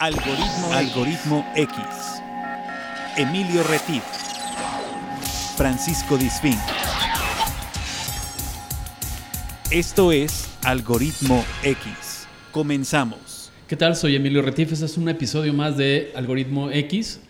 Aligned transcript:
Algoritmo, 0.00 0.72
Algoritmo 0.72 1.46
X. 1.56 1.76
Emilio 3.16 3.64
Retif. 3.64 4.04
Francisco 5.56 6.16
Disfín. 6.16 6.54
Esto 9.72 10.12
es 10.12 10.56
Algoritmo 10.62 11.44
X. 11.64 12.28
Comenzamos. 12.52 13.50
¿Qué 13.66 13.74
tal? 13.74 13.96
Soy 13.96 14.14
Emilio 14.14 14.40
Retif. 14.40 14.70
Este 14.70 14.84
es 14.84 14.96
un 14.96 15.08
episodio 15.08 15.52
más 15.52 15.76
de 15.76 16.12
Algoritmo 16.14 16.70
X. 16.70 17.20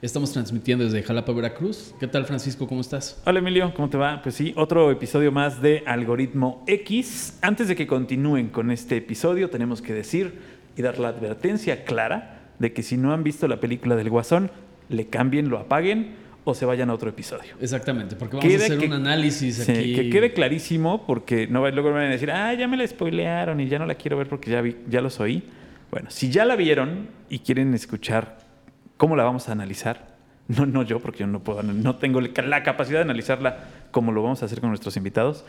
Estamos 0.00 0.32
transmitiendo 0.32 0.84
desde 0.84 1.02
Jalapa, 1.02 1.32
Veracruz. 1.32 1.94
¿Qué 2.00 2.06
tal, 2.06 2.24
Francisco? 2.24 2.66
¿Cómo 2.66 2.80
estás? 2.80 3.20
Hola, 3.24 3.38
Emilio. 3.38 3.72
¿Cómo 3.74 3.88
te 3.88 3.96
va? 3.96 4.20
Pues 4.22 4.34
sí, 4.34 4.52
otro 4.56 4.90
episodio 4.90 5.32
más 5.32 5.62
de 5.62 5.82
Algoritmo 5.86 6.62
X. 6.66 7.38
Antes 7.42 7.68
de 7.68 7.76
que 7.76 7.86
continúen 7.86 8.48
con 8.48 8.70
este 8.70 8.98
episodio, 8.98 9.48
tenemos 9.48 9.80
que 9.80 9.92
decir 9.94 10.53
y 10.76 10.82
dar 10.82 10.98
la 10.98 11.08
advertencia 11.08 11.84
clara 11.84 12.40
de 12.58 12.72
que 12.72 12.82
si 12.82 12.96
no 12.96 13.12
han 13.12 13.24
visto 13.24 13.48
la 13.48 13.60
película 13.60 13.96
del 13.96 14.10
Guasón, 14.10 14.50
le 14.88 15.06
cambien, 15.06 15.48
lo 15.48 15.58
apaguen 15.58 16.16
o 16.44 16.54
se 16.54 16.66
vayan 16.66 16.90
a 16.90 16.94
otro 16.94 17.08
episodio. 17.08 17.54
Exactamente, 17.60 18.16
porque 18.16 18.36
vamos 18.36 18.52
a 18.52 18.56
hacer 18.56 18.78
un 18.78 18.92
análisis 18.92 19.56
sí, 19.56 19.72
aquí. 19.72 19.94
Que 19.94 20.10
quede 20.10 20.32
clarísimo, 20.32 21.06
porque 21.06 21.46
no 21.46 21.68
luego 21.70 21.90
van 21.90 22.04
a 22.04 22.10
decir, 22.10 22.30
ah, 22.30 22.52
ya 22.54 22.68
me 22.68 22.76
la 22.76 22.86
spoilearon 22.86 23.60
y 23.60 23.68
ya 23.68 23.78
no 23.78 23.86
la 23.86 23.94
quiero 23.94 24.18
ver 24.18 24.28
porque 24.28 24.50
ya, 24.50 24.60
vi, 24.60 24.76
ya 24.88 25.00
los 25.00 25.20
oí. 25.20 25.42
Bueno, 25.90 26.10
si 26.10 26.30
ya 26.30 26.44
la 26.44 26.56
vieron 26.56 27.08
y 27.30 27.38
quieren 27.38 27.72
escuchar 27.72 28.38
cómo 28.96 29.16
la 29.16 29.24
vamos 29.24 29.48
a 29.48 29.52
analizar, 29.52 30.14
no, 30.48 30.66
no 30.66 30.82
yo, 30.82 31.00
porque 31.00 31.20
yo 31.20 31.26
no 31.26 31.42
puedo, 31.42 31.62
no 31.62 31.96
tengo 31.96 32.20
la 32.20 32.62
capacidad 32.62 32.98
de 32.98 33.04
analizarla 33.04 33.64
como 33.90 34.12
lo 34.12 34.22
vamos 34.22 34.42
a 34.42 34.46
hacer 34.46 34.60
con 34.60 34.68
nuestros 34.68 34.96
invitados, 34.96 35.44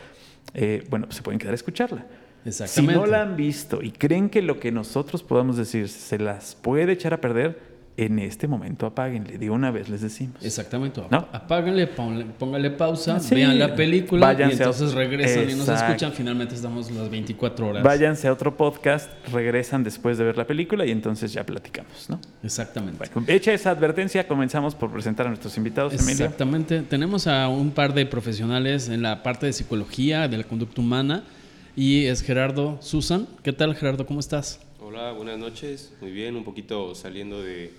eh, 0.54 0.86
bueno, 0.88 1.06
pues 1.06 1.16
se 1.16 1.22
pueden 1.22 1.38
quedar 1.38 1.52
a 1.52 1.56
escucharla. 1.56 2.06
Exactamente. 2.46 2.94
Si 2.94 3.00
no 3.00 3.06
la 3.06 3.22
han 3.22 3.36
visto 3.36 3.82
y 3.82 3.90
creen 3.90 4.30
que 4.30 4.42
lo 4.42 4.60
que 4.60 4.72
nosotros 4.72 5.22
podamos 5.22 5.56
decir 5.56 5.88
se 5.88 6.18
las 6.18 6.54
puede 6.54 6.92
echar 6.92 7.12
a 7.12 7.20
perder, 7.20 7.76
en 7.96 8.18
este 8.18 8.46
momento 8.46 8.86
apáguenle. 8.86 9.38
De 9.38 9.50
una 9.50 9.70
vez 9.70 9.88
les 9.88 10.02
decimos. 10.02 10.44
Exactamente. 10.44 11.02
¿No? 11.10 11.28
Apáguenle, 11.32 11.86
pónganle 11.86 12.70
pausa, 12.70 13.20
sí. 13.20 13.34
vean 13.34 13.58
la 13.58 13.74
película 13.74 14.26
Váyanse 14.26 14.56
y 14.56 14.58
entonces 14.58 14.92
regresan 14.92 15.44
Exacto. 15.44 15.52
y 15.52 15.58
nos 15.58 15.82
escuchan. 15.82 16.12
Finalmente 16.12 16.54
estamos 16.54 16.90
las 16.90 17.10
24 17.10 17.68
horas. 17.68 17.82
Váyanse 17.82 18.28
a 18.28 18.32
otro 18.32 18.56
podcast, 18.56 19.10
regresan 19.32 19.82
después 19.82 20.18
de 20.18 20.24
ver 20.24 20.36
la 20.36 20.46
película 20.46 20.84
y 20.84 20.90
entonces 20.90 21.32
ya 21.32 21.44
platicamos, 21.44 22.08
¿no? 22.10 22.20
Exactamente. 22.42 22.98
Bueno, 22.98 23.28
hecha 23.28 23.52
esa 23.52 23.70
advertencia, 23.70 24.28
comenzamos 24.28 24.74
por 24.74 24.92
presentar 24.92 25.26
a 25.26 25.30
nuestros 25.30 25.56
invitados, 25.56 25.94
Emilio. 25.94 26.12
Exactamente. 26.26 26.82
Tenemos 26.82 27.26
a 27.26 27.48
un 27.48 27.70
par 27.70 27.94
de 27.94 28.04
profesionales 28.06 28.88
en 28.88 29.02
la 29.02 29.22
parte 29.22 29.46
de 29.46 29.52
psicología, 29.52 30.28
de 30.28 30.36
la 30.36 30.44
conducta 30.44 30.80
humana, 30.80 31.24
y 31.76 32.06
es 32.06 32.22
Gerardo 32.22 32.78
Susan. 32.80 33.28
¿Qué 33.42 33.52
tal, 33.52 33.76
Gerardo? 33.76 34.06
¿Cómo 34.06 34.18
estás? 34.18 34.60
Hola, 34.80 35.12
buenas 35.12 35.38
noches. 35.38 35.92
Muy 36.00 36.10
bien, 36.10 36.34
un 36.34 36.42
poquito 36.42 36.94
saliendo 36.94 37.42
de 37.42 37.70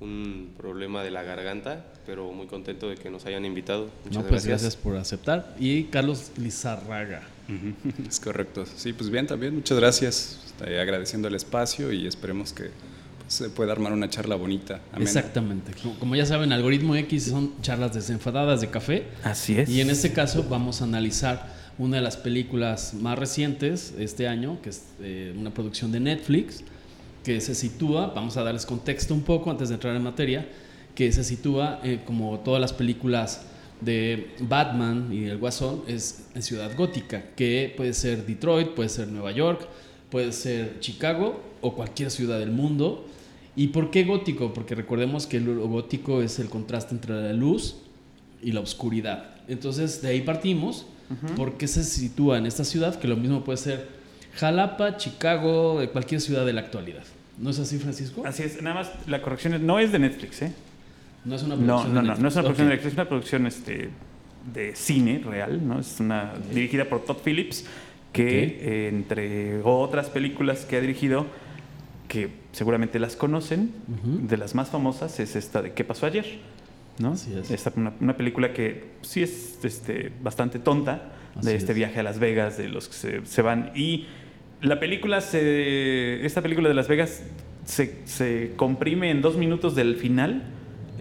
un 0.00 0.54
problema 0.56 1.04
de 1.04 1.12
la 1.12 1.22
garganta, 1.22 1.84
pero 2.04 2.32
muy 2.32 2.46
contento 2.46 2.88
de 2.88 2.96
que 2.96 3.10
nos 3.10 3.26
hayan 3.26 3.44
invitado. 3.44 3.90
Muchas 4.04 4.22
no, 4.24 4.28
pues 4.28 4.44
gracias. 4.44 4.62
gracias 4.62 4.76
por 4.76 4.96
aceptar. 4.96 5.54
Y 5.58 5.84
Carlos 5.84 6.32
Lizarraga. 6.36 7.22
Uh 7.48 7.52
-huh. 7.52 8.08
Es 8.08 8.18
correcto. 8.18 8.66
Sí, 8.66 8.92
pues 8.92 9.08
bien, 9.08 9.26
también 9.28 9.54
muchas 9.54 9.78
gracias. 9.78 10.40
Estoy 10.46 10.74
agradeciendo 10.74 11.28
el 11.28 11.36
espacio 11.36 11.92
y 11.92 12.08
esperemos 12.08 12.52
que 12.52 12.70
pues, 13.20 13.34
se 13.34 13.50
pueda 13.50 13.70
armar 13.70 13.92
una 13.92 14.10
charla 14.10 14.34
bonita. 14.34 14.80
Amena. 14.90 15.04
Exactamente. 15.04 15.72
Como 16.00 16.16
ya 16.16 16.26
saben, 16.26 16.52
Algoritmo 16.52 16.96
X 16.96 17.26
son 17.26 17.52
charlas 17.62 17.94
desenfadadas 17.94 18.60
de 18.60 18.68
café. 18.68 19.06
Así 19.22 19.58
es. 19.58 19.68
Y 19.68 19.80
en 19.80 19.90
este 19.90 20.12
caso 20.12 20.44
vamos 20.48 20.80
a 20.80 20.84
analizar 20.84 21.57
una 21.78 21.96
de 21.96 22.02
las 22.02 22.16
películas 22.16 22.94
más 22.94 23.18
recientes 23.18 23.94
este 23.98 24.26
año, 24.26 24.60
que 24.62 24.70
es 24.70 24.84
eh, 25.00 25.34
una 25.38 25.54
producción 25.54 25.92
de 25.92 26.00
Netflix 26.00 26.64
que 27.24 27.40
se 27.40 27.54
sitúa, 27.54 28.12
vamos 28.14 28.36
a 28.36 28.42
darles 28.42 28.66
contexto 28.66 29.14
un 29.14 29.22
poco 29.22 29.50
antes 29.50 29.68
de 29.68 29.74
entrar 29.74 29.94
en 29.94 30.02
materia, 30.02 30.48
que 30.94 31.12
se 31.12 31.22
sitúa 31.22 31.80
eh, 31.84 32.00
como 32.04 32.40
todas 32.40 32.60
las 32.60 32.72
películas 32.72 33.42
de 33.80 34.34
Batman 34.40 35.10
y 35.12 35.26
el 35.26 35.38
Guasón 35.38 35.82
es 35.86 36.26
en 36.34 36.42
ciudad 36.42 36.74
gótica, 36.76 37.22
que 37.36 37.72
puede 37.76 37.92
ser 37.92 38.26
Detroit, 38.26 38.70
puede 38.70 38.88
ser 38.88 39.08
Nueva 39.08 39.30
York, 39.30 39.68
puede 40.10 40.32
ser 40.32 40.80
Chicago 40.80 41.40
o 41.60 41.74
cualquier 41.74 42.10
ciudad 42.10 42.40
del 42.40 42.50
mundo. 42.50 43.06
¿Y 43.54 43.68
por 43.68 43.90
qué 43.90 44.04
gótico? 44.04 44.52
Porque 44.52 44.74
recordemos 44.74 45.26
que 45.26 45.38
lo 45.38 45.68
gótico 45.68 46.22
es 46.22 46.38
el 46.38 46.48
contraste 46.48 46.94
entre 46.94 47.14
la 47.14 47.32
luz 47.32 47.76
y 48.42 48.52
la 48.52 48.60
oscuridad. 48.60 49.30
Entonces 49.48 50.00
de 50.02 50.08
ahí 50.08 50.20
partimos, 50.22 50.86
uh 51.10 51.14
-huh. 51.14 51.34
porque 51.36 51.66
se 51.68 51.82
sitúa 51.84 52.38
en 52.38 52.46
esta 52.46 52.64
ciudad, 52.64 52.98
que 52.98 53.08
lo 53.08 53.16
mismo 53.16 53.44
puede 53.44 53.58
ser 53.58 53.88
Jalapa, 54.36 54.96
Chicago, 54.96 55.80
cualquier 55.92 56.20
ciudad 56.20 56.44
de 56.46 56.52
la 56.52 56.60
actualidad. 56.60 57.02
¿No 57.38 57.50
es 57.50 57.58
así, 57.58 57.78
Francisco? 57.78 58.22
Así 58.26 58.42
es, 58.42 58.60
nada 58.62 58.74
más 58.76 58.90
la 59.06 59.22
corrección 59.22 59.54
es, 59.54 59.60
no 59.60 59.78
es 59.78 59.90
de 59.92 59.98
Netflix, 59.98 60.42
¿eh? 60.42 60.52
No 61.24 61.34
es 61.36 61.42
una 61.42 61.56
No, 61.56 61.64
producción 61.64 61.94
no, 61.94 62.00
de 62.00 62.06
no, 62.06 62.14
Netflix. 62.14 62.22
no 62.22 62.28
es 62.28 62.34
una 62.34 62.42
producción 62.42 62.68
de 62.68 62.74
Netflix, 62.74 62.92
es 62.92 62.98
una 62.98 63.08
producción 63.08 63.46
este, 63.46 63.88
de 64.54 64.76
cine 64.76 65.22
real, 65.24 65.66
¿no? 65.66 65.78
Es 65.80 66.00
una 66.00 66.32
dirigida 66.52 66.84
por 66.84 67.04
Todd 67.04 67.18
Phillips, 67.24 67.64
que 68.12 68.58
eh, 68.60 68.88
entre 68.88 69.60
otras 69.62 70.08
películas 70.08 70.64
que 70.64 70.76
ha 70.76 70.80
dirigido, 70.80 71.26
que 72.08 72.30
seguramente 72.52 72.98
las 72.98 73.16
conocen, 73.16 73.70
de 74.28 74.36
las 74.36 74.54
más 74.54 74.70
famosas 74.70 75.20
es 75.20 75.36
esta 75.36 75.60
de 75.62 75.72
¿Qué 75.74 75.84
pasó 75.84 76.06
ayer? 76.06 76.24
¿No? 77.00 77.12
Así 77.12 77.34
es. 77.34 77.50
Esta, 77.50 77.72
una, 77.76 77.92
una 78.00 78.16
película 78.16 78.52
que 78.52 78.84
sí 79.02 79.22
es 79.22 79.58
este, 79.64 80.10
bastante 80.22 80.58
tonta, 80.58 81.12
de 81.42 81.54
este 81.54 81.72
es. 81.72 81.76
viaje 81.76 82.00
a 82.00 82.02
Las 82.02 82.18
Vegas, 82.18 82.58
de 82.58 82.68
los 82.68 82.88
que 82.88 82.94
se, 82.94 83.26
se 83.26 83.42
van. 83.42 83.70
Y 83.74 84.06
la 84.60 84.80
película, 84.80 85.20
se, 85.20 86.24
esta 86.26 86.42
película 86.42 86.68
de 86.68 86.74
Las 86.74 86.88
Vegas 86.88 87.22
se, 87.64 88.00
se 88.06 88.52
comprime 88.56 89.10
en 89.10 89.22
dos 89.22 89.36
minutos 89.36 89.74
del 89.74 89.96
final. 89.96 90.42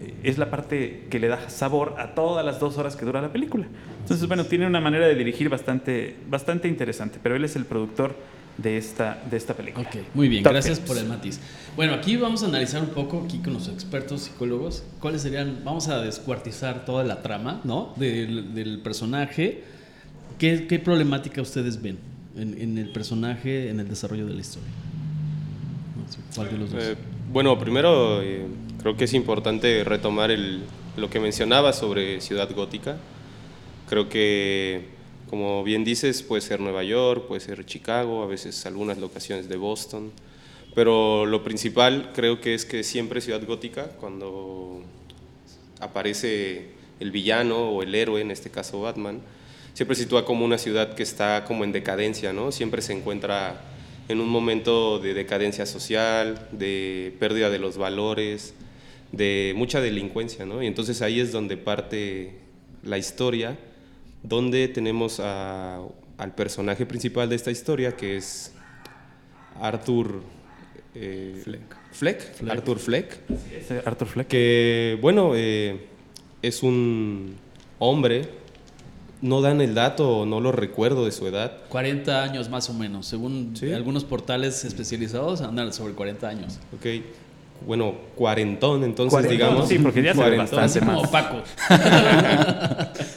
Eh, 0.01 0.13
Es 0.23 0.37
la 0.37 0.51
parte 0.51 1.05
que 1.09 1.19
le 1.19 1.27
da 1.27 1.49
sabor 1.49 1.95
a 1.97 2.13
todas 2.13 2.45
las 2.45 2.59
dos 2.59 2.77
horas 2.77 2.95
que 2.95 3.05
dura 3.05 3.21
la 3.21 3.31
película. 3.31 3.65
Entonces, 4.01 4.27
bueno, 4.27 4.45
tiene 4.45 4.67
una 4.67 4.79
manera 4.79 5.07
de 5.07 5.15
dirigir 5.15 5.49
bastante, 5.49 6.15
bastante 6.29 6.67
interesante, 6.67 7.19
pero 7.21 7.35
él 7.35 7.43
es 7.43 7.55
el 7.55 7.65
productor 7.65 8.15
de 8.57 8.77
esta, 8.77 9.23
de 9.29 9.37
esta 9.37 9.53
película. 9.53 9.87
Ok, 9.87 9.97
muy 10.13 10.27
bien, 10.29 10.43
Todd 10.43 10.53
gracias 10.53 10.79
Phillips. 10.79 10.87
por 10.87 10.97
el 10.97 11.07
matiz. 11.07 11.39
Bueno, 11.75 11.93
aquí 11.93 12.17
vamos 12.17 12.43
a 12.43 12.47
analizar 12.47 12.81
un 12.81 12.89
poco, 12.89 13.23
aquí 13.25 13.37
con 13.39 13.53
los 13.53 13.67
expertos 13.67 14.21
psicólogos, 14.21 14.83
cuáles 14.99 15.21
serían, 15.21 15.61
vamos 15.63 15.87
a 15.89 16.01
descuartizar 16.01 16.85
toda 16.85 17.03
la 17.03 17.21
trama, 17.21 17.61
¿no? 17.63 17.93
Del, 17.97 18.53
del 18.55 18.79
personaje. 18.79 19.63
¿Qué, 20.39 20.67
¿Qué 20.67 20.79
problemática 20.79 21.41
ustedes 21.41 21.81
ven 21.81 21.97
en, 22.35 22.59
en 22.59 22.77
el 22.77 22.89
personaje, 22.89 23.69
en 23.69 23.79
el 23.79 23.87
desarrollo 23.87 24.25
de 24.25 24.33
la 24.33 24.41
historia? 24.41 24.69
¿Cuál 26.35 26.49
de 26.49 26.57
los 26.57 26.71
dos? 26.71 26.83
Eh, 26.83 26.95
bueno, 27.31 27.59
primero 27.59 28.21
eh, 28.21 28.45
creo 28.81 28.95
que 28.95 29.03
es 29.05 29.13
importante 29.13 29.83
retomar 29.83 30.31
el, 30.31 30.61
lo 30.95 31.09
que 31.09 31.19
mencionaba 31.19 31.73
sobre 31.73 32.21
Ciudad 32.21 32.49
Gótica. 32.55 32.97
Creo 33.89 34.09
que, 34.09 34.89
como 35.29 35.63
bien 35.63 35.83
dices, 35.83 36.23
puede 36.23 36.41
ser 36.41 36.59
Nueva 36.59 36.83
York, 36.83 37.27
puede 37.27 37.41
ser 37.41 37.65
Chicago, 37.65 38.23
a 38.23 38.27
veces 38.27 38.65
algunas 38.65 38.97
locaciones 38.97 39.49
de 39.49 39.57
Boston. 39.57 40.11
Pero 40.73 41.25
lo 41.25 41.43
principal 41.43 42.11
creo 42.13 42.39
que 42.39 42.53
es 42.53 42.65
que 42.65 42.83
siempre 42.83 43.19
Ciudad 43.19 43.45
Gótica, 43.45 43.89
cuando 43.99 44.81
aparece 45.79 46.67
el 46.99 47.11
villano 47.11 47.69
o 47.69 47.83
el 47.83 47.93
héroe, 47.93 48.21
en 48.21 48.31
este 48.31 48.49
caso 48.49 48.81
Batman, 48.81 49.21
siempre 49.73 49.95
sitúa 49.95 50.25
como 50.25 50.45
una 50.45 50.57
ciudad 50.57 50.95
que 50.95 51.03
está 51.03 51.43
como 51.45 51.63
en 51.63 51.71
decadencia, 51.71 52.33
¿no? 52.33 52.51
Siempre 52.51 52.81
se 52.81 52.93
encuentra 52.93 53.61
en 54.07 54.21
un 54.21 54.29
momento 54.29 54.99
de 54.99 55.13
decadencia 55.13 55.65
social, 55.65 56.47
de 56.51 57.15
pérdida 57.19 57.49
de 57.49 57.59
los 57.59 57.77
valores, 57.77 58.53
de 59.11 59.53
mucha 59.55 59.81
delincuencia, 59.81 60.45
¿no? 60.45 60.63
Y 60.63 60.67
entonces 60.67 61.01
ahí 61.01 61.19
es 61.19 61.31
donde 61.31 61.57
parte 61.57 62.35
la 62.83 62.97
historia, 62.97 63.57
donde 64.23 64.67
tenemos 64.67 65.19
a- 65.19 65.79
al 66.17 66.33
personaje 66.35 66.85
principal 66.85 67.29
de 67.29 67.35
esta 67.35 67.51
historia, 67.51 67.95
que 67.95 68.17
es 68.17 68.53
Arthur 69.61 70.21
eh, 70.95 71.41
Fleck. 71.43 71.75
Fleck. 71.91 72.49
Arthur 72.49 72.79
Fleck, 72.79 73.17
Arthur 73.85 74.07
Fleck. 74.07 74.27
que 74.27 74.97
bueno, 75.01 75.31
eh, 75.35 75.87
es 76.41 76.63
un 76.63 77.35
hombre, 77.79 78.29
no 79.21 79.41
dan 79.41 79.61
el 79.61 79.73
dato, 79.75 80.25
no 80.25 80.39
lo 80.41 80.51
recuerdo 80.51 81.05
de 81.05 81.11
su 81.11 81.25
edad, 81.27 81.61
40 81.69 82.23
años 82.23 82.49
más 82.49 82.69
o 82.69 82.73
menos, 82.73 83.05
según 83.07 83.55
Sí. 83.55 83.71
algunos 83.73 84.03
portales 84.05 84.63
especializados 84.65 85.41
andan 85.41 85.71
sobre 85.73 85.93
40 85.93 86.27
años. 86.29 86.59
ok, 86.75 86.85
bueno, 87.65 87.95
cuarentón, 88.15 88.83
entonces 88.83 89.11
Cuarentón, 89.11 89.37
digamos. 89.37 89.67
sí, 89.69 89.79
porque 89.79 90.03
ya 90.03 90.13
se 90.13 90.19
bastante 90.35 90.57
Así 90.65 90.79
como 90.79 91.01
más. 91.01 91.09
Paco. 91.09 91.41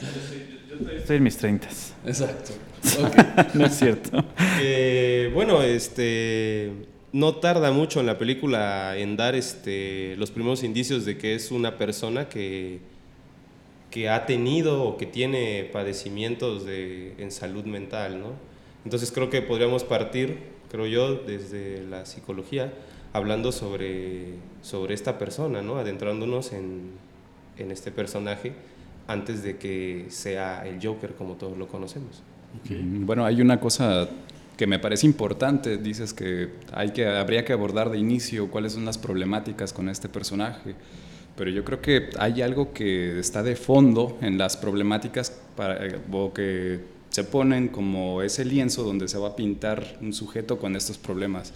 Estoy 1.11 1.17
en 1.17 1.23
mis 1.23 1.37
30. 1.37 1.67
Exacto. 2.05 2.53
No 3.53 3.65
es 3.65 3.77
cierto. 3.77 4.23
Eh, 4.61 5.29
bueno, 5.33 5.61
este 5.61 6.71
no 7.11 7.35
tarda 7.35 7.73
mucho 7.73 7.99
en 7.99 8.05
la 8.05 8.17
película 8.17 8.97
en 8.97 9.17
dar 9.17 9.35
este 9.35 10.15
los 10.15 10.31
primeros 10.31 10.63
indicios 10.63 11.03
de 11.03 11.17
que 11.17 11.35
es 11.35 11.51
una 11.51 11.77
persona 11.77 12.29
que 12.29 12.79
que 13.89 14.07
ha 14.07 14.25
tenido 14.25 14.85
o 14.85 14.95
que 14.95 15.05
tiene 15.05 15.69
padecimientos 15.73 16.63
de, 16.63 17.13
en 17.17 17.31
salud 17.31 17.65
mental, 17.65 18.21
¿no? 18.21 18.31
Entonces 18.85 19.11
creo 19.11 19.29
que 19.29 19.41
podríamos 19.41 19.83
partir 19.83 20.37
creo 20.69 20.87
yo, 20.87 21.15
desde 21.15 21.83
la 21.83 22.05
psicología, 22.05 22.71
hablando 23.11 23.51
sobre, 23.51 24.35
sobre 24.61 24.93
esta 24.93 25.17
persona, 25.17 25.61
¿no? 25.61 25.75
adentrándonos 25.75 26.53
en, 26.53 26.91
en 27.57 27.71
este 27.71 27.91
personaje 27.91 28.53
antes 29.11 29.43
de 29.43 29.57
que 29.57 30.05
sea 30.09 30.65
el 30.65 30.85
Joker 30.85 31.13
como 31.15 31.35
todos 31.35 31.57
lo 31.57 31.67
conocemos. 31.67 32.21
Mm, 32.69 33.05
bueno, 33.05 33.25
hay 33.25 33.41
una 33.41 33.59
cosa 33.59 34.07
que 34.57 34.67
me 34.67 34.79
parece 34.79 35.05
importante, 35.07 35.77
dices 35.77 36.13
que, 36.13 36.49
hay 36.71 36.91
que 36.91 37.07
habría 37.07 37.43
que 37.43 37.53
abordar 37.53 37.89
de 37.89 37.97
inicio 37.97 38.49
cuáles 38.49 38.73
son 38.73 38.85
las 38.85 38.97
problemáticas 38.97 39.73
con 39.73 39.89
este 39.89 40.07
personaje, 40.07 40.75
pero 41.35 41.49
yo 41.49 41.63
creo 41.63 41.81
que 41.81 42.09
hay 42.19 42.41
algo 42.41 42.73
que 42.73 43.19
está 43.19 43.41
de 43.41 43.55
fondo 43.55 44.17
en 44.21 44.37
las 44.37 44.57
problemáticas 44.57 45.31
para, 45.55 45.79
o 46.11 46.33
que 46.33 46.79
se 47.09 47.23
ponen 47.23 47.69
como 47.69 48.21
ese 48.21 48.45
lienzo 48.45 48.83
donde 48.83 49.07
se 49.07 49.17
va 49.17 49.29
a 49.29 49.35
pintar 49.35 49.97
un 50.01 50.13
sujeto 50.13 50.59
con 50.59 50.75
estos 50.75 50.97
problemas. 50.97 51.53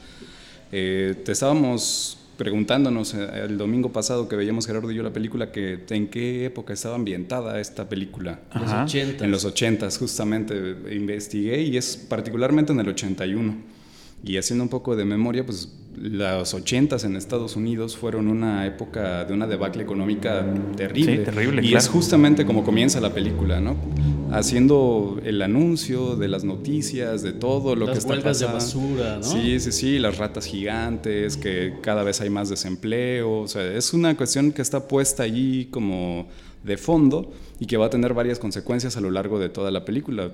Eh, 0.72 1.22
te 1.24 1.32
estábamos 1.32 2.18
preguntándonos 2.38 3.14
eh, 3.14 3.28
el 3.46 3.58
domingo 3.58 3.92
pasado 3.92 4.28
que 4.28 4.36
veíamos 4.36 4.68
Gerardo 4.68 4.92
y 4.92 4.96
yo 4.96 5.04
la 5.04 5.14
película, 5.14 5.52
que 5.52 5.84
en 5.90 6.08
qué 6.08 6.46
época 6.46 6.74
estaba 6.74 6.96
ambientada 6.96 7.60
esta 7.60 7.88
película. 7.90 8.40
Los 8.54 8.72
80. 8.72 9.24
En 9.26 9.32
los 9.32 9.46
80, 9.46 9.90
justamente 9.92 10.76
investigué 10.92 11.62
y 11.62 11.78
es 11.78 11.98
particularmente 11.98 12.74
en 12.74 12.80
el 12.80 12.90
81. 12.90 13.56
Y 14.24 14.38
haciendo 14.38 14.64
un 14.64 14.70
poco 14.70 14.96
de 14.96 15.06
memoria, 15.06 15.46
pues 15.46 15.72
los 15.98 16.54
80 16.54 16.98
en 17.04 17.16
Estados 17.16 17.56
Unidos 17.56 17.96
fueron 17.98 18.28
una 18.28 18.66
época 18.66 19.26
de 19.26 19.34
una 19.34 19.48
debacle 19.48 19.84
económica 19.84 20.46
terrible. 20.76 21.18
Sí, 21.18 21.24
terrible, 21.24 21.62
y 21.62 21.70
claro. 21.70 21.78
es 21.78 21.90
justamente 21.90 22.46
como 22.46 22.64
comienza 22.64 23.00
la 23.00 23.14
película, 23.14 23.60
¿no? 23.60 23.76
Haciendo 24.32 25.20
el 25.24 25.42
anuncio 25.42 26.16
de 26.16 26.28
las 26.28 26.44
noticias, 26.44 27.22
de 27.22 27.32
todo 27.32 27.76
lo 27.76 27.86
Las 27.86 27.94
que 27.94 28.00
está 28.00 28.14
huelgas 28.14 28.40
de 28.40 28.46
pasando. 28.48 28.90
basura, 28.90 29.18
¿no? 29.18 29.24
Sí, 29.24 29.60
sí, 29.60 29.72
sí, 29.72 30.00
las 30.00 30.18
ratas 30.18 30.46
gigantes, 30.46 31.38
que 31.38 31.76
cada 31.82 32.04
vez 32.04 32.22
hay 32.22 32.30
más 32.30 32.50
desempleo. 32.50 33.42
O 33.42 33.48
sea, 33.48 33.64
es 33.72 33.94
una 33.94 34.18
cuestión 34.18 34.52
que 34.52 34.62
está 34.62 34.88
puesta 34.88 35.24
allí 35.24 35.66
como 35.72 36.28
de 36.64 36.78
fondo 36.78 37.32
y 37.60 37.68
que 37.68 37.78
va 37.78 37.86
a 37.86 37.90
tener 37.90 38.14
varias 38.14 38.40
consecuencias 38.40 38.98
a 38.98 39.02
lo 39.02 39.12
largo 39.12 39.40
de 39.40 39.50
toda 39.50 39.72
la 39.72 39.86
película 39.86 40.32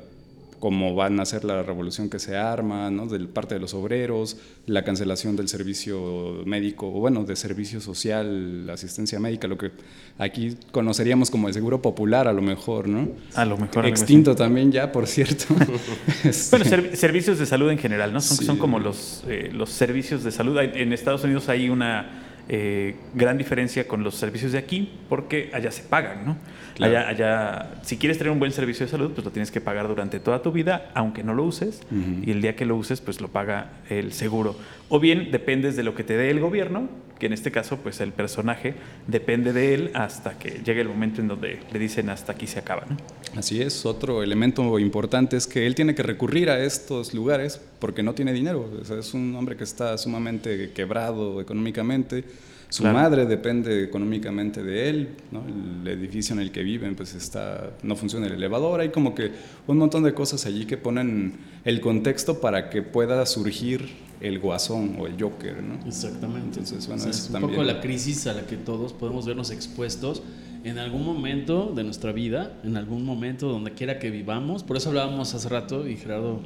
como 0.61 0.95
van 0.95 1.19
a 1.19 1.25
ser 1.25 1.43
la 1.43 1.61
revolución 1.63 2.09
que 2.09 2.19
se 2.19 2.37
arma, 2.37 2.89
¿no? 2.89 3.07
de 3.07 3.19
parte 3.27 3.55
de 3.55 3.59
los 3.59 3.73
obreros, 3.73 4.37
la 4.67 4.83
cancelación 4.85 5.35
del 5.35 5.49
servicio 5.49 6.43
médico, 6.45 6.87
o 6.87 6.99
bueno, 7.01 7.25
de 7.25 7.35
servicio 7.35 7.81
social, 7.81 8.69
asistencia 8.69 9.19
médica, 9.19 9.49
lo 9.49 9.57
que 9.57 9.71
aquí 10.17 10.55
conoceríamos 10.71 11.29
como 11.29 11.49
el 11.49 11.53
seguro 11.53 11.81
popular 11.81 12.27
a 12.29 12.31
lo 12.33 12.41
mejor, 12.41 12.87
¿no? 12.87 13.09
A 13.35 13.43
lo 13.43 13.57
mejor. 13.57 13.85
Extinto 13.87 14.35
también 14.35 14.71
ya, 14.71 14.93
por 14.93 15.07
cierto. 15.07 15.45
Este, 16.23 16.55
Bueno, 16.57 16.65
servi- 16.71 16.95
servicios 16.95 17.39
de 17.39 17.45
salud 17.47 17.69
en 17.71 17.77
general, 17.79 18.13
¿no? 18.13 18.21
Son, 18.21 18.37
Sí. 18.37 18.45
son 18.45 18.57
como 18.57 18.79
los, 18.79 19.23
eh, 19.27 19.49
los 19.51 19.69
servicios 19.71 20.23
de 20.23 20.31
salud. 20.31 20.57
En 20.59 20.93
Estados 20.93 21.23
Unidos 21.23 21.49
hay 21.49 21.69
una 21.69 22.30
eh, 22.53 22.98
gran 23.13 23.38
diferencia 23.38 23.88
con 23.88 24.03
los 24.03 24.15
servicios 24.15 24.51
de 24.51 24.57
aquí 24.57 24.92
porque 25.07 25.50
allá 25.53 25.71
se 25.71 25.83
pagan, 25.83 26.25
¿no? 26.25 26.38
Claro. 26.75 26.98
Allá, 26.98 27.07
allá, 27.07 27.71
si 27.81 27.95
quieres 27.95 28.18
tener 28.18 28.33
un 28.33 28.39
buen 28.39 28.51
servicio 28.51 28.86
de 28.86 28.92
salud, 28.92 29.12
pues 29.13 29.24
lo 29.24 29.31
tienes 29.31 29.51
que 29.51 29.62
pagar 29.62 29.88
durante 29.88 30.19
toda 30.19 30.42
tu 30.42 30.51
vida, 30.51 30.92
aunque 30.94 31.24
no 31.24 31.33
lo 31.33 31.44
uses, 31.44 31.81
y 32.25 32.30
el 32.30 32.42
día 32.42 32.57
que 32.57 32.65
lo 32.65 32.75
uses, 32.75 33.00
pues 33.00 33.21
lo 33.21 33.30
paga 33.30 33.69
el 33.89 34.12
seguro. 34.12 34.57
O 34.93 34.99
bien 34.99 35.31
dependes 35.31 35.77
de 35.77 35.83
lo 35.83 35.95
que 35.95 36.03
te 36.03 36.17
dé 36.17 36.29
el 36.31 36.41
gobierno, 36.41 36.89
que 37.17 37.27
en 37.27 37.31
este 37.31 37.49
caso, 37.49 37.77
pues 37.77 38.01
el 38.01 38.11
personaje 38.11 38.73
depende 39.07 39.53
de 39.53 39.73
él 39.73 39.91
hasta 39.93 40.38
que 40.38 40.61
llegue 40.65 40.81
el 40.81 40.89
momento 40.89 41.21
en 41.21 41.29
donde 41.29 41.61
le 41.71 41.79
dicen 41.79 42.09
hasta 42.09 42.33
aquí 42.33 42.45
se 42.45 42.59
acaba. 42.59 42.85
Así 43.33 43.61
es, 43.61 43.85
otro 43.85 44.21
elemento 44.21 44.77
importante 44.79 45.38
es 45.38 45.47
que 45.47 45.65
él 45.65 45.75
tiene 45.75 45.95
que 45.95 46.03
recurrir 46.03 46.49
a 46.49 46.61
estos 46.61 47.13
lugares 47.13 47.61
porque 47.79 48.03
no 48.03 48.13
tiene 48.13 48.33
dinero. 48.33 48.69
O 48.69 48.93
es 48.93 49.13
un 49.13 49.33
hombre 49.38 49.55
que 49.55 49.63
está 49.63 49.97
sumamente 49.97 50.71
quebrado 50.73 51.39
económicamente. 51.39 52.25
Su 52.71 52.83
Claro. 52.83 53.00
madre 53.00 53.25
depende 53.25 53.83
económicamente 53.83 54.63
de 54.63 54.89
él, 54.89 55.09
¿no? 55.31 55.44
el 55.45 55.85
edificio 55.89 56.33
en 56.33 56.39
el 56.39 56.51
que 56.51 56.63
viven 56.63 56.95
pues 56.95 57.13
está, 57.13 57.71
no 57.83 57.97
funciona 57.97 58.27
el 58.27 58.33
elevador, 58.33 58.79
hay 58.79 58.89
como 58.89 59.13
que 59.13 59.31
un 59.68 59.77
montón 59.77 60.03
de 60.03 60.13
cosas 60.13 60.45
allí 60.45 60.65
que 60.65 60.77
ponen 60.77 61.33
el 61.65 61.81
contexto 61.81 62.39
para 62.39 62.69
que 62.69 62.81
pueda 62.81 63.25
surgir 63.25 63.89
el 64.21 64.39
guasón 64.39 64.95
o 65.00 65.06
el 65.06 65.21
Joker. 65.21 65.62
¿no? 65.62 65.85
Exactamente. 65.85 66.59
Entonces, 66.59 66.88
bueno, 66.88 67.01
O 67.01 67.03
sea, 67.03 67.12
eso 67.12 67.19
es 67.19 67.27
un 67.27 67.33
también. 67.33 67.51
poco 67.56 67.63
la 67.65 67.81
crisis 67.81 68.25
a 68.27 68.33
la 68.33 68.45
que 68.47 68.56
todos 68.56 68.94
podemos 68.94 69.25
vernos 69.25 69.51
expuestos 69.51 70.24
en 70.63 70.77
algún 70.77 71.03
momento 71.03 71.74
de 71.75 71.83
nuestra 71.83 72.12
vida, 72.13 72.53
en 72.63 72.77
algún 72.77 73.03
momento 73.03 73.50
donde 73.50 73.71
quiera 73.71 74.00
que 74.00 74.12
vivamos. 74.12 74.63
Por 74.63 74.77
eso 74.77 74.89
hablábamos 74.89 75.33
hace 75.33 75.50
rato 75.50 75.88
y 75.89 75.97
Gerardo 75.97 76.39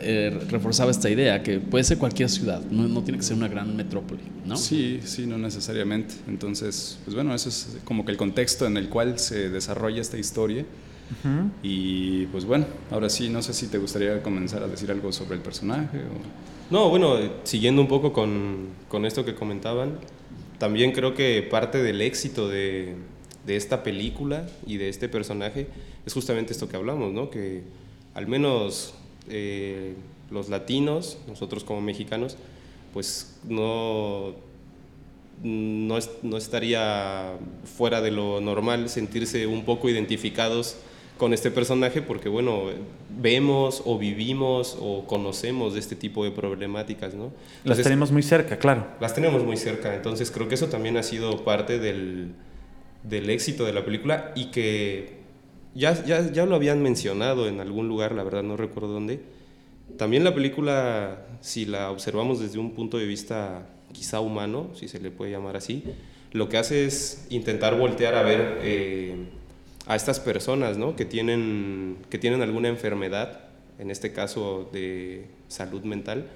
eh, 0.00 0.38
reforzaba 0.48 0.90
esta 0.90 1.08
idea, 1.08 1.42
que 1.42 1.60
puede 1.60 1.84
ser 1.84 1.98
cualquier 1.98 2.28
ciudad, 2.28 2.62
no, 2.70 2.88
no 2.88 3.02
tiene 3.02 3.18
que 3.18 3.24
ser 3.24 3.36
una 3.36 3.48
gran 3.48 3.76
metrópoli, 3.76 4.22
¿no? 4.44 4.56
Sí, 4.56 5.00
sí, 5.04 5.26
no 5.26 5.38
necesariamente. 5.38 6.14
Entonces, 6.28 6.98
pues 7.04 7.14
bueno, 7.14 7.34
eso 7.34 7.48
es 7.48 7.78
como 7.84 8.04
que 8.04 8.12
el 8.12 8.18
contexto 8.18 8.66
en 8.66 8.76
el 8.76 8.88
cual 8.88 9.18
se 9.18 9.48
desarrolla 9.50 10.00
esta 10.00 10.18
historia. 10.18 10.64
Y 11.62 12.26
pues 12.26 12.44
bueno, 12.44 12.66
ahora 12.90 13.08
sí, 13.08 13.28
no 13.28 13.40
sé 13.40 13.54
si 13.54 13.68
te 13.68 13.78
gustaría 13.78 14.22
comenzar 14.24 14.64
a 14.64 14.66
decir 14.66 14.90
algo 14.90 15.12
sobre 15.12 15.36
el 15.36 15.40
personaje. 15.40 15.98
O... 15.98 16.72
No, 16.72 16.90
bueno, 16.90 17.16
eh, 17.18 17.30
siguiendo 17.44 17.80
un 17.80 17.86
poco 17.86 18.12
con, 18.12 18.70
con 18.88 19.06
esto 19.06 19.24
que 19.24 19.36
comentaban, 19.36 20.00
también 20.58 20.90
creo 20.90 21.14
que 21.14 21.46
parte 21.48 21.80
del 21.80 22.00
éxito 22.02 22.48
de, 22.48 22.96
de 23.46 23.56
esta 23.56 23.84
película 23.84 24.46
y 24.66 24.78
de 24.78 24.88
este 24.88 25.08
personaje 25.08 25.68
es 26.04 26.12
justamente 26.12 26.52
esto 26.52 26.68
que 26.68 26.76
hablamos, 26.76 27.12
¿no? 27.12 27.30
Que 27.30 27.62
al 28.14 28.26
menos 28.26 28.94
eh, 29.28 29.94
los 30.30 30.48
latinos, 30.48 31.18
nosotros 31.28 31.64
como 31.64 31.80
mexicanos, 31.80 32.36
pues 32.92 33.38
no, 33.48 34.34
no, 35.42 35.98
no 36.22 36.36
estaría 36.36 37.34
fuera 37.76 38.00
de 38.00 38.10
lo 38.10 38.40
normal 38.40 38.88
sentirse 38.88 39.46
un 39.46 39.64
poco 39.64 39.88
identificados 39.88 40.76
con 41.18 41.32
este 41.32 41.50
personaje 41.50 42.02
porque, 42.02 42.28
bueno, 42.28 42.64
vemos 43.18 43.82
o 43.86 43.98
vivimos 43.98 44.76
o 44.80 45.06
conocemos 45.06 45.74
de 45.74 45.80
este 45.80 45.96
tipo 45.96 46.24
de 46.24 46.30
problemáticas, 46.30 47.14
¿no? 47.14 47.32
Las 47.64 47.82
tenemos 47.82 48.12
muy 48.12 48.22
cerca, 48.22 48.58
claro. 48.58 48.86
las 49.00 49.14
tenemos 49.14 49.42
muy 49.44 49.56
cerca, 49.56 49.94
entonces 49.94 50.30
creo 50.30 50.48
que 50.48 50.56
eso 50.56 50.66
también 50.66 50.96
ha 50.96 51.02
sido 51.02 51.42
parte 51.42 51.78
del, 51.78 52.32
del 53.02 53.30
éxito 53.30 53.64
de 53.64 53.72
la 53.72 53.84
película 53.84 54.32
y 54.36 54.46
que 54.46 55.16
ya, 55.76 56.04
ya, 56.04 56.32
ya 56.32 56.46
lo 56.46 56.56
habían 56.56 56.82
mencionado 56.82 57.46
en 57.48 57.60
algún 57.60 57.86
lugar, 57.86 58.12
la 58.12 58.24
verdad 58.24 58.42
no 58.42 58.56
recuerdo 58.56 58.88
dónde. 58.88 59.20
También 59.98 60.24
la 60.24 60.34
película, 60.34 61.26
si 61.40 61.66
la 61.66 61.90
observamos 61.90 62.40
desde 62.40 62.58
un 62.58 62.72
punto 62.72 62.98
de 62.98 63.06
vista 63.06 63.68
quizá 63.92 64.20
humano, 64.20 64.70
si 64.74 64.88
se 64.88 65.00
le 65.00 65.10
puede 65.10 65.30
llamar 65.32 65.56
así, 65.56 65.84
lo 66.32 66.48
que 66.48 66.56
hace 66.56 66.86
es 66.86 67.26
intentar 67.30 67.78
voltear 67.78 68.14
a 68.14 68.22
ver 68.22 68.58
eh, 68.62 69.14
a 69.86 69.96
estas 69.96 70.18
personas 70.18 70.76
¿no? 70.76 70.96
que, 70.96 71.04
tienen, 71.04 71.98
que 72.10 72.18
tienen 72.18 72.42
alguna 72.42 72.68
enfermedad, 72.68 73.40
en 73.78 73.90
este 73.90 74.12
caso 74.12 74.68
de 74.72 75.26
salud 75.48 75.82
mental, 75.82 76.26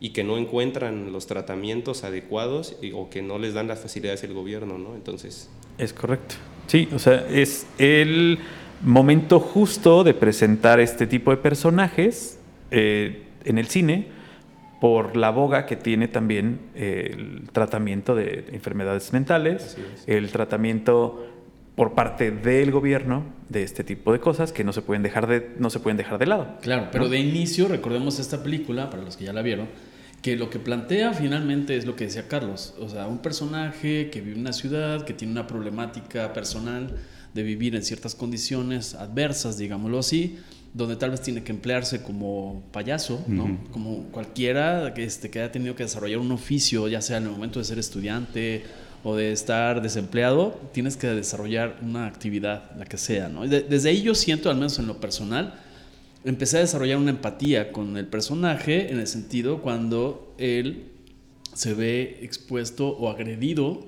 y 0.00 0.10
que 0.10 0.22
no 0.22 0.38
encuentran 0.38 1.12
los 1.12 1.26
tratamientos 1.26 2.04
adecuados 2.04 2.76
o 2.94 3.10
que 3.10 3.22
no 3.22 3.38
les 3.38 3.54
dan 3.54 3.66
las 3.68 3.80
facilidades 3.80 4.22
el 4.22 4.32
gobierno, 4.32 4.78
¿no? 4.78 4.94
Entonces, 4.94 5.48
Es 5.76 5.92
correcto. 5.92 6.36
Sí, 6.68 6.88
o 6.92 6.98
sea, 6.98 7.26
es 7.30 7.66
el 7.78 8.38
momento 8.82 9.40
justo 9.40 10.04
de 10.04 10.14
presentar 10.14 10.80
este 10.80 11.06
tipo 11.06 11.30
de 11.30 11.36
personajes 11.38 12.38
eh, 12.70 13.24
en 13.44 13.58
el 13.58 13.66
cine 13.66 14.06
por 14.80 15.16
la 15.16 15.30
boga 15.30 15.66
que 15.66 15.76
tiene 15.76 16.08
también 16.08 16.60
eh, 16.74 17.10
el 17.12 17.50
tratamiento 17.50 18.14
de 18.14 18.46
enfermedades 18.52 19.12
mentales, 19.12 19.76
el 20.06 20.30
tratamiento 20.30 21.26
por 21.74 21.94
parte 21.94 22.30
del 22.30 22.70
gobierno 22.70 23.24
de 23.48 23.62
este 23.62 23.84
tipo 23.84 24.12
de 24.12 24.20
cosas 24.20 24.52
que 24.52 24.64
no 24.64 24.72
se 24.72 24.82
pueden 24.82 25.02
dejar 25.02 25.26
de, 25.26 25.54
no 25.58 25.70
se 25.70 25.80
pueden 25.80 25.96
dejar 25.96 26.18
de 26.18 26.26
lado. 26.26 26.56
Claro, 26.60 26.88
pero 26.90 27.04
¿no? 27.04 27.10
de 27.10 27.18
inicio 27.18 27.68
recordemos 27.68 28.18
esta 28.18 28.42
película, 28.42 28.90
para 28.90 29.02
los 29.02 29.16
que 29.16 29.24
ya 29.24 29.32
la 29.32 29.42
vieron, 29.42 29.68
que 30.22 30.36
lo 30.36 30.50
que 30.50 30.58
plantea 30.58 31.12
finalmente 31.12 31.76
es 31.76 31.86
lo 31.86 31.94
que 31.94 32.04
decía 32.04 32.26
Carlos, 32.28 32.74
o 32.80 32.88
sea, 32.88 33.06
un 33.06 33.18
personaje 33.18 34.10
que 34.10 34.20
vive 34.20 34.34
en 34.34 34.40
una 34.40 34.52
ciudad, 34.52 35.04
que 35.04 35.12
tiene 35.12 35.32
una 35.32 35.46
problemática 35.46 36.32
personal 36.32 36.96
de 37.34 37.42
vivir 37.42 37.74
en 37.76 37.82
ciertas 37.84 38.14
condiciones 38.14 38.94
adversas, 38.94 39.58
digámoslo 39.58 39.98
así, 39.98 40.38
donde 40.74 40.96
tal 40.96 41.10
vez 41.10 41.22
tiene 41.22 41.42
que 41.42 41.52
emplearse 41.52 42.02
como 42.02 42.62
payaso, 42.72 43.24
¿no? 43.26 43.58
Como 43.70 44.04
cualquiera 44.10 44.92
que, 44.94 45.04
este, 45.04 45.30
que 45.30 45.40
haya 45.40 45.50
tenido 45.52 45.74
que 45.74 45.82
desarrollar 45.84 46.18
un 46.18 46.30
oficio, 46.32 46.88
ya 46.88 47.00
sea 47.00 47.16
en 47.18 47.24
el 47.24 47.30
momento 47.30 47.58
de 47.58 47.64
ser 47.64 47.78
estudiante 47.78 48.62
o 49.04 49.14
de 49.16 49.32
estar 49.32 49.80
desempleado, 49.80 50.60
tienes 50.72 50.96
que 50.96 51.06
desarrollar 51.08 51.78
una 51.82 52.06
actividad, 52.06 52.70
la 52.76 52.84
que 52.84 52.98
sea, 52.98 53.28
¿no? 53.28 53.46
De- 53.46 53.62
desde 53.62 53.88
ahí 53.90 54.02
yo 54.02 54.14
siento, 54.14 54.50
al 54.50 54.56
menos 54.56 54.78
en 54.78 54.86
lo 54.86 55.00
personal, 55.00 55.54
empecé 56.24 56.58
a 56.58 56.60
desarrollar 56.60 56.98
una 56.98 57.10
empatía 57.10 57.72
con 57.72 57.96
el 57.96 58.06
personaje 58.06 58.90
en 58.92 58.98
el 59.00 59.06
sentido 59.06 59.62
cuando 59.62 60.34
él 60.38 60.88
se 61.54 61.74
ve 61.74 62.18
expuesto 62.22 62.88
o 62.88 63.08
agredido 63.08 63.86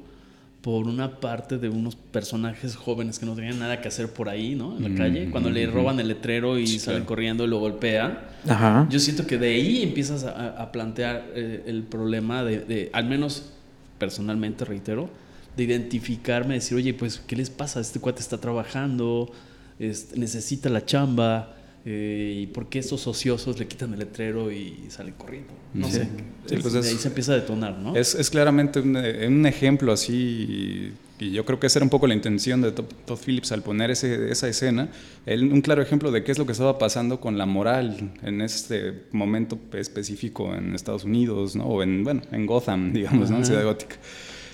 por 0.63 0.87
una 0.87 1.21
parte 1.21 1.57
de 1.57 1.71
unos 1.71 1.97
personajes 1.97 2.77
jóvenes 2.77 3.19
que 3.19 3.25
no 3.25 3.35
tenían 3.35 3.59
nada 3.59 3.81
que 3.81 3.89
hacer 3.89 4.13
por 4.13 4.29
ahí, 4.29 4.55
¿no? 4.55 4.77
En 4.77 4.83
la 4.93 4.95
calle, 4.95 5.31
cuando 5.31 5.49
le 5.49 5.67
roban 5.67 5.99
el 6.01 6.09
letrero 6.09 6.59
y 6.59 6.67
salen 6.67 7.05
corriendo 7.05 7.45
y 7.45 7.49
lo 7.49 7.59
golpean. 7.61 8.19
Ajá. 8.47 8.87
Yo 8.91 8.99
siento 9.01 9.27
que 9.27 9.39
de 9.39 9.49
ahí 9.55 9.83
empiezas 9.83 10.25
a, 10.25 10.49
a 10.61 10.71
plantear 10.71 11.29
eh, 11.35 11.63
el 11.67 11.83
problema 11.85 12.45
de, 12.45 12.61
de, 12.61 12.91
al 12.93 13.07
menos 13.07 13.53
personalmente, 13.99 14.65
reitero, 14.67 15.09
de 15.57 15.65
identificarme, 15.65 16.55
decir, 16.55 16.77
oye, 16.77 16.93
pues, 16.95 17.23
¿qué 17.27 17.37
les 17.37 17.49
pasa? 17.51 17.81
Este 17.81 17.99
cuate 17.99 18.21
está 18.21 18.39
trabajando, 18.39 19.31
es- 19.79 20.15
necesita 20.17 20.69
la 20.69 20.85
chamba, 20.85 21.55
eh, 21.87 22.41
¿y 22.43 22.47
por 22.49 22.69
qué 22.69 22.79
estos 22.79 23.07
ociosos 23.07 23.59
le 23.59 23.67
quitan 23.67 23.93
el 23.95 24.01
letrero 24.01 24.53
y 24.53 24.85
salen 24.89 25.15
corriendo? 25.15 25.53
No 25.73 25.87
Sí. 25.87 25.93
sé. 25.93 26.09
Sí, 26.47 26.57
pues 26.61 26.73
de 26.75 26.81
es- 26.81 26.87
ahí 26.89 26.97
se 26.97 27.09
empieza 27.09 27.33
a 27.33 27.37
detonar, 27.37 27.79
¿no? 27.79 27.97
Es, 27.97 28.15
es 28.15 28.29
claramente 28.31 28.81
un, 28.81 28.97
eh, 28.97 29.27
un 29.29 29.47
ejemplo 29.47 29.93
así, 29.93 30.93
y 31.19 31.31
yo 31.33 31.45
creo 31.45 31.61
que 31.61 31.67
esa 31.69 31.79
era 31.79 31.85
un 31.85 31.91
poco 31.91 32.07
la 32.07 32.15
intención 32.15 32.61
de 32.63 32.73
Todd 32.73 33.19
Phillips 33.25 33.53
al 33.53 33.63
poner 33.63 33.91
ese- 33.91 34.31
esa 34.31 34.49
escena, 34.49 34.89
él- 35.27 35.53
un 35.53 35.61
claro 35.61 35.81
ejemplo 35.83 36.11
de 36.11 36.25
qué 36.25 36.33
es 36.33 36.39
lo 36.39 36.47
que 36.47 36.53
estaba 36.53 36.79
pasando 36.79 37.21
con 37.21 37.39
la 37.39 37.47
moral 37.47 38.13
en 38.23 38.41
este 38.41 39.05
momento 39.13 39.59
específico 39.75 40.55
en 40.55 40.75
Estados 40.75 41.05
Unidos, 41.05 41.57
¿no? 41.57 41.65
o 41.65 41.83
en, 41.83 42.05
bueno, 42.05 42.23
en 42.33 42.47
Gotham, 42.47 42.93
digamos, 42.93 43.31
¿no? 43.31 43.39
en. 43.39 43.45
Ciudad 43.47 43.65
Gótica. 43.65 43.97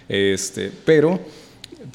Este, 0.09 0.71
pero 0.85 1.19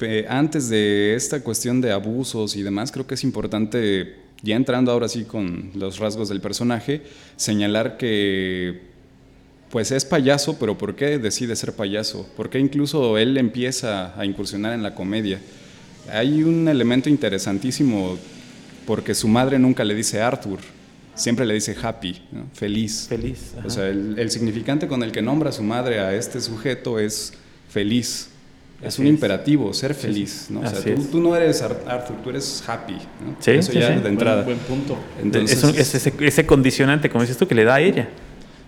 eh, 0.00 0.26
antes 0.28 0.68
de 0.68 1.14
esta 1.14 1.42
cuestión 1.42 1.80
de 1.80 1.92
abusos 1.92 2.56
y 2.56 2.62
demás, 2.62 2.90
creo 2.92 3.06
que 3.06 3.14
es 3.14 3.24
importante, 3.24 4.16
ya 4.42 4.56
entrando 4.56 4.92
ahora 4.92 5.08
sí 5.08 5.24
con 5.24 5.70
los 5.74 5.98
rasgos 5.98 6.28
del 6.28 6.40
personaje, 6.40 7.02
señalar 7.36 7.96
que 7.96 8.92
pues 9.70 9.90
es 9.90 10.04
payaso, 10.04 10.58
pero 10.58 10.76
¿por 10.76 10.96
qué 10.96 11.18
decide 11.18 11.56
ser 11.56 11.72
payaso? 11.72 12.28
¿Por 12.36 12.50
qué 12.50 12.58
incluso 12.58 13.16
él 13.16 13.38
empieza 13.38 14.18
a 14.20 14.26
incursionar 14.26 14.74
en 14.74 14.82
la 14.82 14.94
comedia? 14.94 15.40
Hay 16.12 16.42
un 16.42 16.68
elemento 16.68 17.08
interesantísimo 17.08 18.18
porque 18.86 19.14
su 19.14 19.28
madre 19.28 19.58
nunca 19.58 19.82
le 19.84 19.94
dice 19.94 20.20
Arthur, 20.20 20.58
siempre 21.14 21.46
le 21.46 21.54
dice 21.54 21.74
happy, 21.80 22.20
¿no? 22.32 22.46
feliz. 22.52 23.06
Feliz. 23.08 23.54
ajá. 23.56 23.66
O 23.66 23.70
sea, 23.70 23.88
el, 23.88 24.18
el 24.18 24.30
significante 24.30 24.86
con 24.88 25.02
el 25.02 25.12
que 25.12 25.22
nombra 25.22 25.48
a 25.48 25.52
su 25.52 25.62
madre 25.62 26.00
a 26.00 26.14
este 26.14 26.40
sujeto 26.40 26.98
es 26.98 27.32
feliz. 27.70 28.28
Es 28.82 28.88
Así 28.94 29.02
un 29.02 29.06
es. 29.08 29.12
imperativo, 29.14 29.72
ser 29.72 29.94
feliz. 29.94 30.48
¿no? 30.50 30.60
O 30.60 30.66
sea, 30.66 30.80
tú, 31.10 31.20
no 31.20 31.36
eres 31.36 31.62
Ar- 31.62 31.82
Arthur, 31.86 32.16
tú 32.22 32.30
eres 32.30 32.62
happy. 32.66 32.94
¿no? 32.94 33.36
Sí, 33.38 33.52
Eso 33.52 33.70
sí, 33.72 33.78
ya 33.78 33.86
sí. 33.88 33.94
de 33.94 34.00
Buen- 34.00 34.12
entrada. 34.14 34.42
Buen, 34.42 34.58
punto. 34.58 34.96
Entonces, 35.22 35.58
es, 35.58 35.64
un- 35.64 35.76
es 35.78 35.94
ese, 35.94 36.12
ese 36.20 36.46
condicionante, 36.46 37.08
como 37.08 37.22
dices 37.22 37.36
tú, 37.38 37.46
que 37.46 37.54
le 37.54 37.64
da 37.64 37.76
a 37.76 37.80
ella. 37.80 38.08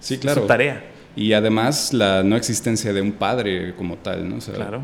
sí, 0.01 0.19
claro. 0.19 0.43
Su 0.43 0.47
tarea. 0.47 0.85
Y 1.17 1.33
además 1.33 1.93
la 1.93 2.23
no 2.23 2.37
existencia 2.37 2.93
de 2.93 3.03
un 3.03 3.13
padre 3.13 3.75
como 3.77 3.97
tal, 3.99 4.29
¿no? 4.29 4.37
O 4.37 4.41
sea, 4.41 4.55
Claro. 4.55 4.83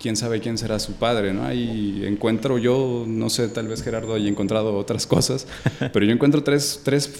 quién 0.00 0.14
sabe 0.16 0.40
quién 0.40 0.56
será 0.58 0.78
su 0.78 0.94
padre, 0.94 1.32
¿no? 1.34 1.44
Ahí 1.44 2.02
encuentro 2.06 2.56
yo, 2.58 3.04
no 3.06 3.28
sé, 3.30 3.48
tal 3.48 3.68
vez 3.68 3.82
Gerardo 3.82 4.14
haya 4.14 4.28
encontrado 4.28 4.74
otras 4.76 5.06
cosas, 5.06 5.46
pero 5.92 6.04
yo 6.06 6.12
encuentro 6.12 6.42
tres, 6.42 6.80
tres 6.84 7.10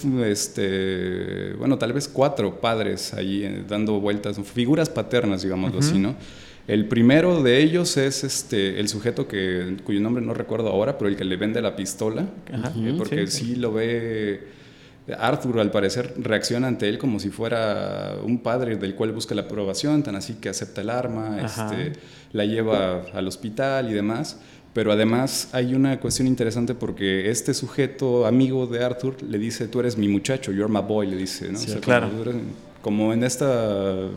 este, 0.51 1.53
bueno, 1.57 1.77
tal 1.77 1.93
vez 1.93 2.07
cuatro 2.07 2.59
padres 2.59 3.13
ahí 3.13 3.43
eh, 3.43 3.63
dando 3.67 3.99
vueltas, 3.99 4.37
figuras 4.53 4.89
paternas, 4.89 5.41
digámoslo 5.43 5.79
así, 5.79 5.97
¿no? 5.99 6.15
El 6.67 6.87
primero 6.87 7.41
de 7.41 7.61
ellos 7.61 7.97
es 7.97 8.23
este, 8.23 8.79
el 8.79 8.87
sujeto 8.87 9.27
que, 9.27 9.77
cuyo 9.83 9.99
nombre 9.99 10.23
no 10.23 10.33
recuerdo 10.33 10.69
ahora, 10.69 10.97
pero 10.97 11.09
el 11.09 11.15
que 11.15 11.25
le 11.25 11.35
vende 11.35 11.61
la 11.61 11.75
pistola, 11.75 12.27
Ajá. 12.51 12.71
eh, 12.77 12.95
porque 12.97 13.27
Sí, 13.27 13.45
sí, 13.45 13.55
lo 13.55 13.73
ve 13.73 14.47
Arthur 15.17 15.59
al 15.59 15.71
parecer 15.71 16.13
reacciona 16.17 16.67
ante 16.67 16.87
él 16.87 16.97
como 16.97 17.19
si 17.19 17.29
fuera 17.29 18.17
un 18.23 18.39
padre 18.39 18.75
del 18.75 18.95
cual 18.95 19.11
busca 19.11 19.33
la 19.35 19.43
aprobación, 19.43 20.03
tan 20.03 20.15
así 20.15 20.35
que 20.35 20.49
acepta 20.49 20.81
el 20.81 20.89
arma, 20.89 21.41
este, 21.41 21.93
la 22.31 22.45
lleva 22.45 23.01
al 23.13 23.27
hospital 23.27 23.89
y 23.89 23.93
demás. 23.93 24.39
Pero 24.73 24.93
además 24.93 25.49
hay 25.51 25.73
una 25.73 25.99
cuestión 25.99 26.27
interesante 26.27 26.73
porque 26.75 27.29
este 27.29 27.53
sujeto, 27.53 28.25
amigo 28.25 28.67
de 28.67 28.81
Arthur, 28.81 29.21
le 29.21 29.37
dice, 29.37 29.67
tú 29.67 29.81
eres 29.81 29.97
mi 29.97 30.07
muchacho, 30.07 30.53
you're 30.53 30.71
my 30.71 30.79
boy, 30.79 31.07
le 31.07 31.17
dice, 31.17 31.51
¿no? 31.51 31.59
Sí, 31.59 31.73
claro. 31.81 32.09
como 32.81 33.11
en 33.11 33.23
esta 33.25 34.07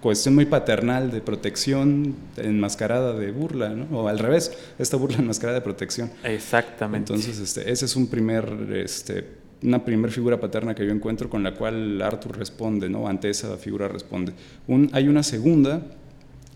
cuestión 0.00 0.34
muy 0.34 0.46
paternal 0.46 1.10
de 1.10 1.20
protección 1.20 2.14
enmascarada 2.36 3.12
de 3.12 3.30
burla, 3.30 3.70
¿no? 3.70 3.86
O 3.98 4.08
al 4.08 4.18
revés, 4.18 4.56
esta 4.78 4.96
burla 4.96 5.18
enmascarada 5.20 5.58
de 5.58 5.64
protección. 5.64 6.10
Exactamente. 6.24 7.12
Entonces, 7.12 7.38
este, 7.38 7.70
ese 7.70 7.84
es 7.84 7.96
un 7.96 8.08
primer, 8.08 8.48
este, 8.74 9.26
una 9.62 9.84
primera 9.84 10.12
figura 10.12 10.40
paterna 10.40 10.74
que 10.74 10.86
yo 10.86 10.92
encuentro 10.92 11.28
con 11.28 11.42
la 11.42 11.54
cual 11.54 12.00
Arthur 12.00 12.38
responde, 12.38 12.88
¿no? 12.88 13.06
Ante 13.06 13.30
esa 13.30 13.56
figura 13.56 13.88
responde. 13.88 14.32
Un, 14.66 14.90
hay 14.92 15.08
una 15.08 15.22
segunda 15.22 15.82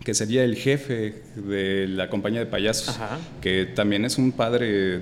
que 0.03 0.13
sería 0.13 0.43
el 0.43 0.55
jefe 0.55 1.23
de 1.35 1.87
la 1.87 2.09
compañía 2.09 2.39
de 2.39 2.45
payasos, 2.45 2.89
Ajá. 2.89 3.17
que 3.41 3.65
también 3.65 4.05
es 4.05 4.17
un 4.17 4.31
padre 4.31 5.01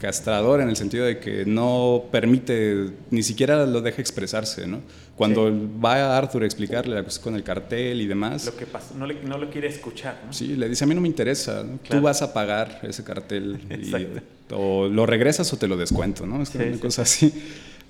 castrador 0.00 0.60
en 0.60 0.68
el 0.68 0.76
sentido 0.76 1.04
de 1.04 1.18
que 1.18 1.44
no 1.46 2.04
permite, 2.10 2.86
ni 3.10 3.22
siquiera 3.22 3.66
lo 3.66 3.80
deja 3.80 4.00
expresarse, 4.00 4.66
¿no? 4.66 4.80
Cuando 5.16 5.52
va 5.84 5.96
a 5.96 6.16
Arthur 6.18 6.42
a 6.42 6.46
explicarle 6.46 6.94
la 6.94 7.02
cuestión 7.02 7.24
con 7.24 7.34
el 7.36 7.42
cartel 7.44 8.00
y 8.00 8.06
demás, 8.06 8.46
lo 8.46 8.56
que 8.56 8.64
pasa, 8.66 8.94
no, 8.96 9.06
le- 9.06 9.22
no 9.22 9.36
lo 9.36 9.50
quiere 9.50 9.68
escuchar. 9.68 10.18
¿no? 10.26 10.32
Sí, 10.32 10.56
le 10.56 10.68
dice, 10.68 10.84
a 10.84 10.86
mí 10.86 10.94
no 10.94 11.00
me 11.02 11.08
interesa, 11.08 11.62
¿no? 11.62 11.78
Claro. 11.78 12.00
tú 12.00 12.00
vas 12.00 12.22
a 12.22 12.32
pagar 12.32 12.80
ese 12.82 13.04
cartel 13.04 13.58
y, 13.70 14.54
o 14.54 14.88
lo 14.88 15.04
regresas 15.06 15.52
o 15.52 15.58
te 15.58 15.68
lo 15.68 15.76
descuento, 15.76 16.26
¿no? 16.26 16.42
Es 16.42 16.48
Sí, 16.48 16.58
una 16.58 16.72
sí. 16.72 16.78
cosa 16.80 17.02
así. 17.02 17.32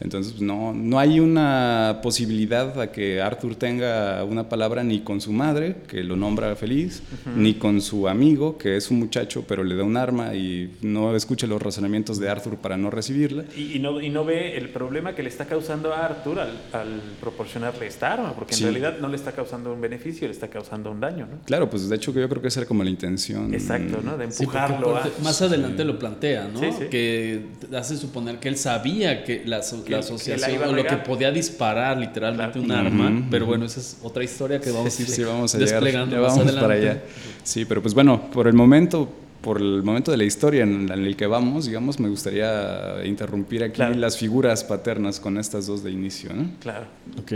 Entonces, 0.00 0.32
pues, 0.32 0.42
no, 0.42 0.72
no 0.72 0.98
hay 0.98 1.20
una 1.20 2.00
posibilidad 2.02 2.80
a 2.80 2.90
que 2.90 3.20
Arthur 3.20 3.54
tenga 3.54 4.24
una 4.24 4.48
palabra 4.48 4.82
ni 4.82 5.00
con 5.00 5.20
su 5.20 5.32
madre, 5.32 5.76
que 5.88 6.02
lo 6.02 6.16
nombra 6.16 6.56
feliz, 6.56 7.02
ni 7.36 7.54
con 7.54 7.80
su 7.80 8.08
amigo, 8.08 8.56
que 8.56 8.76
es 8.76 8.90
un 8.90 8.98
muchacho, 8.98 9.44
pero 9.46 9.62
le 9.62 9.74
da 9.76 9.84
un 9.84 9.96
arma 9.96 10.34
y 10.34 10.74
no 10.82 11.14
escucha 11.14 11.46
los 11.46 11.60
razonamientos 11.60 12.18
de 12.18 12.28
Arthur 12.30 12.56
para 12.56 12.76
no 12.76 12.90
recibirla. 12.90 13.44
Y, 13.56 13.76
y 13.76 13.78
no, 13.78 14.00
y 14.00 14.08
no 14.08 14.24
ve 14.24 14.56
el 14.56 14.70
problema 14.70 15.14
que 15.14 15.22
le 15.22 15.28
está 15.28 15.44
causando 15.44 15.92
a 15.92 16.06
Arthur 16.06 16.40
al, 16.40 16.50
al 16.72 17.00
proporcionarle 17.20 17.86
esta 17.86 18.12
arma, 18.12 18.32
porque 18.34 18.54
en 18.54 18.58
Sí. 18.58 18.64
realidad 18.64 18.98
no 19.00 19.08
le 19.08 19.16
está 19.16 19.32
causando 19.32 19.72
un 19.72 19.80
beneficio, 19.80 20.26
le 20.26 20.32
está 20.32 20.48
causando 20.48 20.90
un 20.90 21.00
daño, 21.00 21.26
¿no? 21.30 21.38
Claro, 21.44 21.68
pues 21.70 21.88
de 21.88 21.96
hecho 21.96 22.12
que 22.12 22.20
yo 22.20 22.28
creo 22.28 22.40
que 22.42 22.48
esa 22.48 22.60
era 22.60 22.66
como 22.68 22.82
la 22.84 22.90
intención. 22.90 23.52
Exacto, 23.54 24.00
¿no? 24.02 24.16
De 24.16 24.30
Sí, 24.30 24.44
porque 24.44 24.58
empujarlo 24.58 24.96
a... 24.96 25.08
más 25.22 25.40
adelante 25.42 25.84
lo 25.84 25.98
plantea, 25.98 26.48
¿no? 26.48 26.58
Sí, 26.60 26.66
sí. 26.78 26.84
Que 26.90 27.46
hace 27.76 27.96
suponer 27.96 28.38
que 28.38 28.48
él 28.48 28.56
sabía 28.56 29.24
que 29.24 29.42
la, 29.44 29.58
aso- 29.60 29.84
Que- 29.90 29.96
la 29.96 30.00
que 30.02 30.08
la 30.10 30.14
asociación 30.16 30.62
o 30.68 30.72
lo 30.72 30.84
que 30.84 30.96
podía 30.96 31.30
disparar 31.30 31.98
literalmente 31.98 32.60
Claro. 32.60 32.88
un 32.88 33.00
arma, 33.00 33.26
pero 33.30 33.46
bueno, 33.46 33.66
esa 33.66 33.80
es 33.80 33.98
otra 34.02 34.24
historia 34.24 34.60
que 34.60 34.70
vamos 34.70 34.98
a 34.98 35.02
ir 35.02 35.08
Sí, 35.08 35.22
vamos 35.24 35.54
a 35.54 35.58
desplegando 35.58 36.16
ya 36.16 36.22
más 36.22 36.30
vamos 36.32 36.44
adelante. 36.46 36.60
para 36.60 36.74
allá. 36.80 37.02
Sí, 37.42 37.64
pero 37.64 37.82
pues 37.82 37.94
bueno, 37.94 38.30
por 38.30 38.46
el 38.48 38.54
momento, 38.54 39.08
por 39.40 39.58
el 39.58 39.82
momento 39.82 40.10
de 40.10 40.16
la 40.18 40.24
historia 40.24 40.62
en, 40.64 40.90
en 40.92 41.04
el 41.06 41.16
que 41.16 41.26
vamos, 41.26 41.66
digamos, 41.66 41.98
me 42.00 42.08
gustaría 42.08 43.04
interrumpir 43.04 43.62
aquí 43.64 43.74
Claro. 43.76 43.94
las 43.94 44.16
figuras 44.18 44.64
paternas 44.64 45.18
con 45.20 45.38
estas 45.38 45.66
dos 45.66 45.82
de 45.82 45.90
inicio, 45.90 46.32
¿no? 46.34 46.50
Claro. 46.60 46.86
Ok. 47.18 47.32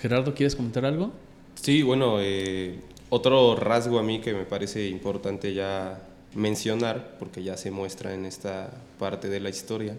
Gerardo, 0.00 0.34
¿quieres 0.34 0.54
comentar 0.54 0.84
algo? 0.84 1.12
Sí, 1.54 1.82
bueno, 1.82 2.16
eh, 2.20 2.78
otro 3.08 3.56
rasgo 3.56 3.98
a 3.98 4.02
mí 4.02 4.20
que 4.20 4.34
me 4.34 4.44
parece 4.44 4.88
importante 4.88 5.54
ya 5.54 5.98
mencionar, 6.34 7.16
porque 7.18 7.42
ya 7.42 7.56
se 7.56 7.70
muestra 7.70 8.12
en 8.12 8.26
esta 8.26 8.70
parte 8.98 9.28
de 9.28 9.40
la 9.40 9.48
historia, 9.50 9.96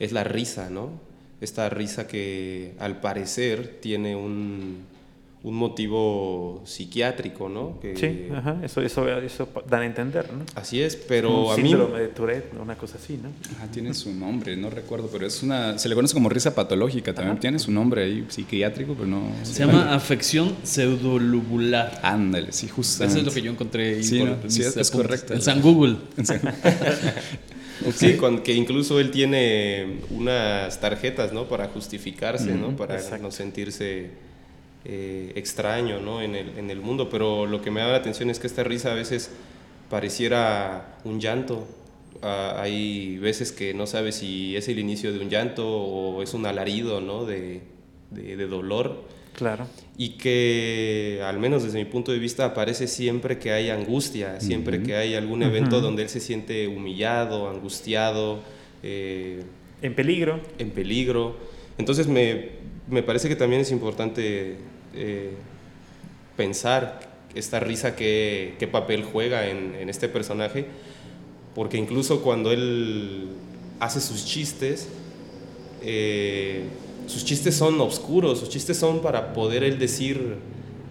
es 0.00 0.12
la 0.12 0.24
risa, 0.24 0.70
¿no? 0.70 0.90
Esta 1.44 1.68
risa 1.68 2.06
que 2.08 2.72
al 2.78 3.00
parecer 3.00 3.78
tiene 3.80 4.16
un, 4.16 4.78
un 5.42 5.54
motivo 5.54 6.62
psiquiátrico, 6.64 7.50
¿no? 7.50 7.78
Que- 7.80 7.94
Sí, 7.96 8.28
ajá, 8.34 8.56
eso, 8.62 8.80
eso, 8.80 9.06
eso 9.18 9.46
dan 9.68 9.82
a 9.82 9.84
entender, 9.86 10.32
¿no? 10.32 10.44
Así 10.54 10.80
es, 10.80 10.96
pero 10.96 11.44
un 11.48 11.52
a 11.52 11.56
mí... 11.58 11.68
síndrome 11.68 12.00
de 12.00 12.08
Tourette, 12.08 12.54
una 12.58 12.76
cosa 12.76 12.96
así, 12.96 13.18
¿no? 13.22 13.28
Ah, 13.60 13.66
tiene 13.70 13.92
su 13.92 14.10
nombre, 14.14 14.56
no 14.56 14.70
recuerdo, 14.70 15.08
pero 15.12 15.26
es 15.26 15.42
una, 15.42 15.76
se 15.78 15.90
le 15.90 15.94
conoce 15.94 16.14
como 16.14 16.30
risa 16.30 16.54
patológica 16.54 17.12
también, 17.12 17.38
tiene 17.38 17.58
su 17.58 17.70
nombre 17.70 18.04
ahí 18.04 18.24
psiquiátrico, 18.28 18.94
pero 18.94 19.06
no... 19.06 19.20
Se 19.42 19.66
llama 19.66 19.94
afección 19.94 20.56
pseudolubular. 20.62 22.00
Ándale, 22.02 22.50
sí, 22.52 22.66
justamente. 22.68 23.20
Eso 23.20 23.28
es 23.28 23.34
lo 23.34 23.38
que 23.38 23.44
yo 23.46 23.50
encontré 23.52 23.96
ahí 23.96 24.02
Sí, 24.02 24.18
por 24.20 24.28
¿no? 24.28 24.36
Sí, 24.50 24.62
es- 24.62 24.76
es 24.78 24.90
correcto. 24.90 25.34
En 25.34 25.42
San 25.42 25.60
Google. 25.60 25.96
Sí, 27.94 28.16
con- 28.16 28.42
que 28.42 28.52
incluso 28.54 29.00
él 29.00 29.10
tiene 29.10 29.98
unas 30.10 30.80
tarjetas, 30.80 31.32
¿no? 31.32 31.48
Para 31.48 31.68
justificarse, 31.68 32.52
¿no? 32.54 32.76
Para 32.76 32.94
exacto. 32.96 33.22
no 33.24 33.30
sentirse 33.30 34.10
eh, 34.84 35.32
extraño, 35.36 36.00
¿no? 36.00 36.20
En 36.22 36.34
el, 36.36 36.58
en 36.58 36.70
el 36.70 36.80
mundo. 36.80 37.08
Pero 37.10 37.46
lo 37.46 37.60
que 37.62 37.70
me 37.70 37.80
llama 37.80 37.92
la 37.92 37.98
atención 37.98 38.30
es 38.30 38.38
que 38.38 38.46
esta 38.46 38.64
risa 38.64 38.92
a 38.92 38.94
veces 38.94 39.30
pareciera 39.90 40.96
un 41.04 41.20
llanto. 41.20 41.66
Ah, 42.22 42.56
hay 42.60 43.18
veces 43.18 43.52
que 43.52 43.74
no 43.74 43.86
sabes 43.86 44.16
si 44.16 44.56
es 44.56 44.68
el 44.68 44.78
inicio 44.78 45.12
de 45.12 45.18
un 45.20 45.28
llanto 45.28 45.66
o 45.68 46.22
es 46.22 46.32
un 46.34 46.46
alarido, 46.46 47.00
¿no? 47.00 47.24
De, 47.26 47.60
de- 48.10 48.36
de 48.36 48.46
dolor. 48.46 49.02
Claro. 49.34 49.66
Y 49.98 50.10
que, 50.10 51.20
al 51.24 51.38
menos 51.38 51.62
desde 51.64 51.78
mi 51.78 51.84
punto 51.84 52.12
de 52.12 52.18
vista, 52.18 52.44
aparece 52.46 52.86
siempre 52.86 53.38
que 53.38 53.52
hay 53.52 53.70
angustia, 53.70 54.40
siempre 54.40 54.82
que 54.82 54.96
hay 54.96 55.14
algún 55.14 55.42
evento 55.42 55.80
donde 55.80 56.02
él 56.02 56.08
se 56.08 56.20
siente 56.20 56.66
humillado, 56.68 57.48
angustiado, 57.50 58.40
eh, 58.82 59.42
En 59.82 59.94
peligro. 59.94 60.40
en 60.58 60.70
peligro. 60.70 61.36
Entonces 61.78 62.06
me, 62.06 62.50
me 62.88 63.02
parece 63.02 63.28
que 63.28 63.36
también 63.36 63.62
es 63.62 63.70
importante 63.72 64.56
eh, 64.94 65.30
pensar 66.36 67.00
esta 67.34 67.58
risa 67.58 67.96
qué, 67.96 68.54
qué 68.58 68.68
papel 68.68 69.02
juega 69.02 69.48
en, 69.48 69.74
en 69.74 69.88
este 69.88 70.08
personaje, 70.08 70.66
porque 71.54 71.76
incluso 71.76 72.22
cuando 72.22 72.52
él 72.52 73.28
hace 73.80 74.00
sus 74.00 74.24
chistes, 74.24 74.88
eh, 75.82 76.62
sus 77.06 77.24
chistes 77.24 77.54
son 77.54 77.80
oscuros, 77.80 78.40
sus 78.40 78.48
chistes 78.48 78.76
son 78.76 79.00
para 79.00 79.32
poder 79.32 79.64
él 79.64 79.78
decir 79.78 80.36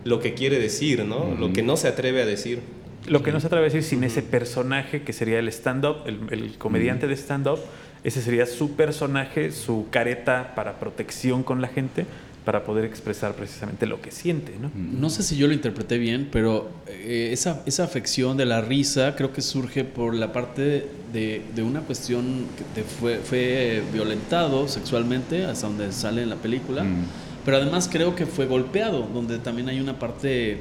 lo 0.03 0.19
que 0.19 0.33
quiere 0.33 0.59
decir, 0.59 1.05
¿no? 1.05 1.35
Lo 1.39 1.53
que 1.53 1.63
no 1.63 1.77
se 1.77 1.87
atreve 1.87 2.21
a 2.21 2.25
decir. 2.25 2.59
Lo 3.07 3.23
que 3.23 3.31
no 3.31 3.39
se 3.39 3.47
atreve 3.47 3.65
a 3.65 3.69
decir 3.69 3.83
sin 3.83 4.03
ese 4.03 4.21
personaje 4.21 5.03
que 5.03 5.13
sería 5.13 5.39
el 5.39 5.47
stand-up, 5.49 5.97
el, 6.05 6.19
el 6.31 6.57
comediante 6.57 7.07
de 7.07 7.15
stand-up, 7.15 7.59
ese 8.03 8.21
sería 8.21 8.45
su 8.45 8.71
personaje, 8.75 9.51
su 9.51 9.87
careta 9.89 10.55
para 10.55 10.79
protección 10.79 11.43
con 11.43 11.61
la 11.61 11.67
gente, 11.69 12.05
para 12.45 12.63
poder 12.65 12.83
expresar 12.83 13.35
precisamente 13.35 13.85
lo 13.85 14.01
que 14.01 14.11
siente, 14.11 14.53
¿no? 14.61 14.69
No 14.75 15.09
sé 15.09 15.23
si 15.23 15.37
yo 15.37 15.47
lo 15.47 15.53
interpreté 15.53 15.97
bien, 15.97 16.27
pero 16.31 16.69
eh, 16.87 17.29
esa, 17.31 17.61
esa 17.65 17.85
afección 17.85 18.35
de 18.35 18.45
la 18.45 18.59
risa 18.61 19.15
creo 19.15 19.31
que 19.31 19.41
surge 19.41 19.85
por 19.85 20.13
la 20.13 20.33
parte 20.33 20.87
de, 21.13 21.41
de 21.55 21.63
una 21.63 21.81
cuestión 21.81 22.45
que 22.57 22.81
te 22.81 22.83
fue, 22.87 23.19
fue 23.19 23.81
violentado 23.93 24.67
sexualmente, 24.67 25.45
hasta 25.45 25.67
donde 25.67 25.91
sale 25.93 26.23
en 26.23 26.29
la 26.29 26.35
película, 26.35 26.83
Mm. 26.83 27.05
pero 27.45 27.57
además 27.57 27.87
creo 27.89 28.13
que 28.15 28.25
fue 28.25 28.45
golpeado, 28.45 29.07
donde 29.13 29.37
también 29.37 29.69
hay 29.69 29.79
una 29.79 29.97
parte, 29.97 30.57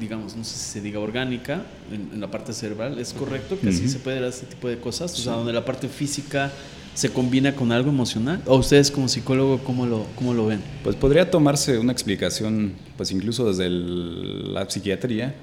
digamos, 0.00 0.34
no 0.36 0.42
sé 0.44 0.56
si 0.56 0.72
se 0.72 0.80
diga 0.80 0.98
orgánica, 0.98 1.62
en, 1.92 2.10
en 2.14 2.20
la 2.20 2.30
parte 2.30 2.52
cerebral, 2.52 2.98
¿es 2.98 3.12
correcto 3.12 3.58
que 3.60 3.68
así 3.68 3.82
Ujú. 3.82 3.90
se 3.92 3.98
puede 4.00 4.20
dar 4.20 4.28
este 4.30 4.46
tipo 4.46 4.66
de 4.68 4.78
cosas? 4.78 5.12
O 5.12 5.16
sea, 5.22 5.34
donde 5.34 5.52
la 5.52 5.64
parte 5.64 5.88
física 5.88 6.50
se 6.96 7.10
combina 7.10 7.54
con 7.54 7.70
algo 7.72 7.90
emocional. 7.90 8.42
¿O 8.46 8.56
ustedes 8.56 8.90
como 8.90 9.06
psicólogo 9.08 9.58
cómo 9.62 9.84
lo, 9.86 10.06
cómo 10.16 10.32
lo 10.34 10.46
ven? 10.46 10.60
Pues 10.82 10.96
podría 10.96 11.30
tomarse 11.30 11.78
una 11.78 11.92
explicación, 11.92 12.72
pues 12.96 13.12
incluso 13.12 13.46
desde 13.46 13.66
el- 13.66 14.52
la 14.54 14.68
psiquiatría 14.68 15.34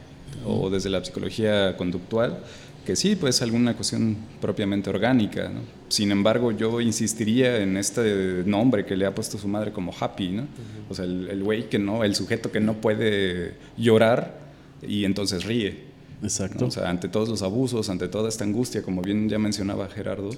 o 0.46 0.70
desde 0.70 0.90
la 0.90 1.06
psicología 1.06 1.78
conductual, 1.78 2.40
que 2.86 2.96
sí, 2.98 3.16
pues 3.16 3.42
alguna 3.42 3.76
cuestión 3.76 4.18
propiamente 4.42 4.90
orgánica. 4.90 5.48
¿no? 5.48 5.62
Sin 5.90 6.12
embargo, 6.12 6.52
yo 6.52 6.82
insistiría 6.82 7.60
en 7.62 7.78
este 7.78 8.44
nombre 8.46 8.84
que 8.86 8.98
le 8.98 9.06
ha 9.06 9.14
puesto 9.16 9.38
su 9.38 9.48
madre 9.48 9.72
como 9.72 9.94
happy, 9.98 10.30
¿no? 10.30 10.48
O 10.90 10.94
sea, 10.96 11.06
el 11.06 11.30
el 11.30 11.44
güey 11.44 11.70
que 11.70 11.78
no, 11.80 12.04
el 12.04 12.14
sujeto 12.16 12.52
que 12.52 12.60
no 12.60 12.74
puede 12.82 13.54
llorar 13.78 14.38
y 14.86 15.06
entonces 15.06 15.46
ríe. 15.46 15.94
Exacto. 16.24 16.58
¿no? 16.62 16.68
O 16.68 16.72
sea, 16.72 16.90
ante 16.90 17.08
todos 17.10 17.30
los 17.30 17.42
abusos, 17.42 17.90
ante 17.90 18.08
toda 18.08 18.28
esta 18.28 18.44
angustia, 18.44 18.82
como 18.82 19.02
bien 19.02 19.30
ya 19.30 19.38
mencionaba 19.40 19.88
Gerardo, 19.88 20.32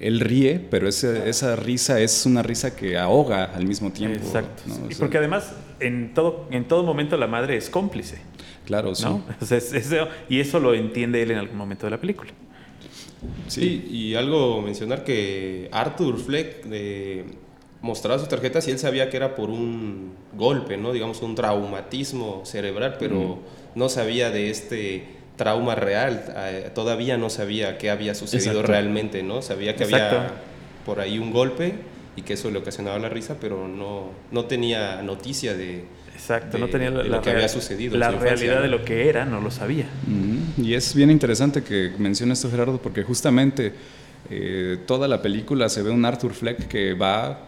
él 0.00 0.20
ríe, 0.20 0.58
pero 0.70 0.88
ese- 0.88 1.28
esa 1.28 1.56
risa 1.56 2.00
es 2.00 2.26
una 2.26 2.42
risa 2.42 2.74
que 2.76 2.98
ahoga 2.98 3.44
al 3.44 3.66
mismo 3.66 3.90
tiempo. 3.92 4.18
Exacto. 4.18 4.62
¿no? 4.66 4.74
O 4.74 4.90
Y 4.90 4.94
sea, 4.94 4.98
porque 5.00 5.18
además 5.18 5.52
en 5.80 6.14
todo, 6.14 6.46
en 6.50 6.66
todo 6.66 6.82
momento 6.82 7.16
la 7.16 7.26
madre 7.26 7.56
es 7.56 7.70
cómplice, 7.70 8.18
Claro, 8.66 8.94
sí. 8.94 9.04
¿no? 9.04 9.22
O 9.40 9.44
sea, 9.46 9.58
es- 9.58 9.72
eso- 9.72 10.08
y 10.28 10.40
eso 10.40 10.58
lo 10.60 10.74
entiende 10.74 11.22
él 11.22 11.30
en 11.32 11.38
algún 11.38 11.56
momento 11.56 11.86
de 11.86 11.90
la 11.90 12.00
película. 12.00 12.30
Sí, 13.48 13.86
y 13.90 14.14
algo 14.14 14.60
mencionar 14.60 15.02
que 15.04 15.68
Arthur 15.72 16.18
Fleck 16.18 16.66
eh, 16.70 17.24
mostraba 17.80 18.18
sus 18.18 18.28
tarjetas 18.28 18.66
y 18.68 18.70
él 18.70 18.78
sabía 18.78 19.08
que 19.10 19.16
era 19.16 19.34
por 19.34 19.48
un 19.50 20.12
golpe, 20.36 20.76
¿no? 20.76 20.92
Digamos, 20.92 21.22
un 21.22 21.34
traumatismo 21.34 22.42
cerebral, 22.44 22.96
pero 22.98 23.38
no 23.74 23.88
sabía 23.88 24.30
de 24.30 24.50
este 24.50 25.04
trauma 25.36 25.74
real. 25.74 26.24
eh, 26.36 26.70
todavía 26.74 27.16
no 27.16 27.30
sabía 27.30 27.78
qué 27.78 27.90
había 27.90 28.14
sucedido 28.14 28.52
Exacto. 28.52 28.72
realmente, 28.72 29.22
¿no? 29.22 29.42
Sabía 29.42 29.74
que 29.76 29.84
Exacto. 29.84 30.16
había 30.18 30.32
por 30.86 31.00
ahí 31.00 31.18
un 31.18 31.32
golpe 31.32 31.74
y 32.16 32.22
que 32.22 32.34
eso 32.34 32.50
le 32.50 32.58
ocasionaba 32.58 32.98
la 32.98 33.08
risa, 33.08 33.36
pero 33.40 33.66
no, 33.66 34.10
no 34.30 34.44
tenía 34.44 35.02
noticia 35.02 35.54
de... 35.54 35.84
Exacto, 36.14 36.56
de- 36.56 36.60
no 36.60 36.68
tenía 36.68 36.90
la, 36.90 36.98
de 37.02 37.08
lo 37.08 37.16
la 37.16 37.20
que 37.22 37.30
había 37.30 37.48
sucedido 37.48 37.96
La 37.98 38.10
realidad 38.12 38.62
de 38.62 38.68
lo 38.68 38.84
que 38.84 39.08
era, 39.08 39.24
no 39.24 39.40
lo 39.40 39.50
sabía. 39.50 39.86
Y 40.56 40.74
es 40.74 40.94
bien 40.94 41.10
interesante 41.10 41.62
que 41.64 41.90
mencione 41.98 42.32
esto 42.34 42.48
Gerardo, 42.50 42.78
porque 42.80 43.02
justamente 43.02 43.72
eh, 44.30 44.78
toda 44.86 45.08
la 45.08 45.20
película 45.20 45.68
se 45.68 45.82
ve 45.82 45.90
un 45.90 46.04
Arthur 46.04 46.32
Fleck 46.32 46.68
que 46.68 46.94
va 46.94 47.40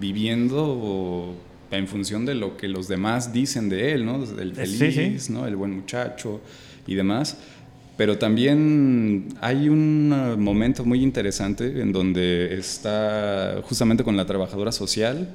viviendo 0.00 1.34
en 1.70 1.86
función 1.88 2.24
de 2.24 2.34
lo 2.34 2.56
que 2.56 2.68
los 2.68 2.88
demás 2.88 3.32
dicen 3.32 3.68
de 3.68 3.92
él, 3.92 4.06
¿no? 4.06 4.16
El 4.24 4.54
sí, 4.56 4.76
feliz, 4.78 5.24
sí. 5.24 5.32
¿no? 5.32 5.46
El 5.46 5.56
buen 5.56 5.72
muchacho 5.72 6.40
y 6.86 6.94
demás. 6.94 7.36
Pero 7.96 8.18
también 8.18 9.28
hay 9.40 9.68
un 9.68 10.08
momento 10.38 10.84
muy 10.84 11.02
interesante 11.02 11.80
en 11.80 11.92
donde 11.92 12.54
está 12.58 13.60
justamente 13.62 14.02
con 14.02 14.16
la 14.16 14.26
trabajadora 14.26 14.72
social 14.72 15.28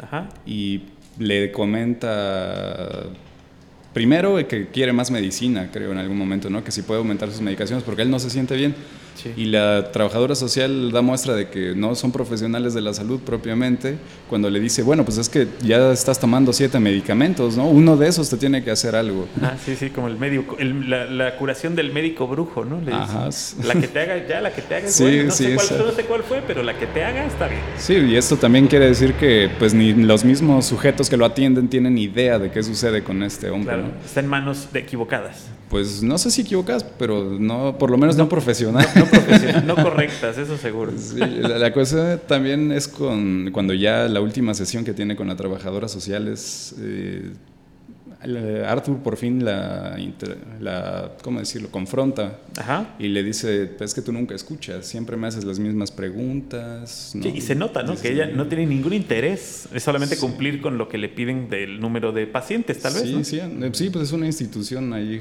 Ajá. 0.00 0.28
y 0.46 0.82
le 1.18 1.50
comenta 1.50 3.04
primero 3.92 4.36
que 4.46 4.68
quiere 4.68 4.92
más 4.92 5.10
medicina, 5.10 5.70
creo 5.72 5.92
en 5.92 5.98
algún 5.98 6.18
momento, 6.18 6.50
¿no? 6.50 6.62
Que 6.62 6.70
si 6.70 6.82
puede 6.82 6.98
aumentar 6.98 7.30
sus 7.30 7.40
medicaciones 7.40 7.84
porque 7.84 8.02
él 8.02 8.10
no 8.10 8.18
se 8.18 8.30
siente 8.30 8.56
bien. 8.56 8.74
Sí. 9.14 9.32
Y 9.36 9.44
la 9.46 9.90
trabajadora 9.92 10.34
social 10.34 10.90
da 10.92 11.00
muestra 11.02 11.34
de 11.34 11.48
que 11.48 11.74
no 11.74 11.94
son 11.94 12.12
profesionales 12.12 12.74
de 12.74 12.80
la 12.80 12.92
salud 12.92 13.20
propiamente 13.20 13.96
cuando 14.28 14.50
le 14.50 14.58
dice, 14.60 14.82
bueno, 14.82 15.04
pues 15.04 15.18
es 15.18 15.28
que 15.28 15.46
ya 15.62 15.92
estás 15.92 16.18
tomando 16.18 16.52
siete 16.52 16.78
medicamentos, 16.80 17.56
¿no? 17.56 17.68
Uno 17.68 17.96
de 17.96 18.08
esos 18.08 18.28
te 18.28 18.36
tiene 18.36 18.62
que 18.64 18.70
hacer 18.70 18.96
algo. 18.96 19.26
Ah, 19.42 19.54
sí, 19.64 19.76
sí, 19.76 19.90
como 19.90 20.08
el 20.08 20.16
médico, 20.18 20.56
el- 20.58 20.90
la, 20.90 21.04
la 21.06 21.36
curación 21.36 21.74
del 21.76 21.92
médico 21.92 22.26
brujo, 22.26 22.64
¿no? 22.64 22.76
Le 22.80 22.86
dicen, 22.86 22.94
Ajá. 23.00 23.28
La 23.64 23.74
que 23.80 23.88
te 23.88 24.00
haga, 24.00 24.26
ya, 24.28 24.40
la 24.40 24.52
que 24.52 24.62
te 24.62 24.74
haga 24.74 24.88
Sí. 24.88 25.22
No, 25.24 25.30
sí, 25.32 25.44
sé 25.44 25.54
cuál, 25.54 25.66
esa- 25.66 25.78
no 25.78 25.90
sé 25.92 26.04
cuál 26.04 26.22
fue, 26.22 26.42
pero 26.46 26.62
la 26.62 26.76
que 26.78 26.86
te 26.86 27.04
haga 27.04 27.24
está 27.24 27.46
bien. 27.48 27.60
Sí, 27.78 27.94
y 27.94 28.16
esto 28.16 28.36
también 28.36 28.66
quiere 28.66 28.86
decir 28.86 29.14
que 29.14 29.50
pues 29.58 29.74
ni 29.74 29.92
los 29.94 30.24
mismos 30.24 30.66
sujetos 30.66 31.08
que 31.08 31.16
lo 31.16 31.24
atienden 31.24 31.68
tienen 31.68 31.96
idea 31.98 32.38
de 32.38 32.50
qué 32.50 32.62
sucede 32.62 33.02
con 33.04 33.22
este 33.22 33.50
hombre, 33.50 33.74
Claro, 33.74 33.88
¿no? 33.88 34.04
está 34.04 34.20
en 34.20 34.26
manos 34.26 34.68
de 34.72 34.80
equivocadas. 34.80 35.46
Pues 35.68 36.02
no 36.02 36.18
sé 36.18 36.30
si 36.30 36.42
equivocas, 36.42 36.84
pero 36.98 37.24
no, 37.38 37.76
por 37.78 37.90
lo 37.90 37.96
menos 37.98 38.16
no, 38.16 38.28
profesional. 38.28 38.86
No, 38.94 39.06
profesional- 39.06 39.66
no 39.66 39.74
correctas, 39.76 40.38
eso 40.38 40.56
seguro. 40.56 40.92
Sí, 40.96 41.18
la, 41.18 41.58
la 41.58 41.72
cosa 41.72 42.18
también 42.18 42.70
es 42.70 42.86
con 42.86 43.50
cuando 43.52 43.74
ya 43.74 44.06
la 44.08 44.20
última 44.20 44.54
sesión 44.54 44.84
que 44.84 44.92
tiene 44.94 45.16
con 45.16 45.26
la 45.28 45.36
trabajadora 45.36 45.88
social 45.88 46.28
es 46.28 46.74
eh, 46.80 47.32
Arthur 48.66 48.98
por 48.98 49.16
fin 49.18 49.44
la, 49.44 49.98
la 50.60 51.12
¿cómo 51.22 51.40
decirlo? 51.40 51.68
confronta 51.70 52.38
Ajá. 52.56 52.94
y 52.98 53.08
le 53.08 53.22
dice, 53.22 53.66
"Pues 53.66 53.90
es 53.90 53.94
que 53.94 54.00
tú 54.00 54.12
nunca 54.12 54.34
escuchas, 54.34 54.86
siempre 54.86 55.16
me 55.16 55.26
haces 55.26 55.44
las 55.44 55.58
mismas 55.58 55.90
preguntas. 55.90 57.12
¿no?". 57.14 57.22
Sí, 57.22 57.32
y 57.34 57.40
se 57.42 57.54
nota, 57.54 57.82
¿no? 57.82 57.92
Dice, 57.92 58.02
Que 58.08 58.14
ella 58.14 58.26
no 58.26 58.46
tiene 58.46 58.64
ningún 58.66 58.94
interés, 58.94 59.68
es 59.74 59.82
solamente 59.82 60.16
cumplir 60.16 60.62
con 60.62 60.78
lo 60.78 60.88
que 60.88 60.96
le 60.98 61.08
piden 61.10 61.50
del 61.50 61.80
número 61.80 62.12
de 62.12 62.26
pacientes, 62.26 62.80
tal 62.80 62.94
vez. 62.94 63.02
Sí, 63.02 63.12
¿no? 63.14 63.24
sí, 63.24 63.38
eh, 63.40 63.70
sí, 63.72 63.90
pues 63.90 64.04
es 64.04 64.12
una 64.12 64.26
institución 64.26 64.92
ahí 64.94 65.20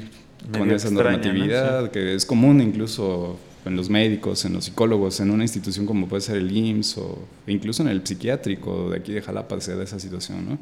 con 0.51 0.61
Medio 0.63 0.75
esa 0.75 0.87
extraña, 0.89 1.17
¿no? 1.17 1.23
normatividad 1.23 1.91
que 1.91 2.15
es 2.15 2.25
común 2.25 2.61
incluso 2.61 3.37
en 3.65 3.77
los 3.77 3.89
médicos, 3.89 4.43
en 4.43 4.53
los 4.53 4.65
psicólogos, 4.65 5.21
en 5.21 5.31
una 5.31 5.43
institución 5.45 5.85
como 5.85 6.07
puede 6.09 6.21
ser 6.21 6.35
el 6.35 6.51
IMSS 6.55 6.97
o 6.97 7.25
incluso 7.47 7.81
en 7.81 7.87
el 7.89 8.05
psiquiátrico 8.05 8.89
de 8.89 8.97
aquí 8.97 9.13
de 9.13 9.21
Jalapa 9.21 9.59
se 9.61 9.73
da 9.75 9.83
esa 9.83 9.99
situación, 9.99 10.45
¿no? 10.49 10.57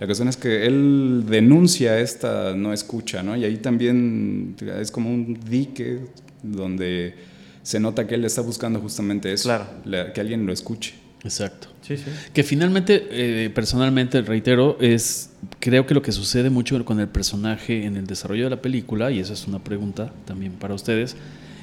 La 0.00 0.06
cuestión 0.06 0.28
es 0.28 0.36
que 0.38 0.64
él 0.66 1.24
denuncia 1.28 1.98
esta 2.00 2.54
no 2.54 2.72
escucha, 2.72 3.22
¿no? 3.22 3.36
Y 3.36 3.44
ahí 3.44 3.58
también 3.58 4.56
es 4.80 4.90
como 4.90 5.12
un 5.12 5.38
dique 5.48 5.98
donde 6.42 7.14
se 7.62 7.80
nota 7.80 8.06
que 8.06 8.14
él 8.14 8.24
está 8.24 8.40
buscando 8.40 8.80
justamente 8.80 9.30
eso, 9.32 9.44
Claro. 9.50 9.66
la- 9.84 10.12
que 10.14 10.20
alguien 10.22 10.46
lo 10.46 10.52
escuche. 10.54 10.94
Exacto. 11.24 11.68
Sí, 11.88 11.96
sí. 11.96 12.04
Que 12.34 12.42
finalmente, 12.42 13.08
eh, 13.10 13.50
personalmente, 13.50 14.20
reitero, 14.20 14.76
es 14.78 15.30
creo 15.58 15.86
que 15.86 15.94
lo 15.94 16.02
que 16.02 16.12
sucede 16.12 16.50
mucho 16.50 16.84
con 16.84 17.00
el 17.00 17.08
personaje 17.08 17.84
en 17.86 17.96
el 17.96 18.06
desarrollo 18.06 18.44
de 18.44 18.50
la 18.50 18.62
película, 18.62 19.10
y 19.10 19.20
esa 19.20 19.32
es 19.32 19.46
una 19.48 19.58
pregunta 19.58 20.12
también 20.26 20.52
para 20.52 20.74
ustedes, 20.74 21.16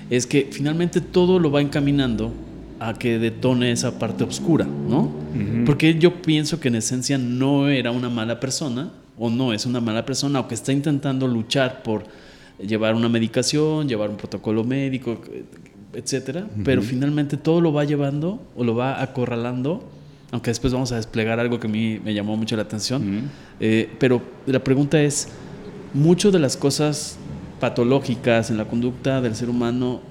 es 0.09 0.25
que 0.25 0.49
finalmente 0.51 0.99
todo 0.99 1.39
lo 1.39 1.51
va 1.51 1.61
encaminando 1.61 2.33
a 2.79 2.93
que 2.93 3.19
detone 3.19 3.71
esa 3.71 3.99
parte 3.99 4.23
oscura, 4.23 4.65
¿no? 4.65 5.11
Porque 5.65 5.97
yo 5.97 6.21
pienso 6.21 6.59
que 6.59 6.67
en 6.67 6.75
esencia 6.75 7.17
no 7.17 7.69
era 7.69 7.91
una 7.91 8.09
mala 8.09 8.39
persona, 8.39 8.91
o 9.17 9.29
no 9.29 9.53
es 9.53 9.65
una 9.65 9.79
mala 9.79 10.05
persona, 10.05 10.41
o 10.41 10.47
que 10.47 10.55
está 10.55 10.73
intentando 10.73 11.27
luchar 11.27 11.83
por 11.83 12.03
llevar 12.59 12.95
una 12.95 13.09
medicación, 13.09 13.87
llevar 13.87 14.09
un 14.09 14.17
protocolo 14.17 14.63
médico, 14.63 15.21
etcétera, 15.93 16.47
pero 16.63 16.81
finalmente 16.81 17.37
todo 17.37 17.61
lo 17.61 17.71
va 17.71 17.85
llevando 17.85 18.41
o 18.55 18.63
lo 18.63 18.75
va 18.75 19.01
acorralando, 19.01 19.87
aunque 20.31 20.51
después 20.51 20.73
vamos 20.73 20.91
a 20.91 20.97
desplegar 20.97 21.39
algo 21.39 21.59
que 21.59 21.67
a 21.67 21.69
mí 21.69 21.99
me 22.03 22.13
llamó 22.13 22.35
mucho 22.37 22.55
la 22.55 22.63
atención. 22.63 23.29
Eh, 23.59 23.89
pero 23.99 24.21
la 24.45 24.63
pregunta 24.63 25.01
es, 25.01 25.29
mucho 25.93 26.31
de 26.31 26.39
las 26.39 26.57
cosas 26.57 27.17
patológicas 27.59 28.49
en 28.49 28.57
la 28.57 28.65
conducta 28.65 29.21
del 29.21 29.35
ser 29.35 29.49
humano 29.49 30.01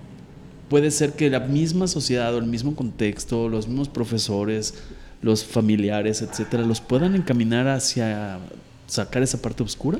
puede 0.69 0.91
ser 0.91 1.13
que 1.13 1.29
la 1.29 1.41
misma 1.41 1.87
sociedad 1.87 2.35
o 2.35 2.39
el 2.39 2.47
mismo 2.47 2.75
contexto, 2.75 3.49
los 3.49 3.69
mismos 3.69 3.89
profesores, 3.89 4.75
los 5.21 5.45
familiares, 5.45 6.23
etcétera, 6.23 6.65
los 6.65 6.81
puedan 6.81 7.15
encaminar 7.15 7.69
hacia 7.69 8.39
sacar 8.87 9.23
esa 9.23 9.41
parte 9.41 9.63
oscura. 9.63 9.99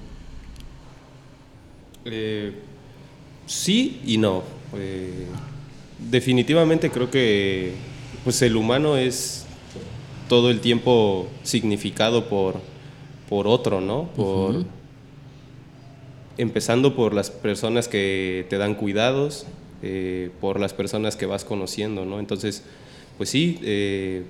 Eh, 2.05 2.55
sí 3.47 4.01
y 4.07 4.19
no. 4.19 4.43
Eh, 4.77 5.27
definitivamente 6.11 6.91
creo 6.91 7.11
que 7.11 7.73
pues 8.25 8.41
el 8.43 8.57
humano 8.57 8.97
es 8.97 9.44
todo 10.35 10.51
el 10.51 10.59
tiempo 10.59 11.29
significado 11.45 12.29
por, 12.29 12.57
por 13.29 13.47
otro, 13.47 13.81
¿no? 13.81 14.09
Por, 14.17 14.65
empezando 16.39 16.97
por 16.97 17.15
las 17.15 17.31
personas 17.31 17.87
que 17.87 18.45
te 18.51 18.59
dan 18.59 18.75
cuidados, 18.75 19.47
eh, 19.85 20.31
por 20.41 20.59
las 20.59 20.75
personas 20.75 21.15
que 21.15 21.27
vas 21.27 21.45
conociendo, 21.45 22.05
¿no? 22.05 22.19
Entonces, 22.19 22.65
pues 23.17 23.31
sí, 23.31 23.61
eh, 23.63 24.25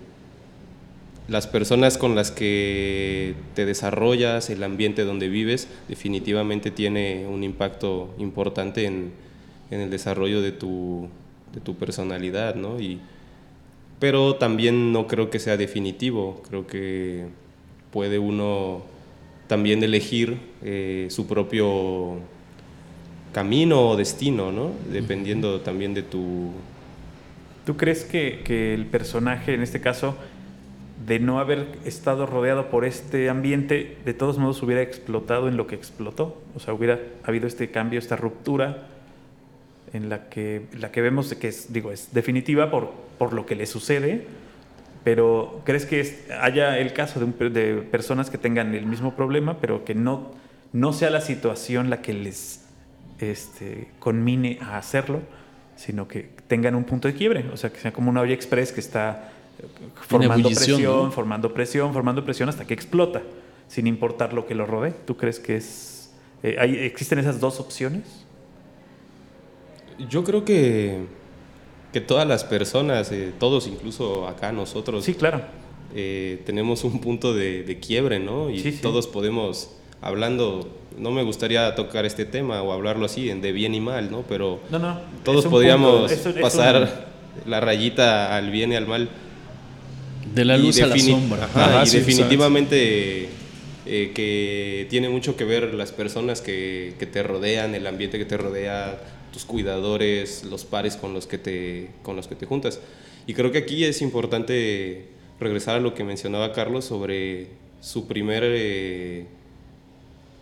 las 1.26 1.46
personas 1.46 1.96
con 1.96 2.14
las 2.14 2.30
que 2.30 3.34
te 3.54 3.64
desarrollas, 3.64 4.50
el 4.50 4.62
ambiente 4.62 5.04
donde 5.04 5.30
vives, 5.30 5.68
definitivamente 5.88 6.70
tiene 6.70 7.26
un 7.26 7.44
impacto 7.44 8.14
importante 8.18 8.84
en, 8.84 9.10
en 9.70 9.80
el 9.80 9.88
desarrollo 9.88 10.42
de 10.42 10.52
tu, 10.52 11.08
de 11.54 11.62
tu 11.62 11.76
personalidad, 11.76 12.56
¿no? 12.56 12.78
Y, 12.78 13.00
pero 14.04 14.34
también 14.34 14.92
no 14.92 15.06
creo 15.06 15.30
que 15.30 15.38
sea 15.38 15.56
definitivo, 15.56 16.42
creo 16.46 16.66
que 16.66 17.24
puede 17.90 18.18
uno 18.18 18.82
también 19.46 19.82
elegir 19.82 20.36
eh, 20.62 21.06
su 21.08 21.26
propio 21.26 22.18
camino 23.32 23.88
o 23.88 23.96
destino, 23.96 24.52
¿no? 24.52 24.72
Dependiendo 24.92 25.62
también 25.62 25.94
de 25.94 26.02
tu... 26.02 26.50
¿Tú 27.64 27.78
crees 27.78 28.04
que, 28.04 28.42
que 28.44 28.74
el 28.74 28.84
personaje, 28.84 29.54
en 29.54 29.62
este 29.62 29.80
caso, 29.80 30.18
de 31.06 31.18
no 31.18 31.40
haber 31.40 31.66
estado 31.86 32.26
rodeado 32.26 32.68
por 32.68 32.84
este 32.84 33.30
ambiente, 33.30 33.96
de 34.04 34.12
todos 34.12 34.36
modos 34.36 34.62
hubiera 34.62 34.82
explotado 34.82 35.48
en 35.48 35.56
lo 35.56 35.66
que 35.66 35.76
explotó? 35.76 36.42
O 36.54 36.60
sea, 36.60 36.74
hubiera 36.74 37.00
habido 37.22 37.46
este 37.46 37.70
cambio, 37.70 38.00
esta 38.00 38.16
ruptura 38.16 38.86
en 39.94 40.08
la 40.10 40.28
que, 40.28 40.66
la 40.78 40.90
que 40.90 41.00
vemos 41.00 41.32
que 41.34 41.48
es, 41.48 41.72
digo, 41.72 41.92
es 41.92 42.12
definitiva 42.12 42.70
por, 42.70 42.90
por 43.16 43.32
lo 43.32 43.46
que 43.46 43.54
le 43.54 43.64
sucede, 43.64 44.26
pero 45.04 45.62
¿crees 45.64 45.86
que 45.86 46.26
haya 46.40 46.78
el 46.78 46.92
caso 46.92 47.20
de, 47.20 47.26
un, 47.26 47.54
de, 47.54 47.76
personas 47.90 48.28
que 48.28 48.36
tengan 48.36 48.74
el 48.74 48.86
mismo 48.86 49.14
problema, 49.14 49.58
pero 49.60 49.84
que 49.84 49.94
no, 49.94 50.32
no 50.72 50.92
sea 50.92 51.10
la 51.10 51.20
situación 51.20 51.90
la 51.90 52.02
que 52.02 52.12
les 52.12 52.64
este, 53.20 53.88
conmine 54.00 54.58
a 54.60 54.78
hacerlo, 54.78 55.20
sino 55.76 56.08
que 56.08 56.28
tengan 56.48 56.74
un 56.74 56.84
punto 56.84 57.06
de 57.06 57.14
quiebre? 57.14 57.44
O 57.52 57.56
sea, 57.56 57.70
que 57.70 57.78
sea 57.78 57.92
como 57.92 58.10
una 58.10 58.20
olla 58.20 58.34
express 58.34 58.72
que 58.72 58.80
está 58.80 59.30
formando 59.94 60.48
presión, 60.48 60.82
¿no? 60.82 61.10
formando 61.12 61.54
presión, 61.54 61.92
formando 61.92 62.24
presión 62.24 62.48
hasta 62.48 62.64
que 62.64 62.74
explota, 62.74 63.22
sin 63.68 63.86
importar 63.86 64.32
lo 64.32 64.44
que 64.44 64.56
lo 64.56 64.66
rodee. 64.66 64.92
¿Tú 65.06 65.16
crees 65.16 65.38
que 65.38 65.56
es, 65.56 66.10
eh, 66.42 66.56
hay, 66.58 66.78
existen 66.78 67.20
esas 67.20 67.38
dos 67.38 67.60
opciones? 67.60 68.24
Yo 70.08 70.24
creo 70.24 70.44
que, 70.44 70.98
que 71.92 72.00
todas 72.00 72.26
las 72.26 72.44
personas, 72.44 73.12
eh, 73.12 73.32
todos, 73.38 73.66
incluso 73.66 74.26
acá 74.26 74.52
nosotros, 74.52 75.04
sí, 75.04 75.14
claro. 75.14 75.42
Eh, 75.94 76.42
tenemos 76.44 76.82
un 76.82 77.00
punto 77.00 77.34
de, 77.34 77.62
de, 77.62 77.78
quiebre, 77.78 78.18
¿no? 78.18 78.50
Y 78.50 78.58
sí, 78.58 78.72
sí. 78.72 78.78
todos 78.82 79.06
podemos, 79.06 79.70
hablando, 80.00 80.68
no 80.98 81.12
me 81.12 81.22
gustaría 81.22 81.74
tocar 81.76 82.04
este 82.04 82.24
tema 82.24 82.62
o 82.62 82.72
hablarlo 82.72 83.06
así, 83.06 83.28
de 83.28 83.52
bien 83.52 83.74
y 83.74 83.80
mal, 83.80 84.10
¿no? 84.10 84.22
Pero 84.28 84.60
no, 84.70 84.78
no, 84.80 85.00
todos 85.24 85.46
podríamos 85.46 86.12
pasar 86.40 86.82
un... 87.46 87.50
la 87.50 87.60
rayita 87.60 88.36
al 88.36 88.50
bien 88.50 88.72
y 88.72 88.76
al 88.76 88.88
mal. 88.88 89.08
De 90.34 90.44
la 90.44 90.56
luz 90.56 90.80
a 90.80 90.86
la 90.88 90.98
sombra. 90.98 91.44
Ajá, 91.44 91.64
Ajá, 91.64 91.84
y 91.84 91.86
sí, 91.86 91.98
definitivamente 91.98 93.28
eh, 93.86 94.12
que 94.14 94.86
tiene 94.90 95.08
mucho 95.08 95.36
que 95.36 95.44
ver 95.44 95.74
las 95.74 95.92
personas 95.92 96.40
que, 96.40 96.94
que 96.98 97.06
te 97.06 97.22
rodean, 97.22 97.74
el 97.74 97.86
ambiente 97.86 98.18
que 98.18 98.24
te 98.24 98.36
rodea, 98.36 98.98
tus 99.34 99.44
cuidadores, 99.44 100.44
los 100.44 100.64
pares 100.64 100.94
con 100.96 101.12
los 101.12 101.26
que 101.26 101.38
te, 101.38 101.88
con 102.04 102.14
los 102.14 102.28
que 102.28 102.36
te 102.36 102.46
juntas. 102.46 102.78
Y 103.26 103.34
creo 103.34 103.50
que 103.50 103.58
aquí 103.58 103.82
es 103.82 104.00
importante 104.00 105.06
regresar 105.40 105.76
a 105.76 105.80
lo 105.80 105.92
que 105.92 106.04
mencionaba 106.04 106.52
Carlos 106.52 106.84
sobre 106.84 107.48
su 107.80 108.06
primer, 108.06 108.44
eh, 108.46 109.26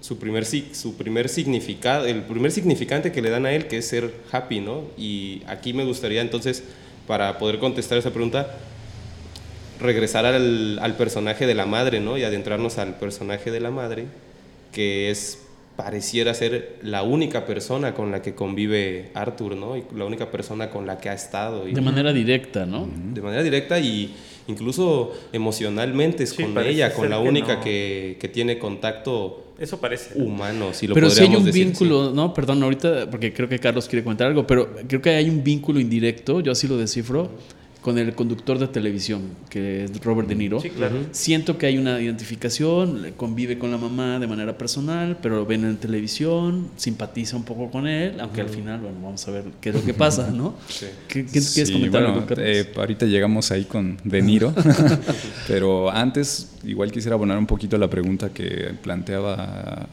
su 0.02 0.18
primer, 0.18 0.44
su 0.44 0.94
primer 0.98 1.30
significado, 1.30 2.04
el 2.04 2.22
primer 2.24 2.52
significante 2.52 3.12
que 3.12 3.22
le 3.22 3.30
dan 3.30 3.46
a 3.46 3.52
él, 3.52 3.66
que 3.66 3.78
es 3.78 3.88
ser 3.88 4.12
happy, 4.30 4.60
¿no? 4.60 4.82
Y 4.98 5.40
aquí 5.46 5.72
me 5.72 5.86
gustaría 5.86 6.20
entonces, 6.20 6.62
para 7.06 7.38
poder 7.38 7.58
contestar 7.58 7.96
esa 7.96 8.10
pregunta, 8.10 8.58
regresar 9.80 10.26
al, 10.26 10.78
al 10.80 10.96
personaje 10.98 11.46
de 11.46 11.54
la 11.54 11.64
madre, 11.64 12.00
¿no? 12.00 12.18
Y 12.18 12.24
adentrarnos 12.24 12.76
al 12.76 12.98
personaje 12.98 13.50
de 13.50 13.60
la 13.60 13.70
madre, 13.70 14.04
que 14.70 15.10
es 15.10 15.38
pareciera 15.76 16.34
ser 16.34 16.78
la 16.82 17.02
única 17.02 17.46
persona 17.46 17.94
con 17.94 18.10
la 18.10 18.20
que 18.20 18.34
convive 18.34 19.10
Arthur, 19.14 19.56
¿no? 19.56 19.76
Y 19.76 19.84
la 19.96 20.04
única 20.04 20.30
persona 20.30 20.70
con 20.70 20.86
la 20.86 20.98
que 20.98 21.08
ha 21.08 21.14
estado. 21.14 21.66
Y, 21.68 21.72
de 21.72 21.80
manera 21.80 22.12
directa, 22.12 22.66
¿no? 22.66 22.88
De 23.12 23.22
manera 23.22 23.42
directa 23.42 23.78
y 23.78 24.14
incluso 24.48 25.12
emocionalmente 25.32 26.24
es 26.24 26.30
sí, 26.30 26.42
con 26.42 26.58
ella, 26.58 26.92
con 26.92 27.08
la 27.08 27.18
única 27.18 27.60
que, 27.60 28.14
no. 28.14 28.18
que, 28.18 28.18
que, 28.20 28.28
tiene 28.28 28.58
contacto 28.58 29.54
Eso 29.58 29.80
parece. 29.80 30.20
humano, 30.20 30.74
si 30.74 30.86
lo 30.86 30.94
pero 30.94 31.08
si 31.08 31.22
hay 31.22 31.34
un 31.34 31.44
decir, 31.44 31.66
vínculo, 31.66 32.10
sí. 32.10 32.16
¿no? 32.16 32.34
Perdón, 32.34 32.62
ahorita, 32.62 33.10
porque 33.10 33.32
creo 33.32 33.48
que 33.48 33.58
Carlos 33.58 33.88
quiere 33.88 34.02
comentar 34.02 34.26
algo, 34.26 34.46
pero 34.46 34.74
creo 34.86 35.00
que 35.00 35.10
hay 35.10 35.30
un 35.30 35.42
vínculo 35.42 35.80
indirecto, 35.80 36.40
yo 36.40 36.52
así 36.52 36.68
lo 36.68 36.76
descifro, 36.76 37.30
con 37.82 37.98
el 37.98 38.14
conductor 38.14 38.60
de 38.60 38.68
televisión, 38.68 39.22
que 39.50 39.84
es 39.84 40.04
Robert 40.04 40.28
De 40.28 40.36
Niro. 40.36 40.60
Sí, 40.60 40.70
claro. 40.70 40.94
Siento 41.10 41.58
que 41.58 41.66
hay 41.66 41.76
una 41.76 42.00
identificación, 42.00 43.12
convive 43.16 43.58
con 43.58 43.72
la 43.72 43.76
mamá 43.76 44.20
de 44.20 44.28
manera 44.28 44.56
personal, 44.56 45.18
pero 45.20 45.36
lo 45.36 45.46
ven 45.46 45.64
en 45.64 45.76
televisión, 45.76 46.68
simpatiza 46.76 47.36
un 47.36 47.42
poco 47.42 47.70
con 47.72 47.88
él, 47.88 48.20
aunque 48.20 48.40
uh 48.40 48.44
-huh. 48.44 48.48
al 48.48 48.54
final, 48.54 48.80
bueno, 48.80 48.98
vamos 49.02 49.26
a 49.26 49.30
ver 49.32 49.44
qué 49.60 49.70
es 49.70 49.74
lo 49.74 49.84
que 49.84 49.94
pasa, 49.94 50.30
¿no? 50.30 50.54
Sí. 50.68 50.86
¿Qué, 51.08 51.26
qué 51.26 51.40
sí, 51.40 51.54
quieres 51.54 51.72
comentar? 51.72 52.02
Bueno, 52.04 52.26
eh, 52.38 52.72
ahorita 52.76 53.06
llegamos 53.06 53.50
ahí 53.50 53.64
con 53.64 53.98
De 54.04 54.22
Niro, 54.22 54.54
pero 55.48 55.90
antes 55.90 56.52
igual 56.64 56.92
quisiera 56.92 57.16
abonar 57.16 57.36
un 57.36 57.46
poquito 57.46 57.76
la 57.78 57.90
pregunta 57.90 58.30
que 58.30 58.70
planteaba 58.80 59.88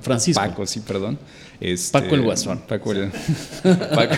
Francisco. 0.00 0.42
Paco, 0.42 0.66
sí, 0.66 0.80
perdón. 0.80 1.18
Este, 1.60 1.92
Paco 1.92 2.14
el 2.14 2.22
Guasón. 2.22 2.62
Paco 2.66 2.92
el... 2.92 3.10
Paco, 3.94 4.14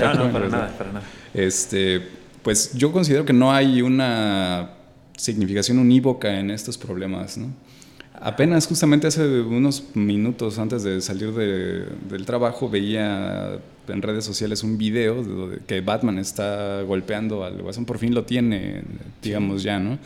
no, 0.00 0.14
no, 0.14 0.32
para 0.32 0.48
nada, 0.48 0.78
para 0.78 0.92
nada. 0.92 1.06
Este, 1.34 2.15
pues 2.46 2.74
yo 2.74 2.92
considero 2.92 3.24
que 3.24 3.32
no 3.32 3.52
hay 3.52 3.82
una 3.82 4.70
significación 5.16 5.80
unívoca 5.80 6.38
en 6.38 6.52
estos 6.52 6.78
problemas, 6.78 7.36
¿no? 7.36 7.48
Apenas 8.20 8.68
justamente 8.68 9.08
hace 9.08 9.40
unos 9.40 9.82
minutos 9.94 10.56
antes 10.60 10.84
de 10.84 11.00
salir 11.00 11.32
de, 11.32 11.86
del 12.08 12.24
trabajo 12.24 12.70
veía 12.70 13.58
en 13.88 14.00
redes 14.00 14.24
sociales 14.24 14.62
un 14.62 14.78
video 14.78 15.24
de 15.48 15.58
que 15.66 15.80
Batman 15.80 16.20
está 16.20 16.82
golpeando 16.82 17.42
al 17.42 17.60
Guasón, 17.62 17.84
por 17.84 17.98
fin 17.98 18.14
lo 18.14 18.22
tiene, 18.22 18.84
digamos 19.20 19.64
ya, 19.64 19.80
¿no? 19.80 19.98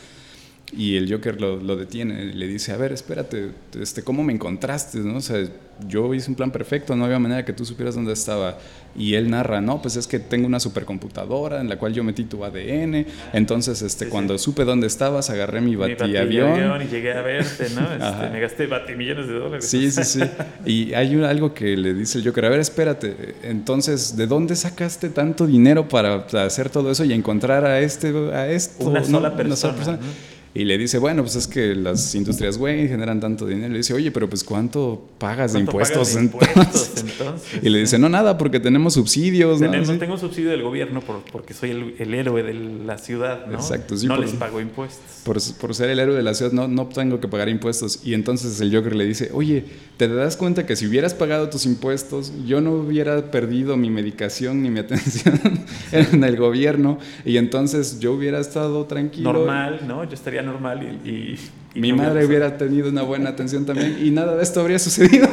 Y 0.76 0.96
el 0.96 1.10
Joker 1.12 1.40
lo, 1.40 1.56
lo, 1.56 1.76
detiene 1.76 2.24
y 2.24 2.32
le 2.32 2.46
dice, 2.46 2.72
a 2.72 2.76
ver, 2.76 2.92
espérate, 2.92 3.50
este, 3.78 4.02
¿cómo 4.02 4.22
me 4.22 4.32
encontraste? 4.32 4.98
¿no? 4.98 5.16
O 5.16 5.20
sea, 5.20 5.44
yo 5.88 6.14
hice 6.14 6.30
un 6.30 6.36
plan 6.36 6.50
perfecto, 6.50 6.94
no 6.94 7.04
había 7.04 7.18
manera 7.18 7.44
que 7.44 7.52
tú 7.52 7.64
supieras 7.64 7.94
dónde 7.94 8.12
estaba. 8.12 8.58
Y 8.96 9.14
él 9.14 9.30
narra, 9.30 9.60
no, 9.60 9.80
pues 9.80 9.96
es 9.96 10.06
que 10.06 10.18
tengo 10.18 10.46
una 10.46 10.60
supercomputadora 10.60 11.60
en 11.60 11.68
la 11.68 11.76
cual 11.76 11.92
yo 11.92 12.04
metí 12.04 12.24
tu 12.24 12.44
ADN. 12.44 13.06
Entonces, 13.32 13.82
este, 13.82 14.04
sí, 14.04 14.10
cuando 14.10 14.36
sí. 14.36 14.44
supe 14.44 14.64
dónde 14.64 14.86
estabas, 14.86 15.30
agarré 15.30 15.60
mi 15.60 15.76
batiavión. 15.76 16.82
y 16.82 16.86
llegué 16.86 17.12
a 17.12 17.22
verte, 17.22 17.68
¿no? 17.74 17.80
Este, 18.00 18.30
me 18.30 18.40
gasté 18.40 18.66
batimillones 18.66 19.26
de 19.26 19.34
dólares. 19.34 19.64
Sí, 19.64 19.90
sí, 19.90 20.04
sí. 20.04 20.20
Y 20.64 20.94
hay 20.94 21.16
un, 21.16 21.24
algo 21.24 21.52
que 21.52 21.76
le 21.76 21.94
dice 21.94 22.18
el 22.18 22.24
Joker, 22.24 22.44
a 22.46 22.48
ver, 22.48 22.60
espérate, 22.60 23.34
entonces, 23.42 24.16
¿de 24.16 24.26
dónde 24.26 24.56
sacaste 24.56 25.10
tanto 25.10 25.46
dinero 25.46 25.88
para 25.88 26.26
hacer 26.44 26.70
todo 26.70 26.90
eso 26.90 27.04
y 27.04 27.12
encontrar 27.12 27.64
a 27.64 27.80
este, 27.80 28.08
a 28.32 28.48
esto? 28.48 28.88
Una 28.88 29.04
sola 29.04 29.36
persona. 29.36 29.46
Una 29.46 29.56
sola 29.56 29.74
persona. 29.74 29.96
¿no? 29.98 30.39
Y 30.52 30.64
le 30.64 30.76
dice, 30.78 30.98
bueno, 30.98 31.22
pues 31.22 31.36
es 31.36 31.46
que 31.46 31.76
las 31.76 32.12
industrias, 32.16 32.58
güey, 32.58 32.88
generan 32.88 33.20
tanto 33.20 33.46
dinero. 33.46 33.68
Y 33.68 33.72
le 33.72 33.78
dice, 33.78 33.94
oye, 33.94 34.10
pero 34.10 34.28
pues 34.28 34.42
¿cuánto 34.42 35.08
pagas 35.18 35.52
de 35.52 35.60
impuestos? 35.60 36.08
Pagas 36.08 36.14
de 36.14 36.22
impuestos 36.22 36.94
entonces? 37.06 37.60
y 37.62 37.68
le 37.68 37.78
dice, 37.78 38.00
no, 38.00 38.08
nada, 38.08 38.36
porque 38.36 38.58
tenemos 38.58 38.94
subsidios. 38.94 39.60
Tenemos, 39.60 39.88
¿no? 39.88 39.98
Tengo 39.98 40.18
subsidio 40.18 40.50
del 40.50 40.64
gobierno 40.64 41.02
por, 41.02 41.20
porque 41.30 41.54
soy 41.54 41.70
el, 41.70 41.94
el, 42.00 42.14
héroe 42.14 42.42
de 42.42 42.54
la 42.54 42.98
ciudad, 42.98 43.46
¿no? 43.46 43.54
Exacto, 43.54 43.96
sí. 43.96 44.08
No 44.08 44.16
por, 44.16 44.24
les 44.24 44.34
pago 44.34 44.60
impuestos. 44.60 45.22
Por, 45.24 45.38
por, 45.60 45.72
ser 45.72 45.88
el 45.90 46.00
héroe 46.00 46.16
de 46.16 46.22
la 46.24 46.34
ciudad 46.34 46.50
no, 46.50 46.66
no 46.66 46.86
tengo 46.88 47.20
que 47.20 47.28
pagar 47.28 47.48
impuestos. 47.48 48.00
Y 48.04 48.14
entonces 48.14 48.60
el 48.60 48.74
Joker 48.74 48.96
le 48.96 49.04
dice, 49.04 49.30
oye, 49.32 49.64
¿te 49.98 50.08
das 50.08 50.36
cuenta 50.36 50.66
que 50.66 50.74
si 50.74 50.88
hubieras 50.88 51.14
pagado 51.14 51.48
tus 51.48 51.64
impuestos, 51.64 52.32
yo 52.44 52.60
no 52.60 52.72
hubiera 52.72 53.30
perdido 53.30 53.76
mi 53.76 53.88
medicación 53.88 54.64
ni 54.64 54.70
mi 54.70 54.80
atención 54.80 55.38
en 55.92 56.24
el 56.24 56.36
gobierno? 56.36 56.98
Y 57.24 57.36
entonces 57.36 58.00
yo 58.00 58.14
hubiera 58.14 58.40
estado 58.40 58.86
tranquilo. 58.86 59.32
Normal, 59.32 59.82
¿no? 59.86 60.02
Yo 60.02 60.14
estaría 60.14 60.39
normal 60.42 61.00
y, 61.04 61.08
y 61.08 61.38
y, 61.72 61.78
y 61.78 61.80
mi 61.80 61.92
madre 61.92 62.26
hubiera 62.26 62.58
tenido 62.58 62.88
una 62.88 63.02
buena 63.02 63.30
atención 63.30 63.64
también 63.64 63.98
y 64.04 64.10
nada 64.10 64.36
de 64.36 64.42
esto 64.42 64.60
habría 64.60 64.78
sucedido. 64.78 65.28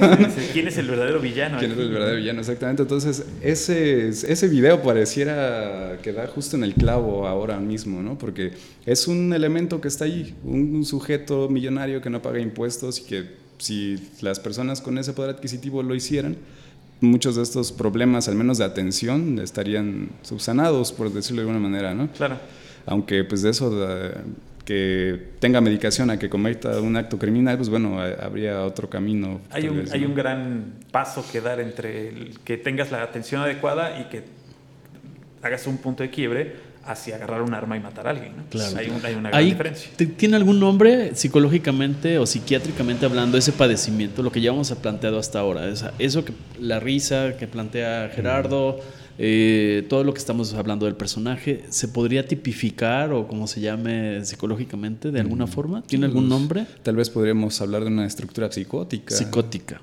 ¿Quién 0.54 0.68
es 0.68 0.78
el 0.78 0.88
verdadero 0.88 1.20
villano? 1.20 1.58
¿Quién 1.58 1.72
es 1.72 1.78
el 1.80 1.90
verdadero 1.90 2.18
villano? 2.18 2.42
Exactamente. 2.42 2.84
Entonces, 2.84 3.26
ese, 3.42 4.10
ese 4.10 4.48
video 4.48 4.84
pareciera 4.84 5.98
que 6.04 6.14
da 6.14 6.28
justo 6.28 6.56
en 6.56 6.64
el 6.64 6.76
clavo 6.76 7.28
ahora 7.28 7.60
mismo, 7.60 8.04
¿no? 8.04 8.20
Porque 8.20 8.52
es 8.86 9.08
un 9.08 9.34
elemento 9.34 9.82
que 9.82 9.88
está 9.88 10.06
ahí, 10.06 10.36
un, 10.44 10.76
un 10.76 10.86
sujeto 10.86 11.50
millonario 11.50 12.02
que 12.02 12.12
no 12.12 12.22
paga 12.22 12.40
impuestos 12.40 13.00
y 13.00 13.04
que 13.06 13.24
si 13.58 13.98
las 14.22 14.40
personas 14.40 14.82
con 14.82 15.00
ese 15.00 15.14
poder 15.14 15.32
adquisitivo 15.32 15.82
lo 15.82 15.96
hicieran, 15.96 16.38
muchos 17.02 17.36
de 17.36 17.42
estos 17.42 17.72
problemas, 17.72 18.28
al 18.28 18.36
menos 18.36 18.60
de 18.60 18.66
atención, 18.66 19.40
estarían 19.40 20.10
subsanados, 20.22 20.92
por 20.92 21.12
decirlo 21.12 21.42
de 21.42 21.50
alguna 21.50 21.68
manera, 21.68 21.96
¿no? 21.96 22.12
Claro. 22.12 22.38
Aunque 22.86 23.24
pues 23.24 23.42
de 23.42 23.50
eso... 23.50 23.72
Que 24.68 25.30
tenga 25.40 25.62
medicación 25.62 26.10
a 26.10 26.20
que 26.20 26.28
cometa 26.28 26.82
un 26.82 26.98
acto 26.98 27.18
criminal, 27.18 27.56
pues 27.56 27.70
bueno, 27.70 28.02
habría 28.02 28.64
otro 28.64 28.90
camino. 28.90 29.40
Hay, 29.50 29.70
un, 29.70 29.86
hay 29.94 30.04
un 30.04 30.14
gran 30.14 30.74
paso 30.92 31.26
que 31.32 31.40
dar 31.40 31.62
entre 31.62 32.10
el 32.10 32.40
que 32.44 32.58
tengas 32.58 32.92
la 32.92 33.02
atención 33.02 33.42
adecuada 33.42 33.98
y 33.98 34.10
que 34.10 34.24
hagas 35.42 35.68
un 35.68 35.78
punto 35.78 36.04
de 36.04 36.10
quiebre 36.10 36.56
hacia 36.88 37.16
agarrar 37.16 37.42
un 37.42 37.54
arma 37.54 37.76
y 37.78 37.80
matar 37.80 38.08
a 38.08 38.10
alguien. 38.12 38.34
Claro. 38.50 38.78
Hay, 38.78 39.14
una 39.16 39.30
gran 39.30 39.46
diferencia. 39.46 39.92
¿Tiene 40.18 40.36
algún 40.38 40.60
nombre 40.60 41.16
psicológicamente 41.16 42.18
o 42.18 42.26
psiquiátricamente 42.26 43.06
hablando 43.06 43.38
ese 43.38 43.52
padecimiento, 43.52 44.24
lo 44.24 44.32
que 44.32 44.42
ya 44.42 44.52
hemos 44.52 44.72
planteado 44.72 45.20
hasta 45.20 45.40
ahora? 45.40 45.70
eso 46.00 46.26
que 46.26 46.34
la 46.60 46.80
risa 46.80 47.36
que 47.38 47.48
plantea 47.48 48.10
Gerardo, 48.16 48.80
eh, 49.20 49.86
todo 49.90 50.04
lo 50.04 50.14
que 50.14 50.20
estamos 50.20 50.54
hablando 50.54 50.86
del 50.86 50.96
personaje, 50.96 51.64
¿se 51.70 51.88
podría 51.88 52.28
tipificar 52.28 53.12
o 53.14 53.28
como 53.28 53.48
se 53.48 53.62
llame 53.62 54.24
psicológicamente 54.24 55.12
de 55.12 55.20
alguna 55.20 55.46
mm, 55.46 55.50
forma? 55.50 55.84
¿Tiene 55.84 56.06
algún 56.06 56.30
nombre? 56.30 56.68
Tal 56.84 56.96
vez 56.96 57.10
podríamos 57.10 57.60
hablar 57.62 57.84
de 57.84 57.88
una 57.88 58.06
estructura 58.06 58.52
psicótica. 58.52 59.16
Psicótica. 59.16 59.82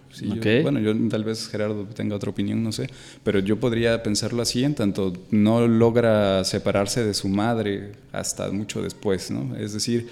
bueno, 0.62 0.79
yo 0.79 0.94
tal 1.09 1.25
vez 1.25 1.49
Gerardo 1.49 1.85
tenga 1.87 2.14
otra 2.14 2.31
opinión, 2.31 2.62
no 2.62 2.70
sé, 2.70 2.88
pero 3.25 3.40
yo 3.40 3.59
podría 3.59 4.03
pensarlo 4.03 4.40
así 4.40 4.62
en 4.62 4.75
tanto 4.75 5.12
no 5.31 5.66
logra 5.66 6.44
separarse 6.44 7.05
de 7.05 7.14
su 7.14 7.29
madre 7.29 7.92
hasta 8.12 8.51
mucho 8.53 8.83
después, 8.83 9.31
¿no? 9.31 9.57
Es 9.57 9.73
decir, 9.73 10.09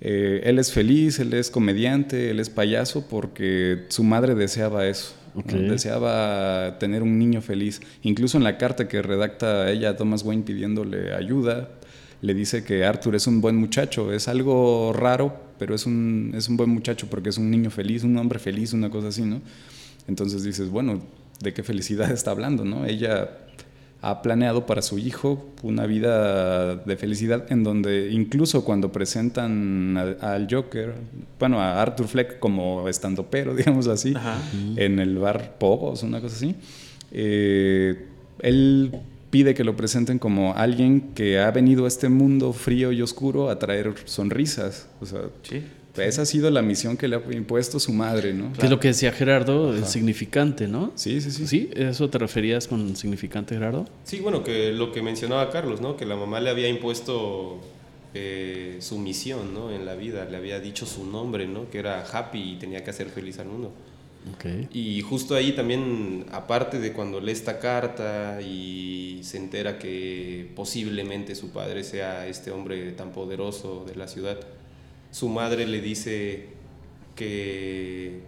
eh, 0.00 0.42
él 0.44 0.58
es 0.58 0.72
feliz, 0.72 1.18
él 1.18 1.32
es 1.34 1.50
comediante, 1.50 2.30
él 2.30 2.40
es 2.40 2.50
payaso 2.50 3.06
porque 3.08 3.84
su 3.88 4.04
madre 4.04 4.34
deseaba 4.34 4.86
eso. 4.86 5.14
Deseaba 5.44 6.78
tener 6.78 7.02
un 7.02 7.18
niño 7.18 7.42
feliz. 7.42 7.80
Incluso 8.02 8.38
en 8.38 8.44
la 8.44 8.56
carta 8.58 8.88
que 8.88 9.02
redacta 9.02 9.70
ella 9.70 9.90
a 9.90 9.96
Thomas 9.96 10.22
Wayne 10.22 10.44
pidiéndole 10.44 11.14
ayuda, 11.14 11.68
le 12.22 12.34
dice 12.34 12.64
que 12.64 12.84
Arthur 12.84 13.14
es 13.14 13.26
un 13.26 13.40
buen 13.40 13.56
muchacho. 13.56 14.12
Es 14.12 14.28
algo 14.28 14.92
raro, 14.92 15.38
pero 15.58 15.74
es 15.74 15.86
un, 15.86 16.32
es 16.34 16.48
un 16.48 16.56
buen 16.56 16.70
muchacho 16.70 17.08
porque 17.08 17.28
es 17.28 17.38
un 17.38 17.50
niño 17.50 17.70
feliz, 17.70 18.02
un 18.04 18.16
hombre 18.16 18.38
feliz, 18.38 18.72
una 18.72 18.90
cosa 18.90 19.08
así, 19.08 19.22
¿no? 19.22 19.40
Entonces 20.08 20.42
dices, 20.42 20.70
bueno, 20.70 21.02
¿de 21.40 21.52
qué 21.52 21.62
felicidad 21.62 22.10
está 22.12 22.30
hablando, 22.30 22.64
no? 22.64 22.86
Ella 22.86 23.45
ha 24.02 24.22
planeado 24.22 24.66
para 24.66 24.82
su 24.82 24.98
hijo 24.98 25.44
una 25.62 25.86
vida 25.86 26.76
de 26.76 26.96
felicidad 26.96 27.50
en 27.50 27.64
donde 27.64 28.10
incluso 28.12 28.64
cuando 28.64 28.92
presentan 28.92 29.96
al, 30.20 30.46
Joker, 30.50 30.94
bueno, 31.38 31.60
a 31.60 31.80
Arthur 31.80 32.06
Fleck 32.06 32.38
como 32.38 32.88
estando 32.88 33.26
pero, 33.30 33.54
digamos 33.56 33.86
así, 33.88 34.14
en 34.76 34.98
el 34.98 35.18
bar 35.18 35.56
Pogos, 35.58 36.02
una 36.02 36.20
cosa 36.20 36.36
así, 36.36 36.54
eh, 37.10 38.06
él 38.40 38.92
pide 39.30 39.54
que 39.54 39.64
lo 39.64 39.76
presenten 39.76 40.18
como 40.18 40.54
alguien 40.54 41.12
que 41.14 41.40
ha 41.40 41.50
venido 41.50 41.84
a 41.84 41.88
este 41.88 42.08
mundo 42.08 42.52
frío 42.52 42.92
y 42.92 43.02
oscuro 43.02 43.50
a 43.50 43.58
traer 43.58 43.94
sonrisas. 44.04 44.88
O 45.00 45.06
sea, 45.06 45.22
sí. 45.42 45.62
Esa 45.98 46.22
ha 46.22 46.26
sido 46.26 46.50
la 46.50 46.62
misión 46.62 46.96
que 46.96 47.08
le 47.08 47.16
ha 47.16 47.22
impuesto 47.32 47.78
su 47.78 47.92
madre, 47.92 48.34
¿no? 48.34 48.52
Que 48.52 48.64
es 48.66 48.70
lo 48.70 48.80
que 48.80 48.88
decía 48.88 49.12
Gerardo, 49.12 49.74
es 49.76 49.88
significante, 49.88 50.68
¿no? 50.68 50.92
Sí, 50.94 51.20
sí, 51.20 51.30
sí. 51.30 51.46
¿Sí? 51.46 51.70
¿Eso 51.74 52.10
te 52.10 52.18
referías 52.18 52.68
con 52.68 52.96
significante, 52.96 53.54
Gerardo? 53.54 53.86
Sí, 54.04 54.20
bueno, 54.20 54.42
que 54.42 54.72
lo 54.72 54.92
que 54.92 55.02
mencionaba 55.02 55.50
Carlos, 55.50 55.80
¿no? 55.80 55.96
Que 55.96 56.06
la 56.06 56.16
mamá 56.16 56.40
le 56.40 56.50
había 56.50 56.68
impuesto 56.68 57.60
eh, 58.14 58.78
su 58.80 58.98
misión, 58.98 59.52
¿no? 59.52 59.70
En 59.70 59.84
la 59.84 59.94
vida, 59.94 60.24
le 60.24 60.36
había 60.36 60.60
dicho 60.60 60.86
su 60.86 61.04
nombre, 61.04 61.46
¿no? 61.46 61.68
Que 61.70 61.78
era 61.78 62.04
happy 62.04 62.52
y 62.52 62.56
tenía 62.56 62.82
que 62.82 62.90
hacer 62.90 63.08
feliz 63.08 63.38
al 63.38 63.46
mundo. 63.46 63.72
Okay. 64.34 64.68
Y 64.72 65.00
justo 65.02 65.34
ahí 65.34 65.52
también, 65.52 66.26
aparte 66.32 66.80
de 66.80 66.92
cuando 66.92 67.20
lee 67.20 67.32
esta 67.32 67.58
carta 67.58 68.40
y 68.40 69.20
se 69.22 69.36
entera 69.36 69.78
que 69.78 70.50
posiblemente 70.56 71.34
su 71.34 71.50
padre 71.50 71.84
sea 71.84 72.26
este 72.26 72.50
hombre 72.50 72.90
tan 72.92 73.12
poderoso 73.12 73.84
de 73.86 73.94
la 73.94 74.08
ciudad, 74.08 74.38
su 75.16 75.30
madre 75.30 75.66
le 75.66 75.80
dice 75.80 76.44
que, 77.14 78.20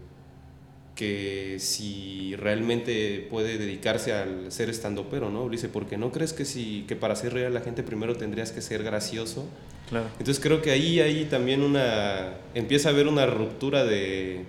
que 0.95 1.57
si 1.59 2.35
realmente 2.37 3.27
puede 3.29 3.59
dedicarse 3.59 4.15
al 4.15 4.51
ser 4.51 4.71
estando 4.71 5.11
pero, 5.11 5.29
¿no? 5.29 5.45
Le 5.45 5.57
dice, 5.57 5.69
porque 5.69 5.99
no 5.99 6.11
crees 6.13 6.33
que, 6.33 6.47
si, 6.47 6.87
que 6.89 6.97
para 6.97 7.15
ser 7.15 7.35
real 7.35 7.53
la 7.53 7.61
gente 7.61 7.83
primero 7.83 8.17
tendrías 8.17 8.53
que 8.53 8.63
ser 8.63 8.85
gracioso? 8.85 9.45
Claro. 9.91 10.07
Entonces 10.13 10.43
creo 10.43 10.63
que 10.63 10.71
ahí 10.71 10.99
hay 11.01 11.27
también 11.27 11.63
una, 11.63 12.39
empieza 12.55 12.89
a 12.89 12.93
haber 12.93 13.07
una 13.07 13.27
ruptura 13.27 13.85
de, 13.85 14.47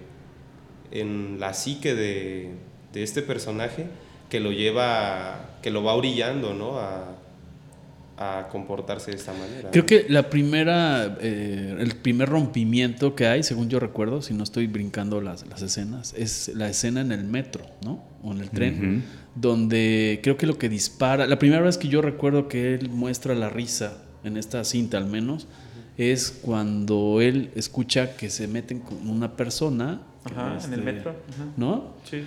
en 0.92 1.42
la 1.42 1.54
psique 1.54 1.94
de, 1.94 2.52
de 2.94 3.04
este 3.04 3.22
personaje 3.22 3.88
que 4.30 4.40
lo 4.40 4.54
lleva, 4.54 5.58
que 5.62 5.72
lo 5.72 5.84
va 5.84 5.94
orillando, 5.94 6.54
¿no? 6.54 6.80
A, 6.80 7.19
a 8.22 8.50
comportarse 8.52 9.12
de 9.12 9.18
esta 9.18 9.32
manera. 9.32 9.72
Creo 9.72 9.86
que 9.86 10.06
la 10.10 10.30
primera, 10.30 11.18
eh, 11.22 11.78
el 11.80 11.96
primer 11.96 12.28
rompimiento 12.28 13.16
que 13.16 13.26
hay, 13.28 13.44
según 13.44 13.70
yo 13.70 13.80
recuerdo, 13.80 14.22
si 14.22 14.34
no 14.34 14.44
estoy 14.44 14.68
brincando 14.68 15.22
las, 15.22 15.48
las 15.48 15.62
escenas, 15.62 16.14
es 16.18 16.52
la 16.54 16.68
escena 16.68 17.00
en 17.00 17.14
el 17.14 17.24
metro, 17.24 17.64
¿no? 17.82 18.04
O 18.22 18.34
en 18.34 18.42
el 18.42 18.50
tren, 18.50 19.04
donde 19.36 20.20
creo 20.22 20.36
que 20.36 20.46
lo 20.46 20.58
que 20.58 20.68
dispara, 20.68 21.28
la 21.28 21.40
primera 21.40 21.62
vez 21.62 21.78
que 21.78 21.88
yo 21.88 22.02
recuerdo 22.02 22.50
que 22.50 22.74
él 22.74 22.90
muestra 22.90 23.34
la 23.36 23.50
risa, 23.50 24.04
en 24.26 24.36
esta 24.36 24.66
cinta 24.66 24.98
al 24.98 25.06
menos, 25.06 25.48
es 25.98 26.30
cuando 26.30 27.22
él 27.22 27.52
escucha 27.56 28.18
que 28.18 28.30
se 28.30 28.50
meten 28.50 28.80
con 28.80 29.10
una 29.10 29.38
persona. 29.38 30.02
Ajá, 30.26 30.58
en 30.66 30.74
el 30.74 30.80
este, 30.80 30.92
metro. 30.92 31.16
¿No? 31.56 31.94
Sí. 32.04 32.24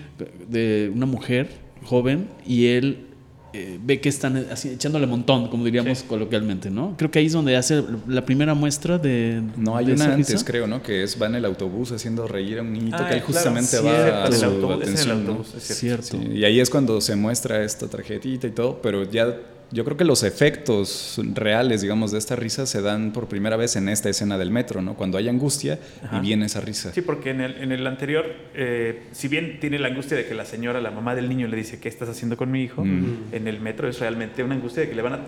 De 0.49 0.91
una 0.95 1.05
mujer 1.05 1.51
joven 1.85 2.29
y 2.47 2.69
él 2.69 3.09
eh, 3.55 3.79
ve 3.83 4.01
que 4.01 4.09
están 4.09 4.47
así, 4.51 4.71
echándole 4.71 5.07
montón, 5.07 5.49
como 5.49 5.65
diríamos 5.65 6.03
coloquialmente, 6.05 6.71
¿no? 6.71 6.95
Creo 6.97 7.11
que 7.11 7.19
ahí 7.19 7.27
es 7.27 7.33
donde 7.33 7.57
hace 7.57 7.83
la 8.07 8.25
primera 8.25 8.55
muestra 8.55 8.99
de. 8.99 9.43
No, 9.57 9.77
hay 9.77 9.91
una 9.91 10.15
antes, 10.15 10.43
creo, 10.45 10.67
¿no? 10.67 10.83
Que 10.83 11.03
es 11.03 11.21
va 11.21 11.27
en 11.27 11.35
el 11.35 11.45
autobús 11.45 11.93
haciendo 11.93 12.27
reír 12.27 12.59
a 12.59 12.63
un 12.63 12.73
niñito 12.73 12.97
ah, 12.99 13.09
que 13.09 13.15
él 13.17 13.21
justamente 13.21 13.79
va 13.81 14.25
a 14.25 14.33
su 14.33 14.73
atención. 14.73 15.45
Es 15.57 15.63
cierto. 15.65 16.17
y 16.17 16.45
ahí 16.45 16.61
es 16.61 16.71
cuando 16.71 17.01
se 17.01 17.17
muestra 17.17 17.63
esta 17.63 17.89
tarjetita 17.89 18.47
y 18.47 18.53
todo, 18.53 18.81
pero 18.81 19.11
ya 19.11 19.37
yo 19.73 19.85
creo 19.85 19.97
que 19.97 20.05
los 20.05 20.23
efectos 20.23 21.21
reales, 21.33 21.81
digamos, 21.81 22.13
de 22.13 22.19
esta 22.19 22.37
risa 22.37 22.67
se 22.67 22.83
dan 22.83 23.13
por 23.13 23.27
primera 23.27 23.57
vez 23.57 23.77
en 23.77 23.89
esta 23.89 24.09
escena 24.11 24.37
del 24.37 24.51
metro, 24.51 24.83
¿no? 24.83 24.95
Cuando 24.95 25.19
hay 25.19 25.29
angustia 25.29 25.79
y 26.13 26.21
viene 26.21 26.47
esa 26.47 26.61
risa. 26.61 26.93
Sí, 26.93 27.01
porque 27.01 27.31
en 27.31 27.41
el, 27.41 27.57
en 27.57 27.73
el 27.73 27.87
anterior, 27.87 28.27
eh, 28.55 29.05
si 29.13 29.29
bien 29.29 29.59
tiene 29.61 29.79
la 29.79 29.89
angustia 29.89 30.17
de 30.17 30.27
que 30.27 30.35
la 30.35 30.45
señora, 30.45 30.81
la 30.81 30.91
mamá 30.91 31.15
del 31.15 31.29
niño, 31.29 31.49
le 31.49 31.57
dice, 31.57 31.81
¿qué 31.81 31.89
estás 31.89 32.09
haciendo 32.09 32.37
con 32.37 32.51
mi 32.51 32.63
hijo? 32.63 32.83
En 32.83 33.49
el 33.49 33.61
metro 33.61 33.89
es 33.89 33.99
realmente 33.99 34.45
una 34.45 34.55
angustia 34.55 34.83
de 34.83 34.91
que 34.91 34.95
le 34.95 35.03
van, 35.03 35.15
a, 35.15 35.21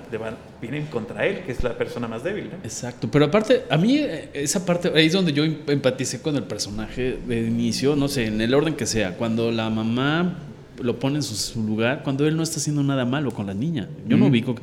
vienen 0.60 0.86
contra 0.86 1.26
él, 1.26 1.40
que 1.44 1.52
es 1.52 1.62
la 1.62 1.76
persona 1.76 2.06
más 2.06 2.22
débil, 2.22 2.50
¿no? 2.50 2.56
Exacto, 2.62 3.08
pero 3.10 3.24
aparte, 3.24 3.64
a 3.70 3.76
mí 3.76 3.98
eh, 3.98 4.28
esa 4.34 4.64
parte, 4.66 4.92
ahí 4.94 5.06
es 5.06 5.12
donde 5.12 5.32
yo 5.32 5.44
empaticé 5.44 6.20
con 6.20 6.36
el 6.36 6.44
personaje 6.44 7.18
de 7.26 7.40
inicio, 7.40 7.96
no 7.96 8.08
sé, 8.08 8.26
en 8.26 8.40
el 8.40 8.52
orden 8.52 8.74
que 8.74 8.86
sea, 8.86 9.16
cuando 9.16 9.50
la 9.50 9.70
mamá 9.70 10.38
lo 10.82 10.98
pone 10.98 11.16
en 11.16 11.22
su, 11.22 11.62
lugar 11.62 12.02
cuando 12.02 12.26
él 12.26 12.36
no 12.36 12.42
está 12.42 12.58
haciendo 12.58 12.82
nada 12.82 13.04
malo 13.04 13.30
con 13.30 13.46
la 13.46 13.54
niña. 13.54 13.88
Yo 14.08 14.16
no 14.16 14.26
ubico. 14.26 14.54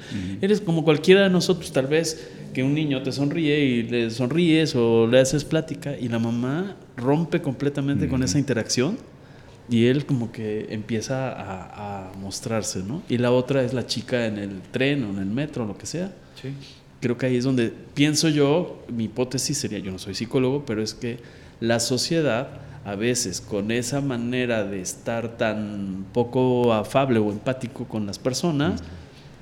Eres 0.41 0.62
como 0.62 0.84
cualquiera 0.84 1.21
de 1.21 1.30
nosotros, 1.30 1.71
tal 1.71 1.88
vez 1.88 2.30
que 2.54 2.63
un 2.63 2.74
niño 2.74 3.02
te 3.02 3.12
sonríe 3.12 3.60
y 3.60 3.84
le 3.84 4.10
sonríes 4.10 4.76
o 4.76 5.08
le 5.08 5.19
haces 5.19 5.45
plática 5.45 5.97
y 5.97 6.10
la 6.10 6.19
mamá 6.19 6.76
rompe 6.97 7.41
completamente 7.41 8.08
con 8.08 8.24
esa 8.24 8.39
interacción 8.39 8.97
y 9.69 9.86
él 9.86 10.06
como 10.06 10.32
que 10.32 10.67
empieza 10.69 11.32
a, 11.32 12.12
mostrarse, 12.19 12.84
¿no? 12.84 13.02
Y 13.08 13.17
la 13.17 13.32
otra 13.32 13.63
es 13.63 13.74
la 13.74 13.88
chica 13.88 14.26
en 14.26 14.38
el 14.38 14.62
tren 14.71 15.04
o 15.06 15.10
en 15.10 15.19
el 15.19 15.28
metro, 15.28 15.65
lo 15.65 15.78
que 15.78 15.86
sea. 15.86 16.12
Sí. 16.41 16.50
Creo 17.00 17.17
que 17.17 17.26
ahí 17.26 17.38
es 17.38 17.45
donde 17.45 17.74
pienso 17.93 18.28
yo, 18.30 18.86
mi 18.89 19.06
hipótesis 19.06 19.58
sería, 19.58 19.80
yo 19.80 19.91
no 19.91 19.97
soy 19.97 20.13
psicólogo, 20.13 20.65
pero 20.65 20.84
es 20.84 20.93
que 20.93 21.19
la 21.62 21.80
sociedad 21.80 22.50
a 22.83 22.95
veces 22.95 23.41
con 23.41 23.71
esa 23.71 24.01
manera 24.01 24.63
de 24.63 24.81
estar 24.81 25.37
tan 25.37 26.05
poco 26.13 26.73
afable 26.73 27.19
o 27.19 27.31
empático 27.31 27.85
con 27.85 28.05
las 28.05 28.17
personas, 28.17 28.81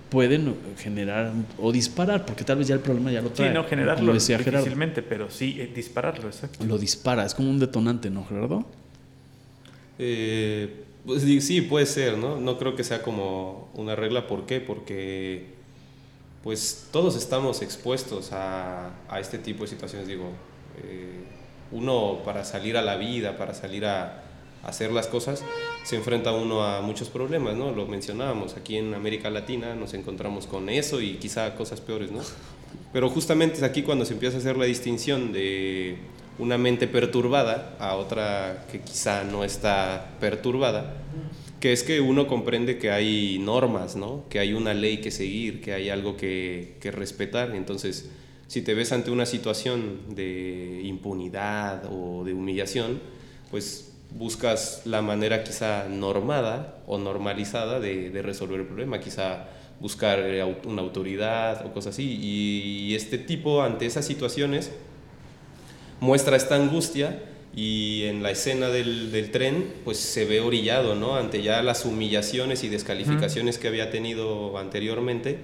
pueden 0.09 0.55
generar 0.77 1.31
o 1.57 1.71
disparar, 1.71 2.25
porque 2.25 2.43
tal 2.43 2.57
vez 2.57 2.67
ya 2.67 2.75
el 2.75 2.81
problema 2.81 3.11
ya 3.11 3.21
lo 3.21 3.29
trae. 3.29 3.49
Sí, 3.49 3.53
no 3.53 3.63
generarlo 3.63 4.13
difícilmente, 4.13 5.01
pero 5.01 5.29
sí 5.29 5.57
eh, 5.59 5.71
dispararlo, 5.73 6.27
exacto. 6.27 6.65
Lo 6.65 6.77
dispara, 6.77 7.25
es 7.25 7.33
como 7.33 7.49
un 7.49 7.59
detonante, 7.59 8.09
¿no, 8.09 8.25
Gerardo? 8.25 8.65
Eh, 9.99 10.83
pues, 11.05 11.21
sí, 11.21 11.61
puede 11.61 11.85
ser, 11.85 12.17
¿no? 12.17 12.39
No 12.39 12.57
creo 12.57 12.75
que 12.75 12.83
sea 12.83 13.01
como 13.01 13.69
una 13.75 13.95
regla, 13.95 14.27
¿por 14.27 14.45
qué? 14.45 14.59
Porque 14.59 15.59
pues 16.43 16.87
todos 16.91 17.17
estamos 17.17 17.61
expuestos 17.61 18.31
a, 18.31 18.91
a 19.09 19.19
este 19.19 19.37
tipo 19.37 19.63
de 19.63 19.69
situaciones, 19.69 20.07
digo. 20.07 20.31
Eh, 20.83 21.38
uno 21.71 22.19
para 22.25 22.43
salir 22.43 22.77
a 22.77 22.81
la 22.81 22.97
vida, 22.97 23.37
para 23.37 23.53
salir 23.53 23.85
a, 23.85 24.23
hacer 24.63 24.91
las 24.91 25.07
cosas, 25.07 25.43
se 25.83 25.95
enfrenta 25.95 26.31
uno 26.31 26.63
a 26.63 26.81
muchos 26.81 27.09
problemas, 27.09 27.55
¿no? 27.55 27.71
Lo 27.71 27.85
mencionábamos, 27.85 28.57
aquí 28.57 28.77
en 28.77 28.93
América 28.93 29.29
Latina 29.29 29.73
nos 29.75 29.93
encontramos 29.93 30.47
con 30.47 30.69
eso 30.69 31.01
y 31.01 31.13
quizá 31.13 31.55
cosas 31.55 31.79
peores, 31.79 32.11
¿no? 32.11 32.19
Pero 32.91 33.09
justamente 33.09 33.57
es 33.57 33.63
aquí 33.63 33.83
cuando 33.83 34.05
se 34.05 34.13
empieza 34.13 34.37
a 34.37 34.39
hacer 34.39 34.57
la 34.57 34.65
distinción 34.65 35.31
de 35.31 35.97
una 36.37 36.57
mente 36.57 36.87
perturbada 36.87 37.75
a 37.79 37.95
otra 37.95 38.65
que 38.71 38.81
quizá 38.81 39.23
no 39.23 39.43
está 39.43 40.11
perturbada, 40.19 40.97
que 41.59 41.71
es 41.71 41.83
que 41.83 42.01
uno 42.01 42.27
comprende 42.27 42.77
que 42.77 42.91
hay 42.91 43.39
normas, 43.39 43.95
¿no? 43.95 44.25
Que 44.29 44.39
hay 44.39 44.53
una 44.53 44.73
ley 44.73 44.99
que 44.99 45.11
seguir, 45.11 45.61
que 45.61 45.73
hay 45.73 45.89
algo 45.89 46.17
que, 46.17 46.75
que 46.81 46.91
respetar, 46.91 47.55
entonces 47.55 48.09
si 48.49 48.63
te 48.63 48.73
ves 48.73 48.91
ante 48.91 49.11
una 49.11 49.27
situación 49.27 50.15
de 50.15 50.81
impunidad 50.83 51.83
o 51.89 52.23
de 52.25 52.33
humillación, 52.33 52.99
pues 53.51 53.93
buscas 54.11 54.81
la 54.85 55.03
manera 55.03 55.43
quizá 55.43 55.87
normada 55.87 56.81
o 56.87 56.97
normalizada 56.97 57.79
de, 57.79 58.09
de 58.09 58.21
resolver 58.23 58.61
el 58.61 58.65
problema, 58.65 58.99
quizá 58.99 59.47
buscar 59.79 60.19
eh, 60.19 60.43
una 60.65 60.81
autoridad 60.81 61.63
o 61.63 61.73
cosas 61.73 61.93
así. 61.93 62.17
Y, 62.19 62.95
este 62.95 63.19
tipo, 63.19 63.61
ante 63.61 63.85
esas 63.85 64.03
situaciones, 64.03 64.71
muestra 65.99 66.35
esta 66.35 66.55
angustia 66.55 67.21
y 67.55 68.05
en 68.05 68.23
la 68.23 68.31
escena 68.31 68.69
del, 68.69 69.11
del 69.11 69.29
tren, 69.29 69.73
pues 69.85 69.97
se 69.99 70.25
ve 70.25 70.41
orillado, 70.41 70.95
¿no? 70.95 71.17
Ante 71.17 71.43
ya 71.43 71.61
las 71.61 71.85
humillaciones 71.85 72.63
y 72.63 72.69
descalificaciones 72.69 73.59
que 73.59 73.67
había 73.67 73.91
tenido 73.91 74.57
anteriormente, 74.57 75.37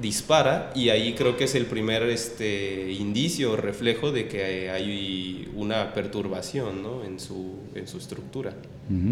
dispara 0.00 0.72
y 0.74 0.88
ahí 0.88 1.14
creo 1.14 1.36
que 1.36 1.44
es 1.44 1.54
el 1.54 1.66
primer 1.66 2.02
este, 2.04 2.92
indicio 2.92 3.52
o 3.52 3.56
reflejo 3.56 4.10
de 4.12 4.26
que 4.28 4.70
hay 4.70 5.48
una 5.54 5.92
perturbación, 5.94 6.82
¿no? 6.82 7.04
En 7.04 7.20
su, 7.20 7.54
en 7.74 7.86
su 7.86 7.98
estructura. 7.98 8.52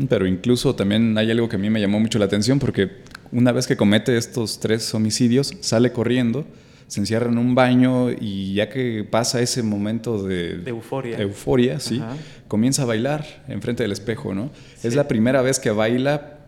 Pero 0.08 0.26
incluso 0.26 0.74
también 0.74 1.16
hay 1.16 1.30
algo 1.30 1.48
que 1.48 1.56
a 1.56 1.58
mí 1.58 1.70
me 1.70 1.80
llamó 1.80 2.00
mucho 2.00 2.18
la 2.18 2.24
atención 2.26 2.58
porque 2.58 2.90
una 3.30 3.52
vez 3.52 3.66
que 3.66 3.76
comete 3.76 4.16
estos 4.16 4.60
tres 4.60 4.92
homicidios, 4.94 5.54
sale 5.60 5.92
corriendo, 5.92 6.44
se 6.88 7.00
encierra 7.00 7.30
en 7.30 7.38
un 7.38 7.54
baño 7.54 8.10
y 8.10 8.52
ya 8.54 8.68
que 8.68 9.06
pasa 9.08 9.40
ese 9.40 9.62
momento 9.62 10.22
de, 10.22 10.58
De 10.58 10.70
euforia. 10.70 11.16
euforia, 11.18 11.80
sí, 11.80 12.00
Ajá. 12.02 12.16
comienza 12.48 12.82
a 12.82 12.86
bailar 12.86 13.24
enfrente 13.48 13.82
del 13.82 13.92
espejo, 13.92 14.34
¿no? 14.34 14.50
Es 14.82 14.94
la 14.94 15.08
primera 15.08 15.40
vez 15.40 15.58
que 15.58 15.70
baila 15.70 16.40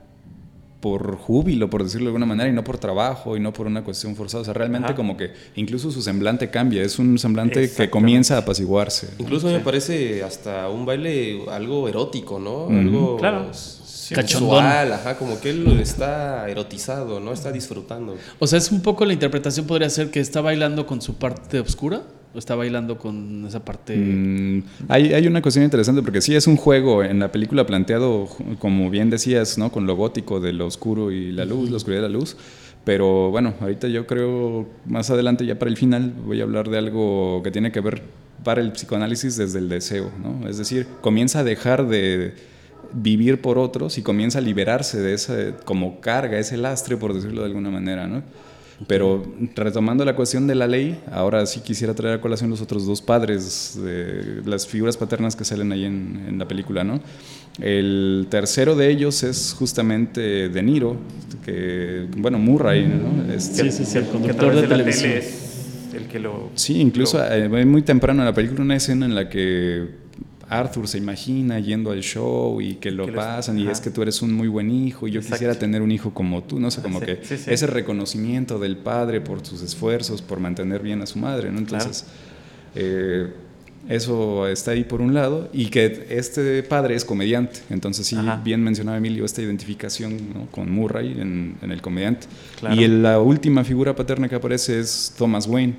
por 0.85 1.16
júbilo, 1.16 1.70
por 1.70 1.83
decirlo 1.83 2.05
de 2.05 2.09
alguna 2.11 2.27
manera, 2.27 2.51
y 2.51 2.53
no 2.53 2.62
por 2.62 2.77
trabajo 2.77 3.38
y 3.38 3.40
no 3.40 3.55
por 3.55 3.66
una 3.66 3.83
cuestión 3.83 4.14
forzada. 4.16 4.42
O 4.42 4.44
sea, 4.44 4.53
realmente 4.53 4.88
Ajá. 4.88 4.94
como 4.94 5.16
que 5.16 5.33
incluso 5.57 5.90
su 5.90 6.03
semblante 6.03 6.51
cambia, 6.51 6.83
es 6.83 6.99
un 6.99 7.18
semblante 7.18 7.70
que 7.73 7.88
comienza 7.88 8.35
a 8.37 8.40
apaciguarse. 8.40 9.09
Incluso 9.18 9.47
me 9.47 9.61
parece 9.61 10.23
hasta 10.23 10.68
un 10.68 10.85
baile 10.85 11.40
algo 11.51 11.88
erótico, 11.88 12.38
¿no? 12.38 12.66
Algo 12.68 13.16
Claro. 13.16 13.49
sensual, 13.55 14.92
ajá, 14.92 15.16
como 15.16 15.40
que 15.40 15.49
él 15.49 15.81
está 15.81 16.47
erotizado, 16.51 17.18
¿no? 17.18 17.33
Está 17.33 17.51
disfrutando. 17.51 18.16
O 18.38 18.47
sea, 18.47 18.59
es 18.59 18.70
un 18.70 18.83
poco 18.83 19.07
la 19.07 19.14
interpretación 19.14 19.66
podría 19.66 19.88
ser 19.88 20.11
que 20.11 20.20
está 20.20 20.42
bailando 20.42 20.85
con 20.87 21.01
su 21.01 21.14
parte 21.14 21.61
oscura 21.61 22.03
está 22.38 22.55
bailando 22.55 22.99
con 22.99 23.44
esa 23.47 23.64
parte. 23.64 23.97
Mm, 23.97 24.62
hay, 24.88 25.14
hay 25.14 25.27
una 25.27 25.42
cuestión 25.42 25.64
interesante 25.64 26.03
porque 26.03 26.20
sí 26.20 26.35
es 26.35 26.47
un 26.47 26.57
juego 26.57 27.03
en 27.03 27.18
la 27.18 27.31
película 27.31 27.66
planteado, 27.66 28.29
como 28.59 28.90
bien 28.90 29.11
decías, 29.11 29.59
¿no? 29.59 29.70
con 29.70 29.87
lo 29.87 29.97
gótico 29.97 30.40
de 30.40 30.53
lo 30.53 30.66
oscuro 30.66 31.11
y 31.11 31.33
la 31.33 31.44
luz, 31.44 31.70
la 31.70 31.77
oscuridad 31.77 32.01
y 32.01 32.03
la 32.05 32.09
luz. 32.09 32.37
Pero 32.85 33.31
bueno, 33.31 33.55
ahorita 33.61 33.88
yo 33.88 34.07
creo 34.07 34.66
más 34.85 35.11
adelante, 35.11 35.47
ya 35.47 35.59
para 35.59 35.70
el 35.70 35.77
final, 35.77 36.12
voy 36.27 36.40
a 36.40 36.44
hablar 36.44 36.68
de 36.68 36.79
algo 36.79 37.42
que 37.42 37.51
tiene 37.51 37.73
que 37.73 37.81
ver 37.81 38.03
para 38.44 38.61
el 38.61 38.73
psicoanálisis 38.73 39.37
desde 39.37 39.59
el 39.59 39.68
deseo. 39.68 40.11
¿no? 40.23 40.47
Es 40.49 40.59
decir, 40.59 40.87
comienza 41.01 41.40
a 41.40 41.44
dejar 41.44 41.88
de 41.88 42.35
vivir 42.92 43.40
por 43.40 43.59
otros 43.59 43.97
y 43.97 44.03
comienza 44.03 44.38
a 44.38 44.42
liberarse 44.42 45.01
de 45.01 45.14
esa 45.14 45.57
como 45.64 46.01
carga, 46.01 46.38
ese 46.38 46.59
lastre, 46.59 46.97
por 46.99 47.14
decirlo 47.14 47.40
de 47.40 47.47
alguna 47.47 47.70
manera. 47.70 48.07
¿no? 48.07 48.23
Pero 48.87 49.25
retomando 49.57 50.05
la 50.05 50.14
cuestión 50.14 50.47
de 50.47 50.55
la 50.55 50.66
ley, 50.66 51.01
ahora 51.11 51.47
sí 51.47 51.61
quisiera 51.61 51.94
traer 51.94 52.16
a 52.18 52.20
colación 52.20 52.51
los 52.51 52.61
otros 52.61 52.87
dos 52.87 53.01
padres, 53.01 53.79
de 53.83 54.42
las 54.44 54.66
figuras 54.66 54.97
paternas 54.97 55.37
que 55.37 55.44
salen 55.44 55.73
ahí 55.73 55.85
en, 55.85 56.25
en 56.29 56.38
la 56.38 56.47
película, 56.47 56.85
¿no? 56.85 57.01
El 57.61 58.27
tercero 58.31 58.75
de 58.77 58.90
ellos 58.90 59.23
es 59.23 59.55
justamente 59.59 60.49
De 60.49 60.62
Niro, 60.62 60.97
que, 61.44 62.07
bueno, 62.16 62.38
Murray, 62.38 62.87
¿no? 62.87 63.33
Este- 63.33 63.70
Sí, 63.70 63.70
sí, 63.70 63.85
sí, 63.85 63.99
el 63.99 64.07
conductor 64.07 64.51
de 64.55 64.57
de 64.57 64.62
la 64.62 64.68
televisión. 64.68 65.12
tele 65.12 65.18
es 65.25 65.94
el 65.94 66.07
que 66.09 66.18
lo... 66.18 66.51
Sí, 66.55 66.81
incluso 66.81 67.18
lo- 67.18 67.33
eh, 67.33 67.64
muy 67.64 67.83
temprano 67.83 68.23
en 68.23 68.27
la 68.27 68.35
película 68.35 68.62
una 68.62 68.77
escena 68.77 69.07
en 69.07 69.14
la 69.14 69.29
que 69.29 69.88
Arthur 70.48 70.87
se 70.88 70.98
imagina 70.98 71.59
yendo 71.61 71.90
al 71.90 72.00
show 72.02 72.61
y 72.61 72.74
que 72.76 72.90
lo 72.90 73.07
Que 73.07 73.12
pasan 73.12 73.59
y 73.59 73.66
es 73.68 73.80
que 73.80 73.90
tú 73.90 74.02
eres 74.02 74.20
un 74.22 74.33
muy 74.33 74.48
buen 74.48 74.70
hijo 74.70 75.09
y 75.09 75.11
yo 75.12 75.20
Exacto. 75.20 75.37
quisiera 75.37 75.54
tener 75.59 75.83
un 75.83 75.90
hijo 75.90 76.12
como 76.14 76.42
tú, 76.44 76.61
no 76.61 76.70
sé, 76.70 76.83
como 76.83 77.00
Sí, 77.00 77.07
que 77.07 77.18
sí, 77.22 77.37
sí. 77.38 77.50
ese 77.50 77.66
reconocimiento 77.66 78.59
del 78.59 78.76
padre 78.76 79.20
por 79.20 79.44
sus 79.46 79.62
esfuerzos, 79.62 80.22
por 80.22 80.40
mantener 80.40 80.83
bien 80.83 81.02
a 81.02 81.07
su 81.07 81.18
madre, 81.18 81.50
¿no? 81.50 81.59
Entonces, 81.59 82.04
eh, 82.74 83.33
eso 83.88 84.48
está 84.48 84.70
ahí 84.70 84.85
por 84.85 85.02
un 85.02 85.12
lado 85.12 85.50
y 85.52 85.66
que 85.66 86.07
este 86.09 86.62
padre 86.62 86.94
es 86.94 87.04
comediante, 87.04 87.61
entonces 87.68 88.07
sí, 88.07 88.16
Ajá. 88.16 88.40
bien 88.42 88.62
mencionaba 88.62 88.96
Emilio 88.96 89.26
esta 89.26 89.42
identificación 89.42 90.16
¿no? 90.33 90.46
con 90.50 90.70
Murray 90.72 91.12
en, 91.20 91.57
en 91.61 91.70
el 91.70 91.83
comediante. 91.83 92.26
Claro. 92.61 92.74
Y 92.76 92.85
el- 92.85 93.02
la 93.02 93.20
última 93.20 93.62
figura 93.62 93.94
paterna 93.94 94.26
que 94.28 94.37
aparece 94.37 94.80
es 94.80 95.12
Thomas 95.18 95.46
Wayne 95.46 95.74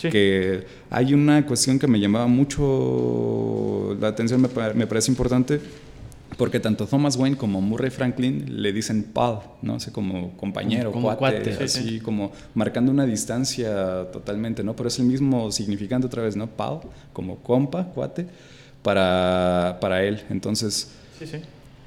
Sí. 0.00 0.08
que 0.08 0.64
hay 0.88 1.12
una 1.12 1.44
cuestión 1.44 1.78
que 1.78 1.86
me 1.86 2.00
llamaba 2.00 2.26
mucho 2.26 3.96
la 4.00 4.08
atención, 4.08 4.40
me, 4.40 4.48
pa- 4.48 4.72
me 4.72 4.86
parece 4.86 5.10
importante, 5.10 5.60
porque 6.38 6.58
tanto 6.60 6.86
Thomas 6.86 7.16
Wayne 7.16 7.36
como 7.36 7.60
Murray 7.60 7.90
Franklin 7.90 8.62
le 8.62 8.72
dicen 8.72 9.02
pal, 9.04 9.40
¿no? 9.62 9.78
sé, 9.78 9.92
como 9.92 10.36
compañero, 10.38 10.90
Como 10.92 11.14
cuate, 11.16 11.42
cuate. 11.42 11.64
así 11.64 11.80
Sí, 11.82 11.88
sí. 11.88 12.00
como 12.00 12.32
marcando 12.54 12.90
una 12.92 13.04
distancia 13.04 14.10
totalmente, 14.12 14.62
¿no? 14.64 14.74
Pero 14.74 14.88
es 14.88 14.98
el 14.98 15.06
mismo 15.06 15.52
significante 15.52 16.06
otra 16.06 16.22
vez, 16.22 16.36
¿no? 16.36 16.46
Pal, 16.46 16.80
como 17.12 17.36
compa, 17.36 17.84
cuate, 17.84 18.26
para, 18.82 19.76
para 19.80 20.02
él. 20.04 20.22
Entonces, 20.30 20.92
sí. 21.18 21.26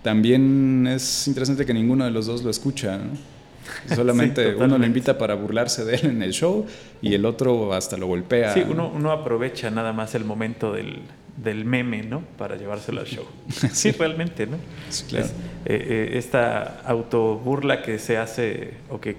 también 0.04 0.86
es 0.88 1.28
interesante 1.28 1.66
que 1.66 1.74
ninguno 1.74 2.06
de 2.06 2.12
los 2.12 2.26
dos 2.28 2.44
lo 2.44 2.52
escucha, 2.52 2.98
¿no? 2.98 3.33
Solamente 3.96 4.56
uno 4.56 4.78
lo 4.78 4.86
invita 4.86 5.18
para 5.18 5.36
burlarse 5.36 5.86
de 5.86 5.96
él 5.96 6.06
en 6.06 6.24
el 6.24 6.34
show 6.34 6.66
y 7.02 7.14
el 7.14 7.26
otro 7.26 7.74
hasta 7.74 7.98
lo 7.98 8.08
golpea. 8.08 8.54
Sí, 8.54 8.64
uno, 8.68 8.92
uno 8.94 9.12
aprovecha 9.12 9.70
nada 9.70 9.94
más 9.94 10.16
el 10.16 10.26
momento 10.26 10.74
del, 10.74 11.00
del 11.38 11.66
meme, 11.66 12.04
¿no? 12.04 12.22
Para 12.38 12.56
llevárselo 12.56 13.02
al 13.02 13.08
show. 13.08 13.26
Sí, 13.72 13.92
realmente, 13.92 14.48
¿no? 14.48 14.58
Sí, 14.90 15.06
claro. 15.10 15.26
Es, 15.26 15.32
eh, 15.32 15.36
eh, 15.66 16.18
esta 16.18 16.82
autoburla 16.86 17.82
que 17.82 18.00
se 18.00 18.18
hace, 18.18 18.74
o 18.90 19.00
que 19.00 19.16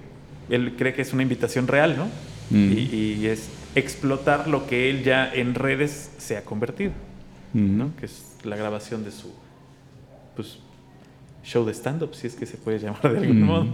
él 0.51 0.75
cree 0.77 0.95
que 0.95 1.03
es 1.03 1.13
una 1.13 1.23
invitación 1.23 1.67
real, 1.67 1.97
¿no? 1.97 2.07
Mm. 2.51 2.73
Y, 2.73 3.19
y 3.21 3.27
es 3.27 3.49
explotar 3.75 4.49
lo 4.49 4.67
que 4.67 4.91
él 4.91 5.03
ya 5.03 5.33
en 5.33 5.55
redes 5.55 6.11
se 6.19 6.37
ha 6.37 6.45
convertido, 6.45 6.93
¿no? 7.53 7.93
Que 7.99 8.07
es 8.07 8.37
la 8.45 8.57
grabación 8.57 9.05
de 9.05 9.11
su 9.11 9.33
pues, 10.37 10.59
show 11.45 11.65
de 11.65 11.73
stand-up, 11.75 12.15
si 12.15 12.27
es 12.27 12.35
que 12.35 12.47
se 12.47 12.57
puede 12.57 12.79
llamar 12.85 13.13
de 13.13 13.19
algún 13.19 13.43
Mm. 13.43 13.45
modo, 13.45 13.65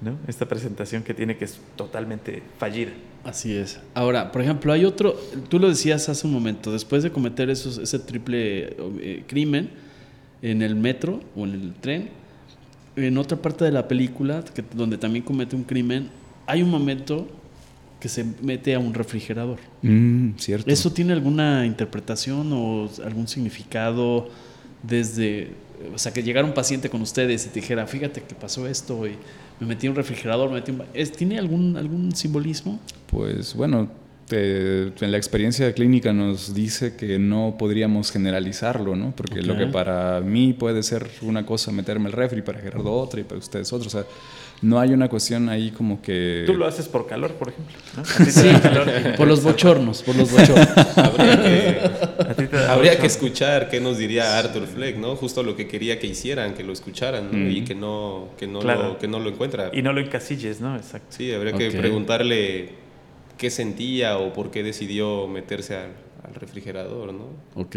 ¿no? 0.00 0.18
Esta 0.26 0.46
presentación 0.46 1.02
que 1.02 1.14
tiene 1.14 1.36
que 1.36 1.44
es 1.44 1.58
totalmente 1.76 2.42
fallida. 2.58 2.90
Así 3.24 3.54
es. 3.54 3.78
Ahora, 3.94 4.32
por 4.32 4.42
ejemplo, 4.42 4.72
hay 4.72 4.84
otro, 4.84 5.14
tú 5.48 5.58
lo 5.60 5.68
decías 5.68 6.08
hace 6.08 6.26
un 6.26 6.32
momento, 6.32 6.72
después 6.72 7.02
de 7.04 7.10
cometer 7.12 7.48
esos, 7.50 7.78
ese 7.78 7.98
triple 8.00 8.74
eh, 9.00 9.22
crimen 9.28 9.70
en 10.42 10.60
el 10.62 10.74
metro 10.74 11.20
o 11.36 11.44
en 11.44 11.52
el 11.52 11.72
tren, 11.74 12.10
en 12.96 13.16
otra 13.16 13.38
parte 13.40 13.64
de 13.64 13.70
la 13.70 13.86
película, 13.86 14.42
que, 14.54 14.64
donde 14.74 14.98
también 14.98 15.24
comete 15.24 15.54
un 15.54 15.62
crimen, 15.62 16.08
hay 16.46 16.62
un 16.62 16.70
momento 16.70 17.28
que 18.00 18.08
se 18.08 18.24
mete 18.42 18.74
a 18.74 18.80
un 18.80 18.92
refrigerador. 18.92 19.60
Mm, 19.82 20.30
cierto. 20.36 20.68
¿Eso 20.68 20.92
tiene 20.92 21.12
alguna 21.12 21.64
interpretación 21.64 22.52
o 22.52 22.90
algún 23.04 23.28
significado 23.28 24.28
desde, 24.82 25.52
o 25.94 25.98
sea, 25.98 26.12
que 26.12 26.22
llegara 26.22 26.46
un 26.46 26.54
paciente 26.54 26.88
con 26.90 27.02
ustedes 27.02 27.46
y 27.46 27.48
te 27.50 27.60
dijera, 27.60 27.86
fíjate 27.86 28.22
que 28.22 28.34
pasó 28.34 28.66
esto 28.66 29.06
y 29.06 29.16
me 29.60 29.66
metí 29.66 29.86
en 29.86 29.90
un 29.92 29.96
refrigerador, 29.96 30.48
me 30.50 30.56
metí 30.56 30.70
un... 30.72 30.78
ba-"? 30.78 30.86
¿Es- 30.94 31.12
¿Tiene 31.12 31.38
algún, 31.38 31.76
algún 31.76 32.14
simbolismo? 32.14 32.80
Pues 33.06 33.54
bueno, 33.54 33.88
te- 34.28 34.88
en 34.88 35.10
la 35.10 35.16
experiencia 35.16 35.72
clínica 35.74 36.12
nos 36.12 36.54
dice 36.54 36.96
que 36.96 37.18
no 37.18 37.56
podríamos 37.58 38.10
generalizarlo, 38.10 38.96
¿no? 38.96 39.12
Porque 39.16 39.42
lo 39.42 39.56
que 39.56 39.66
para 39.66 40.20
mí 40.20 40.52
puede 40.52 40.82
ser 40.82 41.08
una 41.22 41.44
cosa 41.44 41.70
meterme 41.72 42.06
el 42.08 42.12
refri, 42.12 42.42
para 42.42 42.60
Gerardo 42.60 42.92
otra 42.92 43.20
y 43.20 43.24
para 43.24 43.38
ustedes 43.38 43.72
otra. 43.72 43.86
O 43.86 43.90
sea, 43.90 44.04
no 44.62 44.78
hay 44.78 44.92
una 44.92 45.08
cuestión 45.08 45.48
ahí 45.48 45.72
como 45.72 46.00
que... 46.00 46.44
Tú 46.46 46.54
lo 46.54 46.66
haces 46.66 46.86
por 46.86 47.06
calor, 47.06 47.32
por 47.32 47.48
ejemplo, 47.48 47.76
¿no? 47.96 48.04
Sí, 48.04 48.48
calor 48.62 48.88
por 49.16 49.26
los 49.26 49.42
bochornos, 49.42 50.02
por 50.02 50.14
los 50.14 50.30
bochornos. 50.30 50.68
Habría 50.96 51.42
que, 51.42 52.56
habría 52.68 52.98
que 52.98 53.06
escuchar 53.06 53.68
qué 53.68 53.80
nos 53.80 53.98
diría 53.98 54.38
Arthur 54.38 54.66
Fleck, 54.66 54.96
¿no? 54.96 55.16
Justo 55.16 55.42
lo 55.42 55.56
que 55.56 55.66
quería 55.66 55.98
que 55.98 56.06
hicieran, 56.06 56.54
que 56.54 56.62
lo 56.62 56.72
escucharan, 56.72 57.30
¿no? 57.32 57.38
Mm. 57.38 57.50
Y 57.50 57.64
que 57.64 57.74
no, 57.74 58.28
que, 58.38 58.46
no 58.46 58.60
Claro. 58.60 58.90
lo, 58.90 58.98
que 58.98 59.08
no 59.08 59.18
lo 59.18 59.30
encuentra. 59.30 59.70
Y 59.72 59.82
no 59.82 59.92
lo 59.92 60.00
encasilles, 60.00 60.60
¿no? 60.60 60.76
Exacto. 60.76 61.08
Sí, 61.10 61.32
habría 61.32 61.52
que 61.54 61.70
preguntarle 61.72 62.70
qué 63.36 63.50
sentía 63.50 64.18
o 64.18 64.32
por 64.32 64.52
qué 64.52 64.62
decidió 64.62 65.26
meterse 65.26 65.74
al, 65.74 65.90
al 66.32 66.40
refrigerador, 66.40 67.12
¿no? 67.12 67.26
ok. 67.54 67.76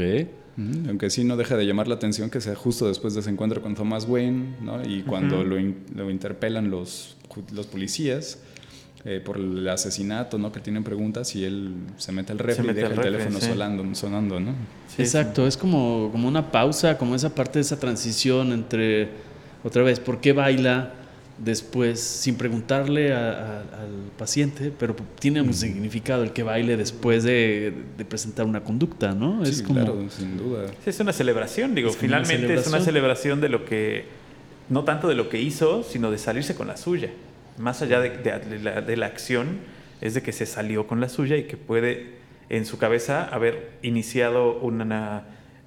Ujú, 0.58 0.88
Aunque 0.90 1.10
sí 1.10 1.24
no 1.26 1.36
deja 1.36 1.58
de 1.58 1.66
llamar 1.66 1.88
la 1.90 1.96
atención 1.96 2.30
que 2.30 2.40
sea 2.40 2.56
justo 2.56 2.88
después 2.88 3.14
de 3.14 3.20
ese 3.20 3.30
encuentro 3.30 3.62
con 3.62 3.76
Thomas 3.76 4.06
Wayne, 4.08 4.56
¿no? 4.62 4.82
Y 4.88 5.04
cuando 5.04 5.44
lo, 5.44 5.60
in- 5.60 5.76
lo 5.94 6.10
interpelan 6.10 6.72
los, 6.72 7.18
los 7.54 7.68
policías 7.68 8.40
eh, 9.04 9.22
por 9.24 9.36
el 9.38 9.68
asesinato, 9.68 10.38
¿no? 10.38 10.54
Que 10.54 10.62
tienen 10.62 10.84
preguntas 10.86 11.36
y 11.36 11.44
él 11.44 11.74
se 11.98 12.14
mete 12.14 12.32
al 12.32 12.40
refri 12.40 12.70
y 12.70 12.74
deja 12.74 12.88
el 12.88 12.96
refri, 12.96 13.12
teléfono 13.12 13.40
sí. 13.42 13.48
sonando, 13.48 13.96
sonando, 13.96 14.40
¿no? 14.40 14.54
Sí, 14.88 15.02
Exacto, 15.02 15.46
es 15.46 15.58
como, 15.58 16.10
como 16.14 16.28
una 16.28 16.50
pausa, 16.52 16.98
como 16.98 17.16
esa 17.16 17.36
parte 17.36 17.60
de 17.60 17.62
esa 17.64 17.78
transición 17.78 18.54
entre, 18.54 19.10
otra 19.64 19.84
vez, 19.84 20.00
¿por 20.00 20.22
qué 20.22 20.32
baila? 20.32 20.94
Después, 21.38 22.00
sin 22.00 22.36
preguntarle 22.36 23.14
a- 23.14 23.32
a- 23.32 23.60
al 23.82 24.12
paciente, 24.18 24.72
pero 24.78 24.96
tiene 25.20 25.42
un 25.42 25.54
significado 25.54 26.24
el 26.24 26.32
que 26.32 26.44
baile 26.44 26.78
después 26.78 27.24
de, 27.24 27.74
de 27.98 28.06
presentar 28.06 28.46
una 28.46 28.64
conducta, 28.64 29.14
¿no? 29.14 29.44
es 29.44 29.58
Sí, 29.58 29.64
como... 29.64 29.76
claro, 29.82 30.10
sin 30.10 30.38
duda. 30.38 30.72
Es 30.86 31.00
una 31.00 31.12
celebración, 31.14 31.76
digo, 31.76 31.90
Es 31.90 31.98
finalmente 31.98 32.46
una 32.46 32.54
es 32.56 32.68
una 32.68 32.80
celebración. 32.80 32.86
celebración 32.86 33.42
de 33.42 33.50
lo 33.50 33.66
que, 33.66 34.06
no 34.70 34.84
tanto 34.86 35.08
de 35.08 35.16
lo 35.16 35.28
que 35.30 35.42
hizo, 35.42 35.84
sino 35.84 36.10
de 36.12 36.18
salirse 36.18 36.56
con 36.56 36.68
la 36.68 36.78
suya. 36.78 37.10
Más 37.58 37.82
allá 37.82 38.00
de, 38.00 38.10
de- 38.12 38.40
de 38.40 38.60
la, 38.60 38.82
de 38.82 38.98
la 38.98 39.06
acción, 39.08 39.60
es 40.02 40.14
de 40.14 40.22
que 40.22 40.32
se 40.32 40.46
salió 40.46 40.88
con 40.88 41.00
la 41.02 41.10
suya 41.10 41.36
y 41.38 41.44
que 41.44 41.58
puede 41.58 42.16
en 42.50 42.66
su 42.66 42.78
cabeza 42.78 43.24
haber 43.26 43.72
iniciado 43.82 44.60
un 44.60 44.84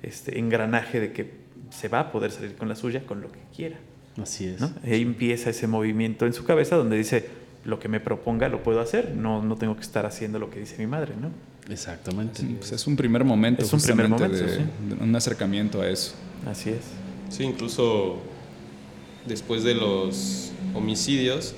este, 0.02 0.38
engranaje 0.38 1.00
de 1.00 1.12
que 1.12 1.30
se 1.70 1.88
va 1.88 2.00
a 2.00 2.12
poder 2.12 2.30
salir 2.30 2.54
con 2.54 2.68
la 2.68 2.76
suya 2.76 3.02
con 3.04 3.20
lo 3.20 3.30
que 3.32 3.40
quiera. 3.54 3.76
Así 4.22 4.46
es. 4.46 4.60
¿no? 4.60 4.70
Ahí 4.84 5.02
empieza 5.02 5.50
ese 5.50 5.66
movimiento 5.66 6.26
en 6.26 6.32
su 6.32 6.44
cabeza 6.44 6.76
donde 6.76 6.96
dice, 6.96 7.26
lo 7.64 7.78
que 7.78 7.88
me 7.88 8.00
proponga 8.00 8.48
lo 8.48 8.62
puedo 8.62 8.80
hacer, 8.80 9.14
no, 9.14 9.42
no 9.42 9.56
tengo 9.56 9.76
que 9.76 9.82
estar 9.82 10.06
haciendo 10.06 10.38
lo 10.38 10.50
que 10.50 10.60
dice 10.60 10.76
mi 10.78 10.86
madre, 10.86 11.14
¿no? 11.20 11.30
Exactamente. 11.72 12.40
Sí, 12.40 12.56
pues 12.58 12.72
es 12.72 12.86
un 12.86 12.96
primer 12.96 13.24
momento, 13.24 13.62
Es 13.62 13.72
un 13.72 13.80
primer 13.80 14.08
momento, 14.08 14.36
de, 14.36 14.56
de 14.56 14.94
un 15.00 15.14
acercamiento 15.14 15.82
a 15.82 15.88
eso. 15.88 16.14
Así 16.46 16.70
es. 16.70 16.80
Sí, 17.28 17.44
incluso 17.44 18.18
después 19.26 19.64
de 19.64 19.74
los 19.74 20.52
homicidios, 20.74 21.54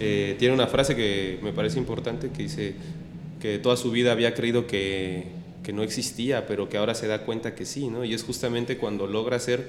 eh, 0.00 0.34
tiene 0.38 0.54
una 0.54 0.66
frase 0.66 0.96
que 0.96 1.38
me 1.42 1.52
parece 1.52 1.78
importante 1.78 2.30
que 2.30 2.42
dice 2.42 2.74
que 3.40 3.58
toda 3.58 3.76
su 3.76 3.90
vida 3.90 4.12
había 4.12 4.34
creído 4.34 4.66
que, 4.66 5.28
que 5.62 5.72
no 5.72 5.82
existía, 5.82 6.46
pero 6.46 6.68
que 6.68 6.76
ahora 6.78 6.94
se 6.94 7.06
da 7.06 7.24
cuenta 7.24 7.54
que 7.54 7.64
sí, 7.64 7.88
¿no? 7.88 8.04
Y 8.04 8.14
es 8.14 8.24
justamente 8.24 8.76
cuando 8.76 9.06
logra 9.06 9.36
hacer 9.36 9.68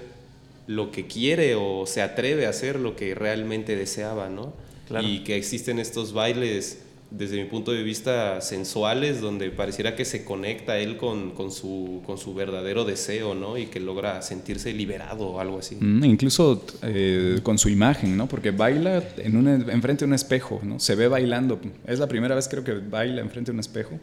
lo 0.68 0.92
que 0.92 1.08
quiere 1.08 1.56
o 1.56 1.86
se 1.86 2.02
atreve 2.02 2.46
a 2.46 2.50
hacer 2.50 2.80
lo 2.80 2.96
que 2.96 3.16
realmente 3.16 3.76
deseaba, 3.76 4.30
¿no? 4.30 4.54
Claro. 4.88 5.08
Y 5.08 5.20
que 5.20 5.36
existen 5.36 5.80
estos 5.80 6.14
bailes, 6.14 6.80
desde 7.10 7.42
mi 7.42 7.50
punto 7.50 7.72
de 7.72 7.84
vista, 7.84 8.42
sensuales, 8.42 9.22
donde 9.22 9.50
pareciera 9.50 9.96
que 9.96 10.06
se 10.06 10.24
conecta 10.24 10.78
él 10.78 10.98
con, 10.98 11.32
con, 11.32 11.52
su, 11.52 12.02
con 12.06 12.18
su 12.18 12.34
verdadero 12.34 12.86
deseo, 12.86 13.34
¿no? 13.34 13.58
Y 13.58 13.68
que 13.68 13.80
logra 13.80 14.22
sentirse 14.22 14.74
liberado 14.74 15.28
o 15.28 15.40
algo 15.40 15.60
así. 15.60 15.78
Mm, 15.80 16.04
incluso 16.06 16.64
eh, 16.84 17.40
con 17.44 17.58
su 17.58 17.70
imagen, 17.70 18.16
¿no? 18.16 18.28
Porque 18.28 18.52
baila 18.52 19.04
en 19.18 19.36
un, 19.36 19.48
enfrente 19.48 20.06
de 20.06 20.10
un 20.10 20.14
espejo, 20.14 20.62
¿no? 20.64 20.80
Se 20.80 20.96
ve 20.96 21.08
bailando. 21.08 21.60
Es 21.86 22.00
la 22.00 22.08
primera 22.08 22.36
vez 22.36 22.48
creo 22.48 22.64
que 22.64 22.74
baila 22.74 23.22
enfrente 23.22 23.52
de 23.52 23.56
un 23.56 23.60
espejo. 23.60 24.00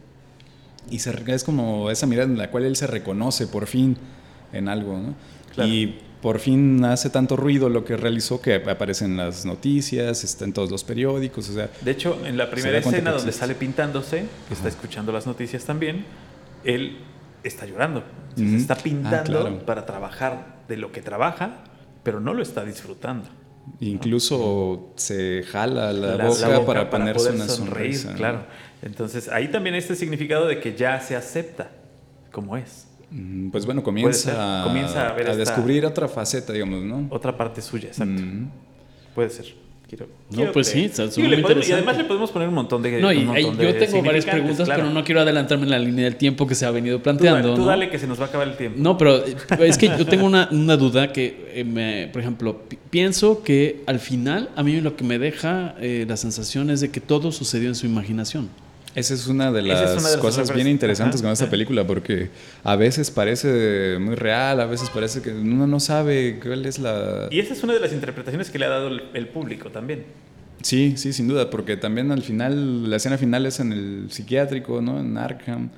Y 0.90 1.00
se, 1.00 1.12
es 1.26 1.44
como 1.44 1.90
esa 1.90 2.06
mirada 2.06 2.30
en 2.30 2.38
la 2.38 2.50
cual 2.50 2.64
él 2.64 2.76
se 2.76 2.86
reconoce 2.86 3.46
por 3.46 3.66
fin 3.66 3.96
en 4.52 4.68
algo, 4.68 4.96
¿no? 4.96 5.14
Claro. 5.54 5.70
Y 5.70 5.98
por 6.21 6.41
fin 6.41 6.85
hace 6.85 7.11
tanto 7.11 7.37
ruido 7.37 7.69
lo 7.69 7.85
que 7.85 7.97
realizó 7.97 8.41
que 8.41 8.55
aparece 8.57 9.05
en 9.05 9.16
las 9.16 9.45
noticias, 9.45 10.25
está 10.25 10.45
en 10.45 10.53
todos 10.53 10.71
los 10.71 10.83
periódicos, 10.85 11.49
o 11.51 11.53
sea... 11.55 11.71
De 11.83 11.91
hecho, 11.93 12.19
en 12.27 12.37
la 12.37 12.51
primera 12.51 12.79
escena 12.79 13.12
donde 13.12 13.31
sale 13.33 13.55
pintándose, 13.55 14.25
que 14.49 14.55
está 14.55 14.69
escuchando 14.69 15.12
las 15.12 15.27
noticias 15.27 15.64
también, 15.64 16.05
él 16.64 16.99
está 17.45 17.66
llorando. 17.66 18.03
Ujú. 18.37 18.57
está 18.57 18.75
Ah, 18.75 18.79
pintando 18.83 19.41
claro. 19.41 19.59
para 19.66 19.87
trabajar 19.87 20.59
de 20.69 20.77
lo 20.77 20.91
que 20.93 21.03
trabaja, 21.03 21.64
pero 22.03 22.19
no 22.21 22.35
lo 22.35 22.43
está 22.43 22.64
disfrutando. 22.64 23.29
Incluso 23.81 24.93
se 24.97 25.45
jala 25.45 25.93
la, 25.93 26.16
La- 26.16 26.25
boca, 26.27 26.49
la 26.49 26.59
boca 26.59 26.66
para, 26.66 26.91
ponerse 26.91 27.19
poder 27.29 27.35
una 27.37 27.49
sonreír, 27.49 27.97
sonrisa. 27.97 28.11
¿no? 28.11 28.16
claro. 28.16 28.41
Entonces, 28.83 29.29
ahí 29.29 29.49
también 29.49 29.75
este 29.77 29.95
significado 29.95 30.47
de 30.47 30.59
que 30.61 30.75
ya 30.75 31.01
se 31.01 31.14
acepta 31.16 31.71
como 32.33 32.57
es. 32.57 32.88
Mm, 33.11 33.50
Pues 33.50 33.64
bueno, 33.64 33.82
comienza, 33.82 34.62
Comienza 34.64 35.09
a 35.09 35.12
ver 35.14 35.28
esta- 35.28 35.36
descubrir 35.36 35.86
otra 35.86 36.09
faceta, 36.09 36.52
digamos, 36.52 36.82
¿no? 36.84 37.06
Otra 37.11 37.36
parte 37.36 37.62
suya, 37.62 37.88
exacto. 37.88 38.20
Mm. 38.22 38.50
Puede 39.14 39.30
ser. 39.30 39.46
Quiero, 39.88 40.04
No, 40.30 40.36
quiero 40.36 40.52
pues 40.52 40.66
sí, 40.66 40.84
está 40.84 41.11
Sí, 41.11 41.22
le 41.22 41.28
muy 41.36 41.42
podemos- 41.42 41.66
y 41.66 41.72
además 41.72 41.96
le 41.96 42.04
podemos 42.04 42.30
poner 42.30 42.46
un 42.48 42.54
montón 42.54 42.82
de. 42.82 43.00
No, 43.00 43.11
y 43.11 43.20
un 43.20 43.24
montón 43.28 43.36
ahí 43.52 43.56
de 43.56 43.72
yo 43.72 43.78
tengo 43.86 44.02
varias 44.02 44.26
preguntas, 44.26 44.66
claro. 44.66 44.82
pero 44.82 44.92
no 44.92 45.02
quiero 45.02 45.22
adelantarme 45.22 45.64
en 45.64 45.70
la 45.70 45.78
línea 45.78 46.04
del 46.04 46.16
tiempo 46.16 46.46
que 46.46 46.54
se 46.54 46.66
ha 46.66 46.70
venido 46.70 46.98
Tú 46.98 47.04
planteando. 47.04 47.54
tú 47.54 47.62
¿no? 47.62 47.66
dale 47.68 47.88
que 47.88 47.98
se 47.98 48.06
nos 48.06 48.20
va 48.20 48.24
a 48.24 48.28
acabar 48.28 48.48
el 48.48 48.56
tiempo. 48.59 48.78
No, 48.78 48.98
pero 48.98 49.24
es 49.24 49.78
que 49.78 49.88
yo 49.88 50.04
tengo 50.04 50.26
una, 50.26 50.46
una 50.52 50.76
duda 50.76 51.11
que, 51.11 51.52
eh, 51.54 51.64
me- 51.64 52.11
por 52.12 52.20
ejemplo, 52.20 52.59
pi- 52.68 52.78
pienso 52.90 53.42
que 53.42 53.82
al 53.86 53.98
final 53.98 54.50
a 54.56 54.62
mí 54.62 54.78
lo 54.82 54.94
que 54.94 55.04
me 55.04 55.18
deja 55.18 55.74
eh, 55.80 56.04
la 56.06 56.18
sensación 56.18 56.68
es 56.68 56.82
de 56.82 56.90
que 56.90 57.00
todo 57.00 57.32
sucedió 57.32 57.70
en 57.70 57.74
su 57.74 57.86
imaginación. 57.86 58.50
Esa 58.95 59.14
es 59.14 59.26
una 59.28 59.53
de 59.53 59.62
las, 59.62 59.80
es 59.93 59.99
una 59.99 60.09
de 60.09 60.16
las 60.16 60.22
cosas 60.22 60.53
bien 60.53 60.66
interesantes 60.66 61.20
Ajá, 61.20 61.26
con 61.28 61.32
esta 61.32 61.49
película, 61.51 61.86
porque 61.86 62.30
a 62.64 62.74
veces 62.76 63.11
parece 63.11 63.99
muy 64.01 64.14
real, 64.14 64.61
a 64.61 64.66
veces 64.66 64.91
parece 64.91 65.22
que 65.22 65.30
uno 65.32 65.66
no 65.66 65.78
sabe 65.78 66.41
cuál 66.43 66.64
es 66.66 66.78
la... 66.78 67.28
Y 67.30 67.39
esa 67.39 67.53
es 67.55 67.62
una 67.62 67.74
de 67.74 67.80
las 67.80 67.93
interpretaciones 67.93 68.51
que 68.51 68.59
le 68.59 68.64
ha 68.64 68.70
dado 68.70 68.89
el, 68.89 69.03
el 69.14 69.28
público 69.28 69.70
también. 69.70 70.05
Sí, 70.61 70.95
sí, 70.97 71.12
sin 71.12 71.28
duda, 71.28 71.51
porque 71.51 71.76
también 71.76 72.11
al 72.11 72.22
final, 72.22 72.91
la 72.91 72.97
escena 72.97 73.16
final 73.16 73.47
es 73.47 73.61
en 73.61 73.72
el 73.72 74.07
psiquiátrico, 74.11 74.82
¿no? 74.82 74.99
En 74.99 75.16
Arkham. 75.16 75.68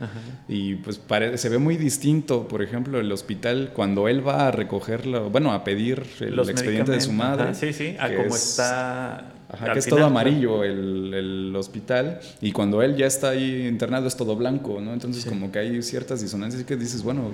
Y 0.49 0.77
pues 0.77 0.97
pare- 0.97 1.37
se 1.37 1.51
ve 1.51 1.59
muy 1.59 1.77
distinto, 1.77 2.49
por 2.49 2.63
ejemplo, 2.63 2.99
el 2.99 3.13
hospital, 3.13 3.73
cuando 3.75 4.09
él 4.09 4.27
va 4.27 4.49
a 4.49 4.51
recogerlo, 4.51 5.29
bueno, 5.29 5.53
a 5.53 5.65
pedir 5.65 6.03
el 6.21 6.35
Los 6.35 6.49
expediente 6.49 6.93
de 6.93 7.01
su 7.03 7.13
madre. 7.13 7.43
ajá, 7.45 7.55
sí, 7.55 7.75
sí, 7.75 7.95
a 8.01 8.09
cómo 8.09 8.35
es- 8.35 8.51
está. 8.53 9.35
Ajá, 9.53 9.67
al 9.67 9.73
que 9.73 9.79
es 9.81 9.87
todo 9.87 10.05
amarillo 10.05 10.63
el, 10.65 11.13
el 11.13 11.57
hospital 11.57 12.21
y 12.41 12.53
cuando 12.53 12.83
él 12.83 12.97
ya 12.97 13.07
está 13.07 13.31
ahí 13.31 13.67
internado 13.67 14.07
es 14.07 14.17
todo 14.17 14.37
blanco, 14.37 14.81
¿no? 14.81 14.93
Entonces 14.93 15.25
como 15.25 15.51
que 15.51 15.59
hay 15.59 15.83
ciertas 15.83 16.21
disonancias 16.21 16.63
que 16.65 16.77
dices, 16.77 17.03
bueno, 17.03 17.33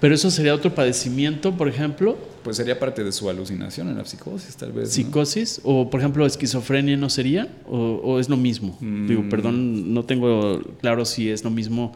Pero 0.00 0.14
eso 0.14 0.30
sería 0.30 0.54
otro 0.54 0.74
padecimiento, 0.74 1.56
por 1.56 1.68
ejemplo, 1.68 2.16
pues 2.42 2.56
sería 2.56 2.78
parte 2.78 3.04
de 3.04 3.12
su 3.12 3.28
alucinación 3.28 3.88
en 3.88 3.98
la 3.98 4.04
psicosis 4.04 4.56
tal 4.56 4.72
vez. 4.72 4.88
¿no? 4.88 4.94
psicosis, 4.94 5.60
o 5.64 5.90
por 5.90 6.00
ejemplo, 6.00 6.24
esquizofrenia 6.24 6.96
no 6.96 7.10
sería, 7.10 7.48
o, 7.66 8.00
o 8.02 8.20
es 8.20 8.28
lo 8.28 8.36
mismo. 8.36 8.76
Mm. 8.80 9.06
Digo, 9.06 9.24
perdón, 9.28 9.92
no 9.92 10.04
tengo 10.04 10.62
claro 10.80 11.04
si 11.04 11.30
es 11.30 11.44
lo 11.44 11.50
mismo 11.50 11.92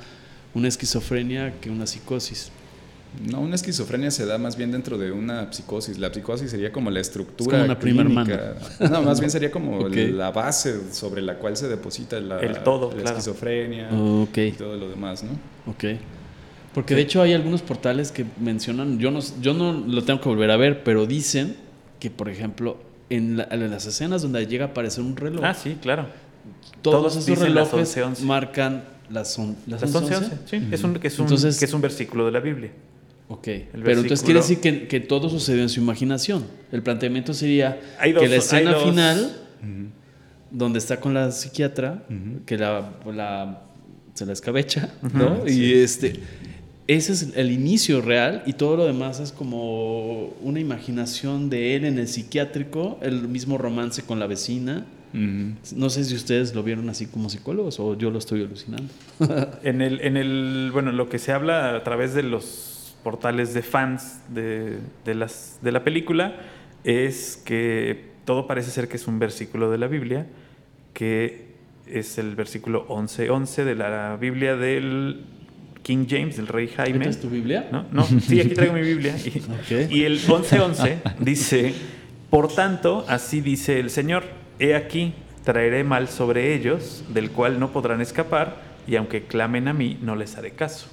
una 0.55 0.68
esquizofrenia 0.68 1.55
que 1.61 1.70
una 1.70 1.87
psicosis. 1.87 2.51
No, 3.31 3.41
una 3.41 3.55
esquizofrenia 3.57 4.11
se 4.11 4.25
da 4.25 4.39
más 4.39 4.57
bien 4.57 4.73
dentro 4.73 4.97
de 4.97 5.13
una 5.13 5.53
psicosis. 5.53 5.99
La 5.99 6.13
psicosis 6.13 6.51
sería 6.51 6.73
como 6.73 6.91
la 6.91 7.01
estructura. 7.01 7.59
Es 7.59 7.63
como 7.63 7.65
una 7.73 7.79
prima 7.79 8.05
clínica. 8.05 8.55
No, 8.91 9.03
más 9.03 9.21
bien 9.21 9.31
sería 9.31 9.51
como 9.51 9.87
la 9.89 10.31
base 10.31 10.93
sobre 10.93 11.21
la 11.23 11.35
cual 11.37 11.57
se 11.57 11.69
deposita 11.69 12.19
la, 12.21 12.41
El 12.41 12.63
todo, 12.63 12.89
la 12.91 13.03
claro. 13.03 13.19
esquizofrenia 13.19 13.91
y 14.35 14.53
todo 14.53 14.77
lo 14.77 14.89
demás, 14.89 15.23
¿no? 15.23 15.31
Ok. 15.71 15.99
Porque 16.75 16.95
de 16.95 17.03
hecho 17.03 17.21
hay 17.21 17.35
algunos 17.35 17.61
portales 17.61 18.11
que 18.13 18.25
mencionan, 18.41 18.99
yo 18.99 19.11
no, 19.11 19.21
yo 19.43 19.53
no 19.53 19.73
lo 19.75 20.03
tengo 20.05 20.21
que 20.23 20.29
volver 20.31 20.51
a 20.51 20.57
ver, 20.57 20.83
pero 20.83 21.05
dicen 21.07 21.55
que, 22.01 22.11
por 22.11 22.31
ejemplo, 22.31 22.79
en, 23.11 23.37
la- 23.37 23.47
en 23.51 23.71
las 23.71 23.85
escenas 23.85 24.23
donde 24.23 24.47
llega 24.47 24.65
a 24.65 24.69
aparecer 24.69 25.05
un 25.05 25.15
reloj, 25.17 25.45
Ah, 25.45 25.53
sí, 25.53 25.77
claro. 25.83 26.07
todos, 26.81 26.97
todos 26.99 27.13
esos 27.13 27.27
dicen 27.27 27.55
las 27.55 27.71
relojes 27.71 27.91
11, 27.99 28.03
11. 28.05 28.25
marcan 28.25 28.85
las, 29.11 29.39
on- 29.39 29.55
las, 29.67 29.83
Las 29.83 29.95
11, 29.95 30.17
11. 30.17 30.31
Sí, 30.47 30.69
es 30.73 30.83
un, 30.83 30.95
que, 30.95 31.09
es 31.09 31.19
un, 31.19 31.27
Entonces- 31.27 31.59
que 31.59 31.67
es 31.67 31.75
un 31.75 31.83
versículo 31.83 32.25
de 32.25 32.33
la 32.33 32.41
Biblia. 32.41 32.71
Ok, 33.29 33.45
pero 33.73 34.01
entonces 34.03 34.23
quiere 34.25 34.41
decir 34.41 34.61
que, 34.61 34.89
que 34.89 35.01
todo 35.01 35.29
sucedió 35.31 35.62
en 35.62 35.68
su 35.68 35.81
imaginación. 35.81 36.45
El 36.70 36.83
planteamiento 36.83 37.33
sería 37.35 37.81
dos- 38.12 38.23
que 38.23 38.29
la 38.29 38.37
escena 38.37 38.73
final, 38.91 39.37
donde 40.51 40.79
está 40.79 41.01
con 41.01 41.14
la 41.14 41.31
psiquiatra, 41.33 42.05
que 42.47 42.59
la, 42.59 42.91
la- 43.14 43.62
se 44.14 44.27
la 44.27 44.33
escabecha, 44.35 44.91
¿no? 45.14 45.49
Y 45.49 45.73
este, 45.73 46.20
ese 46.87 47.12
es 47.14 47.29
el 47.35 47.51
inicio 47.51 48.03
real 48.03 48.43
y 48.45 48.53
todo 48.53 48.77
lo 48.77 48.85
demás 48.85 49.18
es 49.20 49.33
como 49.33 50.27
una 50.43 50.61
imaginación 50.61 51.49
de 51.49 51.77
él 51.77 51.87
en 51.87 51.99
el 51.99 52.09
psiquiátrico, 52.09 52.99
el 53.01 53.27
mismo 53.29 53.57
romance 53.57 54.03
con 54.03 54.18
la 54.18 54.27
vecina. 54.27 54.85
No 55.14 55.91
sé 55.91 56.05
si 56.05 56.14
ustedes 56.14 56.55
lo 56.55 56.62
vieron 56.62 56.89
así 56.89 57.05
como 57.07 57.29
psicólogos 57.31 57.79
o 57.81 57.97
yo 57.97 58.11
lo 58.11 58.18
estoy 58.18 58.43
alucinando. 58.43 58.89
En 59.62 59.81
el, 59.83 60.01
en 60.01 60.16
el, 60.18 60.70
bueno, 60.73 60.91
lo 60.93 61.09
que 61.11 61.18
se 61.18 61.33
habla 61.33 61.77
a 61.77 61.85
través 61.85 62.12
de 62.14 62.23
los 62.23 62.72
portales 63.03 63.55
de 63.55 63.62
fans 63.62 64.20
de, 64.28 64.78
de 65.05 65.14
las, 65.14 65.59
de 65.62 65.72
la 65.72 65.84
película 65.84 66.36
es 66.84 67.40
que 67.44 68.12
todo 68.24 68.46
parece 68.46 68.70
ser 68.70 68.88
que 68.88 68.96
es 68.96 69.07
un 69.07 69.18
versículo 69.18 69.70
de 69.70 69.78
la 69.78 69.86
Biblia, 69.88 70.26
que 70.94 71.53
es 71.86 72.18
el 72.18 72.34
versículo 72.34 72.86
11.11 72.88 73.64
de 73.64 73.74
la 73.74 74.16
Biblia 74.20 74.57
del 74.57 75.24
King 75.82 76.07
James, 76.09 76.36
del 76.36 76.46
rey 76.46 76.68
Jaime. 76.68 76.98
¿Esta 76.98 77.11
es 77.11 77.20
tu 77.20 77.28
Biblia? 77.28 77.68
¿no? 77.72 77.86
No, 77.90 78.05
sí, 78.05 78.40
aquí 78.40 78.50
traigo 78.50 78.74
mi 78.74 78.82
Biblia. 78.82 79.16
Y, 79.90 80.00
y 80.00 80.05
el 80.05 80.20
11.11 80.20 81.16
dice, 81.18 81.74
por 82.30 82.53
tanto, 82.53 83.05
así 83.09 83.40
dice 83.40 83.80
el 83.80 83.90
Señor, 83.90 84.24
he 84.59 84.74
aquí, 84.74 85.14
traeré 85.44 85.84
mal 85.84 86.09
sobre 86.09 86.55
ellos, 86.55 87.05
del 87.09 87.30
cual 87.30 87.59
no 87.59 87.72
podrán 87.72 88.00
escapar, 88.00 88.62
y 88.86 88.96
aunque 88.96 89.24
clamen 89.24 89.68
a 89.68 89.72
mí, 89.72 89.98
no 90.00 90.16
les 90.16 90.36
haré 90.36 90.53
caso. 90.53 90.88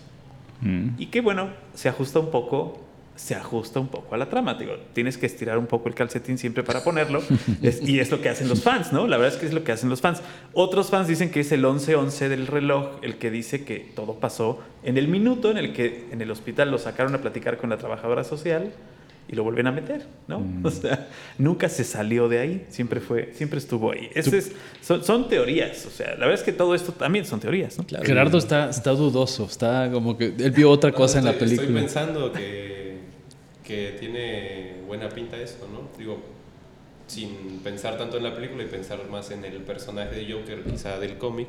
Mm. 0.61 0.89
Y 0.97 1.07
que 1.07 1.21
bueno, 1.21 1.49
se 1.73 1.89
ajusta 1.89 2.19
un 2.19 2.31
poco, 2.31 2.81
se 3.15 3.35
ajusta 3.35 3.79
un 3.79 3.87
poco 3.87 4.15
a 4.15 4.17
la 4.17 4.29
trama. 4.29 4.53
Digo, 4.55 4.73
tienes 4.93 5.17
que 5.17 5.25
estirar 5.25 5.57
un 5.57 5.67
poco 5.67 5.89
el 5.89 5.95
calcetín 5.95 6.37
siempre 6.37 6.63
para 6.63 6.83
ponerlo. 6.83 7.21
Es- 7.61 7.81
y 7.87 7.99
es 7.99 8.11
lo 8.11 8.21
que 8.21 8.29
hacen 8.29 8.47
los 8.49 8.63
fans, 8.63 8.91
¿no? 8.93 9.07
La 9.07 9.17
verdad 9.17 9.33
es 9.35 9.39
que 9.39 9.45
es 9.45 9.53
lo 9.53 9.63
que 9.63 9.71
hacen 9.71 9.89
los 9.89 10.01
fans. 10.01 10.21
Otros 10.53 10.89
fans 10.89 11.07
dicen 11.07 11.29
que 11.31 11.41
es 11.41 11.51
el 11.51 11.63
11-11 11.65 12.27
del 12.29 12.47
reloj 12.47 12.97
el 13.01 13.17
que 13.17 13.29
dice 13.31 13.63
que 13.65 13.79
todo 13.95 14.15
pasó 14.19 14.59
en 14.83 14.97
el 14.97 15.07
minuto 15.07 15.51
en 15.51 15.57
el 15.57 15.73
que 15.73 16.07
en 16.11 16.21
el 16.21 16.31
hospital 16.31 16.71
lo 16.71 16.77
sacaron 16.77 17.13
a 17.15 17.19
platicar 17.19 17.57
con 17.57 17.69
la 17.69 17.77
trabajadora 17.77 18.23
social 18.23 18.71
y 19.31 19.35
lo 19.35 19.43
vuelven 19.43 19.67
a 19.67 19.71
meter, 19.71 20.01
¿no? 20.27 20.39
Mm. 20.39 20.65
O 20.65 20.71
sea, 20.71 21.07
nunca 21.37 21.69
se 21.69 21.83
salió 21.83 22.27
de 22.27 22.39
ahí, 22.39 22.65
siempre 22.69 22.99
fue, 22.99 23.31
siempre 23.35 23.59
estuvo 23.59 23.91
ahí. 23.91 24.09
Ese 24.15 24.39
es, 24.39 24.51
son, 24.81 25.03
son 25.03 25.29
teorías, 25.29 25.85
o 25.85 25.91
sea, 25.91 26.07
la 26.15 26.25
verdad 26.25 26.33
es 26.33 26.41
que 26.43 26.51
todo 26.51 26.73
esto 26.73 26.91
también 26.93 27.25
son 27.25 27.39
teorías, 27.39 27.77
¿no? 27.77 27.83
Claro. 27.85 28.03
Gerardo 28.05 28.37
está, 28.39 28.69
está 28.71 28.91
dudoso, 28.91 29.45
está 29.45 29.89
como 29.91 30.17
que 30.17 30.33
él 30.37 30.51
vio 30.51 30.71
otra 30.71 30.89
No, 30.89 30.95
cosa 30.97 31.19
en 31.19 31.25
la 31.25 31.31
estoy- 31.31 31.47
película. 31.57 31.67
Estoy 31.67 31.81
pensando 31.83 32.33
que, 32.33 32.97
que 33.63 33.95
tiene 33.99 34.73
buena 34.87 35.07
pinta 35.09 35.37
eso, 35.37 35.67
¿no? 35.71 35.89
Digo, 35.97 36.19
sin 37.05 37.59
pensar 37.63 37.97
tanto 37.97 38.17
en 38.17 38.23
la 38.23 38.33
película 38.33 38.63
y 38.63 38.67
pensar 38.67 38.99
más 39.09 39.29
en 39.31 39.45
el 39.45 39.57
personaje 39.61 40.15
de 40.15 40.31
Joker, 40.33 40.63
quizá 40.63 40.99
del 40.99 41.17
cómic, 41.19 41.47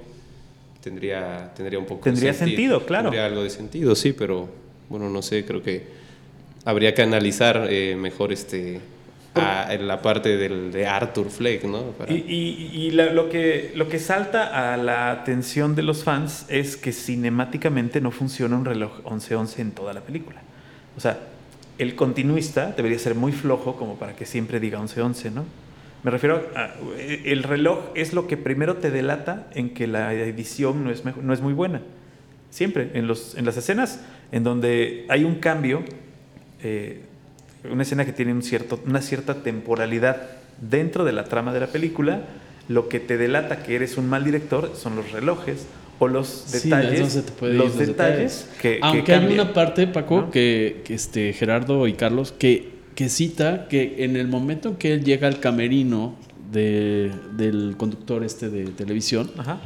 tendría, 0.82 1.52
tendría 1.54 1.78
un 1.78 1.86
poco 1.86 2.02
Tendría 2.04 2.32
de 2.32 2.38
sentido, 2.38 2.84
claro. 2.86 3.04
Tendría 3.04 3.26
algo 3.26 3.42
de 3.42 3.50
sentido, 3.50 3.94
sí, 3.94 4.12
pero 4.12 4.48
bueno, 4.88 5.08
no 5.10 5.22
sé, 5.22 5.44
creo 5.44 5.62
que 5.62 5.99
habría 6.64 6.94
que 6.94 7.02
analizar 7.02 7.66
eh, 7.70 7.96
mejor 7.96 8.32
este 8.32 8.80
la 9.34 10.02
parte 10.02 10.36
del, 10.36 10.72
de 10.72 10.86
Arthur 10.88 11.30
Fleck, 11.30 11.62
¿no? 11.64 11.94
Y, 12.08 12.14
y- 12.14 12.70
y 12.74 12.90
la- 12.90 13.10
lo, 13.12 13.28
que, 13.30 13.70
lo 13.76 13.88
que 13.88 14.00
salta 14.00 14.72
a 14.72 14.76
la 14.76 15.12
atención 15.12 15.76
de 15.76 15.82
los 15.84 16.02
fans 16.02 16.46
es 16.48 16.76
que 16.76 16.92
cinemáticamente 16.92 18.00
no 18.00 18.10
funciona 18.10 18.56
un 18.56 18.64
reloj 18.64 19.00
11-11 19.04 19.60
en 19.60 19.70
toda 19.70 19.92
la 19.92 20.00
película. 20.00 20.42
O 20.96 21.00
sea, 21.00 21.18
el 21.78 21.94
continuista 21.94 22.72
debería 22.76 22.98
ser 22.98 23.14
muy 23.14 23.30
flojo 23.30 23.76
como 23.76 23.94
para 24.00 24.16
que 24.16 24.26
siempre 24.26 24.58
diga 24.58 24.80
11-11, 24.80 25.30
¿no? 25.32 25.44
Me 26.02 26.10
refiero 26.10 26.42
a... 26.56 26.70
El 26.98 27.44
reloj 27.44 27.78
es 27.94 28.12
lo 28.12 28.26
que 28.26 28.36
primero 28.36 28.78
te 28.78 28.90
delata 28.90 29.46
en 29.54 29.70
que 29.74 29.86
la 29.86 30.12
edición 30.12 30.82
no 30.82 30.90
es, 30.90 31.04
mejo- 31.04 31.22
no 31.22 31.32
es 31.32 31.40
muy 31.40 31.52
buena. 31.52 31.82
Siempre, 32.50 32.90
en, 32.94 33.06
los, 33.06 33.36
en 33.36 33.44
las 33.46 33.56
escenas 33.56 34.00
en 34.32 34.42
donde 34.42 35.06
hay 35.08 35.22
un 35.22 35.36
cambio, 35.36 35.84
eh, 36.62 37.00
una 37.70 37.82
escena 37.82 38.04
que 38.04 38.12
tiene 38.12 38.32
un 38.32 38.42
cierto, 38.42 38.80
una 38.86 39.02
cierta 39.02 39.42
temporalidad 39.42 40.16
dentro 40.60 41.04
de 41.04 41.12
la 41.12 41.24
trama 41.24 41.52
de 41.52 41.60
la 41.60 41.66
película, 41.68 42.22
lo 42.68 42.88
que 42.88 43.00
te 43.00 43.16
delata 43.18 43.62
que 43.62 43.74
eres 43.76 43.96
un 43.98 44.08
mal 44.08 44.24
director 44.24 44.72
son 44.76 44.96
los 44.96 45.10
relojes 45.12 45.66
o 45.98 46.08
los 46.08 46.28
Sí, 46.28 46.70
detalles, 46.70 47.24
los 47.42 47.76
detalles 47.78 48.48
que, 48.62 48.76
que 48.76 48.78
Aunque 48.82 49.12
hay 49.14 49.26
una 49.34 49.52
parte, 49.52 49.86
Paco, 49.86 50.20
¿no? 50.22 50.30
que, 50.30 50.82
que 50.84 50.94
este 50.94 51.32
Gerardo 51.32 51.86
y 51.86 51.92
Carlos, 51.94 52.32
que, 52.32 52.70
que 52.94 53.08
cita 53.08 53.66
que 53.68 54.04
en 54.04 54.16
el 54.16 54.28
momento 54.28 54.70
en 54.70 54.76
que 54.76 54.94
él 54.94 55.04
llega 55.04 55.28
al 55.28 55.40
camerino 55.40 56.14
de- 56.52 57.10
del 57.36 57.74
conductor 57.76 58.24
este 58.24 58.48
de 58.48 58.64
televisión, 58.68 59.30
Ajá. 59.36 59.60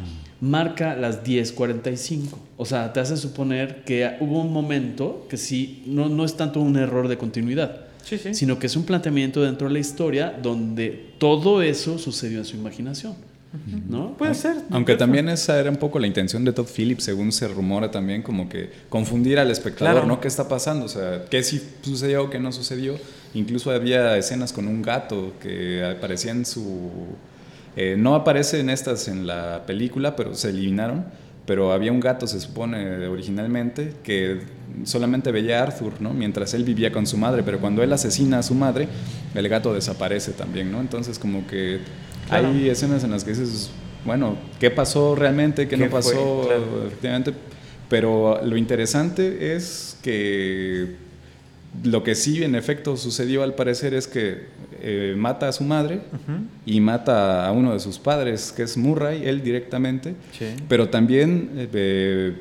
Marca 0.45 0.95
las 0.95 1.24
10.45. 1.24 2.36
O 2.57 2.64
sea, 2.64 2.92
te 2.92 3.01
hace 3.01 3.16
suponer 3.16 3.84
que 3.84 4.16
hubo 4.20 4.40
un 4.40 4.53
momento 4.53 5.26
que 5.28 5.36
sí, 5.36 5.82
no, 5.86 6.09
no 6.09 6.24
es 6.24 6.36
tanto 6.36 6.61
un 6.61 6.76
error 6.76 7.09
de 7.09 7.16
continuidad, 7.18 7.80
Sí, 8.05 8.18
sí. 8.18 8.34
sino 8.34 8.59
que 8.59 8.66
es 8.66 8.76
un 8.76 8.84
planteamiento 8.84 9.42
dentro 9.42 9.66
de 9.68 9.72
la 9.72 9.78
historia 9.80 10.38
donde 10.42 11.12
todo 11.18 11.62
eso 11.62 11.99
sucedió 11.99 12.38
en 12.38 12.45
su 12.45 12.57
imaginación. 12.57 13.14
¿No? 13.88 14.16
Puede 14.16 14.34
ser. 14.34 14.57
Aunque 14.70 14.97
también 14.97 15.28
esa 15.28 15.61
era 15.61 15.70
un 15.70 15.76
poco 15.76 16.01
la 16.01 16.09
intención 16.09 16.45
de 16.45 16.53
Todd 16.53 16.66
Phillips, 16.66 17.05
según 17.05 17.30
se 17.30 17.47
rumora 17.47 17.88
también, 17.88 18.20
como 18.20 18.49
que 18.49 18.68
confundir 18.88 19.38
al 19.38 19.49
espectador, 19.53 19.92
Claro. 19.95 20.07
¿no? 20.09 20.20
¿Qué 20.20 20.26
está 20.26 20.49
pasando? 20.49 20.86
O 20.86 20.88
sea, 20.88 21.24
¿qué 21.30 21.40
sí 21.45 21.62
sucedió, 21.82 22.28
qué 22.30 22.40
no 22.40 22.51
sucedió? 22.51 22.97
Incluso 23.32 23.70
había 23.70 24.16
escenas 24.18 24.53
con 24.53 24.66
un 24.66 24.82
gato 24.82 25.34
que 25.40 25.84
aparecía 25.84 26.32
en 26.32 26.45
su... 26.45 26.90
eh, 27.77 27.97
no 27.99 28.14
aparece 28.14 28.61
en 28.61 28.70
estas 28.70 29.09
en 29.09 29.27
la 29.27 29.64
película, 29.66 30.16
pero 30.16 30.35
se 30.35 30.51
eliminaron. 30.51 31.05
Pero 31.47 31.72
había 31.72 31.93
un 31.93 32.01
gato, 32.01 32.27
se 32.27 32.41
supone, 32.41 33.07
originalmente, 33.07 33.93
que 34.03 34.41
solamente 34.85 35.31
veía 35.31 35.61
a 35.61 35.64
Arthur, 35.64 36.01
¿no? 36.01 36.14
Mientras 36.14 36.55
él 36.55 36.64
vivía 36.64 36.91
con 36.91 37.07
su 37.07 37.18
madre, 37.18 37.43
pero 37.43 37.61
cuando 37.61 37.83
él 37.83 37.93
asesina 37.93 38.39
a 38.39 38.43
su 38.43 38.55
madre, 38.55 38.89
el 39.35 39.47
gato 39.51 39.75
desaparece 39.75 40.33
también, 40.33 40.72
¿no? 40.72 40.81
Entonces 40.81 41.18
como 41.18 41.47
que 41.47 41.81
Claro. 42.29 42.49
hay 42.49 42.70
escenas 42.70 43.05
en 43.05 43.11
las 43.11 43.25
que 43.25 43.33
dices, 43.33 43.70
bueno, 44.07 44.39
¿qué 44.59 44.70
pasó 44.70 45.14
realmente? 45.14 45.68
¿Qué, 45.68 45.77
¿Qué 45.77 45.85
no 45.85 45.91
pasó? 45.91 46.45
Claro. 46.47 46.87
Efectivamente. 46.87 47.35
Pero 47.91 48.41
lo 48.43 48.57
interesante 48.57 49.55
es 49.55 49.99
que 50.03 50.97
lo 51.83 52.03
que 52.05 52.14
sí 52.14 52.43
en 52.45 52.55
efecto 52.55 52.97
sucedió 52.97 53.43
al 53.43 53.55
parecer 53.55 53.95
es 53.95 54.07
que 54.07 54.47
eh, 54.81 55.14
mata 55.16 55.49
a 55.49 55.53
su 55.53 55.64
madre 55.64 56.01
y 56.66 56.81
mata 56.81 57.47
a 57.47 57.53
uno 57.53 57.72
de 57.72 57.81
sus 57.81 57.99
padres, 57.99 58.53
que 58.53 58.62
es 58.62 58.77
Murray, 58.77 59.25
él 59.27 59.43
directamente, 59.43 60.14
Sí. 60.39 60.47
pero 60.68 60.89
también 60.89 61.51
eh, 61.57 62.35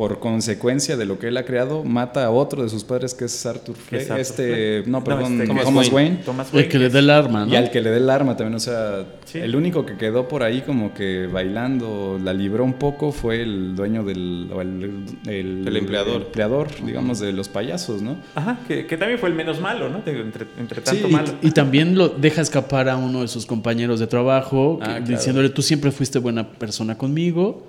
por 0.00 0.18
consecuencia 0.18 0.96
de 0.96 1.04
lo 1.04 1.18
que 1.18 1.28
él 1.28 1.36
ha 1.36 1.44
creado, 1.44 1.84
mata 1.84 2.24
a 2.24 2.30
otro 2.30 2.62
de 2.62 2.70
sus 2.70 2.84
padres, 2.84 3.12
que 3.12 3.26
es 3.26 3.44
Arthur 3.44 3.74
Que 3.74 3.80
Fleck, 3.82 4.00
es 4.00 4.10
Arthur 4.10 4.20
este, 4.22 4.44
Fleck. 4.78 4.86
no, 4.86 5.04
perdón, 5.04 5.32
este, 5.34 5.46
Thomas, 5.46 5.64
Thomas 5.64 5.92
Wayne. 5.92 5.94
Wayne. 6.10 6.22
Thomas 6.24 6.54
El 6.54 6.68
que 6.70 6.78
le 6.78 6.88
dé 6.88 6.98
el 7.00 7.10
arma, 7.10 7.44
¿no? 7.44 7.52
Y 7.52 7.56
al 7.56 7.70
que 7.70 7.82
le 7.82 7.90
dé 7.90 7.98
el 7.98 8.08
arma 8.08 8.34
también, 8.34 8.54
o 8.54 8.60
sea, 8.60 9.04
Sí. 9.26 9.40
el 9.40 9.54
único 9.54 9.84
que 9.84 9.98
quedó 9.98 10.26
por 10.26 10.42
ahí 10.42 10.62
como 10.62 10.94
que 10.94 11.26
bailando, 11.30 12.18
la 12.24 12.32
libró 12.32 12.64
un 12.64 12.72
poco, 12.78 13.12
fue 13.12 13.42
el 13.42 13.76
dueño 13.76 14.02
del, 14.02 14.48
o 14.54 14.62
el, 14.62 15.04
el- 15.26 15.68
El 15.68 15.76
empleador. 15.76 16.16
el 16.16 16.22
empleador, 16.22 16.68
digamos, 16.82 17.20
de 17.20 17.34
los 17.34 17.50
payasos, 17.50 18.00
¿no? 18.00 18.16
Ajá, 18.34 18.58
que, 18.66 18.86
que 18.86 18.96
también 18.96 19.18
fue 19.20 19.28
el 19.28 19.34
menos 19.34 19.60
malo, 19.60 19.90
¿no? 19.90 19.98
Entre, 19.98 20.46
entre 20.58 20.80
tanto 20.80 21.08
Sí, 21.08 21.12
malo. 21.12 21.28
Y 21.42 21.50
también 21.50 21.98
lo 21.98 22.08
deja 22.08 22.40
escapar 22.40 22.88
a 22.88 22.96
uno 22.96 23.20
de 23.20 23.28
sus 23.28 23.44
compañeros 23.44 24.00
de 24.00 24.06
trabajo, 24.06 24.78
que- 24.78 24.84
Ah, 24.84 24.96
claro. 24.96 25.04
diciéndole, 25.06 25.50
tú 25.50 25.60
siempre 25.60 25.90
fuiste 25.90 26.18
buena 26.18 26.48
persona 26.52 26.96
conmigo, 26.96 27.66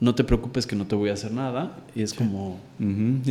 no 0.00 0.14
te 0.14 0.24
preocupes 0.24 0.66
que 0.66 0.74
no 0.76 0.86
te 0.86 0.94
voy 0.94 1.10
a 1.10 1.12
hacer 1.12 1.30
nada. 1.30 1.76
Y 1.94 2.00
es 2.02 2.14
como... 2.14 2.58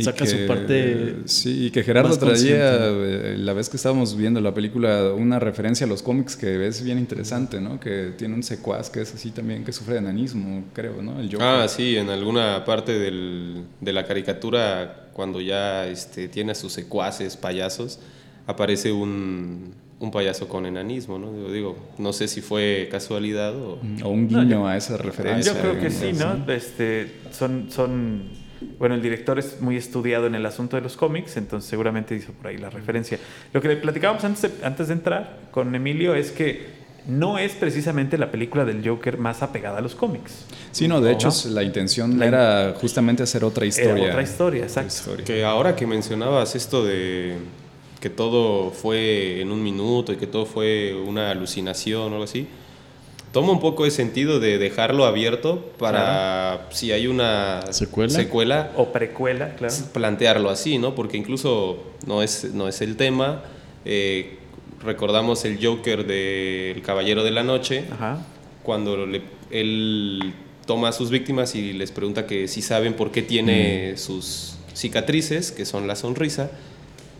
Saca 0.00 0.24
su 0.24 0.46
parte 0.46 1.16
Sí, 1.24 1.66
y 1.66 1.70
que 1.72 1.82
Gerardo 1.82 2.16
traía, 2.16 2.34
consciente. 2.34 3.32
eh, 3.34 3.38
la 3.38 3.52
vez 3.54 3.68
que 3.68 3.76
estábamos 3.76 4.16
viendo 4.16 4.40
la 4.40 4.54
película, 4.54 5.12
una 5.12 5.40
referencia 5.40 5.84
a 5.84 5.88
los 5.88 6.02
cómics 6.02 6.36
que 6.36 6.66
es 6.68 6.82
bien 6.84 6.98
interesante, 6.98 7.60
¿no? 7.60 7.80
Que 7.80 8.12
tiene 8.16 8.34
un 8.34 8.44
secuaz 8.44 8.88
que 8.88 9.00
es 9.02 9.12
así 9.12 9.30
también, 9.32 9.64
que 9.64 9.72
sufre 9.72 9.94
de 9.94 10.00
enanismo, 10.00 10.62
creo, 10.72 11.02
¿no? 11.02 11.18
El 11.20 11.26
Joker. 11.32 11.42
Ah, 11.46 11.66
sí, 11.68 11.96
en 11.96 12.08
alguna 12.08 12.64
parte 12.64 12.96
del- 12.98 13.64
de 13.80 13.92
la 13.92 14.06
caricatura, 14.06 15.08
cuando 15.12 15.40
ya 15.40 15.86
este, 15.88 16.28
tiene 16.28 16.52
a 16.52 16.54
sus 16.54 16.72
secuaces, 16.72 17.36
payasos, 17.36 17.98
aparece 18.46 18.92
un, 18.92 19.74
un 20.00 20.10
payaso 20.10 20.48
con 20.48 20.64
enanismo, 20.66 21.18
¿no? 21.18 21.30
Digo, 21.32 21.52
digo, 21.52 21.76
no 21.98 22.12
sé 22.14 22.26
si 22.26 22.40
fue 22.40 22.88
casualidad 22.90 23.54
o... 23.54 23.78
O 24.02 24.08
un 24.08 24.28
No, 24.28 24.40
guiño 24.40 24.60
yo- 24.60 24.66
a 24.66 24.76
esa 24.76 24.96
referencia. 24.96 25.52
Yo 25.52 25.60
creo 25.60 25.78
que 25.78 25.90
sí, 25.90 26.12
¿no? 26.14 26.50
Este, 26.52 27.12
son, 27.32 27.70
son, 27.70 28.22
bueno, 28.78 28.94
el 28.94 29.02
director 29.02 29.38
es 29.38 29.60
muy 29.60 29.76
estudiado 29.76 30.26
en 30.26 30.34
el 30.34 30.46
asunto 30.46 30.76
de 30.76 30.82
los 30.82 30.96
cómics, 30.96 31.36
entonces 31.36 31.68
seguramente 31.68 32.14
hizo 32.14 32.32
por 32.32 32.46
ahí 32.46 32.56
la 32.56 32.70
referencia. 32.70 33.18
Lo 33.52 33.60
que 33.60 33.68
le 33.68 33.76
platicábamos 33.76 34.24
antes 34.24 34.42
de, 34.60 34.66
antes 34.66 34.88
de 34.88 34.94
entrar 34.94 35.38
con 35.50 35.74
Emilio 35.74 36.14
es 36.14 36.30
que 36.32 36.80
no 37.06 37.38
es 37.38 37.52
precisamente 37.52 38.16
la 38.16 38.30
película 38.30 38.64
del 38.64 38.86
Joker 38.86 39.18
más 39.18 39.42
apegada 39.42 39.78
a 39.78 39.80
los 39.82 39.94
cómics. 39.94 40.44
Sí, 40.70 40.86
no, 40.88 41.00
de 41.02 41.10
¿No? 41.10 41.14
hecho 41.16 41.30
la 41.50 41.62
intención 41.62 42.18
La- 42.18 42.26
era 42.26 42.74
justamente 42.80 43.22
hacer 43.22 43.44
otra 43.44 43.66
historia. 43.66 43.92
Era 44.04 44.12
otra 44.12 44.22
historia, 44.22 44.62
exacto. 44.62 44.94
Historia. 44.94 45.24
Que 45.26 45.44
ahora 45.44 45.76
que 45.76 45.86
mencionabas 45.86 46.54
esto 46.56 46.84
de 46.84 47.36
que 48.00 48.10
todo 48.10 48.70
fue 48.70 49.40
en 49.40 49.52
un 49.52 49.62
minuto 49.62 50.12
y 50.12 50.16
que 50.16 50.26
todo 50.26 50.46
fue 50.46 50.94
una 50.94 51.30
alucinación 51.30 52.02
o 52.04 52.14
algo 52.14 52.24
así, 52.24 52.46
toma 53.32 53.52
un 53.52 53.60
poco 53.60 53.84
de 53.84 53.90
sentido 53.90 54.40
de 54.40 54.58
dejarlo 54.58 55.04
abierto 55.04 55.70
para 55.78 56.66
si 56.70 56.92
hay 56.92 57.06
una 57.06 57.60
¿Secuela? 57.72 58.12
secuela 58.12 58.72
O 58.76 58.86
precuela, 58.92 59.54
claro. 59.54 59.74
plantearlo 59.92 60.50
así, 60.50 60.78
¿no? 60.78 60.94
Porque 60.94 61.16
incluso 61.16 61.78
no 62.06 62.22
es, 62.22 62.52
no 62.54 62.68
es 62.68 62.80
el 62.80 62.96
tema. 62.96 63.42
eh, 63.84 64.36
recordamos 64.82 65.44
el 65.44 65.58
Joker 65.64 66.06
de 66.06 66.70
El 66.70 66.80
Caballero 66.82 67.22
de 67.22 67.30
la 67.30 67.42
Noche, 67.42 67.84
Ajá. 67.92 68.18
cuando 68.62 69.06
le- 69.06 69.20
él 69.50 70.32
toma 70.66 70.88
a 70.88 70.92
sus 70.92 71.10
víctimas 71.10 71.54
y 71.54 71.72
les 71.74 71.90
pregunta 71.92 72.26
que 72.26 72.48
si 72.48 72.62
saben 72.62 72.94
por 72.94 73.10
qué 73.12 73.20
tiene 73.22 73.96
sus 73.98 74.54
cicatrices, 74.74 75.52
que 75.52 75.64
son 75.66 75.86
la 75.86 75.96
sonrisa. 75.96 76.50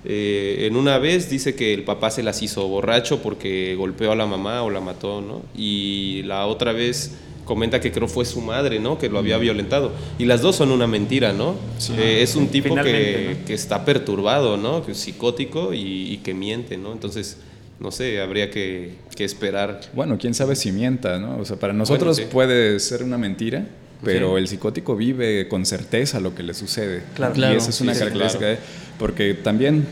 Eh, 0.04 0.66
en 0.66 0.76
una 0.76 0.98
vez 0.98 1.28
dice 1.28 1.54
que 1.54 1.74
el 1.74 1.82
papá 1.84 2.10
se 2.10 2.22
las 2.22 2.42
hizo 2.42 2.66
borracho 2.68 3.20
porque 3.22 3.74
golpeó 3.76 4.12
a 4.12 4.16
la 4.16 4.26
mamá 4.26 4.62
o 4.62 4.70
la 4.70 4.80
mató, 4.80 5.20
¿no? 5.20 5.42
Y 5.56 6.22
la 6.24 6.46
otra 6.46 6.72
vez 6.72 7.12
comenta 7.44 7.80
que 7.80 7.90
creo 7.92 8.06
fue 8.08 8.24
su 8.24 8.40
madre, 8.40 8.78
¿no? 8.78 8.96
Que 8.98 9.08
lo 9.08 9.18
había 9.18 9.36
violentado. 9.36 9.92
Y 10.18 10.24
las 10.24 10.40
dos 10.40 10.56
son 10.56 10.70
una 10.70 10.86
mentira, 10.86 11.32
¿no? 11.32 11.56
Eh, 11.98 12.20
es 12.22 12.36
un 12.36 12.48
tipo 12.48 12.74
que, 12.76 13.36
¿no? 13.40 13.46
que 13.46 13.54
está 13.54 13.84
perturbado, 13.84 14.56
¿no? 14.56 14.84
Que 14.86 14.92
es 14.92 14.98
psicótico 14.98 15.74
y, 15.74 16.12
y 16.12 16.16
que 16.18 16.32
miente, 16.32 16.76
¿no? 16.78 16.92
Entonces, 16.92 17.36
no 17.80 17.90
sé, 17.90 18.20
habría 18.20 18.50
que, 18.50 18.94
que 19.16 19.24
esperar. 19.24 19.80
Bueno, 19.94 20.16
quién 20.18 20.32
sabe 20.32 20.54
si 20.56 20.70
mienta, 20.72 21.18
¿no? 21.18 21.38
O 21.38 21.44
sea, 21.44 21.56
para 21.56 21.72
nosotros 21.72 22.16
sí. 22.18 22.24
puede 22.30 22.78
ser 22.78 23.02
una 23.02 23.18
mentira, 23.18 23.66
pero 24.04 24.36
Sí. 24.36 24.38
el 24.42 24.48
psicótico 24.48 24.96
vive 24.96 25.48
con 25.48 25.66
certeza 25.66 26.20
lo 26.20 26.34
que 26.34 26.42
le 26.42 26.54
sucede. 26.54 27.02
Claro. 27.16 27.32
Y 27.34 27.36
Claro, 27.36 27.58
esa 27.58 27.70
es 27.70 27.80
una 27.80 27.92
sí, 27.94 27.98
sí, 27.98 28.04
característica. 28.04 28.38
claro. 28.38 28.54
de- 28.60 28.89
Porque 29.00 29.32
también, 29.32 29.86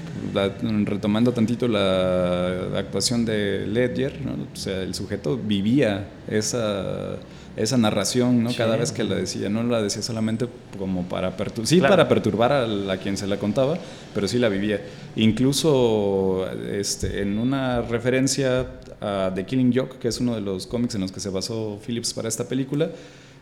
retomando 0.85 1.33
tantito 1.33 1.67
la 1.67 2.77
actuación 2.77 3.25
de 3.25 3.67
Ledger, 3.67 4.13
o 4.53 4.55
sea, 4.55 4.83
el 4.83 4.95
sujeto 4.95 5.39
vivía 5.39 6.09
esa, 6.29 7.17
esa 7.57 7.79
narración, 7.79 8.45
¿no? 8.45 8.55
Cada 8.55 8.77
vez 8.77 8.93
que 8.93 9.05
la 9.05 9.15
decía, 9.15 9.49
no 9.49 9.63
la 9.63 9.81
decía 9.81 10.03
solamente 10.03 10.47
como 10.79 11.09
para 11.09 11.39
perturbar, 11.39 11.67
sí 11.67 11.81
para 11.81 12.07
perturbar 12.07 12.53
a, 12.53 12.97
quien 12.99 13.17
se 13.17 13.27
la 13.27 13.39
contaba, 13.39 13.79
pero 14.15 14.29
sí 14.29 14.39
la 14.39 14.51
vivía. 14.51 14.83
Incluso 15.17 16.47
este, 16.71 17.23
en 17.23 17.39
una 17.39 17.81
referencia 17.81 18.67
a 19.01 19.33
The 19.35 19.47
Killing 19.47 19.73
Joke, 19.75 19.97
que 19.99 20.09
es 20.09 20.21
uno 20.21 20.35
de 20.35 20.43
los 20.43 20.67
cómics 20.67 20.95
en 20.97 21.01
los 21.01 21.13
que 21.13 21.21
se 21.21 21.31
basó 21.31 21.81
Phillips 21.87 22.13
para 22.13 22.29
esta 22.29 22.47
película, 22.47 22.91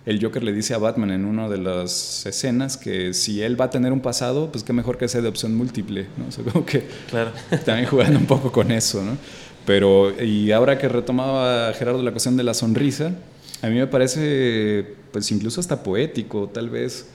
el 0.07 0.23
Joker 0.23 0.45
le 0.45 0.53
dice 0.53 0.73
a 0.73 0.79
Batman 0.79 1.11
en 1.11 1.25
una 1.25 1.49
de 1.49 1.59
las 1.59 2.25
escenas 2.27 2.77
que 2.77 3.13
si 3.13 3.43
él 3.43 3.61
va 3.61 3.67
a 3.67 3.71
tener 3.71 3.93
un 3.93 4.01
pasado, 4.01 4.51
pues 4.53 4.63
qué 4.63 4.73
mejor 4.73 4.99
que 4.99 5.09
sea 5.09 5.21
de 5.21 5.29
opción 5.29 5.55
múltiple, 5.57 6.07
¿no? 6.17 6.29
O 6.29 6.33
sea, 6.33 6.45
como 6.45 6.65
que 6.65 6.87
claro. 7.11 7.33
también 7.65 7.89
jugando 7.89 8.19
un 8.19 8.27
poco 8.27 8.53
con 8.53 8.71
eso, 8.71 9.03
¿no? 9.03 9.17
Pero, 9.67 10.23
y 10.23 10.53
ahora 10.53 10.79
que 10.79 10.89
retomaba 10.89 11.73
Gerardo 11.73 12.01
la 12.05 12.13
cuestión 12.13 12.37
de 12.37 12.45
la 12.45 12.55
sonrisa, 12.55 13.13
a 13.63 13.67
mí 13.67 13.75
me 13.75 13.89
parece, 13.89 14.95
pues 15.11 15.31
incluso 15.33 15.61
hasta 15.61 15.83
poético, 15.83 16.49
tal 16.55 16.71
vez, 16.71 17.09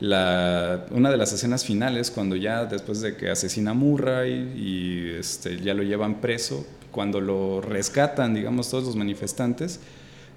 la, 0.00 0.86
una 0.90 1.12
de 1.12 1.16
las 1.16 1.32
escenas 1.32 1.64
finales, 1.64 2.10
cuando 2.10 2.34
ya 2.34 2.64
después 2.64 3.00
de 3.02 3.16
que 3.16 3.30
asesina 3.30 3.70
a 3.70 3.74
Murray 3.74 4.32
y 4.56 5.10
este, 5.16 5.60
ya 5.60 5.74
lo 5.74 5.84
llevan 5.84 6.20
preso, 6.20 6.66
cuando 6.90 7.20
lo 7.20 7.60
rescatan, 7.60 8.34
digamos, 8.34 8.68
todos 8.68 8.82
los 8.82 8.96
manifestantes, 8.96 9.78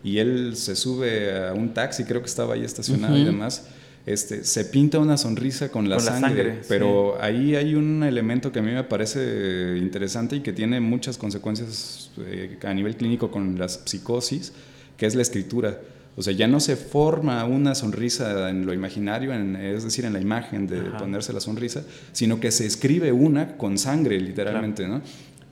y 0.06 0.20
él 0.20 0.56
se 0.56 0.76
sube 0.76 1.48
a 1.48 1.54
un 1.54 1.74
taxi, 1.74 2.04
creo 2.04 2.22
que 2.22 2.28
estaba 2.28 2.54
ahí 2.54 2.64
estacionado 2.64 3.18
y 3.18 3.26
demás, 3.26 3.66
este, 4.06 4.44
se 4.44 4.66
pinta 4.66 5.00
una 5.00 5.18
sonrisa 5.18 5.70
con 5.70 5.90
la, 5.90 6.00
sangre, 6.00 6.62
pero 6.70 7.20
ahí 7.20 7.56
hay 7.56 7.74
un 7.74 8.04
elemento 8.04 8.52
que 8.52 8.60
a 8.60 8.62
mí 8.62 8.72
me 8.72 8.84
parece 8.84 9.78
interesante 9.80 10.36
y 10.36 10.42
que 10.42 10.54
tiene 10.54 10.80
muchas 10.80 11.18
consecuencias 11.18 12.12
eh, 12.20 12.60
a 12.64 12.74
nivel 12.76 12.96
clínico 12.98 13.32
con 13.32 13.58
las 13.58 13.82
psicosis, 13.86 14.54
que 14.96 15.08
es 15.08 15.16
la 15.16 15.24
escritura. 15.24 15.80
O 16.16 16.22
sea, 16.22 16.34
ya 16.34 16.48
no 16.48 16.60
se 16.60 16.76
forma 16.76 17.44
una 17.46 17.74
sonrisa 17.74 18.52
en 18.52 18.68
lo 18.68 18.76
imaginario, 18.76 19.34
es 19.34 19.84
decir, 19.86 20.06
en 20.06 20.14
la 20.14 20.22
imagen 20.22 20.68
de 20.68 20.82
ponerse 21.00 21.34
la 21.34 21.40
sonrisa, 21.40 21.84
sino 22.12 22.40
que 22.40 22.52
se 22.52 22.68
escribe 22.68 23.12
una 23.12 23.58
con 23.58 23.80
sangre, 23.80 24.20
literalmente, 24.20 24.88
¿no? 24.88 25.02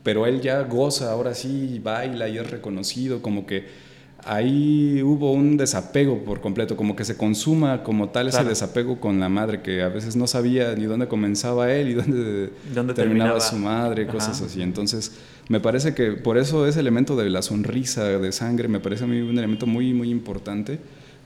Pero 0.04 0.28
él 0.28 0.42
ya 0.42 0.62
goza, 0.62 1.12
ahora 1.12 1.34
sí, 1.34 1.82
baila 1.84 2.30
y 2.30 2.38
es 2.38 2.52
reconocido, 2.52 3.24
como 3.24 3.48
que 3.48 3.93
ahí 4.26 5.02
hubo 5.04 5.34
un 5.34 5.58
desapego 5.58 6.20
por 6.20 6.42
completo, 6.42 6.76
como 6.78 6.96
que 6.96 7.06
se 7.06 7.18
consuma 7.18 7.84
como 7.84 8.10
tal 8.10 8.28
ese 8.28 8.44
desapego 8.44 9.00
con 9.00 9.20
la 9.20 9.30
madre, 9.30 9.62
que 9.62 9.82
a 9.82 9.90
veces 9.90 10.16
no 10.16 10.28
sabía 10.28 10.76
ni 10.76 10.86
dónde 10.86 11.08
comenzaba 11.08 11.72
él 11.72 11.90
y 11.90 11.94
dónde, 11.94 12.94
terminaba, 12.94 13.40
su 13.40 13.58
madre, 13.58 14.08
cosas 14.08 14.42
así. 14.42 14.62
Entonces, 14.62 15.14
me 15.50 15.60
parece 15.60 15.94
que 15.94 16.12
por 16.12 16.38
eso 16.38 16.68
ese 16.68 16.80
elemento 16.80 17.16
de 17.16 17.30
la 17.30 17.42
sonrisa 17.42 18.04
de 18.04 18.32
sangre 18.32 18.68
me 18.68 18.80
parece 18.80 19.04
a 19.04 19.08
mí 19.08 19.22
un 19.22 19.38
elemento 19.38 19.68
muy, 19.68 19.94
muy 19.94 20.10
importante, 20.10 20.80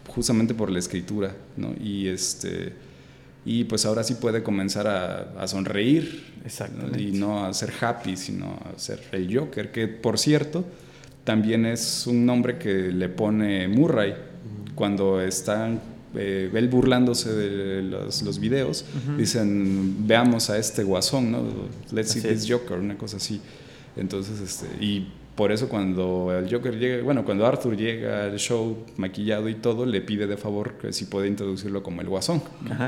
justamente 0.08 0.54
por 0.54 0.72
la 0.72 0.80
escritura, 0.80 1.36
¿no? 1.56 1.74
Y 1.80 2.08
este 2.08 2.88
y 3.50 3.64
pues 3.64 3.86
ahora 3.86 4.04
sí 4.04 4.16
puede 4.16 4.44
comenzar 4.44 4.88
a, 4.88 5.48
sonreír 5.48 6.26
y 6.98 7.14
no 7.14 7.46
a 7.46 7.54
ser 7.54 7.72
happy, 7.80 8.18
sino 8.18 8.60
a 8.66 8.78
ser 8.78 9.02
el 9.14 9.34
Joker, 9.34 9.72
que 9.72 9.88
por 9.88 10.20
cierto, 10.20 10.66
también 11.28 11.66
es 11.66 12.08
un 12.08 12.26
nombre 12.26 12.58
que 12.58 12.90
le 12.90 13.10
pone 13.10 13.68
Murray 13.68 14.14
cuando 14.76 15.20
están 15.20 15.82
eh, 16.16 16.50
él 16.54 16.70
burlándose 16.70 17.34
de 17.34 17.82
los, 17.82 18.22
los 18.22 18.40
videos, 18.40 18.86
dicen, 19.18 20.08
veamos 20.08 20.50
a 20.50 20.58
este 20.58 20.86
guasón, 20.86 21.34
¿no? 21.34 21.44
Let's 21.92 22.12
see 22.12 22.22
this 22.22 22.50
Joker, 22.50 22.80
una 22.80 22.98
cosa 22.98 23.18
así. 23.18 23.42
Entonces, 23.98 24.40
este, 24.40 24.68
y 24.82 25.10
por 25.38 25.52
eso 25.52 25.70
cuando 25.70 26.36
el 26.36 26.52
Joker 26.52 26.80
llega, 26.80 27.04
bueno, 27.04 27.24
cuando 27.24 27.46
Arthur 27.46 27.78
llega 27.78 28.24
al 28.24 28.40
show 28.40 28.76
maquillado 28.98 29.48
y 29.48 29.54
todo, 29.54 29.86
le 29.86 30.02
pide 30.02 30.26
de 30.26 30.36
favor 30.36 30.80
que 30.80 30.92
si 30.92 31.06
puede 31.06 31.28
introducirlo 31.28 31.84
como 31.84 32.02
el 32.02 32.10
guasón. 32.10 32.42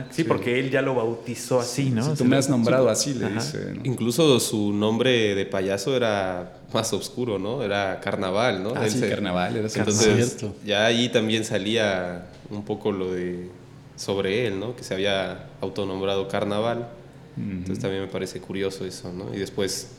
sí, 0.10 0.24
porque 0.24 0.60
él 0.60 0.72
ya 0.72 0.82
lo 0.82 0.96
bautizó 0.96 1.60
así, 1.60 1.92
¿no? 1.92 2.16
tú 2.16 2.26
me 2.26 2.38
has 2.38 2.50
nombrado 2.50 2.90
así, 2.90 3.14
le 3.14 3.30
dice. 3.30 3.76
Incluso 3.84 4.40
su 4.40 4.74
nombre 4.74 5.36
de 5.36 5.46
payaso 5.46 5.96
era 5.96 6.60
más 6.74 6.92
oscuro, 6.92 7.38
¿no? 7.38 7.62
Era 7.62 8.00
Carnaval, 8.00 8.64
¿no? 8.64 8.74
Ah, 8.76 8.90
sí, 8.90 9.00
Carnaval, 9.00 9.56
era 9.56 9.68
Entonces, 9.68 10.44
ya 10.66 10.88
ahí 10.88 11.10
también 11.10 11.46
salía 11.46 12.30
un 12.50 12.66
poco 12.66 12.92
lo 12.92 13.14
de 13.14 13.48
sobre 13.96 14.48
él, 14.48 14.60
¿no? 14.60 14.76
Que 14.76 14.84
se 14.84 14.96
había 14.96 15.50
autonombrado 15.62 16.28
Carnaval. 16.28 16.90
Entonces 17.38 17.80
también 17.80 18.02
me 18.02 18.10
parece 18.10 18.42
curioso 18.42 18.86
eso, 18.86 19.14
¿no? 19.14 19.34
Y 19.34 19.38
después 19.38 19.99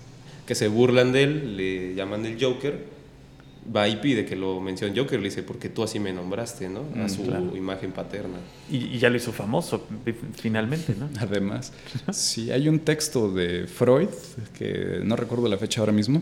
que 0.50 0.56
se 0.56 0.66
burlan 0.66 1.12
de 1.12 1.22
él, 1.22 1.56
le 1.56 1.94
llaman 1.94 2.26
el 2.26 2.36
Joker, 2.44 2.76
va 3.72 3.86
y 3.86 3.94
pide 3.98 4.24
que 4.24 4.34
lo 4.34 4.60
mencione 4.60 4.98
Joker, 4.98 5.20
le 5.20 5.28
dice, 5.28 5.44
porque 5.44 5.68
tú 5.68 5.84
así 5.84 6.00
me 6.00 6.12
nombraste, 6.12 6.68
¿no? 6.68 6.80
A 6.96 7.04
mm, 7.04 7.08
su 7.08 7.22
imagen 7.56 7.92
paterna. 7.92 8.38
Y, 8.68 8.98
ya 8.98 9.10
lo 9.10 9.16
hizo 9.16 9.30
famoso, 9.30 9.86
finalmente, 10.34 10.96
¿no? 10.98 11.08
Además, 11.20 11.72
sí, 12.10 12.50
hay 12.50 12.68
un 12.68 12.80
texto 12.80 13.32
de 13.32 13.68
Freud, 13.68 14.08
que 14.58 15.02
no 15.04 15.14
recuerdo 15.14 15.46
la 15.46 15.56
fecha 15.56 15.82
ahora 15.82 15.92
mismo, 15.92 16.20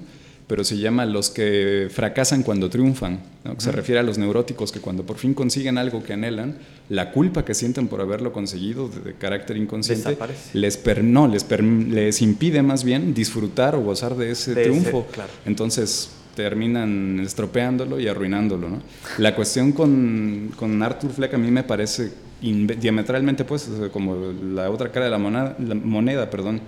pero 0.48 0.64
se 0.64 0.78
llama 0.78 1.04
Los 1.04 1.28
que 1.28 1.88
fracasan 1.90 2.42
cuando 2.42 2.70
triunfan, 2.70 3.20
que 3.44 3.60
se 3.60 3.70
refiere 3.70 4.00
a 4.00 4.02
los 4.02 4.16
neuróticos 4.16 4.72
que 4.72 4.80
cuando 4.80 5.04
por 5.04 5.18
fin 5.18 5.34
consiguen 5.34 5.76
algo 5.76 6.02
que 6.02 6.14
anhelan, 6.14 6.56
la 6.88 7.12
culpa 7.12 7.44
que 7.44 7.54
sienten 7.54 7.86
por 7.86 8.00
haberlo 8.00 8.32
conseguido 8.32 8.88
de, 8.88 9.12
carácter 9.12 9.58
inconsciente 9.58 10.16
les, 10.54 10.78
per, 10.78 11.04
no, 11.04 11.28
les, 11.28 11.46
les 11.60 12.22
impide 12.22 12.62
más 12.62 12.82
bien 12.82 13.12
disfrutar 13.12 13.74
o 13.74 13.82
gozar 13.82 14.16
de 14.16 14.30
ese 14.30 14.54
triunfo. 14.54 15.06
Entonces 15.44 16.10
terminan 16.34 17.20
estropeándolo 17.20 18.00
y 18.00 18.08
arruinándolo. 18.08 18.70
¿no? 18.70 18.82
La 19.18 19.34
cuestión 19.34 19.72
con, 19.72 20.50
con 20.56 20.82
Arthur 20.82 21.10
Fleck 21.10 21.34
a 21.34 21.38
mí 21.38 21.50
me 21.50 21.62
parece 21.62 22.10
diametralmente 22.40 23.44
pues 23.44 23.68
como 23.92 24.32
la 24.54 24.70
otra 24.70 24.90
cara 24.90 25.06
de 25.06 25.10
la 25.10 25.18
moneda, 25.18 25.56
la 25.58 25.74
moneda 25.74 26.30
perdón. 26.30 26.60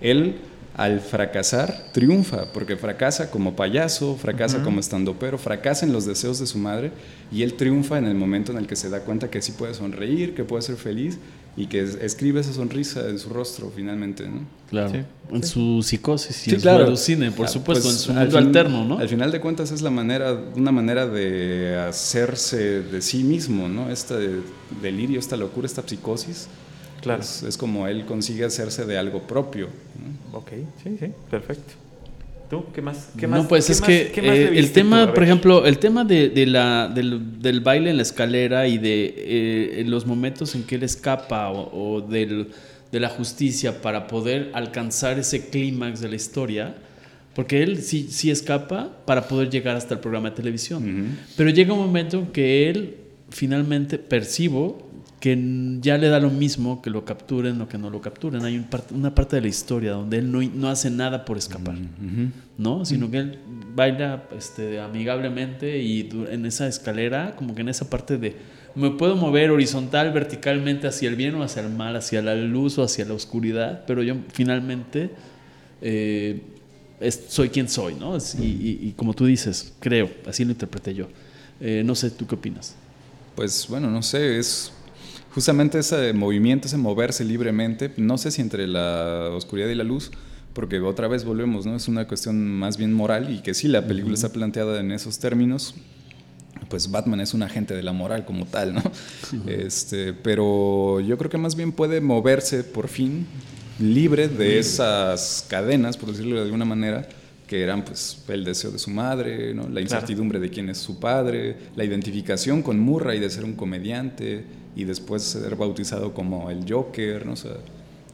Él 0.00 0.36
al 0.76 1.00
fracasar 1.00 1.90
triunfa, 1.92 2.46
porque 2.52 2.76
fracasa 2.76 3.30
como 3.30 3.54
payaso, 3.54 4.16
fracasa 4.16 4.62
como 4.62 4.80
estandopero, 4.80 5.36
fracasa 5.36 5.84
en 5.84 5.92
los 5.92 6.06
deseos 6.06 6.38
de 6.38 6.46
su 6.46 6.58
madre 6.58 6.92
y 7.30 7.42
él 7.42 7.54
triunfa 7.54 7.98
en 7.98 8.06
el 8.06 8.14
momento 8.14 8.52
en 8.52 8.58
el 8.58 8.66
que 8.66 8.76
se 8.76 8.88
da 8.88 9.00
cuenta 9.00 9.28
que 9.30 9.42
sí 9.42 9.52
puede 9.52 9.74
sonreír, 9.74 10.34
que 10.34 10.44
puede 10.44 10.62
ser 10.62 10.76
feliz 10.76 11.18
y 11.54 11.66
que 11.66 11.82
escribe 11.82 12.40
esa 12.40 12.54
sonrisa 12.54 13.10
en 13.10 13.18
su 13.18 13.28
rostro 13.28 13.70
finalmente, 13.74 14.26
¿no? 14.26 14.40
Claro, 14.70 15.04
en 15.30 15.44
su 15.44 15.82
psicosis 15.82 16.48
y 16.48 16.54
en 16.54 16.60
su 16.60 16.96
cine, 16.96 17.30
por 17.30 17.44
ah, 17.44 17.48
supuesto, 17.50 17.84
pues, 17.84 17.94
en 17.94 18.00
su 18.00 18.12
mundo 18.14 18.38
alterno, 18.38 18.84
¿no? 18.86 18.98
Al 18.98 19.08
final 19.08 19.30
de 19.30 19.40
cuentas 19.40 19.70
es 19.70 19.82
la 19.82 19.90
manera, 19.90 20.34
una 20.56 20.72
manera 20.72 21.06
de 21.06 21.76
hacerse 21.76 22.80
de 22.80 23.02
sí 23.02 23.22
mismo, 23.22 23.68
¿no? 23.68 23.90
Este 23.90 24.40
delirio, 24.80 25.20
esta 25.20 25.36
locura, 25.36 25.66
esta 25.66 25.82
psicosis 25.86 26.48
Claro. 27.02 27.22
Es, 27.22 27.56
como 27.58 27.88
él 27.88 28.06
consigue 28.06 28.44
hacerse 28.44 28.86
de 28.86 28.96
algo 28.96 29.22
propio. 29.22 29.68
Ok, 30.32 30.52
sí, 30.82 30.96
sí, 30.98 31.06
perfecto. 31.30 31.74
¿Tú 32.48 32.64
qué 32.72 32.80
más? 32.80 33.08
Qué 33.18 33.26
no, 33.26 33.48
pues 33.48 33.70
es 33.70 33.80
que 33.80 34.12
eh, 34.14 34.58
el 34.58 34.72
tema, 34.72 35.12
por 35.12 35.24
ejemplo, 35.24 35.66
el 35.66 35.78
tema 35.78 36.04
de, 36.04 36.46
la, 36.46 36.86
del, 36.86 37.60
baile 37.60 37.90
en 37.90 37.96
la 37.96 38.02
escalera 38.02 38.68
y 38.68 38.78
de 38.78 39.14
eh, 39.16 39.84
los 39.86 40.06
momentos 40.06 40.54
en 40.54 40.62
que 40.62 40.76
él 40.76 40.84
escapa 40.84 41.50
o, 41.50 42.00
de 42.02 42.46
la 42.92 43.08
justicia 43.08 43.82
para 43.82 44.06
poder 44.06 44.50
alcanzar 44.52 45.18
ese 45.18 45.48
clímax 45.48 46.00
de 46.00 46.08
la 46.10 46.16
historia, 46.16 46.76
porque 47.34 47.62
él 47.62 47.82
sí, 47.82 48.08
sí 48.10 48.30
escapa 48.30 48.90
para 49.06 49.26
poder 49.26 49.50
llegar 49.50 49.74
hasta 49.74 49.94
el 49.94 50.00
programa 50.00 50.30
de 50.30 50.36
televisión. 50.36 51.16
Pero 51.36 51.50
llega 51.50 51.72
un 51.72 51.80
momento 51.80 52.18
en 52.18 52.26
que 52.26 52.68
él 52.68 52.96
finalmente 53.30 53.98
percibo 53.98 54.91
que 55.22 55.38
ya 55.80 55.98
le 55.98 56.08
da 56.08 56.18
lo 56.18 56.30
mismo 56.30 56.82
que 56.82 56.90
lo 56.90 57.04
capturen 57.04 57.60
o 57.60 57.68
que 57.68 57.78
no 57.78 57.90
lo 57.90 58.00
capturen. 58.00 58.44
Hay 58.44 58.66
una 58.90 59.14
parte 59.14 59.36
de 59.36 59.42
la 59.42 59.46
historia 59.46 59.92
donde 59.92 60.18
él 60.18 60.32
no, 60.32 60.68
hace 60.68 60.90
nada 60.90 61.24
por 61.24 61.38
escapar, 61.38 61.76
¿no? 62.58 62.84
Sino 62.84 63.08
que 63.08 63.18
él 63.18 63.38
baila 63.72 64.24
este, 64.36 64.80
amigablemente 64.80 65.78
y 65.78 66.10
en 66.28 66.44
esa 66.44 66.66
escalera, 66.66 67.36
como 67.36 67.54
que 67.54 67.60
en 67.60 67.68
esa 67.68 67.88
parte 67.88 68.18
de 68.18 68.34
me 68.74 68.90
puedo 68.90 69.14
mover 69.14 69.52
horizontal, 69.52 70.12
verticalmente 70.12 70.88
hacia 70.88 71.08
el 71.08 71.14
bien 71.14 71.36
o 71.36 71.44
hacia 71.44 71.62
el 71.62 71.70
mal, 71.70 71.94
hacia 71.94 72.20
la 72.20 72.34
luz 72.34 72.78
o 72.78 72.82
hacia 72.82 73.04
la 73.04 73.14
oscuridad, 73.14 73.84
pero 73.86 74.02
yo 74.02 74.16
finalmente 74.32 75.10
eh, 75.82 76.42
soy 77.28 77.50
quien 77.50 77.68
soy, 77.68 77.94
¿no? 77.94 78.18
Y, 78.40 78.92
como 78.96 79.14
tú 79.14 79.26
dices, 79.26 79.72
creo, 79.78 80.10
así 80.26 80.44
lo 80.44 80.50
interpreté 80.50 80.94
yo. 80.94 81.06
Eh, 81.60 81.84
no 81.86 81.94
sé, 81.94 82.10
¿tú 82.10 82.26
qué 82.26 82.34
opinas? 82.34 82.74
Pues 83.36 83.68
bueno, 83.68 83.88
no 83.88 84.02
sé, 84.02 84.40
es 84.40 84.72
justamente 85.34 85.78
ese 85.78 86.12
movimiento, 86.12 86.68
ese 86.68 86.76
moverse 86.76 87.24
libremente, 87.24 87.92
no 87.96 88.18
sé 88.18 88.30
si 88.30 88.40
entre 88.40 88.66
la 88.66 89.30
oscuridad 89.32 89.68
y 89.68 89.74
la 89.74 89.84
luz, 89.84 90.10
porque 90.52 90.80
otra 90.80 91.08
vez 91.08 91.24
volvemos, 91.24 91.66
¿no? 91.66 91.76
Es 91.76 91.88
una 91.88 92.06
cuestión 92.06 92.46
más 92.46 92.76
bien 92.76 92.92
moral 92.92 93.32
y 93.32 93.40
que 93.40 93.54
sí, 93.54 93.68
la 93.68 93.86
película 93.86 94.14
está 94.14 94.30
planteada 94.30 94.80
en 94.80 94.92
esos 94.92 95.18
términos, 95.18 95.74
pues 96.68 96.90
Batman 96.90 97.20
es 97.20 97.34
un 97.34 97.42
agente 97.42 97.74
de 97.74 97.82
la 97.82 97.92
moral 97.92 98.24
como 98.24 98.46
tal, 98.46 98.74
¿no? 98.74 98.82
Este, 99.46 100.12
pero 100.12 101.00
yo 101.00 101.16
creo 101.16 101.30
que 101.30 101.38
más 101.38 101.56
bien 101.56 101.72
puede 101.72 102.00
moverse 102.00 102.64
por 102.64 102.88
fin 102.88 103.26
libre 103.78 104.28
de 104.28 104.58
esas 104.58 105.46
cadenas, 105.48 105.96
por 105.96 106.10
decirlo 106.10 106.36
de 106.36 106.42
alguna 106.42 106.66
manera, 106.66 107.08
que 107.46 107.62
eran 107.62 107.84
pues 107.84 108.22
el 108.28 108.44
deseo 108.44 108.70
de 108.70 108.78
su 108.78 108.90
madre, 108.90 109.52
¿no? 109.54 109.68
la 109.68 109.80
incertidumbre 109.80 110.38
de 110.38 110.48
quién 110.48 110.70
es 110.70 110.78
su 110.78 110.98
padre, 110.98 111.56
la 111.76 111.84
identificación 111.84 112.62
con 112.62 112.78
Murray 112.78 113.18
de 113.18 113.28
ser 113.28 113.44
un 113.44 113.54
comediante 113.54 114.44
y 114.76 114.84
después 114.84 115.22
ser 115.22 115.56
bautizado 115.56 116.12
como 116.14 116.50
el 116.50 116.64
Joker, 116.70 117.26
¿no? 117.26 117.32
O 117.32 117.36
sea, 117.36 117.52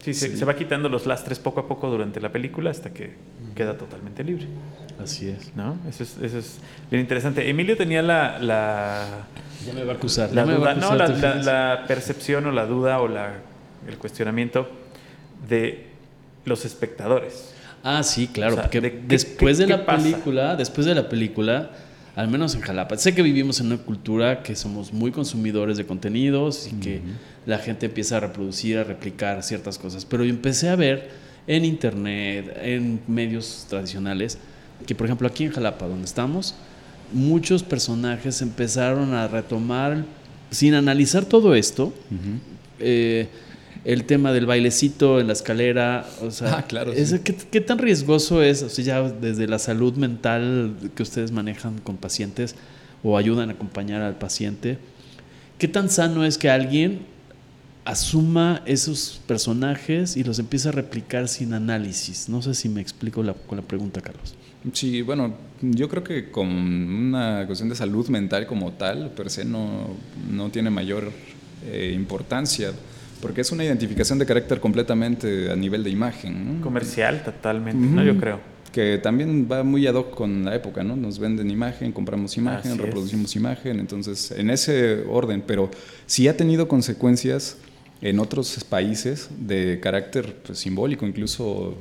Sí, 0.00 0.14
se, 0.14 0.36
se 0.36 0.44
va 0.44 0.54
quitando 0.54 0.88
los 0.88 1.06
lastres 1.06 1.40
poco 1.40 1.58
a 1.60 1.66
poco 1.68 1.90
durante 1.90 2.20
la 2.20 2.30
película 2.30 2.70
hasta 2.70 2.90
que 2.94 3.14
queda 3.56 3.76
totalmente 3.76 4.22
libre. 4.22 4.46
Así 5.02 5.28
es. 5.28 5.54
¿no? 5.56 5.76
Eso, 5.88 6.04
es, 6.04 6.16
eso 6.22 6.38
es 6.38 6.58
bien 6.88 7.00
interesante. 7.02 7.48
Emilio 7.50 7.76
tenía 7.76 8.00
la, 8.00 8.38
la, 8.38 9.26
Ya 9.66 9.72
me 9.72 9.82
va 9.84 9.94
a 9.94 9.96
acusar. 9.96 10.32
la 10.32 10.44
va 10.44 10.52
a 10.52 10.54
duda, 10.56 10.74
no, 10.74 10.86
acusar, 10.90 10.96
la, 10.98 11.06
¿te 11.06 11.42
la- 11.44 11.78
la 11.80 11.86
percepción 11.88 12.46
o 12.46 12.52
la 12.52 12.64
duda 12.66 13.00
o 13.00 13.08
la, 13.08 13.34
el 13.88 13.98
cuestionamiento 13.98 14.68
de 15.48 15.86
los 16.44 16.64
espectadores. 16.64 17.52
Ah, 17.82 18.02
sí, 18.04 18.28
claro, 18.28 18.52
O 18.52 18.54
sea, 18.54 18.62
porque 18.64 18.80
¿de 18.80 18.92
qué- 18.92 19.02
después 19.06 19.56
qué- 19.58 19.64
de 19.66 19.72
qué 19.72 19.78
la 19.78 19.84
pasa? 19.86 20.02
película, 20.04 20.56
después 20.56 20.86
de 20.86 20.94
la 20.94 21.08
película, 21.08 21.70
al 22.18 22.26
menos 22.26 22.56
en 22.56 22.62
Jalapa, 22.62 22.96
sé 22.96 23.14
que 23.14 23.22
vivimos 23.22 23.60
en 23.60 23.66
una 23.66 23.76
cultura 23.76 24.42
que 24.42 24.56
somos 24.56 24.92
muy 24.92 25.12
consumidores 25.12 25.76
de 25.76 25.86
contenidos 25.86 26.66
y 26.66 26.74
que 26.80 27.00
la 27.46 27.58
gente 27.58 27.86
empieza 27.86 28.16
a 28.16 28.20
reproducir, 28.20 28.76
a 28.76 28.82
replicar 28.82 29.40
ciertas 29.44 29.78
cosas, 29.78 30.04
pero 30.04 30.24
yo 30.24 30.30
empecé 30.30 30.68
a 30.68 30.74
ver 30.74 31.10
en 31.46 31.64
internet, 31.64 32.58
en 32.60 33.00
medios 33.06 33.66
tradicionales, 33.68 34.36
que 34.84 34.96
por 34.96 35.06
ejemplo 35.06 35.28
aquí 35.28 35.44
en 35.44 35.52
Jalapa, 35.52 35.86
donde 35.86 36.06
estamos, 36.06 36.56
muchos 37.12 37.62
personajes 37.62 38.42
empezaron 38.42 39.14
a 39.14 39.28
retomar, 39.28 40.04
sin 40.50 40.74
analizar 40.74 41.24
todo 41.24 41.54
esto, 41.54 41.94
eh, 42.80 43.28
el 43.84 44.04
tema 44.04 44.32
del 44.32 44.46
bailecito 44.46 45.20
en 45.20 45.28
la 45.28 45.32
escalera, 45.32 46.06
o 46.22 46.30
sea, 46.30 46.58
Ah, 46.58 46.62
claro, 46.66 46.92
es- 46.92 47.10
sí. 47.10 47.18
¿qué, 47.20 47.34
qué 47.34 47.60
tan 47.60 47.78
riesgoso 47.78 48.42
es, 48.42 48.62
o 48.62 48.68
sea, 48.68 48.84
ya 48.84 49.02
desde 49.02 49.46
la 49.46 49.58
salud 49.58 49.94
mental 49.94 50.74
que 50.94 51.02
ustedes 51.02 51.30
manejan 51.32 51.78
con 51.78 51.96
pacientes 51.96 52.54
o 53.02 53.16
ayudan 53.16 53.50
a 53.50 53.52
acompañar 53.52 54.02
al 54.02 54.16
paciente, 54.18 54.78
qué 55.58 55.68
tan 55.68 55.88
sano 55.90 56.24
es 56.24 56.36
que 56.38 56.50
alguien 56.50 57.00
asuma 57.84 58.62
esos 58.66 59.20
personajes 59.26 60.16
y 60.16 60.24
los 60.24 60.38
empiece 60.38 60.68
a 60.68 60.72
replicar 60.72 61.28
sin 61.28 61.54
análisis? 61.54 62.28
No 62.28 62.42
sé 62.42 62.54
si 62.54 62.68
me 62.68 62.80
explico 62.80 63.22
la- 63.22 63.34
con 63.34 63.56
la 63.56 63.62
pregunta, 63.64 64.00
Carlos. 64.00 64.34
Sí, 64.72 65.00
bueno, 65.02 65.34
yo 65.62 65.88
creo 65.88 66.02
que 66.04 66.30
con 66.30 66.48
una 66.48 67.44
cuestión 67.46 67.68
de 67.70 67.76
salud 67.76 68.08
mental 68.08 68.46
como 68.46 68.72
tal, 68.72 69.10
per 69.12 69.30
se 69.30 69.44
no, 69.44 69.88
no 70.30 70.50
tiene 70.50 70.68
mayor 70.68 71.10
eh, 71.66 71.92
importancia, 71.94 72.72
porque 73.20 73.40
es 73.40 73.52
una 73.52 73.64
identificación 73.64 74.18
de 74.18 74.26
carácter 74.26 74.60
completamente 74.60 75.50
a 75.50 75.56
nivel 75.56 75.84
de 75.84 75.90
imagen. 75.90 76.58
¿no? 76.58 76.62
Comercial, 76.62 77.22
totalmente, 77.24 77.84
¿no? 77.86 78.02
Ujú. 78.02 78.12
Yo 78.12 78.20
creo. 78.20 78.40
Que 78.72 78.98
también 78.98 79.48
va 79.50 79.62
muy 79.64 79.86
ad 79.86 79.94
hoc 79.94 80.14
con 80.14 80.44
la 80.44 80.54
época, 80.54 80.84
¿no? 80.84 80.94
Nos 80.94 81.18
venden 81.18 81.50
imagen, 81.50 81.90
compramos 81.90 82.36
imagen, 82.36 82.72
Así 82.72 82.80
es. 82.80 82.86
reproducimos 82.86 83.34
imagen, 83.34 83.80
entonces 83.80 84.30
en 84.30 84.50
ese 84.50 85.04
orden, 85.08 85.42
pero 85.46 85.70
sí 86.06 86.28
ha 86.28 86.36
tenido 86.36 86.68
consecuencias 86.68 87.56
en 88.00 88.20
otros 88.20 88.62
países 88.64 89.28
de 89.38 89.80
carácter 89.80 90.36
pues, 90.46 90.58
simbólico, 90.58 91.06
incluso 91.06 91.76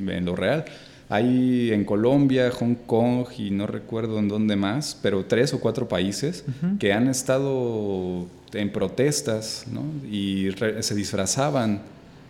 en 0.00 0.24
lo 0.24 0.34
real. 0.34 0.64
Hay 1.08 1.72
en 1.72 1.84
Colombia, 1.84 2.50
Hong 2.52 2.74
Kong 2.86 3.26
y 3.38 3.50
no 3.50 3.66
recuerdo 3.66 4.18
en 4.18 4.28
dónde 4.28 4.56
más, 4.56 4.98
pero 5.02 5.24
tres 5.26 5.52
o 5.52 5.60
cuatro 5.60 5.88
países 5.88 6.44
que 6.78 6.92
han 6.92 7.08
estado 7.08 8.26
en 8.54 8.70
protestas 8.72 9.66
¿no? 9.70 9.82
y 10.10 10.50
re- 10.50 10.82
se 10.82 10.94
disfrazaban 10.94 11.82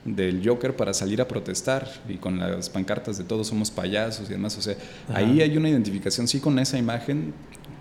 del 0.05 0.43
Joker 0.45 0.75
para 0.75 0.93
salir 0.95 1.21
a 1.21 1.29
protestar 1.29 1.89
y 2.09 2.15
con 2.17 2.41
las 2.41 2.69
pancartas 2.71 3.19
de 3.19 3.25
todos 3.25 3.47
somos 3.47 3.71
payasos 3.71 4.29
y 4.29 4.33
demás. 4.33 4.59
O 4.59 4.63
sea, 4.63 4.75
ahí 5.15 5.41
hay 5.43 5.57
una 5.57 5.69
identificación 5.69 6.27
sí 6.27 6.41
con 6.41 6.59
esa 6.59 6.77
imagen, 6.77 7.33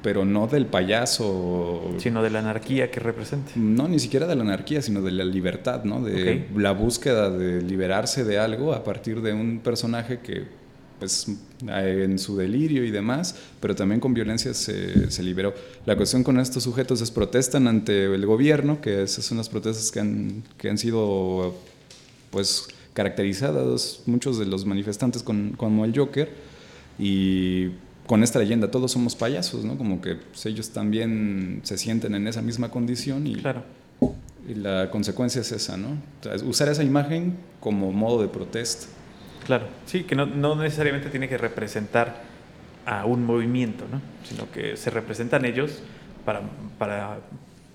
pero 0.04 0.24
no 0.24 0.46
del 0.46 0.68
payaso. 0.68 1.96
Sino 1.98 2.22
de 2.22 2.30
la 2.30 2.39
anarquía 2.39 2.92
que 2.92 3.00
representa. 3.00 3.52
No, 3.56 3.88
ni 3.88 3.98
siquiera 3.98 4.28
de 4.28 4.36
la 4.36 4.44
anarquía, 4.44 4.84
sino 4.84 5.02
de 5.02 5.12
la 5.12 5.24
libertad, 5.26 5.84
¿no? 5.84 6.04
De 6.04 6.46
la 6.56 6.74
búsqueda 6.74 7.32
de 7.32 7.62
liberarse 7.64 8.24
de 8.24 8.38
algo 8.38 8.74
a 8.74 8.84
partir 8.84 9.22
de 9.22 9.34
un 9.34 9.60
personaje 9.64 10.20
que, 10.20 10.46
pues, 11.02 11.26
eh, 11.68 12.04
en 12.06 12.20
su 12.20 12.38
delirio 12.38 12.86
y 12.86 12.91
demás, 12.91 13.34
pero 13.60 13.74
también 13.74 13.99
con 13.99 14.14
violencia 14.14 14.54
se, 14.54 15.10
se 15.10 15.24
liberó. 15.24 15.52
La 15.88 15.97
cuestión 15.97 16.24
con 16.24 16.39
estos 16.39 16.62
sujetos 16.62 17.02
es 17.02 17.10
protestan 17.10 17.68
ante 17.68 18.06
el 18.06 18.24
gobierno, 18.28 18.82
que 18.82 19.02
esas 19.02 19.26
son 19.26 19.39
las 19.39 19.49
protestas 19.49 19.89
que 19.89 19.99
han, 19.99 20.43
que 20.60 20.70
han 20.70 20.78
sido, 20.78 21.56
pues, 22.30 22.68
caracterizadas, 22.93 24.02
muchos 24.06 24.38
de 24.38 24.45
los 24.45 24.68
manifestantes 24.68 25.24
con, 25.24 25.54
como 25.58 25.86
el 25.86 25.97
Joker, 25.97 26.30
y 26.99 27.70
con 28.06 28.22
esta 28.22 28.38
leyenda, 28.38 28.70
todos 28.70 28.91
somos 28.91 29.16
payasos, 29.16 29.66
¿no? 29.66 29.80
Como 29.80 30.02
que 30.02 30.18
pues, 30.18 30.45
ellos 30.45 30.70
también 30.70 31.62
se 31.64 31.80
sienten 31.80 32.14
en 32.14 32.28
esa 32.28 32.43
misma 32.43 32.70
condición 32.70 33.26
y, 33.26 33.38
Claro. 33.38 33.64
y 34.47 34.54
la 34.54 34.91
consecuencia 34.91 35.41
es 35.41 35.52
esa, 35.52 35.78
¿no? 35.78 35.97
O 36.20 36.24
sea, 36.24 36.36
usar 36.47 36.70
esa 36.70 36.84
imagen 36.84 37.38
como 37.60 37.91
modo 37.91 38.22
de 38.22 38.28
protesta. 38.28 38.86
Claro, 39.46 39.66
sí, 39.86 40.04
que 40.04 40.16
no, 40.16 40.26
no 40.26 40.56
necesariamente 40.56 41.10
tiene 41.10 41.28
que 41.28 41.38
representar 41.38 42.22
a 42.86 43.06
un 43.06 43.26
movimiento, 43.26 43.86
¿no? 43.92 44.02
sino 44.28 44.50
que 44.52 44.76
se 44.78 44.89
representan 44.89 45.46
ellos 45.46 45.82
para, 46.26 46.42
para, 46.80 47.18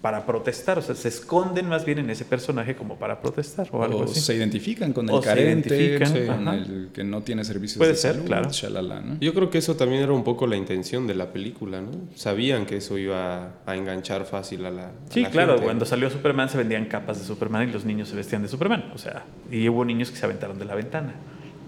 para 0.03 0.25
protestar, 0.27 0.79
o 0.79 0.83
sea, 0.83 0.95
se 0.95 1.09
esconden 1.09 1.69
más 1.69 1.85
bien 1.85 1.99
en 1.99 2.11
ese 2.11 2.25
personaje 2.25 2.75
como 2.77 2.97
para 2.97 3.21
protestar 3.21 3.69
o 3.73 3.83
algo 3.83 4.01
O 4.01 4.05
así. 4.05 4.21
se 4.21 4.35
identifican 4.35 4.93
con 4.93 5.09
O 5.11 5.17
el 5.19 5.23
se 5.23 5.29
carente, 5.29 5.77
identifican, 5.77 6.27
con 6.45 6.49
el 6.55 6.89
que 6.93 7.03
no 7.05 7.23
tiene 7.23 7.45
servicios 7.45 7.79
Puede 7.79 7.93
de 7.93 7.97
ser, 7.97 8.13
salud, 8.15 8.27
claro. 8.27 8.51
shalala, 8.51 9.01
¿no? 9.01 9.17
Yo 9.21 9.35
creo 9.35 9.51
que 9.51 9.59
eso 9.59 9.75
también 9.77 10.03
era 10.03 10.13
un 10.13 10.23
poco 10.25 10.47
la 10.47 10.57
intención 10.57 11.07
de 11.07 11.15
la 11.15 11.33
película, 11.33 11.81
¿no? 11.81 11.91
Sabían 12.15 12.67
que 12.67 12.77
eso 12.77 12.99
iba 12.99 13.51
a 13.67 13.77
enganchar 13.77 14.25
fácil 14.25 14.65
a 14.67 14.71
la. 14.71 14.87
a 14.87 14.91
Sí, 15.11 15.23
la 15.23 15.31
claro, 15.31 15.53
gente, 15.53 15.65
cuando 15.67 15.85
salió 15.85 16.09
Superman 16.11 16.49
se 16.49 16.59
vendían 16.59 16.85
capas 16.87 17.19
de 17.19 17.25
Superman 17.25 17.69
y 17.69 17.73
los 17.73 17.85
niños 17.85 18.09
se 18.09 18.17
vestían 18.17 18.43
de 18.43 18.49
Superman, 18.49 18.91
o 18.95 18.99
sea, 18.99 19.25
y 19.51 19.69
hubo 19.69 19.85
niños 19.85 20.11
que 20.11 20.17
se 20.17 20.25
aventaron 20.25 20.59
de 20.59 20.65
la 20.65 20.75
ventana. 20.75 21.15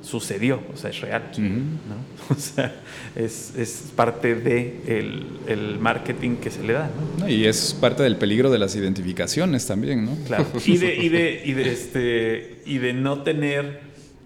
Sucedió, 0.02 0.62
o 0.72 0.76
sea, 0.76 0.90
es 0.90 1.00
real. 1.00 1.22
¿no? 1.38 2.08
O 2.30 2.34
sea, 2.34 2.74
es, 3.16 3.54
es 3.56 3.90
parte 3.96 4.34
de 4.34 4.82
el, 4.86 5.26
el 5.46 5.78
marketing 5.78 6.36
que 6.36 6.50
se 6.50 6.62
le 6.62 6.74
da, 6.74 6.90
¿no? 7.18 7.28
Y 7.28 7.46
es 7.46 7.72
parte 7.72 8.02
del 8.02 8.16
peligro 8.16 8.50
de 8.50 8.58
las 8.58 8.76
identificaciones 8.76 9.66
también, 9.66 10.04
¿no? 10.04 10.16
Claro. 10.26 10.46
Y 10.66 10.76
de, 10.76 10.94
y 10.94 11.08
de, 11.08 11.42
y 11.44 11.52
de, 11.54 11.72
este, 11.72 12.62
y 12.66 12.78
de 12.78 12.92
no 12.92 13.22
tener 13.22 13.80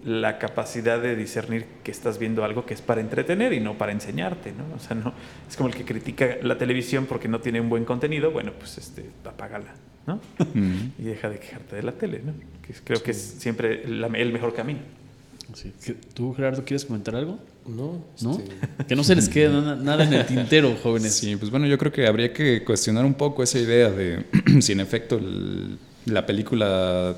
la 0.05 0.37
capacidad 0.37 1.01
de 1.01 1.15
discernir 1.15 1.65
que 1.83 1.91
estás 1.91 2.19
viendo 2.19 2.43
algo 2.43 2.65
que 2.65 2.73
es 2.73 2.81
para 2.81 2.99
entretener 2.99 3.53
y 3.53 3.61
no 3.61 3.77
para 3.77 3.93
enseñarte, 3.93 4.51
¿no? 4.51 4.65
O 4.75 4.79
sea, 4.79 4.95
no, 4.95 5.13
es 5.49 5.55
como 5.55 5.69
el 5.69 5.75
que 5.75 5.85
critica 5.85 6.37
la 6.41 6.57
televisión 6.57 7.05
porque 7.05 7.27
no 7.27 7.39
tiene 7.39 7.61
un 7.61 7.69
buen 7.69 7.85
contenido, 7.85 8.31
bueno, 8.31 8.51
pues 8.57 8.77
este, 8.77 9.05
apágala, 9.23 9.73
¿no? 10.05 10.19
Y 10.99 11.03
deja 11.03 11.29
de 11.29 11.39
quejarte 11.39 11.77
de 11.77 11.83
la 11.83 11.93
tele, 11.93 12.21
¿no? 12.25 12.33
Que 12.65 12.73
creo 12.83 13.01
que 13.01 13.11
es 13.11 13.17
siempre 13.17 13.83
el 13.83 14.33
mejor 14.33 14.53
camino. 14.53 14.79
Sí. 15.53 15.71
¿Qué- 15.85 15.93
¿Tú, 16.13 16.33
Gerardo, 16.33 16.63
quieres 16.65 16.85
comentar 16.85 17.15
algo? 17.15 17.39
No, 17.67 18.03
¿No? 18.21 18.31
este, 18.39 18.51
Que 18.87 18.95
no 18.95 19.03
se 19.03 19.15
les 19.15 19.29
quede 19.29 19.49
na- 19.49 19.75
nada 19.75 20.03
en 20.03 20.13
el 20.13 20.25
tintero, 20.25 20.75
jóvenes. 20.83 21.13
Sí, 21.13 21.35
pues 21.35 21.49
bueno, 21.51 21.65
yo 21.67 21.77
creo 21.77 21.91
que 21.91 22.07
habría 22.07 22.33
que 22.33 22.63
cuestionar 22.63 23.05
un 23.05 23.13
poco 23.13 23.43
esa 23.43 23.59
idea 23.59 23.89
de 23.89 24.25
si 24.61 24.71
en 24.73 24.79
efecto 24.79 25.17
el- 25.17 25.77
la 26.05 26.25
película, 26.25 27.15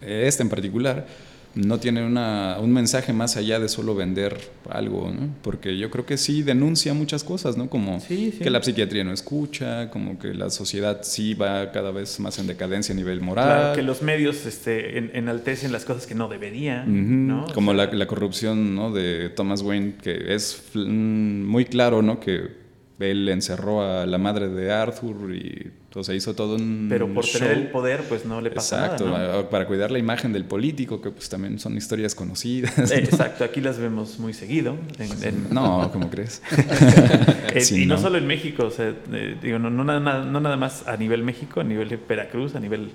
esta 0.00 0.42
en 0.42 0.48
particular, 0.48 1.06
no 1.54 1.78
tiene 1.78 2.04
una, 2.04 2.56
un 2.60 2.72
mensaje 2.72 3.12
más 3.12 3.36
allá 3.36 3.60
de 3.60 3.68
solo 3.68 3.94
vender 3.94 4.36
algo, 4.68 5.10
¿no? 5.10 5.28
Porque 5.42 5.76
yo 5.78 5.88
creo 5.90 6.04
que 6.04 6.16
sí 6.16 6.42
denuncia 6.42 6.94
muchas 6.94 7.22
cosas, 7.22 7.56
¿no? 7.56 7.70
Como 7.70 8.00
Sí, 8.00 8.32
sí. 8.32 8.38
que 8.42 8.50
la 8.50 8.62
psiquiatría 8.62 9.04
no 9.04 9.12
escucha, 9.12 9.88
como 9.90 10.18
que 10.18 10.34
la 10.34 10.50
sociedad 10.50 11.00
sí 11.02 11.34
va 11.34 11.70
cada 11.70 11.92
vez 11.92 12.18
más 12.18 12.38
en 12.38 12.46
decadencia 12.48 12.92
a 12.92 12.96
nivel 12.96 13.20
moral. 13.20 13.46
Claro, 13.46 13.74
que 13.76 13.82
los 13.82 14.02
medios 14.02 14.46
este, 14.46 14.98
en- 14.98 15.10
enaltecen 15.14 15.70
las 15.70 15.84
cosas 15.84 16.06
que 16.06 16.14
no 16.14 16.28
deberían, 16.28 17.26
¿no? 17.28 17.44
O 17.44 17.52
Como 17.54 17.72
sea, 17.74 17.86
la, 17.86 17.92
la 17.92 18.06
corrupción 18.06 18.74
¿no? 18.74 18.92
de 18.92 19.30
Thomas 19.30 19.62
Wayne, 19.62 19.94
que 20.02 20.34
es 20.34 20.60
mm, 20.74 21.44
muy 21.44 21.64
claro, 21.66 22.02
¿no? 22.02 22.18
Que 22.20 22.63
él 23.00 23.28
encerró 23.28 23.82
a 23.82 24.06
la 24.06 24.18
madre 24.18 24.48
de 24.48 24.70
Arthur 24.72 25.34
y 25.34 25.70
o 25.96 26.02
sea, 26.02 26.14
hizo 26.14 26.34
todo 26.34 26.56
un 26.56 26.86
Pero 26.88 27.12
por 27.14 27.24
show. 27.24 27.40
tener 27.40 27.56
el 27.56 27.68
poder, 27.68 28.02
pues 28.08 28.24
no 28.24 28.40
le 28.40 28.50
pasa 28.50 28.84
Exacto, 28.84 29.08
nada, 29.10 29.42
¿no? 29.42 29.50
para 29.50 29.66
cuidar 29.66 29.92
la 29.92 29.98
imagen 30.00 30.32
del 30.32 30.44
político, 30.44 31.00
que 31.00 31.10
pues 31.10 31.28
también 31.28 31.58
son 31.60 31.76
historias 31.76 32.14
conocidas. 32.16 32.90
Eh, 32.90 32.98
Exacto, 32.98 33.44
aquí 33.44 33.60
las 33.60 33.78
vemos 33.78 34.18
muy 34.18 34.32
seguido. 34.34 34.76
en- 34.98 35.22
en- 35.24 35.46
No, 35.54 35.90
¿cómo 35.92 36.10
crees? 36.10 36.42
Eh, 37.54 37.60
Sí, 37.60 37.82
y 37.82 37.86
no. 37.86 37.94
no. 37.94 38.00
solo 38.00 38.18
en 38.18 38.26
México, 38.26 38.64
o 38.66 38.70
sea, 38.70 38.92
eh, 39.12 39.36
digo, 39.40 39.60
no, 39.60 39.70
no, 39.70 39.84
nada, 39.84 40.24
no 40.24 40.40
nada 40.40 40.56
más 40.56 40.86
a 40.88 40.96
nivel 40.96 41.22
México, 41.22 41.60
a 41.60 41.64
nivel 41.64 41.88
de 41.88 41.96
Veracruz, 41.96 42.56
a 42.56 42.60
nivel... 42.60 42.90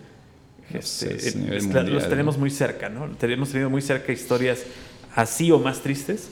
este, 0.73 1.15
es 1.15 1.35
nivel 1.37 1.57
está- 1.59 1.83
los 1.83 2.09
tenemos 2.09 2.37
muy 2.37 2.49
cerca, 2.49 2.89
¿no? 2.89 3.07
Tenemos 3.17 3.49
tenido 3.51 3.69
muy 3.69 3.81
cerca 3.81 4.11
historias 4.11 4.63
así 5.15 5.49
o 5.51 5.59
más 5.59 5.79
tristes 5.81 6.29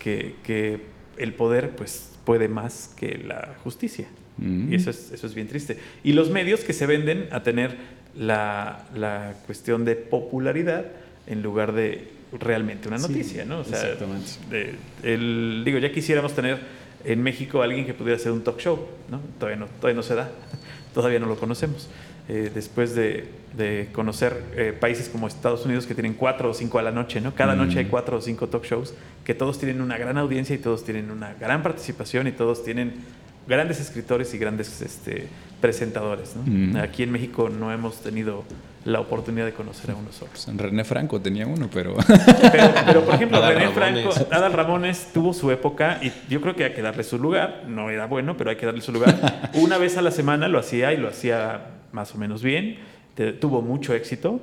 que, 0.00 0.34
que 0.42 0.80
el 1.16 1.32
poder 1.34 1.70
pues 1.76 2.10
puede 2.28 2.46
más 2.46 2.92
que 2.94 3.16
la 3.26 3.54
justicia. 3.64 4.06
Mm. 4.36 4.70
Y 4.70 4.76
eso 4.76 4.90
es, 4.90 5.12
eso 5.12 5.26
es 5.26 5.34
bien 5.34 5.48
triste. 5.48 5.78
Y 6.04 6.12
los 6.12 6.28
medios 6.28 6.60
que 6.60 6.74
se 6.74 6.84
venden 6.84 7.26
a 7.32 7.42
tener 7.42 7.74
la, 8.14 8.84
la 8.94 9.32
cuestión 9.46 9.86
de 9.86 9.96
popularidad 9.96 10.84
en 11.26 11.42
lugar 11.42 11.72
de 11.72 12.06
realmente 12.38 12.86
una 12.86 12.98
Sí, 12.98 13.08
noticia, 13.08 13.46
¿no? 13.46 13.60
O 13.60 13.64
sea, 13.64 13.80
exactamente. 13.80 14.28
de- 14.50 14.74
el- 15.14 15.62
digo, 15.64 15.78
ya 15.78 15.90
quisiéramos 15.90 16.34
tener 16.34 16.58
en 17.06 17.22
México 17.22 17.62
alguien 17.62 17.86
que 17.86 17.94
pudiera 17.94 18.16
hacer 18.16 18.30
un 18.32 18.44
talk 18.44 18.58
show, 18.60 18.78
¿no? 19.10 19.20
Todavía 19.38 19.56
no, 19.58 19.66
todavía 19.80 19.96
no 19.96 20.02
se 20.02 20.14
da, 20.14 20.30
todavía 20.92 21.18
no 21.18 21.24
lo 21.26 21.36
conocemos. 21.36 21.88
Eh, 22.30 22.50
después 22.54 22.94
de, 22.94 23.26
de 23.56 23.88
conocer 23.92 24.42
eh, 24.54 24.76
países 24.78 25.08
como 25.08 25.26
Estados 25.26 25.64
Unidos 25.64 25.86
que 25.86 25.94
tienen 25.94 26.12
cuatro 26.12 26.50
o 26.50 26.54
cinco 26.54 26.78
a 26.78 26.82
la 26.82 26.90
noche, 26.90 27.22
¿no? 27.22 27.34
Cada 27.34 27.54
Mm. 27.54 27.58
noche 27.58 27.78
hay 27.78 27.84
cuatro 27.86 28.18
o 28.18 28.20
cinco 28.20 28.48
talk 28.48 28.64
shows 28.64 28.92
que 29.24 29.32
todos 29.34 29.58
tienen 29.58 29.80
una 29.80 29.96
gran 29.96 30.18
audiencia 30.18 30.54
y 30.54 30.58
todos 30.58 30.84
tienen 30.84 31.10
una 31.10 31.32
gran 31.40 31.62
participación 31.62 32.26
y 32.26 32.32
todos 32.32 32.62
tienen 32.64 32.92
grandes 33.46 33.80
escritores 33.80 34.34
y 34.34 34.38
grandes 34.38 34.82
este, 34.82 35.26
presentadores, 35.62 36.36
¿no? 36.36 36.42
Mm. 36.44 36.76
Aquí 36.76 37.02
en 37.02 37.12
México 37.12 37.48
no 37.48 37.72
hemos 37.72 37.96
tenido 38.02 38.44
la 38.84 39.00
oportunidad 39.00 39.46
de 39.46 39.52
conocer 39.54 39.90
a 39.90 39.94
uno 39.94 40.12
solo. 40.12 40.30
Pues, 40.30 40.46
René 40.54 40.84
Franco 40.84 41.20
tenía 41.22 41.46
uno, 41.46 41.68
pero 41.72 41.94
Pero, 42.52 42.64
pero, 42.86 43.00
por 43.06 43.14
ejemplo, 43.14 43.38
Adal 43.38 43.54
René 43.54 43.70
Ramones. 43.74 44.04
Franco, 44.14 44.34
Adal 44.34 44.52
Ramones 44.52 45.08
tuvo 45.14 45.32
su 45.32 45.50
época 45.50 45.98
y 46.02 46.12
yo 46.28 46.42
creo 46.42 46.54
que 46.54 46.64
hay 46.64 46.72
que 46.74 46.82
darle 46.82 47.04
su 47.04 47.18
lugar. 47.18 47.64
No 47.66 47.88
era 47.90 48.04
bueno, 48.06 48.36
pero 48.36 48.50
hay 48.50 48.56
que 48.56 48.66
darle 48.66 48.82
su 48.82 48.92
lugar. 48.92 49.50
Una 49.54 49.78
vez 49.78 49.96
a 49.96 50.02
la 50.02 50.10
semana 50.10 50.46
lo 50.48 50.58
hacía 50.58 50.92
y 50.92 50.98
lo 50.98 51.08
hacía 51.08 51.60
más 51.92 52.14
o 52.14 52.18
menos 52.18 52.42
bien. 52.42 52.78
Te- 53.14 53.32
tuvo 53.32 53.62
mucho 53.62 53.94
éxito. 53.94 54.40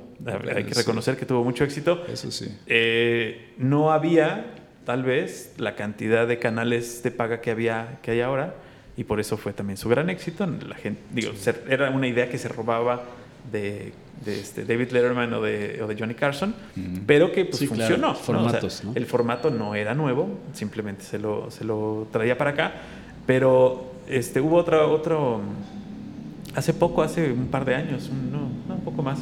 Hay 0.54 0.64
que 0.64 0.74
Sí. 0.74 0.80
reconocer 0.80 1.16
que 1.16 1.24
tuvo 1.26 1.42
mucho 1.44 1.64
éxito. 1.64 2.04
eso 2.12 2.30
sí. 2.30 2.54
Eh, 2.66 3.52
no 3.58 3.90
había, 3.92 4.46
tal 4.84 5.02
vez, 5.02 5.54
la 5.58 5.74
cantidad 5.74 6.26
de 6.28 6.38
canales 6.38 7.02
de 7.02 7.10
paga 7.10 7.40
que 7.40 7.50
había 7.50 7.98
que 8.02 8.10
hay 8.12 8.20
ahora 8.20 8.54
y 8.96 9.04
por 9.04 9.18
eso 9.20 9.36
fue 9.36 9.52
también 9.52 9.76
su 9.78 9.88
gran 9.88 10.10
éxito. 10.10 10.46
La 10.46 10.74
gente, 10.76 11.00
digo, 11.12 11.32
se- 11.34 11.54
era 11.68 11.90
una 11.90 12.06
idea 12.06 12.28
que 12.28 12.36
se 12.38 12.48
robaba 12.48 13.02
de, 13.50 13.92
de 14.24 14.40
este 14.40 14.64
David 14.64 14.90
Letterman 14.90 15.32
o 15.34 15.40
de, 15.40 15.80
o 15.82 15.86
de 15.86 15.96
Johnny 15.98 16.14
Carson, 16.14 16.54
pero 17.06 17.30
que 17.32 17.44
pues 17.44 17.58
Sí, 17.58 17.68
claro, 17.68 17.82
funcionó. 17.94 18.08
¿no? 18.08 18.12
O 18.12 18.14
sea, 18.16 18.24
formatos, 18.24 18.84
¿no? 18.84 18.92
El 18.94 19.06
formato 19.06 19.50
no 19.50 19.74
era 19.74 19.94
nuevo, 19.94 20.38
simplemente 20.52 21.04
se 21.04 21.18
lo, 21.18 21.50
se 21.50 21.64
lo 21.64 22.08
traía 22.12 22.36
para 22.36 22.50
acá, 22.50 22.72
pero 23.26 23.92
este, 24.08 24.40
hubo 24.40 24.56
otro, 24.56 24.90
otro, 24.92 25.40
hace 26.56 26.74
poco, 26.74 27.02
hace 27.02 27.30
un 27.30 27.46
par 27.46 27.64
de 27.64 27.74
años, 27.74 28.08
un, 28.10 28.32
no, 28.32 28.74
un 28.74 28.80
poco 28.80 29.02
más, 29.02 29.18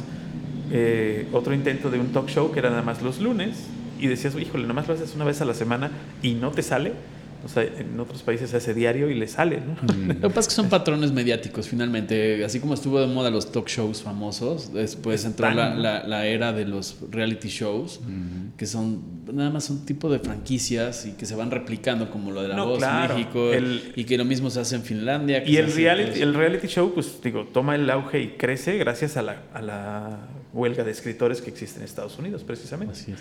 eh, 0.71 1.27
otro 1.33 1.53
intento 1.53 1.91
de 1.91 1.99
un 1.99 2.07
talk 2.07 2.27
show 2.27 2.51
que 2.51 2.59
era 2.59 2.69
nada 2.69 2.81
más 2.81 3.01
los 3.01 3.21
lunes 3.21 3.67
y 3.99 4.07
decías, 4.07 4.35
híjole, 4.35 4.63
nada 4.63 4.73
más 4.73 4.87
lo 4.87 4.93
haces 4.93 5.13
una 5.15 5.25
vez 5.25 5.41
a 5.41 5.45
la 5.45 5.53
semana 5.53 5.91
y 6.21 6.33
no 6.33 6.51
te 6.51 6.63
sale. 6.63 6.93
O 7.45 7.47
sea, 7.47 7.61
en 7.63 7.99
otros 7.99 8.23
países 8.23 8.49
se 8.49 8.57
hace 8.57 8.73
diario 8.73 9.07
y 9.09 9.13
le 9.13 9.27
sale, 9.27 9.61
¿no? 9.61 9.75
Lo 10.07 10.13
que 10.15 10.27
pasa 10.29 10.39
es 10.39 10.47
que 10.47 10.53
son 10.55 10.67
patrones 10.67 11.11
mediáticos, 11.11 11.67
finalmente. 11.69 12.43
Así 12.43 12.59
como 12.59 12.73
estuvo 12.73 12.99
de 12.99 13.05
moda 13.05 13.29
los 13.29 13.51
talk 13.51 13.67
shows 13.67 14.01
famosos, 14.01 14.73
después 14.73 15.23
entró 15.25 15.45
la, 15.51 15.67
Están. 15.67 15.83
la- 15.83 16.07
la 16.07 16.25
era 16.25 16.53
de 16.53 16.65
los 16.65 16.97
reality 17.11 17.49
shows, 17.49 17.99
que 18.57 18.65
son 18.65 19.03
nada 19.31 19.51
más 19.51 19.69
un 19.69 19.85
tipo 19.85 20.09
de 20.09 20.17
franquicias 20.17 21.05
y 21.05 21.11
que 21.11 21.25
se 21.27 21.35
van 21.35 21.51
replicando, 21.51 22.09
como 22.09 22.31
lo 22.31 22.41
de 22.41 22.47
La 22.47 22.55
No, 22.55 22.65
Voz 22.65 22.79
claro. 22.79 23.13
en 23.13 23.19
México, 23.19 23.53
El- 23.53 23.93
y 23.95 24.05
que 24.05 24.17
lo 24.17 24.25
mismo 24.25 24.49
se 24.49 24.59
hace 24.61 24.75
en 24.75 24.81
Finlandia. 24.81 25.43
Y 25.47 25.57
el 25.57 25.71
reality, 25.71 26.21
el 26.21 26.33
reality 26.33 26.67
show, 26.67 26.91
pues 26.95 27.19
digo, 27.23 27.45
toma 27.53 27.75
el 27.75 27.87
auge 27.91 28.21
y 28.21 28.27
crece 28.37 28.77
gracias 28.79 29.17
a 29.17 29.21
la, 29.21 29.43
a 29.53 29.61
la 29.61 30.17
huelga 30.51 30.83
de 30.83 30.91
escritores 30.91 31.41
que 31.41 31.49
existe 31.51 31.77
en 31.79 31.85
Estados 31.85 32.17
Unidos, 32.17 32.43
precisamente. 32.43 32.93
Así 32.93 33.11
es. 33.11 33.19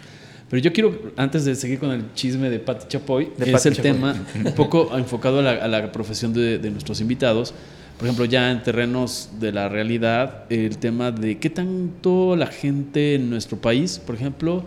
Pero 0.55 0.63
yo 0.63 0.73
quiero, 0.73 1.13
antes 1.17 1.45
de 1.45 1.57
seguir 1.57 1.81
con 1.81 1.91
el 1.91 2.15
chisme 2.15 2.49
de 2.49 2.61
Patti 2.61 2.87
Chapoy, 2.87 3.33
De 3.37 3.47
es 3.47 3.51
Patti 3.51 3.69
el 3.71 3.75
Chapoy. 3.75 3.91
tema 3.91 4.15
un 4.45 4.55
poco 4.55 4.97
enfocado 4.97 5.41
a 5.41 5.43
la, 5.43 5.51
a 5.51 5.67
la 5.67 5.91
profesión 5.91 6.33
de, 6.33 6.61
de 6.61 6.71
nuestros 6.71 7.01
invitados. 7.01 7.53
Por 7.99 8.07
ejemplo, 8.07 8.25
ya 8.25 8.53
en 8.53 8.63
terrenos 8.63 9.31
de 9.41 9.51
la 9.51 9.69
realidad, 9.69 10.45
el 10.51 10.79
tema 10.79 11.11
de 11.11 11.39
qué 11.41 11.51
tanto 11.51 12.37
la 12.37 12.47
gente 12.47 13.17
en 13.17 13.31
nuestro 13.31 13.59
país, 13.59 13.99
por 13.99 14.15
ejemplo, 14.15 14.65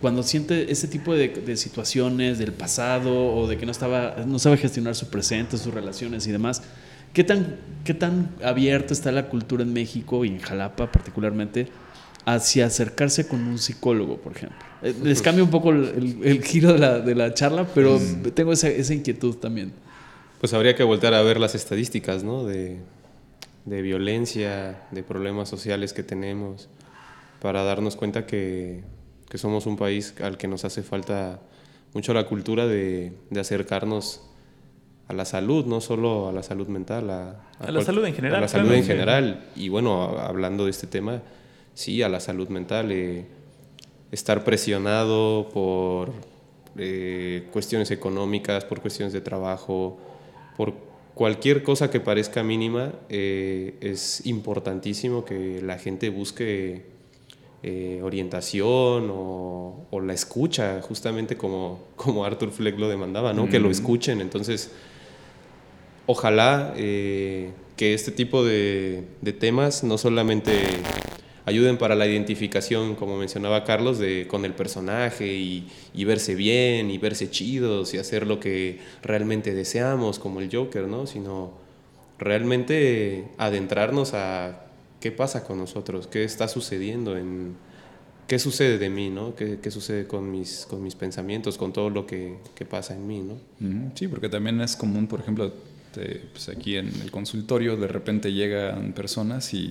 cuando 0.00 0.24
siente 0.24 0.72
ese 0.72 0.88
tipo 0.88 1.14
de, 1.14 1.28
de 1.28 1.56
situaciones 1.56 2.40
del 2.40 2.50
pasado 2.50 3.32
o 3.32 3.46
de 3.46 3.56
que 3.56 3.66
no, 3.66 3.70
estaba, 3.70 4.16
no 4.26 4.40
sabe 4.40 4.56
gestionar 4.56 4.96
su 4.96 5.10
presente, 5.10 5.58
sus 5.58 5.72
relaciones 5.72 6.26
y 6.26 6.32
demás, 6.32 6.60
¿qué 7.12 7.22
tan, 7.22 7.54
¿qué 7.84 7.94
tan 7.94 8.30
abierta 8.42 8.92
está 8.92 9.12
la 9.12 9.28
cultura 9.28 9.62
en 9.62 9.72
México 9.72 10.24
y 10.24 10.28
en 10.30 10.40
Jalapa 10.40 10.90
particularmente 10.90 11.68
hacia 12.24 12.66
acercarse 12.66 13.26
con 13.26 13.40
un 13.46 13.58
psicólogo, 13.58 14.18
por 14.18 14.32
ejemplo? 14.36 14.58
Eh, 14.82 14.94
Les 15.02 15.22
cambio 15.22 15.44
un 15.44 15.50
poco 15.50 15.70
el, 15.70 15.84
el- 15.84 16.26
el 16.26 16.44
giro 16.44 16.72
de 16.72 16.78
la, 16.78 17.00
de 17.00 17.14
la 17.14 17.34
charla, 17.34 17.66
pero 17.74 17.98
tengo 18.34 18.52
esa, 18.52 18.68
esa 18.68 18.94
inquietud 18.94 19.36
también. 19.36 19.72
Pues 20.40 20.52
habría 20.54 20.74
que 20.74 20.82
volver 20.84 21.12
a 21.14 21.22
ver 21.22 21.38
las 21.38 21.54
estadísticas, 21.54 22.22
¿no? 22.24 22.44
De, 22.44 22.78
de 23.66 23.82
violencia, 23.82 24.82
de 24.90 25.02
problemas 25.02 25.48
sociales 25.48 25.92
que 25.92 26.02
tenemos, 26.02 26.68
para 27.42 27.62
darnos 27.62 27.96
cuenta 27.96 28.26
que, 28.26 28.82
que 29.28 29.38
somos 29.38 29.66
un 29.66 29.76
país 29.76 30.14
al 30.22 30.36
que 30.38 30.48
nos 30.48 30.64
hace 30.64 30.82
falta 30.82 31.40
mucho 31.94 32.14
la 32.14 32.24
cultura 32.26 32.66
de, 32.66 33.12
de 33.30 33.40
acercarnos 33.40 34.22
a 35.08 35.12
la 35.12 35.24
salud, 35.24 35.66
no 35.66 35.80
solo 35.80 36.28
a 36.28 36.32
la 36.32 36.42
salud 36.42 36.68
mental, 36.68 37.10
a, 37.10 37.30
A 37.58 37.66
la 37.66 37.72
cual- 37.74 37.84
salud 37.84 38.04
en 38.06 38.14
general, 38.14 38.36
A 38.38 38.40
la 38.42 38.48
salud 38.48 38.66
claro, 38.68 38.80
en 38.80 38.86
general. 38.86 39.46
Y 39.56 39.68
bueno, 39.68 40.02
a- 40.18 40.26
hablando 40.26 40.64
de 40.66 40.70
este 40.70 40.86
tema, 40.86 41.20
sí, 41.80 42.02
a 42.02 42.08
la 42.08 42.20
salud 42.20 42.48
mental. 42.48 42.92
eh, 42.92 43.24
estar 44.12 44.42
presionado 44.44 45.48
por 45.50 46.12
eh, 46.76 47.46
cuestiones 47.52 47.90
económicas, 47.90 48.64
por 48.64 48.80
cuestiones 48.80 49.12
de 49.12 49.20
trabajo, 49.20 49.98
por 50.56 50.74
cualquier 51.14 51.62
cosa 51.62 51.90
que 51.90 52.00
parezca 52.00 52.42
mínima, 52.42 52.92
eh, 53.08 53.76
es 53.80 54.26
importantísimo 54.26 55.24
que 55.24 55.62
la 55.62 55.78
gente 55.78 56.10
busque 56.10 56.88
orientación 58.02 59.10
o, 59.12 59.86
o 59.90 60.00
la 60.00 60.14
escucha, 60.14 60.80
justamente 60.80 61.36
como, 61.36 61.80
como 61.94 62.24
Arthur 62.24 62.50
Fleck 62.52 62.78
lo 62.78 62.88
demandaba, 62.88 63.34
¿no? 63.34 63.50
que 63.50 63.58
lo 63.58 63.70
escuchen. 63.70 64.22
Entonces, 64.22 64.70
ojalá 66.06 66.74
eh, 66.76 67.52
que 67.76 67.94
este 67.94 68.10
tipo 68.10 68.44
de, 68.44 69.04
de 69.20 69.32
temas 69.32 69.84
no 69.84 69.96
solamente 69.96 70.52
ayuden 71.50 71.76
para 71.78 71.94
la 71.94 72.06
identificación, 72.06 72.94
como 72.94 73.16
mencionaba 73.18 73.64
Carlos, 73.64 73.98
de, 73.98 74.26
con 74.26 74.44
el 74.44 74.54
personaje 74.54 75.26
y, 75.34 75.68
y 75.94 76.04
verse 76.04 76.34
bien 76.34 76.90
y 76.90 76.98
verse 76.98 77.30
chidos 77.30 77.92
y 77.94 77.98
hacer 77.98 78.26
lo 78.26 78.40
que 78.40 78.78
realmente 79.02 79.52
deseamos, 79.54 80.18
como 80.18 80.40
el 80.40 80.48
Joker, 80.50 80.86
¿no? 80.88 81.06
Sino 81.06 81.52
realmente 82.18 83.24
adentrarnos 83.38 84.14
a 84.14 84.66
qué 85.00 85.10
pasa 85.10 85.44
con 85.44 85.58
nosotros, 85.58 86.06
qué 86.06 86.24
está 86.24 86.48
sucediendo 86.48 87.16
en... 87.16 87.54
¿Qué 88.28 88.38
sucede 88.38 88.78
de 88.78 88.90
mí, 88.90 89.10
no? 89.10 89.34
¿Qué, 89.34 89.58
qué 89.60 89.72
sucede 89.72 90.06
con 90.06 90.30
mis, 90.30 90.64
con 90.70 90.84
mis 90.84 90.94
pensamientos, 90.94 91.58
con 91.58 91.72
todo 91.72 91.90
lo 91.90 92.06
que, 92.06 92.36
que 92.54 92.64
pasa 92.64 92.94
en 92.94 93.04
mí, 93.08 93.20
no? 93.20 93.90
Sí, 93.96 94.06
porque 94.06 94.28
también 94.28 94.60
es 94.60 94.76
común, 94.76 95.08
por 95.08 95.18
ejemplo, 95.18 95.52
te- 95.92 96.22
pues 96.32 96.48
aquí 96.48 96.76
en 96.76 96.86
el 97.02 97.10
consultorio 97.10 97.76
de 97.76 97.88
repente 97.88 98.32
llegan 98.32 98.92
personas 98.92 99.52
y 99.52 99.66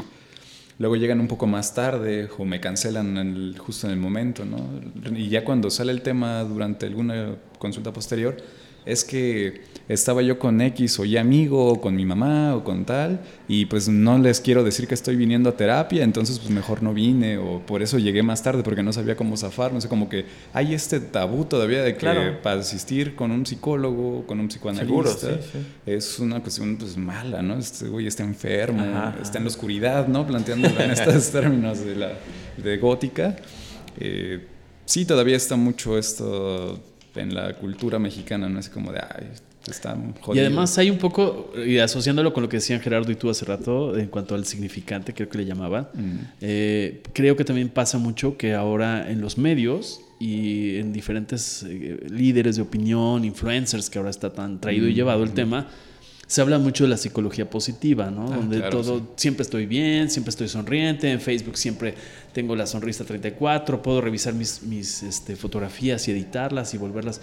luego 0.79 0.95
llegan 0.95 1.19
un 1.19 1.27
poco 1.27 1.45
más 1.45 1.73
tarde 1.75 2.27
o 2.37 2.45
me 2.45 2.59
cancelan 2.59 3.17
el- 3.17 3.55
justo 3.59 3.85
en 3.87 3.93
el 3.93 3.99
momento, 3.99 4.43
¿no? 4.45 4.57
Y 5.15 5.29
ya 5.29 5.43
cuando 5.45 5.69
sale 5.69 5.91
el 5.91 6.01
tema 6.01 6.43
durante 6.43 6.87
alguna 6.87 7.35
consulta 7.59 7.93
posterior, 7.93 8.37
es 8.91 9.03
que 9.03 9.61
estaba 9.87 10.21
yo 10.21 10.37
con 10.37 10.61
X 10.61 10.99
o 10.99 11.05
Y 11.05 11.17
amigo 11.17 11.65
o 11.65 11.81
con 11.81 11.95
mi 11.95 12.05
mamá 12.05 12.55
o 12.55 12.63
con 12.63 12.85
tal 12.85 13.21
y 13.47 13.65
pues 13.65 13.89
no 13.89 14.19
les 14.19 14.39
quiero 14.39 14.63
decir 14.63 14.87
que 14.87 14.93
estoy 14.93 15.15
viniendo 15.15 15.49
a 15.49 15.57
terapia, 15.57 16.03
entonces 16.03 16.37
pues 16.37 16.51
mejor 16.51 16.83
no 16.83 16.93
vine 16.93 17.39
o 17.39 17.59
por 17.65 17.81
eso 17.81 17.97
llegué 17.97 18.21
más 18.21 18.43
tarde 18.43 18.61
porque 18.61 18.83
no 18.83 18.93
sabía 18.93 19.15
cómo 19.15 19.35
zafar, 19.35 19.73
no 19.73 19.81
sé, 19.81 19.87
como 19.89 20.07
que 20.07 20.25
hay 20.53 20.75
este 20.75 20.99
tabú 20.99 21.45
todavía 21.45 21.81
de 21.81 21.93
que 21.93 21.99
Claro. 22.01 22.39
para 22.43 22.59
asistir 22.61 23.15
con 23.15 23.31
un 23.31 23.45
psicólogo, 23.47 24.27
con 24.27 24.39
un 24.39 24.47
psicoanalista, 24.49 24.87
Seguro, 24.87 25.41
sí, 25.41 25.49
sí. 25.53 25.59
es 25.87 26.19
una 26.19 26.39
cuestión 26.41 26.77
pues 26.77 26.95
mala, 26.95 27.41
¿no? 27.41 27.57
Este 27.57 27.87
güey 27.87 28.05
está 28.05 28.23
enfermo, 28.23 28.81
Ajá, 28.81 29.07
ajá. 29.09 29.21
está 29.23 29.39
en 29.39 29.45
la 29.45 29.49
oscuridad, 29.49 30.07
¿no? 30.07 30.27
Planteándolo 30.27 30.79
en 30.81 30.91
estos 30.91 31.29
términos 31.31 31.83
de, 31.83 31.95
la, 31.95 32.11
de 32.57 32.77
gótica. 32.77 33.35
Eh, 33.99 34.45
sí, 34.85 35.05
todavía 35.05 35.35
está 35.35 35.55
mucho 35.55 35.97
esto 35.97 36.79
en 37.15 37.33
la 37.33 37.53
cultura 37.55 37.99
mexicana, 37.99 38.47
¿no? 38.49 38.59
Es 38.59 38.69
como 38.69 38.91
de, 38.91 38.99
ay, 38.99 39.27
está 39.69 39.95
jodido. 40.21 40.35
Y 40.43 40.45
además 40.45 40.77
hay 40.77 40.89
un 40.89 40.97
poco, 40.97 41.51
y 41.65 41.77
asociándolo 41.79 42.33
con 42.33 42.43
lo 42.43 42.49
que 42.49 42.57
decían 42.57 42.79
Gerardo 42.81 43.11
y 43.11 43.15
tú 43.15 43.29
hace 43.29 43.45
rato, 43.45 43.97
en 43.97 44.07
cuanto 44.07 44.35
al 44.35 44.45
significante, 44.45 45.13
creo 45.13 45.29
que 45.29 45.37
le 45.37 45.45
llamaban, 45.45 45.87
Mm. 45.93 46.17
eh, 46.41 47.01
creo 47.13 47.35
que 47.35 47.43
también 47.45 47.69
pasa 47.69 47.97
mucho 47.97 48.37
que 48.37 48.53
ahora 48.53 49.09
en 49.11 49.21
los 49.21 49.37
medios 49.37 50.01
y 50.19 50.77
en 50.77 50.91
diferentes 50.93 51.63
eh, 51.67 51.97
líderes 52.09 52.55
de 52.57 52.61
opinión, 52.61 53.23
influencers, 53.25 53.89
que 53.89 53.97
ahora 53.99 54.09
está 54.09 54.31
tan 54.33 54.59
traído 54.59 54.87
y 54.87 54.93
llevado 54.93 55.23
el 55.23 55.31
tema, 55.31 55.67
se 56.29 56.41
habla 56.41 56.59
mucho 56.59 56.83
de 56.83 56.91
la 56.91 56.97
psicología 56.97 57.49
positiva, 57.49 58.11
¿no? 58.11 58.31
Ah, 58.31 58.35
Donde 58.35 58.57
claro, 58.57 58.81
todo, 58.81 58.99
sí. 58.99 59.05
siempre 59.15 59.41
estoy 59.41 59.65
bien, 59.65 60.11
siempre 60.11 60.29
estoy 60.29 60.47
sonriente, 60.47 61.11
en 61.11 61.19
Facebook 61.19 61.57
siempre 61.57 61.95
tengo 62.33 62.55
la 62.55 62.67
sonrisa 62.67 63.03
34, 63.03 63.81
puedo 63.81 63.99
revisar 63.99 64.35
mis, 64.35 64.61
mis 64.61 65.01
este, 65.01 65.35
fotografías 65.35 66.07
y 66.07 66.11
editarlas 66.11 66.75
y 66.75 66.77
volverlas. 66.77 67.19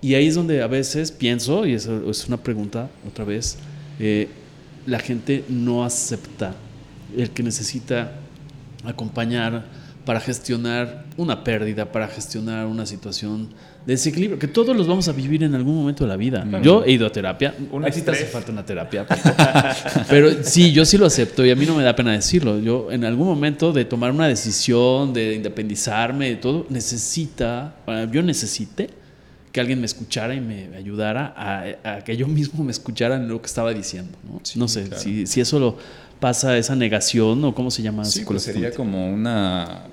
Y 0.00 0.14
ahí 0.14 0.28
es 0.28 0.36
donde 0.36 0.62
a 0.62 0.68
veces 0.68 1.10
pienso, 1.10 1.66
y 1.66 1.72
eso 1.72 2.08
es 2.08 2.28
una 2.28 2.36
pregunta 2.36 2.88
otra 3.04 3.24
vez, 3.24 3.56
eh, 3.98 4.28
la 4.86 5.00
gente 5.00 5.42
no 5.48 5.84
acepta 5.84 6.54
el 7.16 7.30
que 7.30 7.42
necesita 7.42 8.12
acompañar 8.84 9.64
para 10.04 10.20
gestionar 10.20 11.04
una 11.16 11.42
pérdida, 11.42 11.90
para 11.90 12.06
gestionar 12.06 12.66
una 12.66 12.86
situación 12.86 13.48
desequilibrio, 13.86 14.38
que 14.38 14.48
todos 14.48 14.76
los 14.76 14.86
vamos 14.86 15.06
a 15.08 15.12
vivir 15.12 15.44
en 15.44 15.54
algún 15.54 15.76
momento 15.76 16.04
de 16.04 16.08
la 16.08 16.16
vida. 16.16 16.46
Yo 16.62 16.84
he 16.84 16.92
ido 16.92 17.06
a 17.06 17.10
terapia, 17.12 17.54
Un 17.70 17.84
a 17.84 17.90
ti 17.90 18.02
te 18.02 18.10
hace 18.10 18.24
falta 18.26 18.50
una 18.52 18.64
terapia, 18.66 19.06
pero 20.08 20.42
sí, 20.42 20.72
yo 20.72 20.84
sí 20.84 20.98
lo 20.98 21.06
acepto 21.06 21.44
y 21.46 21.50
a 21.50 21.56
mí 21.56 21.64
no 21.66 21.74
me 21.76 21.82
da 21.84 21.94
pena 21.94 22.12
decirlo. 22.12 22.58
Yo 22.58 22.90
en 22.90 23.04
algún 23.04 23.26
momento 23.26 23.72
de 23.72 23.84
tomar 23.84 24.10
una 24.10 24.26
decisión, 24.28 25.12
de 25.12 25.34
independizarme, 25.34 26.30
de 26.30 26.36
todo, 26.36 26.66
necesita, 26.68 27.76
yo 28.12 28.22
necesité 28.22 28.90
que 29.52 29.60
alguien 29.60 29.80
me 29.80 29.86
escuchara 29.86 30.34
y 30.34 30.40
me 30.40 30.68
ayudara 30.76 31.32
a, 31.36 31.94
a 31.96 32.04
que 32.04 32.16
yo 32.16 32.26
mismo 32.28 32.62
me 32.64 32.72
escuchara 32.72 33.16
en 33.16 33.28
lo 33.28 33.40
que 33.40 33.46
estaba 33.46 33.72
diciendo. 33.72 34.18
No, 34.30 34.40
Sí, 34.42 34.58
no 34.58 34.68
sé 34.68 34.84
claro. 34.84 35.02
si, 35.02 35.26
si 35.26 35.40
eso 35.40 35.58
lo 35.58 35.76
pasa, 36.20 36.58
esa 36.58 36.74
negación 36.76 37.42
o 37.44 37.54
cómo 37.54 37.70
se 37.70 37.82
llama 37.82 38.04
Sí, 38.04 38.24
pues 38.26 38.42
sería 38.42 38.72
como 38.72 39.10
una, 39.10 39.84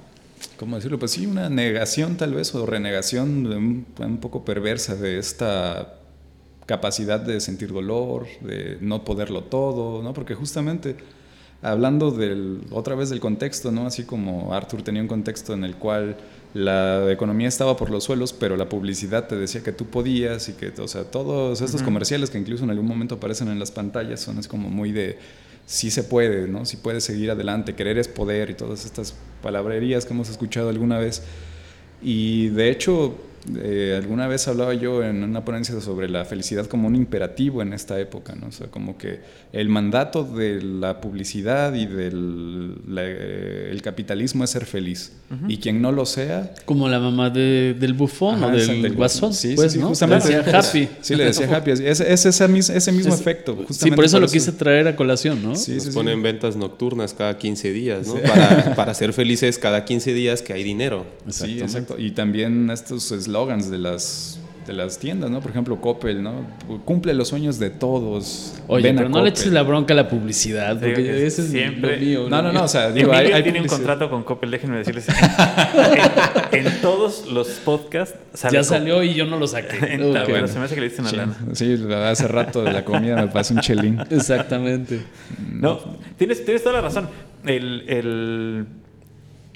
¿cómo 0.63 0.77
decirlo? 0.77 0.97
Pues 0.97 1.11
sí, 1.11 1.25
una 1.25 1.49
negación 1.49 2.15
tal 2.15 2.35
vez 2.35 2.55
o 2.55 2.65
renegación 2.65 3.85
un 3.99 4.17
poco 4.21 4.45
perversa 4.45 4.95
de 4.95 5.17
esta 5.17 5.95
capacidad 6.65 7.19
de 7.19 7.41
sentir 7.41 7.73
dolor, 7.73 8.27
de 8.39 8.77
no 8.79 9.03
poderlo 9.03 9.43
todo, 9.43 10.01
¿no? 10.01 10.13
Porque 10.13 10.35
justamente 10.35 10.95
hablando 11.61 12.11
del, 12.11 12.61
otra 12.71 12.95
vez 12.95 13.09
del 13.09 13.19
contexto, 13.19 13.73
¿no? 13.73 13.85
Así 13.85 14.05
como 14.05 14.53
Arthur 14.53 14.83
tenía 14.83 15.01
un 15.01 15.09
contexto 15.09 15.53
en 15.53 15.65
el 15.65 15.75
cual 15.75 16.15
la 16.53 17.11
economía 17.11 17.49
estaba 17.49 17.75
por 17.75 17.89
los 17.89 18.05
suelos, 18.05 18.31
pero 18.31 18.55
la 18.55 18.69
publicidad 18.69 19.27
te 19.27 19.35
decía 19.35 19.63
que 19.63 19.73
tú 19.73 19.87
podías 19.87 20.47
y 20.47 20.53
que, 20.53 20.71
o 20.79 20.87
sea, 20.87 21.03
todos 21.03 21.59
estos 21.59 21.83
comerciales 21.83 22.29
que 22.29 22.37
incluso 22.37 22.63
en 22.63 22.69
algún 22.69 22.87
momento 22.87 23.15
aparecen 23.15 23.49
en 23.49 23.59
las 23.59 23.71
pantallas 23.71 24.21
son 24.21 24.39
es 24.39 24.47
como 24.47 24.69
muy 24.69 24.93
de 24.93 25.19
sí 25.65 25.91
se 25.91 26.03
puede, 26.03 26.47
¿no? 26.47 26.65
Sí 26.65 26.77
puedes 26.77 27.03
seguir 27.03 27.31
adelante, 27.31 27.75
querer 27.75 27.97
es 27.97 28.07
poder 28.07 28.49
y 28.49 28.53
todas 28.53 28.85
estas 28.85 29.15
palabrerías 29.41 30.05
que 30.05 30.13
hemos 30.13 30.29
escuchado 30.29 30.69
alguna 30.69 30.99
vez. 30.99 31.23
Y 32.01 32.49
de 32.49 32.69
hecho, 32.69 33.17
eh, 33.57 33.99
alguna 34.01 34.27
vez 34.27 34.47
hablaba 34.47 34.73
yo 34.73 35.03
en 35.03 35.23
una 35.23 35.43
ponencia 35.43 35.79
sobre 35.81 36.07
la 36.09 36.23
felicidad 36.25 36.65
como 36.67 36.87
un 36.87 36.95
imperativo 36.95 37.61
en 37.61 37.73
esta 37.73 37.99
época, 37.99 38.35
¿no? 38.35 38.47
O 38.47 38.51
sea, 38.51 38.67
como 38.67 38.97
que 38.97 39.19
el 39.51 39.67
mandato 39.69 40.23
de 40.23 40.61
la 40.61 41.01
publicidad 41.01 41.73
y 41.73 41.85
del 41.85 42.75
la- 42.87 43.01
eh, 43.03 43.69
el 43.71 43.81
capitalismo 43.81 44.43
es 44.43 44.49
ser 44.51 44.65
feliz. 44.65 45.13
Y 45.47 45.57
quien 45.57 45.81
no 45.81 45.91
lo 45.91 46.05
sea, 46.05 46.53
Como 46.65 46.87
la 46.87 46.99
mamá 46.99 47.31
de- 47.31 47.75
del 47.79 47.93
bufón 47.93 48.35
Ajá, 48.35 48.47
o 48.47 48.51
del, 48.51 48.83
del 48.83 48.93
guasón, 48.93 49.33
Sí, 49.33 49.49
sí, 49.49 49.55
pues, 49.55 49.71
sí, 49.73 49.79
¿no? 49.79 49.87
justamente. 49.87 50.29
Le 50.29 50.35
decía 50.43 50.59
happy. 50.59 50.89
Sí, 51.01 51.15
le 51.15 51.23
decía 51.25 51.55
happy. 51.57 51.71
Es, 51.71 51.79
es 51.79 52.01
ese, 52.01 52.27
ese 52.27 52.91
mismo 52.91 53.13
Es- 53.15 53.19
efecto. 53.19 53.55
Sí, 53.57 53.65
justamente 53.67 53.95
por 53.95 54.05
eso 54.05 54.19
lo 54.19 54.27
quise 54.27 54.51
traer 54.51 54.87
a 54.87 54.95
colación, 54.95 55.41
¿no? 55.41 55.55
Sí, 55.55 55.73
Nos 55.73 55.83
sí, 55.85 55.89
sí. 55.89 55.95
ponen 55.95 56.21
ventas 56.21 56.55
nocturnas 56.55 57.15
cada 57.15 57.35
15 57.39 57.73
días, 57.73 58.05
¿no? 58.07 58.13
Para, 58.21 58.75
para 58.75 58.93
ser 58.93 59.11
felices 59.11 59.57
cada 59.57 59.85
15 59.85 60.13
días 60.13 60.43
que 60.43 60.53
hay 60.53 60.63
dinero. 60.63 61.07
Sí, 61.29 61.59
exacto. 61.59 61.95
Y 61.97 62.11
también 62.11 62.69
estos 62.69 63.11
eslogans 63.33 63.71
de 63.71 63.79
las, 63.79 64.39
de 64.67 64.73
las 64.73 64.99
tiendas, 64.99 65.29
¿no? 65.31 65.41
Por 65.41 65.49
ejemplo, 65.49 65.81
Coppel, 65.81 66.21
¿no? 66.21 66.45
Cumple 66.85 67.13
los 67.15 67.29
sueños 67.29 67.57
de 67.57 67.71
todos. 67.71 68.53
Oye, 68.67 68.83
Ven 68.83 68.95
a 68.97 69.01
pero 69.01 69.09
no 69.09 69.23
le 69.23 69.29
eches 69.29 69.47
la 69.51 69.63
bronca 69.63 69.93
a 69.93 69.97
la 69.97 70.07
publicidad, 70.07 70.73
Sí, 70.75 70.85
porque 70.85 71.03
que 71.03 71.25
ese 71.25 71.41
es 71.41 71.47
siempre- 71.49 71.97
lo 71.97 72.05
mío. 72.05 72.19
No, 72.29 72.37
lo 72.37 72.43
no, 72.43 72.49
mío. 72.51 72.59
no, 72.59 72.65
o 72.65 72.67
sea, 72.67 72.91
digo, 72.91 73.11
hay, 73.11 73.31
hay 73.31 73.41
tiene 73.41 73.59
un 73.61 73.67
contrato 73.67 74.07
con 74.09 74.23
Coppel, 74.23 74.51
déjenme 74.51 74.77
decirles. 74.77 75.07
en, 76.51 76.67
en 76.67 76.81
todos 76.81 77.25
los 77.31 77.47
podcasts 77.65 78.15
sale 78.35 78.53
Ya 78.53 78.59
Coppel. 78.61 78.77
salió 78.79 79.03
y 79.03 79.13
yo 79.15 79.25
no 79.25 79.37
lo 79.39 79.47
saqué. 79.47 79.77
En- 79.93 80.13
pero 80.13 80.27
bueno. 80.29 80.47
se 80.47 80.59
me 80.59 80.65
hace 80.65 80.75
que 80.75 80.81
le 80.81 80.87
diste 80.87 81.01
una 81.01 81.09
Sí, 81.09 81.15
lana. 81.15 81.35
sí, 81.53 81.77
hace 82.05 82.27
rato 82.27 82.63
de 82.63 82.71
la 82.71 82.85
comida 82.85 83.15
me 83.15 83.27
pasó 83.29 83.55
un 83.55 83.61
chelín. 83.61 83.99
Exactamente. 84.11 85.01
No, 85.51 85.79
tienes, 86.17 86.45
tienes 86.45 86.61
toda 86.63 86.75
la 86.75 86.81
razón. 86.81 87.09
El, 87.45 87.83
el 87.89 88.65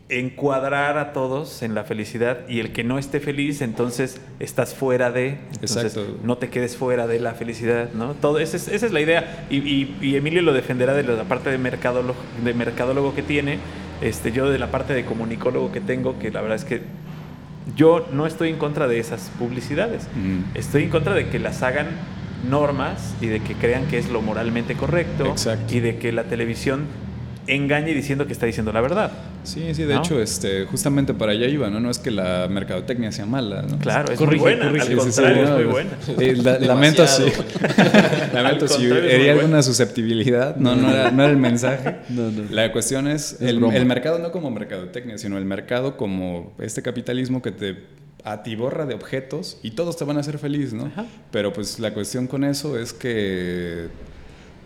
encuadrar 0.09 0.97
a 0.97 1.11
todos 1.11 1.61
en 1.63 1.75
la 1.75 1.83
felicidad 1.83 2.47
y 2.47 2.59
el 2.61 2.71
que 2.71 2.83
no 2.83 2.97
esté 2.97 3.19
feliz, 3.19 3.61
entonces 3.61 4.21
estás 4.39 4.73
fuera 4.73 5.11
de. 5.11 5.37
Entonces, 5.53 5.95
Exacto. 5.97 6.17
no 6.23 6.37
te 6.37 6.49
quedes 6.49 6.77
fuera 6.77 7.07
de 7.07 7.19
la 7.19 7.33
felicidad, 7.33 7.89
¿no? 7.93 8.13
Todo, 8.13 8.39
esa, 8.39 8.55
es, 8.57 8.67
esa 8.69 8.85
es 8.85 8.93
la 8.93 9.01
idea. 9.01 9.45
Y, 9.49 9.57
y- 9.57 9.97
y 10.01 10.15
Emilio 10.15 10.41
lo 10.41 10.53
defenderá 10.53 10.93
de 10.93 11.03
la 11.03 11.23
parte 11.25 11.49
de 11.51 11.57
mercadólogo, 11.57 12.17
de 12.43 12.53
mercadólogo 12.53 13.13
que 13.13 13.21
tiene. 13.21 13.59
Este, 14.01 14.31
yo 14.31 14.49
de 14.49 14.59
la 14.59 14.71
parte 14.71 14.93
de 14.93 15.03
comunicólogo 15.05 15.71
que 15.71 15.81
tengo, 15.81 16.17
que 16.19 16.31
la 16.31 16.41
verdad 16.41 16.55
es 16.57 16.65
que 16.65 16.81
yo 17.75 18.07
no 18.13 18.25
estoy 18.27 18.49
en 18.49 18.57
contra 18.57 18.87
de 18.87 18.99
esas 18.99 19.29
publicidades. 19.37 20.07
Mm. 20.15 20.55
Estoy 20.57 20.83
en 20.83 20.89
contra 20.89 21.13
de 21.15 21.27
que 21.27 21.39
las 21.39 21.63
hagan 21.63 21.87
normas 22.49 23.15
y 23.19 23.25
de 23.27 23.41
que 23.41 23.55
crean 23.55 23.87
que 23.87 23.97
es 23.97 24.09
lo 24.09 24.21
moralmente 24.21 24.75
correcto 24.75 25.25
Exacto. 25.25 25.73
y 25.75 25.79
de 25.79 25.97
que 25.97 26.11
la 26.11 26.23
televisión 26.25 26.85
engañe 27.47 27.93
diciendo 27.93 28.27
que 28.27 28.33
está 28.33 28.45
diciendo 28.45 28.71
la 28.73 28.81
verdad. 28.81 29.11
Sí, 29.43 29.73
sí, 29.73 29.83
de 29.83 29.93
¿No? 29.95 29.99
hecho, 30.01 30.21
este, 30.21 30.65
justamente 30.65 31.13
para 31.13 31.31
allá 31.31 31.47
iba, 31.47 31.69
¿no? 31.69 31.79
No 31.79 31.89
es 31.89 31.99
que 31.99 32.11
la 32.11 32.47
mercadotecnia 32.49 33.11
sea 33.11 33.25
mala, 33.25 33.61
¿no? 33.61 33.79
Claro, 33.79 34.11
es 34.11 34.19
Corrige, 34.19 34.41
muy 34.43 34.51
buena. 34.55 34.67
corrige. 34.67 34.81
Al 34.81 34.87
Sí, 34.87 34.93
sí, 35.05 35.11
sí, 35.11 35.21
contrario, 35.21 35.43
no, 35.43 35.49
es 35.59 35.63
muy 35.65 35.71
buena. 35.73 35.89
eh, 36.19 36.35
la- 36.35 36.59
lamento 36.59 37.07
si, 37.07 37.23
lamento 38.33 38.67
si 38.67 38.85
hería 38.85 39.17
buena. 39.17 39.31
alguna 39.33 39.63
susceptibilidad. 39.63 40.55
No, 40.57 40.75
no 40.75 40.89
era, 40.91 41.11
no 41.11 41.23
era 41.23 41.31
el 41.31 41.37
mensaje. 41.37 41.97
No, 42.09 42.31
no. 42.31 42.43
La 42.51 42.71
cuestión 42.71 43.07
es, 43.07 43.33
Es 43.33 43.41
el, 43.41 43.59
mercado 43.85 44.19
no 44.19 44.31
como 44.31 44.49
mercadotecnia, 44.51 45.17
sino 45.17 45.37
el 45.37 45.45
mercado 45.45 45.97
como 45.97 46.53
este 46.59 46.81
capitalismo 46.81 47.41
que 47.41 47.51
te 47.51 47.77
atiborra 48.23 48.85
de 48.85 48.93
objetos 48.95 49.57
y 49.63 49.71
todos 49.71 49.95
te 49.97 50.03
van 50.03 50.17
a 50.17 50.19
hacer 50.21 50.37
feliz, 50.37 50.73
¿no? 50.73 50.85
Ajá. 50.87 51.05
Pero 51.31 51.53
pues 51.53 51.79
la 51.79 51.93
cuestión 51.93 52.27
con 52.27 52.43
eso 52.43 52.77
es 52.77 52.91
que, 52.93 53.87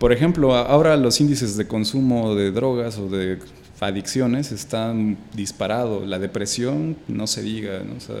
por 0.02 0.12
ejemplo, 0.12 0.56
ahora 0.56 0.96
los 0.96 1.20
índices 1.20 1.56
de 1.56 1.68
consumo 1.68 2.34
de 2.34 2.50
drogas 2.50 2.98
o 2.98 3.08
de 3.08 3.38
adicciones 3.78 4.50
están 4.50 5.16
disparados. 5.32 6.08
La 6.08 6.18
depresión, 6.18 6.96
no 7.06 7.28
se 7.28 7.40
diga, 7.40 7.84
¿no? 7.84 7.98
O 7.98 8.00
sea, 8.00 8.16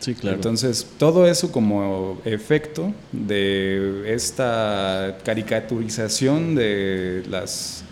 Sí, 0.00 0.14
claro. 0.14 0.36
entonces, 0.36 0.86
todo 0.96 1.26
eso 1.26 1.52
como 1.52 2.18
efecto 2.24 2.94
de 3.12 4.10
esta 4.14 5.18
caricaturización 5.22 6.54
de 6.54 7.24
las 7.28 7.84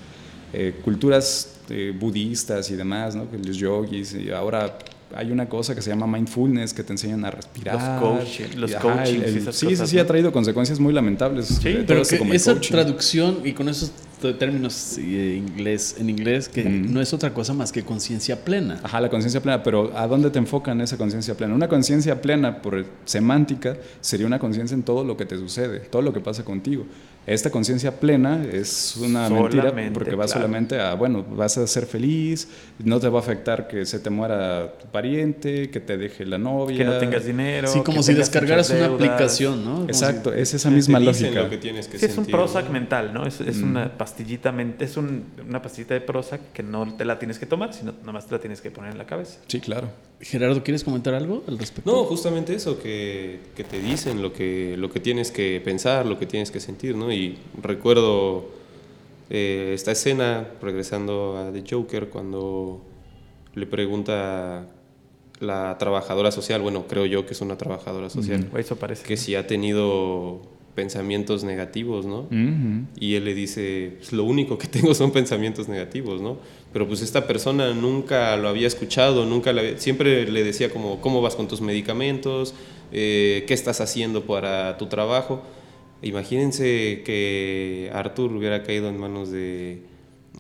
eh, 0.55 0.81
culturas 0.83 1.57
eh, 1.68 1.93
budistas 1.95 2.71
y 2.71 2.75
demás, 2.75 3.14
¿no? 3.14 3.31
que 3.31 3.37
los 3.37 3.59
yogis, 3.59 4.14
y 4.14 4.31
ahora 4.31 4.79
hay 5.14 5.30
una 5.32 5.48
cosa 5.48 5.74
que 5.74 5.82
se 5.82 5.90
llama 5.90 6.06
mindfulness 6.06 6.72
que 6.74 6.82
te 6.82 6.92
enseñan 6.92 7.24
a 7.24 7.30
respirar. 7.30 7.74
Los 7.74 7.82
ajá, 7.84 7.98
coachings 8.00 8.54
el- 8.54 9.22
el- 9.24 9.36
esas 9.38 9.56
sí, 9.56 9.66
cosas, 9.66 9.88
sí, 9.88 9.96
sí, 9.96 9.98
ha 9.98 10.06
traído 10.06 10.32
consecuencias 10.32 10.78
muy 10.80 10.92
lamentables. 10.92 11.46
Sí, 11.46 11.68
eh, 11.68 11.84
Pero 11.86 12.02
que 12.02 12.18
como 12.18 12.32
esa 12.34 12.52
coaching. 12.52 12.72
traducción 12.72 13.38
y 13.44 13.52
con 13.52 13.68
esos 13.68 13.92
términos 14.38 14.98
inglés, 14.98 15.96
en 15.98 16.11
inglés, 16.11 16.48
que 16.48 16.62
Mm. 16.64 16.92
no 16.92 17.00
es 17.00 17.12
otra 17.14 17.32
cosa 17.32 17.54
más 17.54 17.72
que 17.72 17.82
conciencia 17.84 18.44
plena. 18.44 18.78
Ajá, 18.82 19.00
la 19.00 19.08
conciencia 19.08 19.40
plena, 19.40 19.62
pero 19.62 19.96
¿a 19.96 20.06
dónde 20.06 20.30
te 20.30 20.38
enfocan 20.38 20.80
esa 20.80 20.96
conciencia 20.98 21.34
plena? 21.34 21.54
Una 21.54 21.68
conciencia 21.68 22.20
plena, 22.20 22.61
por 22.61 22.84
semántica, 23.04 23.76
sería 24.00 24.26
una 24.26 24.38
conciencia 24.38 24.74
en 24.74 24.82
todo 24.82 25.04
lo 25.04 25.16
que 25.16 25.24
te 25.26 25.36
sucede, 25.36 25.80
todo 25.80 26.02
lo 26.02 26.12
que 26.12 26.20
pasa 26.20 26.44
contigo. 26.44 26.84
Esta 27.27 27.51
conciencia 27.51 28.01
plena 28.01 28.43
es 28.51 28.97
una 28.97 29.29
mentira 29.29 29.73
porque 29.93 30.11
va 30.16 30.25
claro. 30.25 30.29
solamente 30.29 30.81
a, 30.81 30.95
bueno, 30.95 31.23
vas 31.31 31.59
a 31.59 31.66
ser 31.66 31.87
feliz, 31.87 32.49
no 32.83 32.99
te 32.99 33.09
va 33.09 33.18
a 33.18 33.23
afectar 33.23 33.68
que 33.68 33.85
se 33.85 34.01
te 34.01 34.09
muera 34.11 34.73
tu 34.81 34.87
pariente, 34.87 35.71
que 35.71 35.81
te 35.81 35.97
deje 35.99 36.25
la 36.25 36.39
novia. 36.39 36.79
Que 36.79 36.85
no 36.85 36.99
tengas 36.99 37.25
dinero. 37.27 37.68
Sí, 37.68 37.81
como 37.83 37.99
que 37.99 38.03
si 38.05 38.14
descargaras 38.14 38.71
una 38.71 38.89
deudas. 38.89 38.95
aplicación, 38.95 39.64
¿no? 39.64 39.75
Como 39.75 39.87
Exacto, 39.89 40.33
es 40.33 40.55
esa 40.55 40.71
misma 40.71 40.99
lógica. 40.99 41.43
lo 41.43 41.51
que 41.51 41.59
tienes 41.59 41.89
que 41.89 41.99
Sí, 41.99 42.07
es 42.07 42.16
un 42.16 42.25
Prozac 42.25 42.64
¿no? 42.66 42.73
mental, 42.73 43.12
¿no? 43.12 43.27
Es, 43.27 43.41
es 43.43 43.59
Mm. 43.59 43.71
una 43.71 43.99
pastillita, 43.99 44.53
es 44.81 44.97
un- 44.97 45.25
una 45.47 45.61
pastillita 45.62 45.95
de 45.95 46.01
Prozac 46.01 46.41
que 46.55 46.62
no 46.62 46.95
te 46.97 47.05
la 47.05 47.18
tienes 47.18 47.39
que 47.39 47.47
tomar, 47.47 47.75
sino 47.75 47.93
nada 48.01 48.12
más 48.12 48.27
te 48.27 48.33
la 48.35 48.41
tienes 48.41 48.61
que 48.62 48.71
poner 48.71 48.93
en 48.93 48.99
la 48.99 49.05
cabeza. 49.07 49.39
Sí, 49.47 49.61
claro. 49.61 49.89
Gerardo, 50.23 50.62
¿quieres 50.62 50.85
comentar 50.85 51.14
algo 51.14 51.43
al 51.49 51.59
respecto? 51.59 51.91
No, 51.91 52.05
justamente 52.05 52.55
eso, 52.55 52.79
que, 52.79 53.41
que 53.57 53.64
te 53.64 53.79
dicen 53.81 54.21
lo 54.21 54.33
que, 54.35 54.75
lo 54.77 54.91
que 54.91 55.01
tienes 55.01 55.31
que 55.31 55.62
pensar, 55.64 56.05
lo 56.05 56.18
que 56.18 56.27
tienes 56.27 56.51
que 56.51 56.61
sentir, 56.61 56.95
¿no? 56.97 57.11
Y 57.11 57.20
recuerdo 57.62 58.45
eh, 59.31 59.73
esta 59.75 59.93
escena, 59.93 60.49
regresando 60.61 61.37
a 61.39 61.53
The 61.53 61.64
Joker, 61.68 62.09
cuando 62.09 62.81
le 63.55 63.66
pregunta 63.66 64.66
la 65.41 65.77
trabajadora 65.79 66.31
social, 66.31 66.61
bueno, 66.61 66.85
creo 66.89 67.07
yo 67.07 67.25
que 67.27 67.33
es 67.33 67.41
una 67.41 67.57
trabajadora 67.57 68.11
social, 68.11 68.47
O 68.53 68.59
Eso 68.59 68.77
parece. 68.77 69.05
que 69.07 69.16
si 69.16 69.35
ha 69.35 69.47
tenido 69.47 70.43
pensamientos 70.75 71.45
negativos, 71.45 72.07
¿no? 72.07 72.27
Y 72.99 73.14
él 73.14 73.25
le 73.25 73.35
dice, 73.35 73.95
pues, 73.99 74.12
lo 74.12 74.25
único 74.25 74.57
que 74.59 74.66
tengo 74.77 74.95
son 74.95 75.11
pensamientos 75.12 75.68
negativos, 75.68 76.21
¿no? 76.21 76.37
Pero 76.73 76.87
pues 76.87 77.01
esta 77.03 77.27
persona 77.27 77.73
nunca 77.75 78.37
lo 78.37 78.49
había 78.49 78.66
escuchado, 78.68 79.27
nunca 79.27 79.53
la 79.53 79.62
había- 79.62 79.79
siempre 79.79 80.31
le 80.31 80.45
decía 80.45 80.71
como, 80.71 81.01
¿cómo 81.01 81.21
vas 81.23 81.35
con 81.35 81.49
tus 81.49 81.61
medicamentos? 81.61 82.55
Eh, 82.93 83.45
¿Qué 83.49 83.55
estás 83.55 83.81
haciendo 83.81 84.25
para 84.25 84.77
tu 84.79 84.87
trabajo? 84.87 85.43
Imagínense 86.03 87.03
que 87.05 87.90
Arthur 87.92 88.32
hubiera 88.32 88.62
caído 88.62 88.88
en 88.88 88.98
manos 88.98 89.30
de 89.30 89.82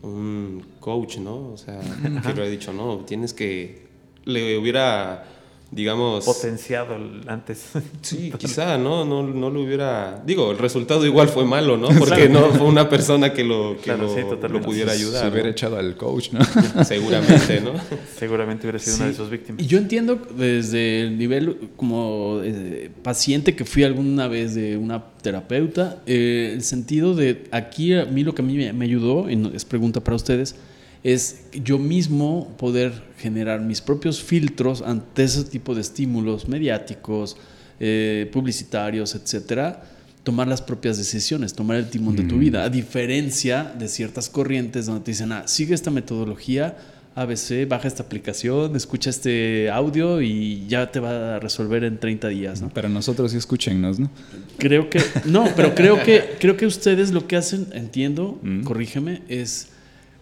un 0.02 0.64
coach, 0.80 1.18
¿no? 1.18 1.52
O 1.52 1.56
sea, 1.56 1.80
que 1.80 2.08
le 2.08 2.18
hubiera 2.18 2.46
dicho, 2.46 2.72
no, 2.72 2.98
tienes 3.04 3.34
que... 3.34 3.88
Le 4.24 4.58
hubiera 4.58 5.24
digamos... 5.72 6.24
Potenciado 6.24 6.96
antes. 7.26 7.66
Sí, 8.02 8.32
quizá, 8.38 8.76
¿no? 8.78 9.04
¿no? 9.04 9.22
No 9.22 9.50
lo 9.50 9.62
hubiera... 9.62 10.20
Digo, 10.26 10.50
el 10.50 10.58
resultado 10.58 11.06
igual 11.06 11.28
fue 11.28 11.44
malo, 11.44 11.76
¿no? 11.76 11.88
Porque 11.98 12.28
no 12.28 12.50
fue 12.50 12.66
una 12.66 12.88
persona 12.88 13.32
que 13.32 13.44
lo, 13.44 13.76
que 13.76 13.82
Claro, 13.84 14.04
lo, 14.04 14.14
sí, 14.14 14.20
lo 14.52 14.60
pudiera 14.60 14.92
ayudar. 14.92 15.22
Se 15.24 15.28
hubiera 15.30 15.46
¿no? 15.48 15.52
echado 15.52 15.76
al 15.78 15.96
coach, 15.96 16.30
¿no? 16.32 16.40
Seguramente, 16.84 17.60
¿no? 17.60 17.72
Seguramente 18.18 18.66
hubiera 18.66 18.78
sido 18.78 18.96
Sí. 18.96 19.02
una 19.02 19.10
de 19.10 19.16
sus 19.16 19.30
víctimas. 19.30 19.62
Y 19.62 19.66
yo 19.66 19.78
entiendo 19.78 20.18
desde 20.36 21.02
el 21.02 21.18
nivel 21.18 21.70
como 21.76 22.40
eh, 22.42 22.90
paciente 23.02 23.54
que 23.54 23.64
fui 23.64 23.84
alguna 23.84 24.26
vez 24.28 24.54
de 24.54 24.76
una 24.76 25.04
terapeuta, 25.22 26.02
eh, 26.06 26.50
el 26.54 26.62
sentido 26.62 27.14
de 27.14 27.44
aquí 27.52 27.94
a 27.94 28.04
mí 28.06 28.24
lo 28.24 28.34
que 28.34 28.42
a 28.42 28.44
mí 28.44 28.56
me, 28.56 28.72
me 28.72 28.84
ayudó, 28.86 29.30
y 29.30 29.36
no- 29.36 29.50
es 29.54 29.64
pregunta 29.64 30.00
para 30.00 30.16
ustedes, 30.16 30.56
es 31.02 31.42
yo 31.52 31.78
mismo 31.78 32.54
poder 32.58 32.92
generar 33.18 33.60
mis 33.60 33.80
propios 33.80 34.22
filtros 34.22 34.82
ante 34.82 35.24
ese 35.24 35.44
tipo 35.44 35.74
de 35.74 35.80
estímulos 35.80 36.48
mediáticos, 36.48 37.36
eh, 37.78 38.28
publicitarios, 38.32 39.14
etcétera, 39.14 39.84
tomar 40.22 40.46
las 40.46 40.60
propias 40.60 40.98
decisiones, 40.98 41.54
tomar 41.54 41.78
el 41.78 41.88
timón 41.88 42.14
de 42.16 42.24
tu 42.24 42.36
vida, 42.38 42.62
a 42.64 42.68
diferencia 42.68 43.72
de 43.78 43.88
ciertas 43.88 44.28
corrientes 44.28 44.84
donde 44.86 45.02
te 45.04 45.10
dicen, 45.12 45.32
ah, 45.32 45.44
sigue 45.46 45.74
esta 45.74 45.90
metodología, 45.90 46.76
ABC, 47.14 47.66
baja 47.66 47.88
esta 47.88 48.02
aplicación, 48.02 48.76
escucha 48.76 49.10
este 49.10 49.70
audio 49.70 50.20
y 50.20 50.66
ya 50.68 50.92
te 50.92 51.00
va 51.00 51.36
a 51.36 51.38
resolver 51.40 51.82
en 51.84 51.98
30 51.98 52.28
días, 52.28 52.60
¿no? 52.62 52.70
Pero 52.72 52.88
nosotros 52.88 53.32
sí 53.32 53.38
escúchennos, 53.38 53.98
¿no? 53.98 54.10
Creo 54.58 54.88
que, 54.90 55.00
no, 55.24 55.48
pero 55.56 55.74
creo 55.74 56.02
que, 56.02 56.36
creo 56.38 56.56
que 56.56 56.66
ustedes 56.66 57.10
lo 57.12 57.26
que 57.26 57.36
hacen, 57.36 57.66
entiendo, 57.72 58.38
Mm. 58.42 58.62
corrígeme, 58.62 59.22
es 59.28 59.68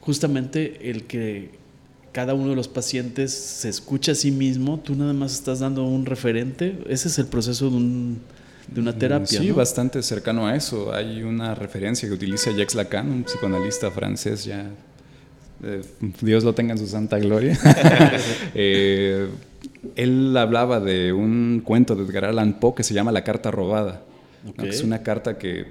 justamente 0.09 0.89
el 0.89 1.05
que 1.05 1.51
cada 2.13 2.33
uno 2.33 2.49
de 2.49 2.57
los 2.57 2.67
pacientes 2.67 3.31
se 3.31 3.69
escucha 3.69 4.13
a 4.13 4.15
sí 4.15 4.31
mismo, 4.31 4.81
tú 4.81 4.95
nada 4.95 5.13
más 5.13 5.35
estás 5.35 5.61
dando 5.61 5.85
un 5.85 6.07
referente, 6.07 6.79
ese 6.89 7.09
es 7.09 7.19
el 7.19 7.27
proceso 7.27 7.69
de, 7.69 7.77
un, 7.77 8.19
de 8.73 8.81
una 8.81 8.97
terapia. 8.97 9.39
Sí, 9.39 9.49
¿no? 9.49 9.57
bastante 9.57 10.03
cercano 10.03 10.47
a 10.47 10.57
eso. 10.57 10.95
Hay 10.95 11.23
una 11.23 11.55
referencia 11.55 12.09
que 12.09 12.15
utiliza 12.15 12.51
Jacques 12.53 12.75
Lacan, 12.75 13.11
un 13.11 13.25
psicoanalista 13.25 13.91
francés 13.91 14.47
ya. 14.47 14.71
eh, 15.63 15.83
Dios 16.23 16.43
lo 16.43 16.55
tenga 16.55 16.73
en 16.73 16.79
su 16.79 16.87
santa 16.87 17.19
gloria. 17.19 17.59
Eh, 18.55 19.29
él 19.95 20.35
hablaba 20.39 20.81
de 20.81 21.13
un 21.13 21.61
cuento 21.63 21.95
de 21.95 22.05
Edgar 22.05 22.25
Allan 22.25 22.59
Poe 22.59 22.75
que 22.75 22.83
se 22.83 22.95
llama 22.95 23.13
La 23.13 23.25
Carta 23.25 23.51
Robada. 23.51 24.05
¿no? 24.43 24.53
Ok. 24.53 24.63
Que 24.63 24.69
es 24.71 24.83
una 24.83 25.03
carta 25.03 25.37
que 25.37 25.67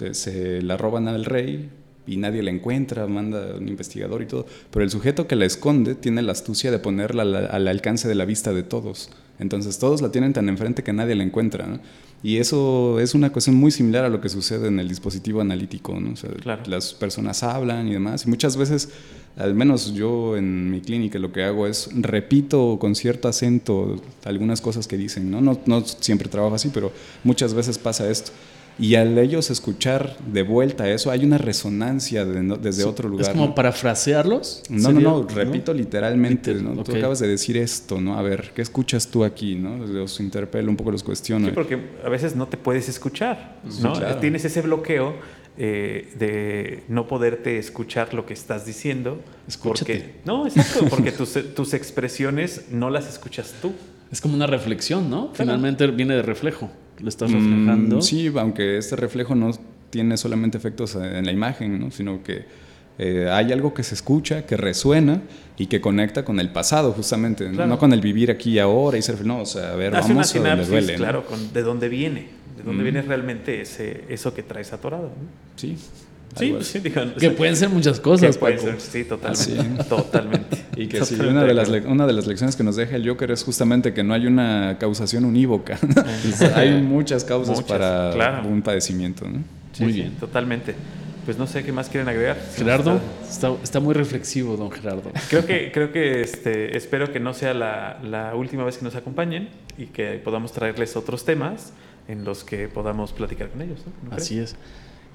eh, 0.00 0.12
se 0.12 0.60
la 0.60 0.76
roban 0.76 1.06
al 1.06 1.24
rey 1.24 1.70
y 2.06 2.16
nadie 2.16 2.42
la 2.42 2.50
encuentra, 2.50 3.06
manda 3.06 3.54
un 3.56 3.68
investigador 3.68 4.22
y 4.22 4.26
todo. 4.26 4.46
Pero 4.70 4.84
el 4.84 4.90
sujeto 4.90 5.26
que 5.26 5.36
la 5.36 5.44
esconde 5.44 5.94
tiene 5.94 6.22
la 6.22 6.32
astucia 6.32 6.70
de 6.70 6.78
ponerla 6.78 7.22
al, 7.22 7.34
al 7.36 7.68
alcance 7.68 8.08
de 8.08 8.14
la 8.14 8.24
vista 8.24 8.52
de 8.52 8.62
todos. 8.62 9.10
Entonces 9.38 9.78
todos 9.78 10.00
la 10.00 10.10
tienen 10.10 10.32
tan 10.32 10.48
enfrente 10.48 10.82
que 10.82 10.92
nadie 10.92 11.14
la 11.14 11.24
encuentra. 11.24 11.66
¿no? 11.66 11.80
Y 12.22 12.38
eso 12.38 12.98
es 13.00 13.14
una 13.14 13.30
cuestión 13.30 13.56
muy 13.56 13.70
similar 13.70 14.04
a 14.04 14.08
lo 14.08 14.20
que 14.20 14.28
sucede 14.28 14.68
en 14.68 14.80
el 14.80 14.88
dispositivo 14.88 15.40
analítico. 15.40 15.98
¿no? 16.00 16.12
O 16.12 16.16
sea, 16.16 16.30
Claro. 16.30 16.62
Las 16.66 16.94
personas 16.94 17.42
hablan 17.42 17.88
y 17.88 17.92
demás. 17.92 18.24
Y 18.26 18.30
muchas 18.30 18.56
veces, 18.56 18.88
al 19.36 19.54
menos 19.54 19.92
yo 19.94 20.36
en 20.36 20.70
mi 20.70 20.80
clínica 20.80 21.18
lo 21.18 21.32
que 21.32 21.44
hago 21.44 21.66
es 21.66 21.90
repito 21.94 22.78
con 22.80 22.94
cierto 22.94 23.28
acento 23.28 24.02
algunas 24.24 24.60
cosas 24.60 24.86
que 24.86 24.96
dicen. 24.96 25.30
No, 25.30 25.40
no, 25.40 25.58
no 25.66 25.84
siempre 25.84 26.28
trabajo 26.28 26.54
así, 26.54 26.70
pero 26.72 26.92
muchas 27.24 27.52
veces 27.52 27.78
pasa 27.78 28.10
esto. 28.10 28.32
Y 28.78 28.94
al 28.96 29.16
ellos 29.16 29.50
escuchar 29.50 30.16
de 30.30 30.42
vuelta 30.42 30.88
eso, 30.90 31.10
hay 31.10 31.24
una 31.24 31.38
resonancia 31.38 32.26
de 32.26 32.42
no- 32.42 32.56
desde 32.56 32.84
otro 32.84 33.08
lugar. 33.08 33.26
Es 33.26 33.32
como 33.32 33.46
¿no? 33.46 33.54
parafrasearlos. 33.54 34.64
No, 34.68 34.92
no, 34.92 35.00
no, 35.00 35.22
repito 35.26 35.72
literalmente, 35.72 36.52
Liter- 36.54 36.62
¿no? 36.62 36.82
Tú 36.84 36.94
acabas 36.94 37.18
de 37.20 37.28
decir 37.28 37.56
esto, 37.56 38.00
¿no? 38.00 38.18
A 38.18 38.22
ver, 38.22 38.50
¿qué 38.54 38.60
escuchas 38.62 39.08
tú 39.08 39.24
aquí, 39.24 39.54
no? 39.54 39.78
Los 39.86 40.20
interpelo 40.20 40.70
un 40.70 40.76
poco, 40.76 40.90
los 40.90 41.02
cuestiono. 41.02 41.46
Sí, 41.46 41.52
porque 41.54 41.78
a 42.04 42.08
veces 42.10 42.36
no 42.36 42.48
te 42.48 42.56
puedes 42.58 42.88
escuchar, 42.88 43.60
¿no? 43.80 43.94
claro. 43.94 44.18
Tienes 44.18 44.44
ese 44.44 44.60
bloqueo 44.60 45.14
eh, 45.58 46.12
de 46.18 46.82
no 46.88 47.08
poderte 47.08 47.58
escuchar 47.58 48.12
lo 48.12 48.26
que 48.26 48.34
estás 48.34 48.66
diciendo. 48.66 49.20
Escúchate. 49.48 49.94
Porque, 49.94 50.14
no, 50.26 50.46
exacto, 50.46 50.84
porque 50.90 51.12
tus, 51.12 51.32
tus 51.54 51.72
expresiones 51.72 52.66
no 52.70 52.90
las 52.90 53.08
escuchas 53.08 53.54
tú. 53.62 53.72
Es 54.12 54.20
como 54.20 54.34
una 54.34 54.46
reflexión, 54.46 55.08
¿no? 55.08 55.32
Claro. 55.32 55.34
Finalmente 55.52 55.86
viene 55.88 56.14
de 56.14 56.22
reflejo. 56.22 56.70
Lo 57.00 57.08
estás 57.08 57.30
Mm, 57.30 57.34
reflejando. 57.34 58.00
sí, 58.02 58.32
aunque 58.38 58.78
este 58.78 58.96
reflejo 58.96 59.34
no 59.34 59.50
tiene 59.90 60.16
solamente 60.16 60.56
efectos 60.58 60.94
en 60.96 61.24
la 61.24 61.32
imagen, 61.32 61.78
¿no? 61.80 61.90
Sino 61.90 62.22
que 62.22 62.44
eh, 62.98 63.28
hay 63.30 63.52
algo 63.52 63.74
que 63.74 63.82
se 63.82 63.94
escucha, 63.94 64.46
que 64.46 64.56
resuena 64.56 65.20
y 65.58 65.66
que 65.66 65.80
conecta 65.82 66.24
con 66.24 66.40
el 66.40 66.50
pasado, 66.50 66.92
justamente, 66.92 67.44
¿no? 67.46 67.52
Claro. 67.54 67.68
no 67.68 67.78
con 67.78 67.92
el 67.92 68.00
vivir 68.00 68.30
aquí 68.30 68.52
y 68.52 68.58
ahora 68.58 68.96
y 68.96 69.02
ser 69.02 69.16
feliz. 69.16 69.28
No, 69.28 69.40
o 69.40 69.46
sea, 69.46 69.72
a 69.72 69.76
ver, 69.76 69.94
Hace 69.94 70.12
una 70.12 70.22
vamos 70.22 70.70
a 70.72 70.94
claro, 70.96 71.26
con 71.26 71.52
de 71.52 71.62
dónde 71.62 71.88
viene, 71.90 72.28
de 72.56 72.62
dónde 72.62 72.80
Mm. 72.80 72.84
viene 72.84 73.02
realmente 73.02 73.60
ese, 73.60 74.04
eso 74.08 74.32
que 74.34 74.42
traes 74.42 74.72
atorado. 74.72 75.08
¿no? 75.08 75.28
Sí. 75.56 75.76
Sí, 76.36 76.50
pues 76.52 76.66
sí, 76.66 76.80
digan, 76.80 77.14
Que 77.14 77.30
pueden 77.30 77.56
ser 77.56 77.68
muchas 77.70 77.98
cosas, 78.00 78.36
Paco. 78.36 78.58
ser, 78.60 78.80
sí, 78.80 79.04
totalmente, 79.04 79.54
Ah, 79.58 79.82
sí. 79.82 79.88
totalmente. 79.88 80.64
Y 80.76 80.86
que 80.88 81.02
sí, 81.06 81.14
una 81.14 81.44
de, 81.44 81.54
las, 81.54 81.70
una 81.70 82.06
de 82.06 82.12
las 82.12 82.26
lecciones 82.26 82.54
que 82.56 82.62
nos 82.62 82.76
deja 82.76 82.96
el 82.96 83.08
Joker 83.08 83.30
es 83.30 83.42
justamente 83.42 83.94
que 83.94 84.04
no 84.04 84.12
hay 84.12 84.26
una 84.26 84.76
causación 84.78 85.24
unívoca. 85.24 85.78
hay 86.54 86.72
muchas 86.82 87.24
causas 87.24 87.56
Muchas, 87.56 87.64
para 87.68 88.10
claro. 88.12 88.48
un 88.48 88.60
padecimiento. 88.60 89.26
¿no? 89.26 89.42
Sí, 89.72 89.84
Muy 89.84 89.92
bien. 89.94 90.12
totalmente. 90.20 90.74
Pues 91.24 91.38
no 91.38 91.46
sé 91.46 91.64
qué 91.64 91.72
más 91.72 91.88
quieren 91.88 92.08
agregar. 92.08 92.36
Gerardo, 92.54 93.00
está, 93.28 93.52
está 93.62 93.80
muy 93.80 93.94
reflexivo, 93.94 94.56
don 94.56 94.70
Gerardo. 94.70 95.10
Creo 95.30 95.44
que, 95.46 95.72
creo 95.72 95.90
que 95.90 96.20
este, 96.20 96.76
espero 96.76 97.10
que 97.12 97.18
no 97.18 97.32
sea 97.34 97.52
la, 97.54 97.98
la 98.04 98.34
última 98.36 98.62
vez 98.64 98.76
que 98.78 98.84
nos 98.84 98.94
acompañen 98.94 99.48
y 99.78 99.86
que 99.86 100.20
podamos 100.22 100.52
traerles 100.52 100.94
otros 100.96 101.24
temas 101.24 101.72
en 102.06 102.24
los 102.24 102.44
que 102.44 102.68
podamos 102.68 103.12
platicar 103.12 103.48
con 103.48 103.62
ellos. 103.62 103.80
¿no? 104.04 104.10
¿No 104.10 104.16
Así 104.16 104.38
es. 104.38 104.54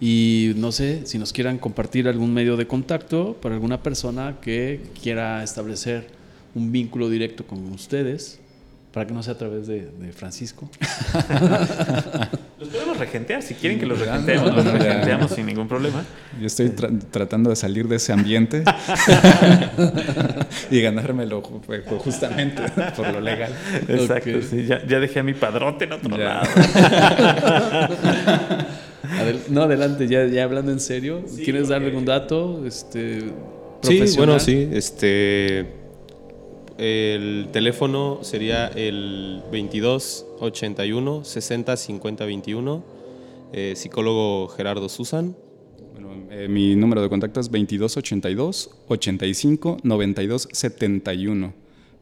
Y 0.03 0.53
no 0.57 0.71
sé 0.71 1.05
si 1.05 1.19
nos 1.19 1.31
quieran 1.31 1.59
compartir 1.59 2.07
algún 2.07 2.33
medio 2.33 2.57
de 2.57 2.65
contacto 2.65 3.37
para 3.39 3.53
alguna 3.53 3.83
persona 3.83 4.37
que 4.41 4.81
quiera 5.01 5.43
establecer 5.43 6.07
un 6.55 6.71
vínculo 6.71 7.07
directo 7.07 7.45
con 7.45 7.71
ustedes, 7.71 8.39
para 8.91 9.05
que 9.07 9.13
no 9.13 9.21
sea 9.23 9.35
a 9.35 9.37
través 9.37 9.67
de, 9.67 9.85
de 9.85 10.11
Francisco. 10.11 10.67
Los 12.59 12.67
podemos 12.69 12.97
regentear. 12.97 13.41
Si 13.43 13.53
quieren 13.55 13.79
que 13.79 13.85
los 13.85 13.97
regenteemos, 13.99 14.49
no, 14.49 14.55
los 14.57 14.65
ya. 14.65 14.71
regenteamos 14.73 15.31
sin 15.31 15.45
ningún 15.45 15.67
problema. 15.67 16.03
Yo 16.39 16.45
estoy 16.47 16.67
tra- 16.69 16.91
tratando 17.09 17.49
de 17.49 17.55
salir 17.55 17.87
de 17.87 17.95
ese 17.95 18.11
ambiente 18.13 18.63
y 20.71 20.81
ganármelo 20.81 21.41
ju- 21.41 21.61
justamente 21.99 22.61
por 22.95 23.11
lo 23.13 23.19
legal. 23.21 23.51
Exacto. 23.87 24.41
Sí, 24.47 24.65
ya, 24.65 24.85
ya 24.85 24.99
dejé 24.99 25.19
a 25.21 25.23
mi 25.23 25.33
padrote 25.33 25.85
en 25.85 25.91
otro 25.93 26.17
Ya. 26.17 26.23
lado. 26.23 26.47
Adel- 29.11 29.41
no, 29.49 29.63
adelante, 29.63 30.07
ya, 30.07 30.25
ya 30.27 30.43
hablando 30.45 30.71
en 30.71 30.79
serio. 30.79 31.23
¿Quieres 31.43 31.67
dar 31.67 31.83
algún 31.83 32.05
dato? 32.05 32.65
Este, 32.65 33.19
Sí, 33.21 33.27
profesional? 33.81 34.15
bueno, 34.27 34.39
sí. 34.39 34.67
Este, 34.71 35.65
el 36.77 37.47
teléfono 37.51 38.19
sería 38.21 38.67
el 38.67 39.41
22 39.51 40.25
81 40.39 41.23
60 41.23 41.77
50 41.77 42.25
21. 42.25 42.83
Eh, 43.53 43.73
psicólogo 43.75 44.47
Gerardo 44.47 44.87
Susan. 44.89 45.35
Bueno, 45.93 46.09
eh, 46.31 46.47
mi 46.49 46.75
número 46.75 47.01
de 47.01 47.09
contacto 47.09 47.39
es 47.39 47.47
2282 47.51 48.69
85 48.87 49.77
92 49.83 50.47
71. 50.51 51.53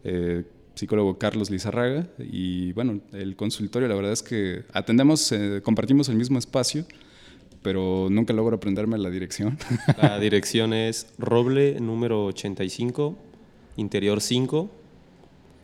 Eh, 0.03 0.43
psicólogo 0.79 1.17
Carlos 1.17 1.49
Lizarraga. 1.49 2.07
Y 2.19 2.71
bueno, 2.73 3.01
el 3.11 3.35
consultorio, 3.35 3.87
la 3.87 3.95
verdad 3.95 4.13
es 4.13 4.23
que 4.23 4.63
atendemos, 4.73 5.31
eh, 5.31 5.61
compartimos 5.63 6.07
el 6.09 6.15
mismo 6.15 6.39
espacio, 6.39 6.85
pero 7.61 8.07
nunca 8.09 8.33
logro 8.33 8.55
aprenderme 8.55 8.97
la 8.97 9.09
dirección. 9.09 9.57
La 10.01 10.17
dirección 10.19 10.73
es 10.73 11.07
Roble 11.17 11.79
número 11.81 12.25
85, 12.25 13.17
interior 13.75 14.21
5. 14.21 14.71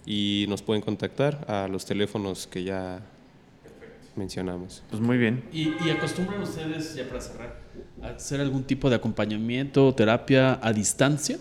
Y 0.05 0.45
nos 0.49 0.61
pueden 0.61 0.83
contactar 0.83 1.45
a 1.47 1.67
los 1.67 1.85
teléfonos 1.85 2.45
que 2.45 2.63
ya 2.63 3.01
mencionamos. 4.15 4.83
Pues 4.89 5.01
muy 5.01 5.17
bien. 5.17 5.45
¿Y, 5.51 5.69
y 5.83 5.89
acostumbran 5.89 6.41
ustedes, 6.41 6.93
ya 6.93 7.07
para 7.07 7.21
cerrar, 7.21 7.59
a 8.03 8.09
hacer 8.09 8.39
algún 8.39 8.65
tipo 8.65 8.89
de 8.89 8.97
acompañamiento, 8.97 9.95
terapia 9.95 10.59
a 10.61 10.73
distancia? 10.73 11.39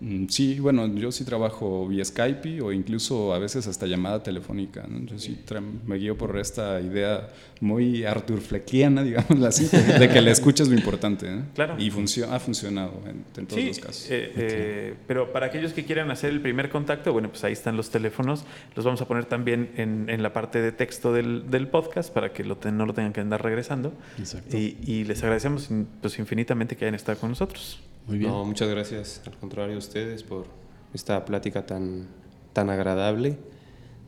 Mm, 0.00 0.26
Sí, 0.28 0.60
bueno, 0.60 0.86
yo 0.94 1.10
sí 1.10 1.24
trabajo 1.24 1.86
vía 1.88 2.04
Skype 2.04 2.60
o 2.62 2.72
incluso 2.72 3.34
a 3.34 3.38
veces 3.38 3.66
hasta 3.66 3.86
llamada 3.86 4.22
telefónica. 4.22 4.86
¿no? 4.88 5.04
Yo 5.06 5.18
sí 5.18 5.38
me 5.86 5.96
guío 5.96 6.16
por 6.16 6.38
esta 6.38 6.80
idea 6.80 7.28
muy 7.60 8.04
Arthur 8.04 8.40
Fleckiana, 8.40 9.02
digamos 9.04 9.42
así, 9.44 9.66
de 9.76 10.08
que 10.08 10.20
la 10.20 10.30
escucha 10.30 10.62
es 10.62 10.68
lo 10.68 10.76
importante. 10.76 11.28
¿no? 11.30 11.42
Claro. 11.54 11.74
Y 11.78 11.90
funcio- 11.90 12.30
ha 12.30 12.38
funcionado 12.38 12.92
en, 13.06 13.24
en 13.36 13.46
todos 13.46 13.60
Sí, 13.60 13.68
los 13.68 13.78
casos. 13.80 14.06
eh, 14.10 14.32
eh, 14.36 14.94
pero 15.06 15.32
para 15.32 15.46
aquellos 15.46 15.72
que 15.72 15.84
quieran 15.84 16.10
hacer 16.10 16.30
el 16.30 16.40
primer 16.40 16.68
contacto, 16.70 17.12
bueno, 17.12 17.28
pues 17.30 17.42
ahí 17.44 17.52
están 17.52 17.76
los 17.76 17.90
teléfonos. 17.90 18.44
Los 18.76 18.84
vamos 18.84 19.00
a 19.00 19.08
poner 19.08 19.24
también 19.24 19.70
en, 19.76 20.08
en 20.08 20.22
la 20.22 20.32
parte 20.32 20.60
de 20.62 20.70
texto 20.72 21.12
del, 21.12 21.50
del 21.50 21.66
podcast 21.68 22.12
para 22.12 22.32
que 22.32 22.44
lo 22.44 22.56
ten- 22.56 22.76
no 22.78 22.86
lo 22.86 22.94
tengan 22.94 23.12
que 23.12 23.20
andar 23.20 23.42
regresando. 23.42 23.92
Exacto. 24.18 24.56
Y, 24.56 24.76
y 24.86 25.04
les 25.04 25.22
agradecemos 25.24 25.68
pues, 26.00 26.18
infinitamente 26.20 26.76
que 26.76 26.84
hayan 26.84 26.94
estado 26.94 27.18
con 27.18 27.30
nosotros. 27.30 27.80
Muy 28.08 28.18
bien. 28.18 28.30
No, 28.30 28.44
muchas 28.44 28.68
gracias, 28.68 29.22
al 29.26 29.36
contrario, 29.36 29.76
a 29.76 29.78
ustedes 29.78 30.22
por 30.22 30.46
esta 30.94 31.24
plática 31.24 31.64
tan, 31.66 32.06
tan 32.52 32.70
agradable 32.70 33.36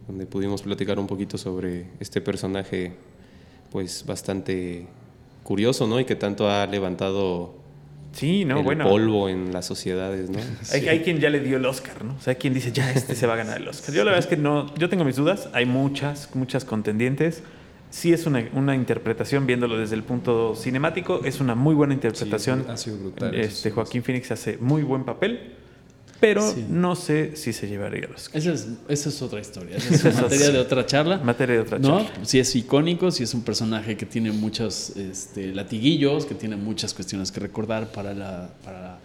donde 0.09 0.27
pudimos 0.27 0.63
platicar 0.63 0.99
un 0.99 1.07
poquito 1.07 1.39
sobre 1.39 1.87
este 2.01 2.21
personaje, 2.21 2.95
pues 3.71 4.05
bastante 4.07 4.89
curioso, 5.45 5.87
¿no? 5.87 6.01
Y 6.01 6.05
que 6.05 6.17
tanto 6.17 6.49
ha 6.51 6.67
levantado 6.67 7.61
Sí, 8.13 8.45
no, 8.45 8.59
el 8.59 8.65
bueno. 8.65 8.89
polvo 8.89 9.29
en 9.29 9.53
las 9.53 9.67
sociedades, 9.67 10.31
¿no? 10.31 10.39
Hay, 10.73 10.89
hay 10.89 11.01
quien 11.01 11.21
ya 11.21 11.31
le 11.31 11.39
dio 11.41 11.59
el 11.59 11.67
Oscar, 11.67 12.05
¿no? 12.05 12.15
O 12.15 12.21
sea, 12.21 12.33
hay 12.33 12.37
quien 12.39 12.53
dice, 12.53 12.73
ya, 12.73 12.91
este 12.91 13.15
se 13.15 13.27
va 13.27 13.35
a 13.35 13.37
ganar 13.37 13.59
el 13.61 13.69
Oscar. 13.69 13.95
Yo 13.95 14.05
la 14.05 14.11
verdad 14.11 14.27
es 14.27 14.27
que 14.27 14.37
no, 14.37 14.75
yo 14.75 14.89
tengo 14.89 15.05
mis 15.05 15.15
dudas, 15.17 15.49
hay 15.53 15.65
muchas, 15.65 16.35
muchas 16.35 16.65
contendientes. 16.65 17.45
Sí 17.91 18.13
es 18.13 18.25
una, 18.27 18.49
una 18.55 18.75
interpretación, 18.77 19.47
viéndolo 19.47 19.77
desde 19.77 19.97
el 19.97 20.05
punto 20.05 20.55
cinemático, 20.55 21.23
es 21.25 21.41
una 21.41 21.55
muy 21.55 21.75
buena 21.75 21.93
interpretación. 21.95 22.63
Sí, 22.65 22.71
ha 22.71 22.77
sido 22.77 22.99
brutal, 22.99 23.35
Este. 23.35 23.71
Joaquín 23.73 24.03
Phoenix 24.03 24.31
hace 24.31 24.57
muy 24.59 24.83
buen 24.83 25.05
papel, 25.05 25.55
pero 26.21 26.43
Sí. 26.53 26.65
no 26.69 26.95
sé 26.97 27.35
si 27.35 27.53
se 27.53 27.67
llevaría 27.67 28.05
el 28.05 28.13
Oscar. 28.15 28.37
Esa 28.39 28.53
es, 28.53 28.69
esa 28.89 29.09
es 29.09 29.23
otra 29.23 29.41
historia. 29.41 29.77
Esa 29.77 30.09
es 30.11 30.15
materia 30.23 30.51
de 30.51 30.59
otra 30.59 30.87
charla. 30.87 31.19
Materia 31.19 31.57
de 31.57 31.61
otra 31.63 31.79
¿No? 31.79 32.05
charla. 32.05 32.25
Si 32.25 32.39
es 32.39 32.55
icónico, 32.55 33.11
si 33.11 33.25
es 33.25 33.35
un 33.35 33.43
personaje 33.43 33.97
que 33.97 34.07
tiene 34.07 34.31
muchos 34.31 34.91
este, 34.97 35.53
latiguillos, 35.55 36.27
que 36.27 36.35
tiene 36.35 36.57
muchas 36.57 36.95
cuestiones 36.95 37.33
que 37.33 37.41
recordar 37.41 37.91
para 37.91 38.15
la, 38.15 38.51
para, 38.65 38.99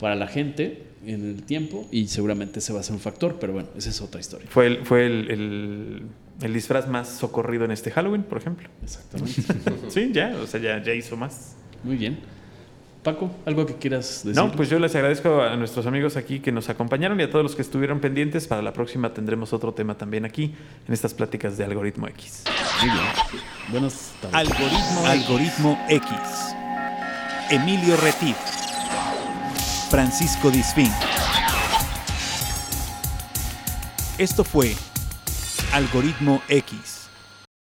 para 0.00 0.14
la 0.14 0.26
gente 0.28 0.84
en 1.04 1.22
el 1.28 1.42
tiempo 1.42 1.86
y 1.92 2.06
seguramente 2.08 2.60
ese 2.60 2.72
va 2.72 2.80
a 2.80 2.82
ser 2.82 2.94
un 2.94 3.00
factor, 3.00 3.36
pero 3.40 3.52
bueno, 3.52 3.68
esa 3.76 3.90
es 3.90 4.00
otra 4.00 4.20
historia. 4.20 4.46
Fue, 4.50 4.66
el, 4.68 4.86
fue 4.86 5.04
el, 5.06 5.30
el- 5.30 6.02
el 6.40 6.52
disfraz 6.52 6.88
más 6.88 7.08
socorrido 7.08 7.64
en 7.64 7.70
este 7.70 7.90
Halloween, 7.90 8.22
por 8.22 8.38
ejemplo. 8.38 8.68
Exactamente. 8.82 9.42
Sí, 9.88 10.10
ya, 10.12 10.36
o 10.42 10.46
sea, 10.46 10.60
ya, 10.60 10.82
ya 10.82 10.92
hizo 10.92 11.16
más. 11.16 11.56
Muy 11.82 11.96
bien. 11.96 12.18
Paco, 13.02 13.30
¿algo 13.46 13.64
que 13.66 13.74
quieras 13.74 14.22
decir? 14.24 14.34
No, 14.34 14.50
pues 14.50 14.68
yo 14.68 14.80
les 14.80 14.92
agradezco 14.96 15.40
a 15.40 15.54
nuestros 15.56 15.86
amigos 15.86 16.16
aquí 16.16 16.40
que 16.40 16.50
nos 16.50 16.68
acompañaron 16.68 17.20
y 17.20 17.22
a 17.22 17.30
todos 17.30 17.44
los 17.44 17.54
que 17.54 17.62
estuvieron 17.62 18.00
pendientes. 18.00 18.48
Para 18.48 18.62
la 18.62 18.72
próxima 18.72 19.14
tendremos 19.14 19.52
otro 19.52 19.72
tema 19.72 19.96
también 19.96 20.24
aquí 20.24 20.54
en 20.88 20.92
estas 20.92 21.14
pláticas 21.14 21.56
de 21.56 21.64
Algoritmo 21.64 22.08
X. 22.08 22.42
Muy 22.80 22.90
bien. 22.90 23.04
Buenas 23.70 24.12
tardes. 24.20 24.34
Algoritmo, 24.34 25.06
Algoritmo 25.06 25.86
X. 25.88 26.10
Emilio 27.50 27.96
Retif. 27.98 28.36
Francisco 29.88 30.50
Disfín. 30.50 30.90
Esto 34.18 34.42
fue 34.42 34.74
Algoritmo 35.76 36.40
X. 36.48 36.95